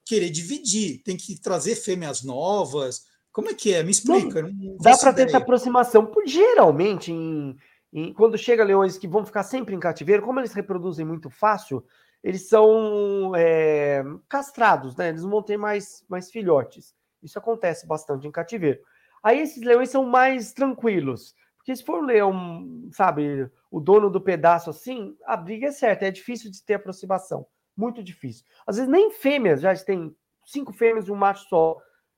querer 0.04 0.30
dividir, 0.30 1.02
tem 1.02 1.16
que 1.16 1.40
trazer 1.40 1.74
fêmeas 1.74 2.22
novas. 2.22 3.04
Como 3.32 3.48
é 3.48 3.54
que 3.54 3.74
é? 3.74 3.82
Me 3.82 3.90
explica. 3.90 4.42
Não, 4.42 4.50
não 4.50 4.76
dá 4.76 4.96
para 4.96 5.12
ter 5.12 5.26
essa 5.26 5.38
aproximação. 5.38 6.10
Geralmente, 6.24 7.10
em, 7.10 7.56
em, 7.92 8.12
quando 8.12 8.38
chega 8.38 8.62
leões 8.62 8.96
que 8.96 9.08
vão 9.08 9.24
ficar 9.24 9.42
sempre 9.42 9.74
em 9.74 9.80
cativeiro, 9.80 10.22
como 10.22 10.38
eles 10.38 10.52
reproduzem 10.52 11.04
muito 11.04 11.28
fácil, 11.28 11.84
eles 12.24 12.48
são 12.48 13.32
é, 13.36 14.02
castrados, 14.26 14.96
né? 14.96 15.10
Eles 15.10 15.22
não 15.22 15.42
ter 15.42 15.58
mais, 15.58 16.02
mais 16.08 16.30
filhotes. 16.30 16.94
Isso 17.22 17.38
acontece 17.38 17.86
bastante 17.86 18.26
em 18.26 18.32
cativeiro. 18.32 18.80
Aí 19.22 19.40
esses 19.40 19.62
leões 19.62 19.90
são 19.90 20.06
mais 20.06 20.54
tranquilos. 20.54 21.34
Porque 21.58 21.76
se 21.76 21.84
for 21.84 22.02
um 22.02 22.06
leão, 22.06 22.88
sabe, 22.92 23.50
o 23.70 23.78
dono 23.78 24.08
do 24.08 24.22
pedaço 24.22 24.70
assim, 24.70 25.14
a 25.26 25.36
briga 25.36 25.66
é 25.66 25.70
certa, 25.70 26.06
é 26.06 26.10
difícil 26.10 26.50
de 26.50 26.64
ter 26.64 26.74
aproximação. 26.74 27.46
Muito 27.76 28.02
difícil. 28.02 28.44
Às 28.66 28.76
vezes 28.76 28.90
nem 28.90 29.10
fêmeas, 29.10 29.60
já 29.60 29.74
tem 29.76 30.16
cinco 30.46 30.72
fêmeas 30.72 31.06
e 31.06 31.12
um 31.12 31.16
macho 31.16 31.46
só 31.48 31.76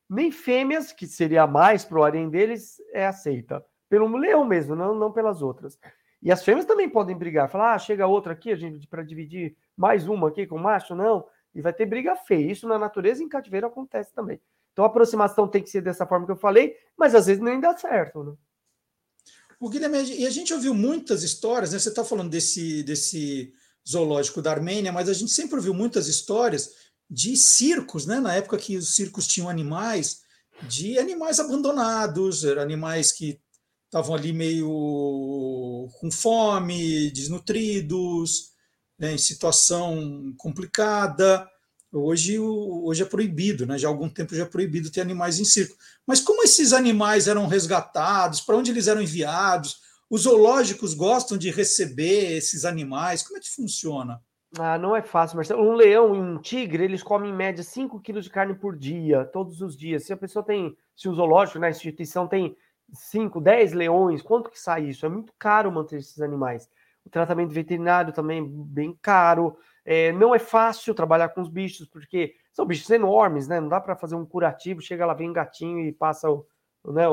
nem 0.09 0.31
fêmeas, 0.31 0.93
que 0.93 1.07
seria 1.07 1.49
mais 1.49 1.85
para 1.85 1.99
o 1.99 2.05
harém 2.05 2.31
deles, 2.31 2.77
é 2.93 3.09
aceita. 3.09 3.65
Pelo 3.89 4.17
leão 4.17 4.45
mesmo, 4.45 4.77
não, 4.77 4.95
não 4.95 5.11
pelas 5.11 5.43
outras. 5.43 5.77
E 6.23 6.33
as 6.33 6.43
fêmeas 6.43 6.65
também 6.65 6.89
podem 6.89 7.17
brigar, 7.17 7.51
falar, 7.51 7.75
ah, 7.75 7.79
chega 7.79 8.07
outra 8.07 8.33
aqui, 8.33 8.51
a 8.51 8.57
gente 8.57 8.87
para 8.87 9.03
dividir 9.03 9.57
mais 9.77 10.09
uma 10.09 10.29
aqui 10.29 10.47
com 10.47 10.57
o 10.57 10.63
macho, 10.63 10.95
não. 10.95 11.27
E 11.55 11.61
vai 11.61 11.73
ter 11.73 11.87
briga 11.87 12.17
feia. 12.17 12.51
Isso 12.51 12.67
na 12.67 12.79
natureza 12.79 13.23
em 13.23 13.29
cativeiro 13.29 13.67
acontece 13.67 14.13
também. 14.13 14.41
Então 14.73 14.85
a 14.85 14.89
aproximação 14.89 15.49
tem 15.49 15.63
que 15.63 15.71
ser 15.71 15.81
dessa 15.81 16.07
forma 16.07 16.27
que 16.27 16.33
eu 16.33 16.37
falei, 16.37 16.77
mas 16.97 17.15
às 17.15 17.27
vezes 17.27 17.43
nem 17.43 17.61
dá 17.61 17.77
certo, 17.77 18.23
né? 18.23 18.35
O 19.59 19.71
Guilherme, 19.71 20.05
e 20.05 20.27
a 20.27 20.31
gente 20.31 20.53
ouviu 20.53 20.75
muitas 20.75 21.23
histórias, 21.23 21.73
né? 21.73 21.79
Você 21.79 21.89
está 21.89 22.05
falando 22.05 22.29
desse, 22.29 22.83
desse 22.83 23.55
zoológico 23.89 24.43
da 24.43 24.51
Armênia, 24.51 24.93
mas 24.93 25.09
a 25.09 25.15
gente 25.15 25.31
sempre 25.31 25.57
ouviu 25.57 25.73
muitas 25.73 26.09
histórias 26.09 26.75
de 27.09 27.37
circos, 27.37 28.05
né? 28.05 28.21
Na 28.21 28.35
época 28.35 28.59
que 28.59 28.77
os 28.77 28.95
circos 28.95 29.27
tinham 29.27 29.49
animais, 29.49 30.23
de 30.63 30.99
animais 30.99 31.41
abandonados, 31.41 32.45
animais 32.45 33.13
que 33.13 33.41
estavam 33.87 34.15
ali 34.15 34.33
meio 34.33 34.69
com 36.01 36.11
fome, 36.11 37.11
desnutridos, 37.11 38.53
né? 38.99 39.13
em 39.13 39.19
situação 39.19 40.35
complicada. 40.37 41.49
Hoje, 41.93 42.39
hoje 42.39 43.03
é 43.03 43.07
proibido, 43.07 43.67
né? 43.67 43.79
já 43.79 43.89
há 43.89 43.91
algum 43.91 44.09
tempo 44.09 44.35
já 44.35 44.43
é 44.43 44.47
proibido 44.47 44.91
ter 44.91 45.01
animais 45.01 45.39
em 45.39 45.45
circo. 45.45 45.77
Mas 46.07 46.21
como 46.21 46.43
esses 46.43 46.73
animais 46.73 47.29
eram 47.29 47.47
resgatados, 47.47 48.41
para 48.41 48.57
onde 48.57 48.71
eles 48.71 48.87
eram 48.87 49.01
enviados? 49.01 49.81
Os 50.11 50.23
zoológicos 50.23 50.95
gostam 50.95 51.37
de 51.37 51.51
receber 51.51 52.37
esses 52.37 52.65
animais? 52.65 53.23
Como 53.23 53.39
é 53.39 53.41
que 53.41 53.51
funciona? 53.51 54.21
Ah, 54.59 54.79
não 54.79 54.95
é 54.95 55.03
fácil, 55.03 55.37
Marcelo. 55.37 55.63
Um 55.63 55.75
leão 55.75 56.15
e 56.15 56.19
um 56.19 56.39
tigre, 56.39 56.85
eles 56.85 57.03
comem 57.03 57.31
em 57.31 57.35
média 57.35 57.63
5 57.63 58.01
quilos 58.01 58.25
de 58.25 58.31
carne 58.31 58.55
por 58.55 58.77
dia, 58.77 59.25
todos 59.25 59.61
os 59.61 59.77
dias. 59.77 60.05
Se 60.05 60.13
a 60.13 60.17
pessoa 60.17 60.45
tem, 60.45 60.77
se 60.95 61.09
o 61.09 61.15
zoológico, 61.15 61.59
na 61.59 61.67
né, 61.67 61.71
instituição 61.71 62.27
tem 62.27 62.57
5, 62.93 63.41
10 63.41 63.73
leões, 63.73 64.23
quanto 64.23 64.51
que 64.51 64.59
sai 64.59 64.85
isso? 64.85 65.05
É 65.05 65.09
muito 65.09 65.33
caro 65.39 65.71
manter 65.73 65.99
esses 65.99 66.21
animais. 66.21 66.69
O 67.05 67.11
tratamento 67.11 67.53
veterinário 67.53 68.13
também 68.13 68.41
é 68.41 68.47
bem 68.47 68.99
caro. 69.01 69.57
É, 69.85 70.13
não 70.13 70.35
é 70.35 70.39
fácil 70.39 70.95
trabalhar 70.95 71.29
com 71.29 71.41
os 71.41 71.49
bichos, 71.49 71.87
porque 71.87 72.35
são 72.53 72.67
bichos 72.67 72.91
enormes, 72.91 73.47
né? 73.47 73.61
Não 73.61 73.69
dá 73.69 73.81
para 73.81 73.95
fazer 73.95 74.17
um 74.17 74.27
curativo, 74.27 74.81
chega 74.81 75.07
lá, 75.07 75.15
vem 75.15 75.31
um 75.31 75.33
gatinho 75.33 75.81
e 75.81 75.93
passa 75.93 76.31
o. 76.31 76.47
Né. 76.85 77.05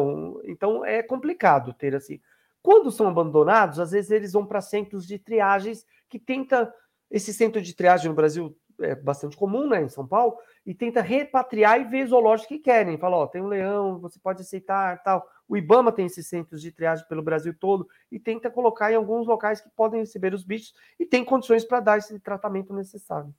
Então 0.45 0.83
é 0.83 1.03
complicado 1.03 1.73
ter 1.73 1.95
assim. 1.95 2.19
Quando 2.61 2.91
são 2.91 3.07
abandonados, 3.07 3.79
às 3.79 3.91
vezes 3.91 4.09
eles 4.09 4.33
vão 4.33 4.45
para 4.45 4.61
centros 4.61 5.05
de 5.05 5.19
triagens 5.19 5.85
que 6.09 6.17
tenta 6.17 6.73
esse 7.11 7.33
centro 7.33 7.61
de 7.61 7.75
triagem 7.75 8.09
no 8.09 8.15
Brasil 8.15 8.57
é 8.79 8.95
bastante 8.95 9.35
comum, 9.35 9.67
né, 9.67 9.83
em 9.83 9.89
São 9.89 10.07
Paulo, 10.07 10.37
e 10.65 10.73
tenta 10.73 11.01
repatriar 11.01 11.79
e 11.79 11.85
ver 11.85 12.07
zoológicos 12.07 12.47
que 12.47 12.59
querem. 12.59 12.97
Fala, 12.97 13.17
ó, 13.17 13.27
tem 13.27 13.41
um 13.41 13.47
leão, 13.47 13.99
você 13.99 14.19
pode 14.19 14.41
aceitar, 14.41 15.01
tal. 15.03 15.27
O 15.47 15.57
IBAMA 15.57 15.91
tem 15.91 16.05
esses 16.05 16.27
centros 16.27 16.61
de 16.61 16.71
triagem 16.71 17.05
pelo 17.07 17.21
Brasil 17.21 17.53
todo 17.59 17.87
e 18.11 18.19
tenta 18.19 18.49
colocar 18.49 18.91
em 18.91 18.95
alguns 18.95 19.27
locais 19.27 19.61
que 19.61 19.69
podem 19.75 19.99
receber 19.99 20.33
os 20.33 20.43
bichos 20.43 20.73
e 20.99 21.05
tem 21.05 21.23
condições 21.23 21.63
para 21.65 21.79
dar 21.79 21.97
esse 21.97 22.17
tratamento 22.19 22.73
necessário. 22.73 23.33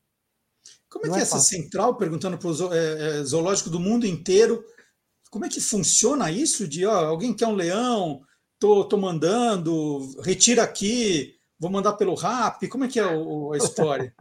Como 0.89 1.07
é 1.07 1.09
Não 1.09 1.15
que 1.15 1.21
é, 1.21 1.23
é 1.23 1.27
essa 1.27 1.39
central, 1.39 1.97
perguntando 1.97 2.39
para 2.39 2.49
o 2.49 2.75
é, 2.75 3.21
é, 3.21 3.25
zoológico 3.25 3.71
do 3.71 3.81
mundo 3.81 4.07
inteiro, 4.07 4.65
como 5.31 5.45
é 5.45 5.49
que 5.49 5.61
funciona 5.61 6.31
isso 6.31 6.69
de, 6.69 6.87
ó, 6.87 7.07
alguém 7.07 7.35
quer 7.35 7.47
um 7.47 7.55
leão, 7.55 8.23
tô, 8.59 8.85
tô 8.85 8.97
mandando, 8.97 10.21
retira 10.23 10.63
aqui, 10.63 11.35
Vou 11.59 11.71
mandar 11.71 11.95
pelo 11.95 12.15
RAP? 12.15 12.69
Como 12.69 12.85
é 12.85 12.89
que 12.89 13.01
é 13.01 13.07
o, 13.07 13.53
a 13.53 13.57
história? 13.59 14.15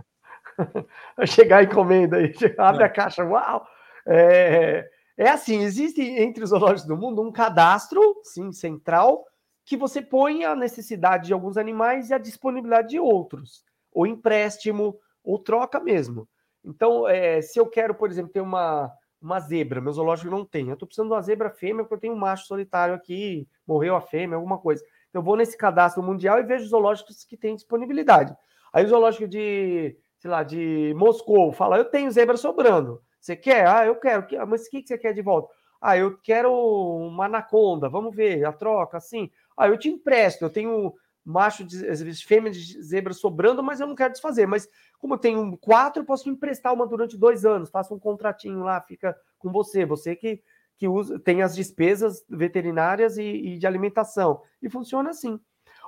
Chegar 1.25 1.57
a 1.59 1.63
encomenda 1.63 2.17
aí, 2.17 2.33
abre 2.57 2.83
é. 2.83 2.85
a 2.85 2.89
caixa, 2.89 3.23
uau! 3.23 3.65
É, 4.05 4.89
é 5.17 5.29
assim, 5.29 5.61
existe 5.61 6.01
entre 6.01 6.43
os 6.43 6.49
zoológicos 6.49 6.85
do 6.85 6.97
mundo 6.97 7.21
um 7.21 7.31
cadastro, 7.31 8.01
sim, 8.23 8.51
central, 8.51 9.25
que 9.65 9.77
você 9.77 10.01
põe 10.01 10.43
a 10.43 10.55
necessidade 10.55 11.27
de 11.27 11.33
alguns 11.33 11.57
animais 11.57 12.09
e 12.09 12.13
a 12.13 12.17
disponibilidade 12.17 12.89
de 12.89 12.99
outros, 12.99 13.63
ou 13.91 14.05
empréstimo, 14.05 14.99
ou 15.23 15.39
troca 15.39 15.79
mesmo. 15.79 16.27
Então, 16.63 17.07
é, 17.07 17.41
se 17.41 17.59
eu 17.59 17.65
quero, 17.67 17.93
por 17.93 18.09
exemplo, 18.09 18.31
ter 18.31 18.41
uma, 18.41 18.91
uma 19.21 19.39
zebra. 19.39 19.81
Meu 19.81 19.93
zoológico 19.93 20.29
não 20.29 20.45
tem. 20.45 20.67
Eu 20.67 20.73
estou 20.73 20.87
precisando 20.87 21.07
de 21.07 21.13
uma 21.13 21.21
zebra 21.21 21.49
fêmea 21.49 21.83
porque 21.83 21.95
eu 21.95 21.99
tenho 21.99 22.13
um 22.13 22.17
macho 22.17 22.45
solitário 22.45 22.93
aqui, 22.93 23.47
morreu 23.65 23.95
a 23.95 24.01
fêmea, 24.01 24.35
alguma 24.35 24.57
coisa. 24.57 24.83
Então, 25.09 25.21
eu 25.21 25.25
vou 25.25 25.37
nesse 25.37 25.57
cadastro 25.57 26.03
mundial 26.03 26.39
e 26.39 26.43
vejo 26.43 26.67
zoológicos 26.67 27.23
que 27.23 27.37
têm 27.37 27.55
disponibilidade. 27.55 28.35
Aí 28.71 28.83
o 28.83 28.87
zoológico 28.87 29.27
de, 29.27 29.95
sei 30.23 30.31
lá, 30.31 30.41
de 30.41 30.93
Moscou 30.95 31.51
fala: 31.51 31.77
eu 31.77 31.83
tenho 31.83 32.09
zebra 32.09 32.37
sobrando. 32.37 33.01
Você 33.19 33.35
quer? 33.35 33.67
Ah, 33.67 33.85
eu 33.85 33.95
quero. 33.97 34.25
Mas 34.47 34.65
o 34.65 34.69
que 34.69 34.81
você 34.81 34.97
quer 34.97 35.13
de 35.13 35.21
volta? 35.21 35.53
Ah, 35.81 35.97
eu 35.97 36.17
quero 36.17 36.49
uma 36.49 37.25
anaconda. 37.25 37.89
Vamos 37.89 38.15
ver 38.15 38.45
a 38.45 38.53
troca, 38.53 38.95
assim. 38.97 39.29
Ah, 39.57 39.67
eu 39.67 39.77
te 39.77 39.89
empresto. 39.89 40.45
Eu 40.45 40.49
tenho 40.49 40.93
macho 41.25 41.65
de 41.65 42.25
fêmea 42.25 42.51
de 42.51 42.81
zebra 42.81 43.13
sobrando, 43.13 43.61
mas 43.61 43.81
eu 43.81 43.87
não 43.87 43.95
quero 43.95 44.13
desfazer. 44.13 44.45
Mas 44.45 44.67
como 44.97 45.15
eu 45.15 45.17
tenho 45.17 45.57
quatro, 45.57 46.01
eu 46.01 46.05
posso 46.05 46.29
emprestar 46.29 46.73
uma 46.73 46.87
durante 46.87 47.17
dois 47.17 47.43
anos. 47.43 47.69
Faça 47.69 47.93
um 47.93 47.99
contratinho 47.99 48.63
lá, 48.63 48.79
fica 48.79 49.13
com 49.37 49.51
você. 49.51 49.85
Você 49.85 50.15
que, 50.15 50.41
que 50.77 50.87
usa, 50.87 51.19
tem 51.19 51.41
as 51.41 51.53
despesas 51.53 52.23
veterinárias 52.29 53.17
e, 53.17 53.23
e 53.23 53.57
de 53.57 53.67
alimentação. 53.67 54.41
E 54.61 54.69
funciona 54.69 55.09
assim. 55.09 55.37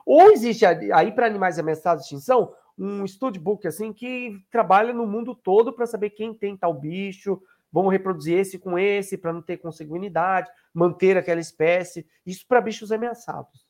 Ou 0.05 0.29
existe 0.31 0.65
aí 0.65 1.11
para 1.13 1.25
animais 1.25 1.57
ameaçados 1.57 2.03
de 2.05 2.13
extinção 2.13 2.53
um 2.77 3.05
studbook 3.07 3.67
assim 3.67 3.93
que 3.93 4.37
trabalha 4.51 4.93
no 4.93 5.07
mundo 5.07 5.33
todo 5.33 5.73
para 5.73 5.85
saber 5.85 6.09
quem 6.11 6.33
tem 6.33 6.57
tal 6.57 6.73
bicho, 6.73 7.41
vamos 7.71 7.91
reproduzir 7.91 8.37
esse 8.37 8.59
com 8.59 8.77
esse 8.77 9.17
para 9.17 9.33
não 9.33 9.41
ter 9.41 9.57
consanguinidade, 9.57 10.49
manter 10.73 11.17
aquela 11.17 11.41
espécie. 11.41 12.05
Isso 12.25 12.45
para 12.47 12.61
bichos 12.61 12.91
ameaçados. 12.91 13.65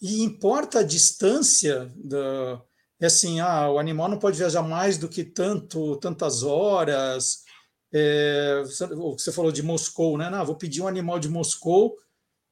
E 0.00 0.22
importa 0.22 0.80
a 0.80 0.84
distância 0.84 1.90
da. 1.96 2.62
É 2.98 3.06
assim, 3.06 3.40
ah, 3.40 3.70
o 3.70 3.78
animal 3.78 4.08
não 4.08 4.18
pode 4.18 4.38
viajar 4.38 4.62
mais 4.62 4.96
do 4.96 5.08
que 5.08 5.22
tanto, 5.22 5.96
tantas 5.96 6.42
horas. 6.42 7.44
É, 7.92 8.62
você 8.64 9.30
falou 9.32 9.52
de 9.52 9.62
Moscou, 9.62 10.16
né? 10.16 10.30
Não, 10.30 10.44
vou 10.44 10.56
pedir 10.56 10.82
um 10.82 10.88
animal 10.88 11.18
de 11.18 11.28
Moscou 11.28 11.96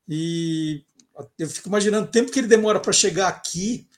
e 0.08 0.84
eu 1.38 1.48
fico 1.48 1.68
imaginando 1.68 2.06
o 2.06 2.10
tempo 2.10 2.30
que 2.30 2.38
ele 2.38 2.48
demora 2.48 2.80
para 2.80 2.92
chegar 2.92 3.28
aqui. 3.28 3.88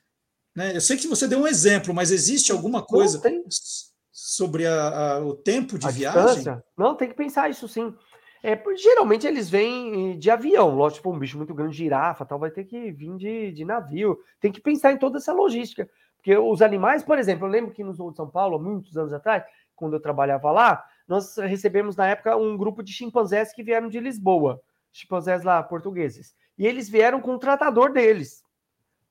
Né? 0.56 0.74
Eu 0.74 0.80
sei 0.80 0.96
que 0.96 1.06
você 1.06 1.28
deu 1.28 1.40
um 1.40 1.46
exemplo, 1.46 1.92
mas 1.92 2.10
existe 2.10 2.50
alguma 2.50 2.82
coisa 2.82 3.20
sobre 4.10 4.66
a, 4.66 5.16
a, 5.16 5.20
o 5.20 5.34
tempo 5.34 5.78
de 5.78 5.86
a 5.86 5.90
viagem? 5.90 6.22
Distância? 6.22 6.64
Não, 6.76 6.96
tem 6.96 7.08
que 7.08 7.14
pensar 7.14 7.50
isso 7.50 7.68
sim. 7.68 7.94
É, 8.42 8.58
geralmente 8.76 9.26
eles 9.26 9.50
vêm 9.50 10.18
de 10.18 10.30
avião, 10.30 10.74
lógico, 10.74 11.00
tipo, 11.00 11.12
um 11.12 11.18
bicho 11.18 11.36
muito 11.36 11.52
grande, 11.52 11.76
girafa, 11.76 12.24
tal, 12.24 12.38
vai 12.38 12.50
ter 12.50 12.64
que 12.64 12.90
vir 12.90 13.16
de, 13.16 13.52
de 13.52 13.64
navio. 13.64 14.18
Tem 14.40 14.50
que 14.50 14.60
pensar 14.60 14.92
em 14.92 14.98
toda 14.98 15.18
essa 15.18 15.32
logística. 15.32 15.90
Porque 16.16 16.36
os 16.36 16.62
animais, 16.62 17.02
por 17.02 17.18
exemplo, 17.18 17.46
eu 17.46 17.50
lembro 17.50 17.72
que 17.72 17.84
no 17.84 17.92
Zoo 17.92 18.10
de 18.10 18.16
São 18.16 18.28
Paulo, 18.28 18.58
muitos 18.58 18.96
anos 18.96 19.12
atrás, 19.12 19.44
quando 19.74 19.94
eu 19.94 20.00
trabalhava 20.00 20.50
lá, 20.50 20.84
nós 21.06 21.36
recebemos 21.36 21.96
na 21.96 22.06
época 22.06 22.36
um 22.36 22.56
grupo 22.56 22.82
de 22.82 22.92
chimpanzés 22.92 23.52
que 23.52 23.62
vieram 23.62 23.88
de 23.88 24.00
Lisboa, 24.00 24.60
chimpanzés 24.92 25.42
lá 25.42 25.62
portugueses. 25.62 26.34
E 26.58 26.66
eles 26.66 26.88
vieram 26.88 27.20
com 27.20 27.34
o 27.34 27.38
tratador 27.38 27.92
deles, 27.92 28.42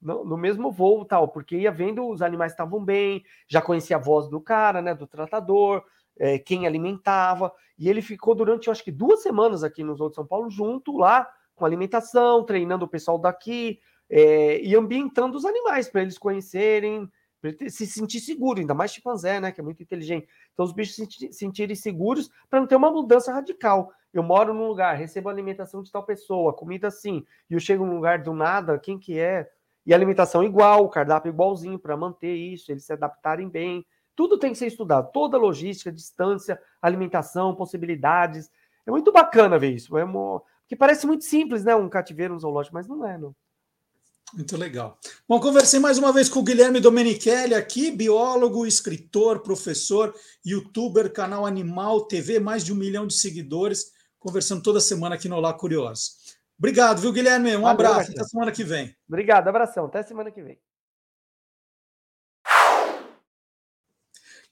no, 0.01 0.23
no 0.25 0.37
mesmo 0.37 0.71
voo 0.71 1.05
tal, 1.05 1.27
porque 1.27 1.57
ia 1.57 1.71
vendo 1.71 2.07
os 2.07 2.21
animais 2.21 2.51
estavam 2.51 2.83
bem, 2.83 3.23
já 3.47 3.61
conhecia 3.61 3.97
a 3.97 3.99
voz 3.99 4.27
do 4.29 4.39
cara, 4.39 4.81
né, 4.81 4.93
do 4.93 5.07
tratador, 5.07 5.83
é, 6.17 6.39
quem 6.39 6.65
alimentava, 6.65 7.51
e 7.77 7.89
ele 7.89 8.01
ficou 8.01 8.35
durante, 8.35 8.67
eu 8.67 8.71
acho 8.71 8.83
que 8.83 8.91
duas 8.91 9.21
semanas 9.21 9.63
aqui 9.63 9.83
no 9.83 9.95
Zoo 9.95 10.09
de 10.09 10.15
São 10.15 10.25
Paulo, 10.25 10.49
junto 10.49 10.97
lá, 10.97 11.27
com 11.55 11.65
alimentação, 11.65 12.43
treinando 12.43 12.85
o 12.85 12.87
pessoal 12.87 13.17
daqui, 13.17 13.79
é, 14.09 14.61
e 14.61 14.75
ambientando 14.75 15.37
os 15.37 15.45
animais, 15.45 15.89
para 15.89 16.01
eles 16.01 16.17
conhecerem, 16.17 17.09
para 17.41 17.69
se 17.69 17.85
sentir 17.85 18.19
seguro, 18.19 18.59
ainda 18.59 18.73
mais 18.73 18.91
chimpanzé, 18.91 19.39
né, 19.39 19.51
que 19.51 19.59
é 19.59 19.63
muito 19.63 19.81
inteligente. 19.81 20.27
Então, 20.53 20.65
os 20.65 20.71
bichos 20.71 20.95
se 20.95 21.33
sentirem 21.33 21.75
seguros 21.75 22.29
para 22.49 22.59
não 22.59 22.67
ter 22.67 22.75
uma 22.75 22.91
mudança 22.91 23.31
radical. 23.31 23.91
Eu 24.13 24.23
moro 24.23 24.53
num 24.53 24.67
lugar, 24.67 24.95
recebo 24.95 25.29
alimentação 25.29 25.83
de 25.83 25.91
tal 25.91 26.03
pessoa, 26.03 26.53
comida 26.53 26.87
assim, 26.87 27.25
e 27.49 27.53
eu 27.53 27.59
chego 27.59 27.85
num 27.85 27.95
lugar 27.95 28.23
do 28.23 28.33
nada, 28.33 28.79
quem 28.79 28.97
que 28.97 29.19
é? 29.19 29.49
E 29.85 29.93
alimentação 29.93 30.43
igual, 30.43 30.89
cardápio 30.89 31.29
igualzinho, 31.29 31.77
para 31.77 31.95
manter 31.95 32.35
isso, 32.35 32.71
eles 32.71 32.85
se 32.85 32.93
adaptarem 32.93 33.47
bem. 33.47 33.85
Tudo 34.15 34.39
tem 34.39 34.51
que 34.51 34.57
ser 34.57 34.67
estudado, 34.67 35.11
toda 35.11 35.37
logística, 35.37 35.91
distância, 35.91 36.59
alimentação, 36.81 37.55
possibilidades. 37.55 38.49
É 38.85 38.91
muito 38.91 39.11
bacana 39.11 39.59
ver 39.59 39.73
isso. 39.75 39.97
É 39.97 40.03
uma... 40.03 40.41
parece 40.77 41.05
muito 41.05 41.23
simples, 41.25 41.63
né? 41.63 41.75
Um 41.75 41.89
cativeiro, 41.89 42.33
um 42.33 42.39
zoológico, 42.39 42.73
mas 42.73 42.87
não 42.87 43.05
é, 43.05 43.17
não. 43.17 43.35
Muito 44.33 44.57
legal. 44.57 44.97
Bom, 45.29 45.39
conversei 45.39 45.79
mais 45.79 45.97
uma 45.97 46.11
vez 46.11 46.27
com 46.27 46.39
o 46.39 46.43
Guilherme 46.43 46.79
Domenichelli 46.79 47.53
aqui, 47.53 47.91
biólogo, 47.91 48.65
escritor, 48.65 49.41
professor, 49.41 50.13
youtuber, 50.43 51.11
canal 51.13 51.45
Animal 51.45 52.05
TV, 52.05 52.39
mais 52.39 52.65
de 52.65 52.73
um 52.73 52.75
milhão 52.75 53.05
de 53.05 53.13
seguidores, 53.13 53.93
conversando 54.19 54.63
toda 54.63 54.81
semana 54.81 55.15
aqui 55.15 55.29
no 55.29 55.35
Olá 55.35 55.53
Curioso. 55.53 56.24
Obrigado, 56.57 57.01
viu, 57.01 57.11
Guilherme? 57.11 57.55
Um 57.55 57.61
Valeu, 57.61 57.67
abraço. 57.67 58.11
Até 58.11 58.23
semana 58.23 58.51
que 58.51 58.63
vem. 58.63 58.95
Obrigado, 59.07 59.47
abração. 59.47 59.85
Até 59.85 60.03
semana 60.03 60.31
que 60.31 60.41
vem. 60.41 60.59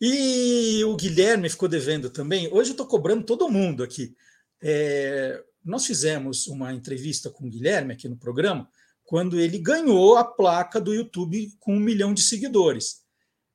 E 0.02 0.84
o 0.84 0.96
Guilherme 0.96 1.50
ficou 1.50 1.70
devendo 1.70 2.10
também. 2.10 2.48
Hoje 2.52 2.72
eu 2.72 2.74
estou 2.74 2.86
cobrando 2.86 3.24
todo 3.24 3.50
mundo 3.50 3.84
aqui. 3.84 4.16
É, 4.62 5.42
nós 5.64 5.86
fizemos 5.86 6.48
uma 6.48 6.74
entrevista 6.74 7.30
com 7.30 7.46
o 7.46 7.50
Guilherme 7.50 7.94
aqui 7.94 8.10
no 8.10 8.18
programa 8.18 8.70
quando 9.06 9.40
ele 9.40 9.58
ganhou 9.58 10.18
a 10.18 10.24
placa 10.24 10.80
do 10.80 10.94
YouTube 10.94 11.54
com 11.60 11.76
um 11.76 11.80
milhão 11.80 12.14
de 12.14 12.22
seguidores. 12.22 13.04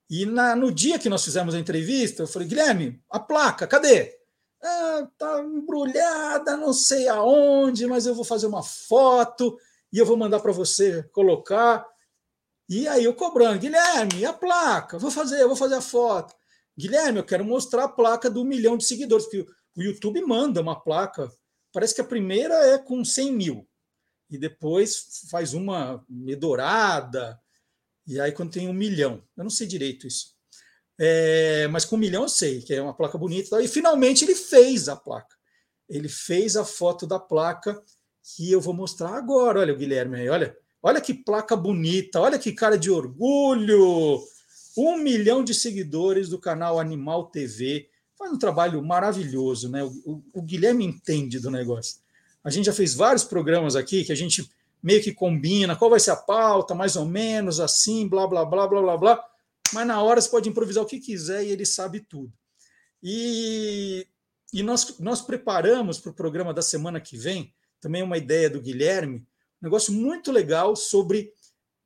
E 0.09 0.25
na, 0.25 0.57
no 0.57 0.73
dia 0.73 0.99
que 0.99 1.09
nós 1.09 1.25
fizemos 1.25 1.55
a 1.55 1.59
entrevista, 1.59 2.23
eu 2.23 2.27
falei, 2.27 2.49
Guilherme, 2.49 3.03
a 3.11 3.21
placa, 3.21 3.67
cadê? 3.67 4.18
Ah, 4.63 5.09
tá 5.17 5.41
embrulhada, 5.43 6.57
não 6.57 6.73
sei 6.73 7.09
aonde, 7.09 7.87
mas 7.87 8.07
eu 8.07 8.15
vou 8.15 8.25
fazer 8.25 8.47
uma 8.47 8.63
foto 8.63 9.59
e 9.93 9.99
eu 9.99 10.07
vou 10.07 10.17
mandar 10.17 10.41
para 10.41 10.53
você 10.53 11.03
colocar. 11.13 11.87
E 12.69 12.87
aí 12.89 13.05
eu 13.05 13.15
cobrando, 13.15 13.61
Guilherme, 13.61 14.25
a 14.27 14.33
placa? 14.33 14.99
Vou 14.99 15.11
fazer, 15.11 15.47
vou 15.47 15.57
fazer 15.57 15.77
a 15.77 15.81
foto. 15.81 16.35
Guilherme, 16.77 17.19
eu 17.19 17.25
quero 17.25 17.45
mostrar 17.45 17.85
a 17.85 17.89
placa 17.89 18.29
do 18.29 18.45
milhão 18.45 18.77
de 18.77 18.85
seguidores, 18.85 19.27
porque 19.27 19.47
o 19.77 19.83
YouTube 19.83 20.21
manda 20.23 20.61
uma 20.61 20.79
placa. 20.79 21.31
Parece 21.73 21.95
que 21.95 22.01
a 22.01 22.05
primeira 22.05 22.55
é 22.67 22.79
com 22.79 23.05
100 23.05 23.33
mil, 23.33 23.69
e 24.31 24.39
depois 24.39 25.23
faz 25.31 25.55
uma 25.55 26.05
medorada, 26.09 27.41
e 28.07 28.21
aí 28.21 28.33
quando 28.33 28.53
tem 28.53 28.69
um 28.69 28.73
milhão. 28.73 29.23
Eu 29.37 29.45
não 29.45 29.51
sei 29.51 29.67
direito 29.67 30.07
isso. 30.07 30.38
É, 30.99 31.69
mas 31.69 31.85
com 31.85 31.97
um 31.97 31.99
milhão 31.99 32.25
eu 32.25 32.29
sei, 32.29 32.61
que 32.61 32.75
é 32.75 32.83
uma 32.83 32.95
placa 32.95 33.17
bonita. 33.17 33.63
E 33.63 33.69
finalmente 33.69 34.25
ele 34.25 34.35
fez 34.35 34.89
a 34.89 34.97
placa. 34.97 35.37
Ele 35.89 36.09
fez 36.09 36.57
a 36.57 36.65
foto 36.65 37.07
da 37.07 37.19
placa 37.19 37.81
que 38.37 38.51
eu 38.51 38.61
vou 38.61 38.75
mostrar 38.75 39.11
agora. 39.11 39.61
Olha 39.61 39.73
o 39.73 39.77
Guilherme 39.77 40.21
aí, 40.21 40.29
olha. 40.29 40.57
Olha 40.83 41.01
que 41.01 41.13
placa 41.13 41.57
bonita, 41.57 42.21
olha 42.21 42.39
que 42.39 42.53
cara 42.53 42.79
de 42.79 42.91
orgulho. 42.91 44.23
Um 44.77 44.97
milhão 44.97 45.43
de 45.43 45.53
seguidores 45.53 46.29
do 46.29 46.39
canal 46.39 46.79
Animal 46.79 47.27
TV. 47.27 47.89
Faz 48.17 48.33
um 48.33 48.39
trabalho 48.39 48.83
maravilhoso, 48.83 49.69
né? 49.69 49.83
O, 49.83 49.89
o, 50.05 50.23
o, 50.35 50.43
Guilherme 50.43 50.85
entende 50.85 51.41
do 51.41 51.51
negócio. 51.51 52.01
A 52.45 52.51
gente 52.51 52.67
já 52.67 52.73
fez 52.73 52.95
vários 52.95 53.25
programas 53.25 53.75
aqui 53.75 54.05
que 54.05 54.13
a 54.13 54.17
gente 54.17 54.49
meio 54.81 55.03
que 55.03 55.13
combina 55.13 55.75
qual 55.75 55.91
vai 55.91 55.99
ser 55.99 56.13
a 56.13 56.17
pauta, 56.17 56.75
mais 56.75 56.95
ou 56.95 57.05
menos, 57.05 57.59
assim, 57.59 58.07
blá, 58.07 58.27
blá, 58.27 58.45
blá, 58.45 58.69
blá, 58.69 58.81
blá, 58.81 58.97
blá. 58.97 59.28
Mas 59.73 59.87
na 59.87 60.03
hora 60.03 60.21
você 60.21 60.29
pode 60.29 60.49
improvisar 60.49 60.83
o 60.83 60.87
que 60.87 61.01
quiser 61.01 61.45
e 61.45 61.51
ele 61.51 61.67
sabe 61.67 62.01
tudo. 62.01 62.33
E, 63.03 64.07
e 64.53 64.63
nós, 64.63 64.99
nós 64.99 65.23
preparamos 65.23 65.99
para 65.99 66.11
o 66.11 66.15
programa 66.15 66.53
da 66.53 66.63
semana 66.63 67.01
que 67.01 67.17
vem 67.17 67.55
também 67.81 68.03
uma 68.03 68.19
ideia 68.19 68.51
do 68.51 68.61
Guilherme, 68.61 69.19
um 69.19 69.65
negócio 69.67 69.93
muito 69.93 70.33
legal 70.33 70.75
sobre 70.75 71.33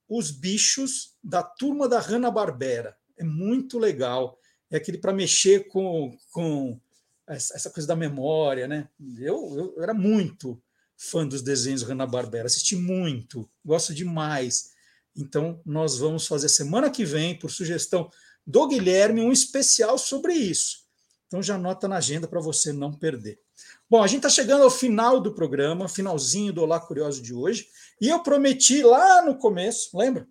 os 0.09 0.31
bichos 0.31 1.15
da 1.23 1.43
turma 1.43 1.89
da 1.89 2.01
Hanna-Barbera. 2.01 2.97
É 3.17 3.25
muito 3.25 3.79
legal. 3.79 4.39
É 4.71 4.77
aquele 4.77 4.99
para 4.99 5.13
mexer 5.13 5.69
com, 5.69 6.17
com 6.31 6.81
essa 7.27 7.71
coisa 7.71 7.87
da 7.87 7.97
memória, 7.97 8.67
né? 8.67 8.89
Eu, 9.19 9.75
eu 9.77 9.83
era 9.83 9.95
muito 9.95 10.63
fã 10.97 11.27
dos 11.27 11.43
desenhos 11.43 11.83
Hanna-Barbera, 11.83 12.47
assisti 12.47 12.77
muito, 12.77 13.49
gosto 13.65 13.95
demais. 13.95 14.72
Então, 15.17 15.61
nós 15.65 15.99
vamos 15.99 16.27
fazer 16.27 16.49
semana 16.49 16.91
que 16.91 17.05
vem, 17.05 17.39
por 17.39 17.51
sugestão 17.51 18.11
do 18.47 18.67
Guilherme, 18.67 19.21
um 19.21 19.33
especial 19.33 19.99
sobre 19.99 20.33
isso. 20.35 20.83
Então, 21.27 21.43
já 21.43 21.55
anota 21.55 21.87
na 21.87 21.97
agenda 21.97 22.27
para 22.27 22.41
você 22.41 22.73
não 22.73 22.93
perder. 22.93 23.41
Bom, 23.89 24.03
a 24.03 24.07
gente 24.07 24.19
está 24.19 24.31
chegando 24.31 24.63
ao 24.65 24.71
final 24.71 25.21
do 25.21 25.35
programa, 25.35 25.89
finalzinho 25.89 26.53
do 26.53 26.63
Olá 26.63 26.81
Curioso 26.81 27.23
de 27.23 27.35
hoje. 27.35 27.69
E 28.01 28.09
eu 28.09 28.23
prometi 28.23 28.83
lá 28.83 29.23
no 29.25 29.37
começo, 29.37 29.97
lembra? 29.97 30.27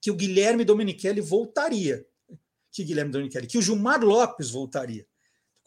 Que 0.00 0.10
o 0.10 0.14
Guilherme 0.14 0.64
Domenichelli 0.64 1.20
voltaria. 1.20 2.04
Que 2.72 2.84
Guilherme 2.84 3.12
Domenichelli, 3.12 3.46
que 3.46 3.58
o 3.58 3.62
Gilmar 3.62 4.04
Lopes 4.04 4.50
voltaria. 4.50 5.06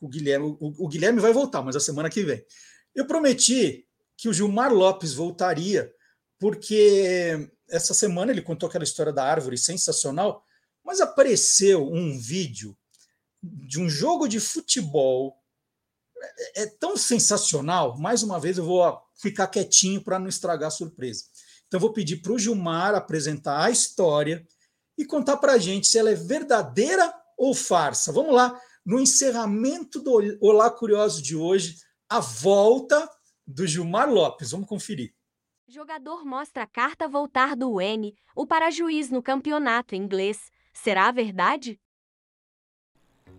O 0.02 0.08
Guilherme, 0.08 0.58
o, 0.60 0.86
o 0.86 0.88
Guilherme 0.88 1.20
vai 1.20 1.34
voltar, 1.34 1.62
mas 1.62 1.76
a 1.76 1.80
semana 1.80 2.10
que 2.10 2.24
vem. 2.24 2.46
Eu 2.94 3.06
prometi 3.06 3.86
que 4.18 4.28
o 4.28 4.34
Gilmar 4.34 4.74
Lopes 4.74 5.14
voltaria, 5.14 5.94
porque 6.38 7.50
essa 7.70 7.94
semana 7.94 8.32
ele 8.32 8.42
contou 8.42 8.68
aquela 8.68 8.84
história 8.84 9.14
da 9.14 9.24
árvore 9.24 9.58
sensacional, 9.58 10.44
mas 10.84 11.02
apareceu 11.02 11.88
um 11.88 12.18
vídeo 12.18 12.78
de 13.42 13.80
um 13.80 13.90
jogo 13.90 14.28
de 14.28 14.40
futebol 14.40 15.38
é, 16.22 16.64
é 16.64 16.66
tão 16.66 16.98
sensacional. 16.98 17.98
Mais 17.98 18.24
uma 18.24 18.40
vez, 18.40 18.58
eu 18.58 18.66
vou 18.66 19.02
ficar 19.16 19.48
quietinho 19.48 20.04
para 20.04 20.20
não 20.20 20.28
estragar 20.28 20.68
a 20.68 20.72
surpresa. 20.72 21.26
Então, 21.68 21.80
vou 21.80 21.94
pedir 21.94 22.18
para 22.18 22.34
o 22.34 22.40
Gilmar 22.40 22.96
apresentar 22.96 23.64
a 23.64 23.70
história 23.70 24.46
e 24.98 25.06
contar 25.06 25.38
para 25.38 25.54
a 25.54 25.58
gente 25.58 25.88
se 25.88 25.98
ela 25.98 26.10
é 26.10 26.16
verdadeira 26.16 27.14
ou 27.38 27.54
farsa. 27.54 28.12
Vamos 28.12 28.34
lá, 28.34 28.60
no 28.86 29.00
encerramento 29.00 30.02
do 30.02 30.38
Olá 30.42 30.70
Curioso 30.70 31.22
de 31.22 31.36
hoje, 31.36 31.78
a 32.10 32.20
volta 32.20 33.10
do 33.46 33.66
Gilmar 33.66 34.10
Lopes. 34.10 34.52
Vamos 34.52 34.68
conferir. 34.68 35.14
Jogador 35.72 36.26
mostra 36.26 36.66
carta 36.66 37.08
voltar 37.08 37.56
do 37.56 37.80
N, 37.80 38.16
o 38.36 38.48
para-juiz 38.48 39.12
no 39.12 39.22
campeonato 39.22 39.94
inglês. 39.94 40.52
Será 40.74 41.12
verdade? 41.12 41.80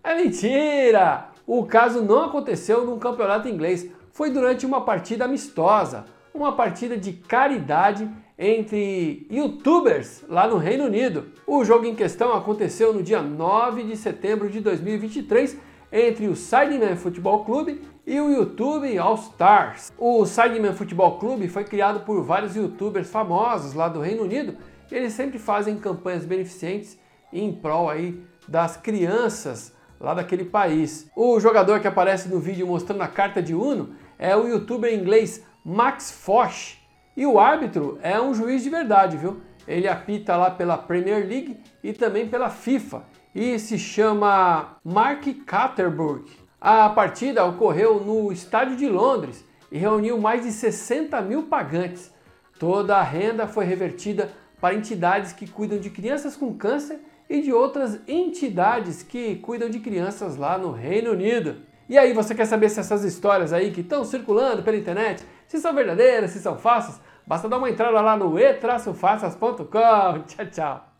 É 0.01 0.15
mentira! 0.15 1.29
O 1.45 1.65
caso 1.65 2.01
não 2.01 2.23
aconteceu 2.23 2.85
num 2.85 2.97
campeonato 2.97 3.49
inglês. 3.49 3.91
Foi 4.13 4.29
durante 4.29 4.65
uma 4.65 4.79
partida 4.79 5.25
amistosa, 5.25 6.05
uma 6.33 6.55
partida 6.55 6.95
de 6.97 7.11
caridade 7.11 8.09
entre 8.39 9.27
youtubers 9.29 10.23
lá 10.29 10.47
no 10.47 10.55
Reino 10.55 10.85
Unido. 10.85 11.33
O 11.45 11.65
jogo 11.65 11.85
em 11.85 11.93
questão 11.93 12.33
aconteceu 12.33 12.93
no 12.93 13.03
dia 13.03 13.21
9 13.21 13.83
de 13.83 13.97
setembro 13.97 14.49
de 14.49 14.61
2023 14.61 15.57
entre 15.91 16.27
o 16.27 16.35
Sideman 16.37 16.95
Futebol 16.95 17.43
Clube 17.43 17.81
e 18.05 18.19
o 18.19 18.29
YouTube 18.29 18.97
All 18.97 19.15
Stars. 19.15 19.91
O 19.97 20.25
Sideman 20.25 20.73
Futebol 20.73 21.17
Clube 21.19 21.47
foi 21.47 21.63
criado 21.63 22.01
por 22.01 22.23
vários 22.23 22.55
youtubers 22.55 23.09
famosos 23.09 23.73
lá 23.73 23.87
do 23.87 23.99
Reino 23.99 24.23
Unido. 24.23 24.57
Eles 24.91 25.13
sempre 25.13 25.39
fazem 25.39 25.77
campanhas 25.77 26.25
beneficentes 26.25 26.99
em 27.31 27.53
prol 27.53 27.89
aí 27.89 28.21
das 28.47 28.75
crianças 28.75 29.73
lá 29.99 30.13
daquele 30.13 30.45
país. 30.45 31.09
O 31.15 31.39
jogador 31.39 31.79
que 31.79 31.87
aparece 31.87 32.27
no 32.27 32.39
vídeo 32.39 32.67
mostrando 32.67 33.01
a 33.01 33.07
carta 33.07 33.41
de 33.41 33.53
Uno 33.53 33.95
é 34.17 34.35
o 34.35 34.47
youtuber 34.47 34.93
inglês 34.93 35.45
Max 35.63 36.11
Foch. 36.11 36.77
E 37.15 37.25
o 37.25 37.39
árbitro 37.39 37.99
é 38.01 38.19
um 38.19 38.33
juiz 38.33 38.63
de 38.63 38.69
verdade, 38.69 39.17
viu? 39.17 39.41
Ele 39.67 39.87
apita 39.87 40.35
lá 40.35 40.49
pela 40.49 40.77
Premier 40.77 41.25
League 41.27 41.59
e 41.83 41.93
também 41.93 42.27
pela 42.27 42.49
FIFA 42.49 43.03
e 43.33 43.57
se 43.59 43.77
chama 43.77 44.77
Mark 44.83 45.23
Catterburg. 45.45 46.25
A 46.61 46.87
partida 46.89 47.43
ocorreu 47.43 47.99
no 47.99 48.31
estádio 48.31 48.75
de 48.75 48.87
Londres 48.87 49.43
e 49.71 49.79
reuniu 49.79 50.19
mais 50.19 50.43
de 50.43 50.51
60 50.51 51.19
mil 51.21 51.47
pagantes. 51.47 52.13
Toda 52.59 52.97
a 52.97 53.01
renda 53.01 53.47
foi 53.47 53.65
revertida 53.65 54.29
para 54.59 54.75
entidades 54.75 55.33
que 55.33 55.49
cuidam 55.49 55.79
de 55.79 55.89
crianças 55.89 56.37
com 56.37 56.53
câncer 56.53 56.99
e 57.27 57.41
de 57.41 57.51
outras 57.51 57.99
entidades 58.07 59.01
que 59.01 59.37
cuidam 59.37 59.71
de 59.71 59.79
crianças 59.79 60.37
lá 60.37 60.55
no 60.55 60.71
Reino 60.71 61.13
Unido. 61.13 61.55
E 61.89 61.97
aí, 61.97 62.13
você 62.13 62.35
quer 62.35 62.45
saber 62.45 62.69
se 62.69 62.79
essas 62.79 63.03
histórias 63.03 63.51
aí 63.51 63.71
que 63.71 63.81
estão 63.81 64.05
circulando 64.05 64.61
pela 64.61 64.77
internet, 64.77 65.23
se 65.47 65.57
são 65.57 65.73
verdadeiras, 65.73 66.29
se 66.29 66.39
são 66.39 66.59
falsas? 66.59 67.01
Basta 67.25 67.49
dar 67.49 67.57
uma 67.57 67.71
entrada 67.71 67.99
lá 67.99 68.15
no 68.15 68.37
e-faças.com. 68.37 69.65
Tchau, 70.27 70.45
tchau. 70.51 70.90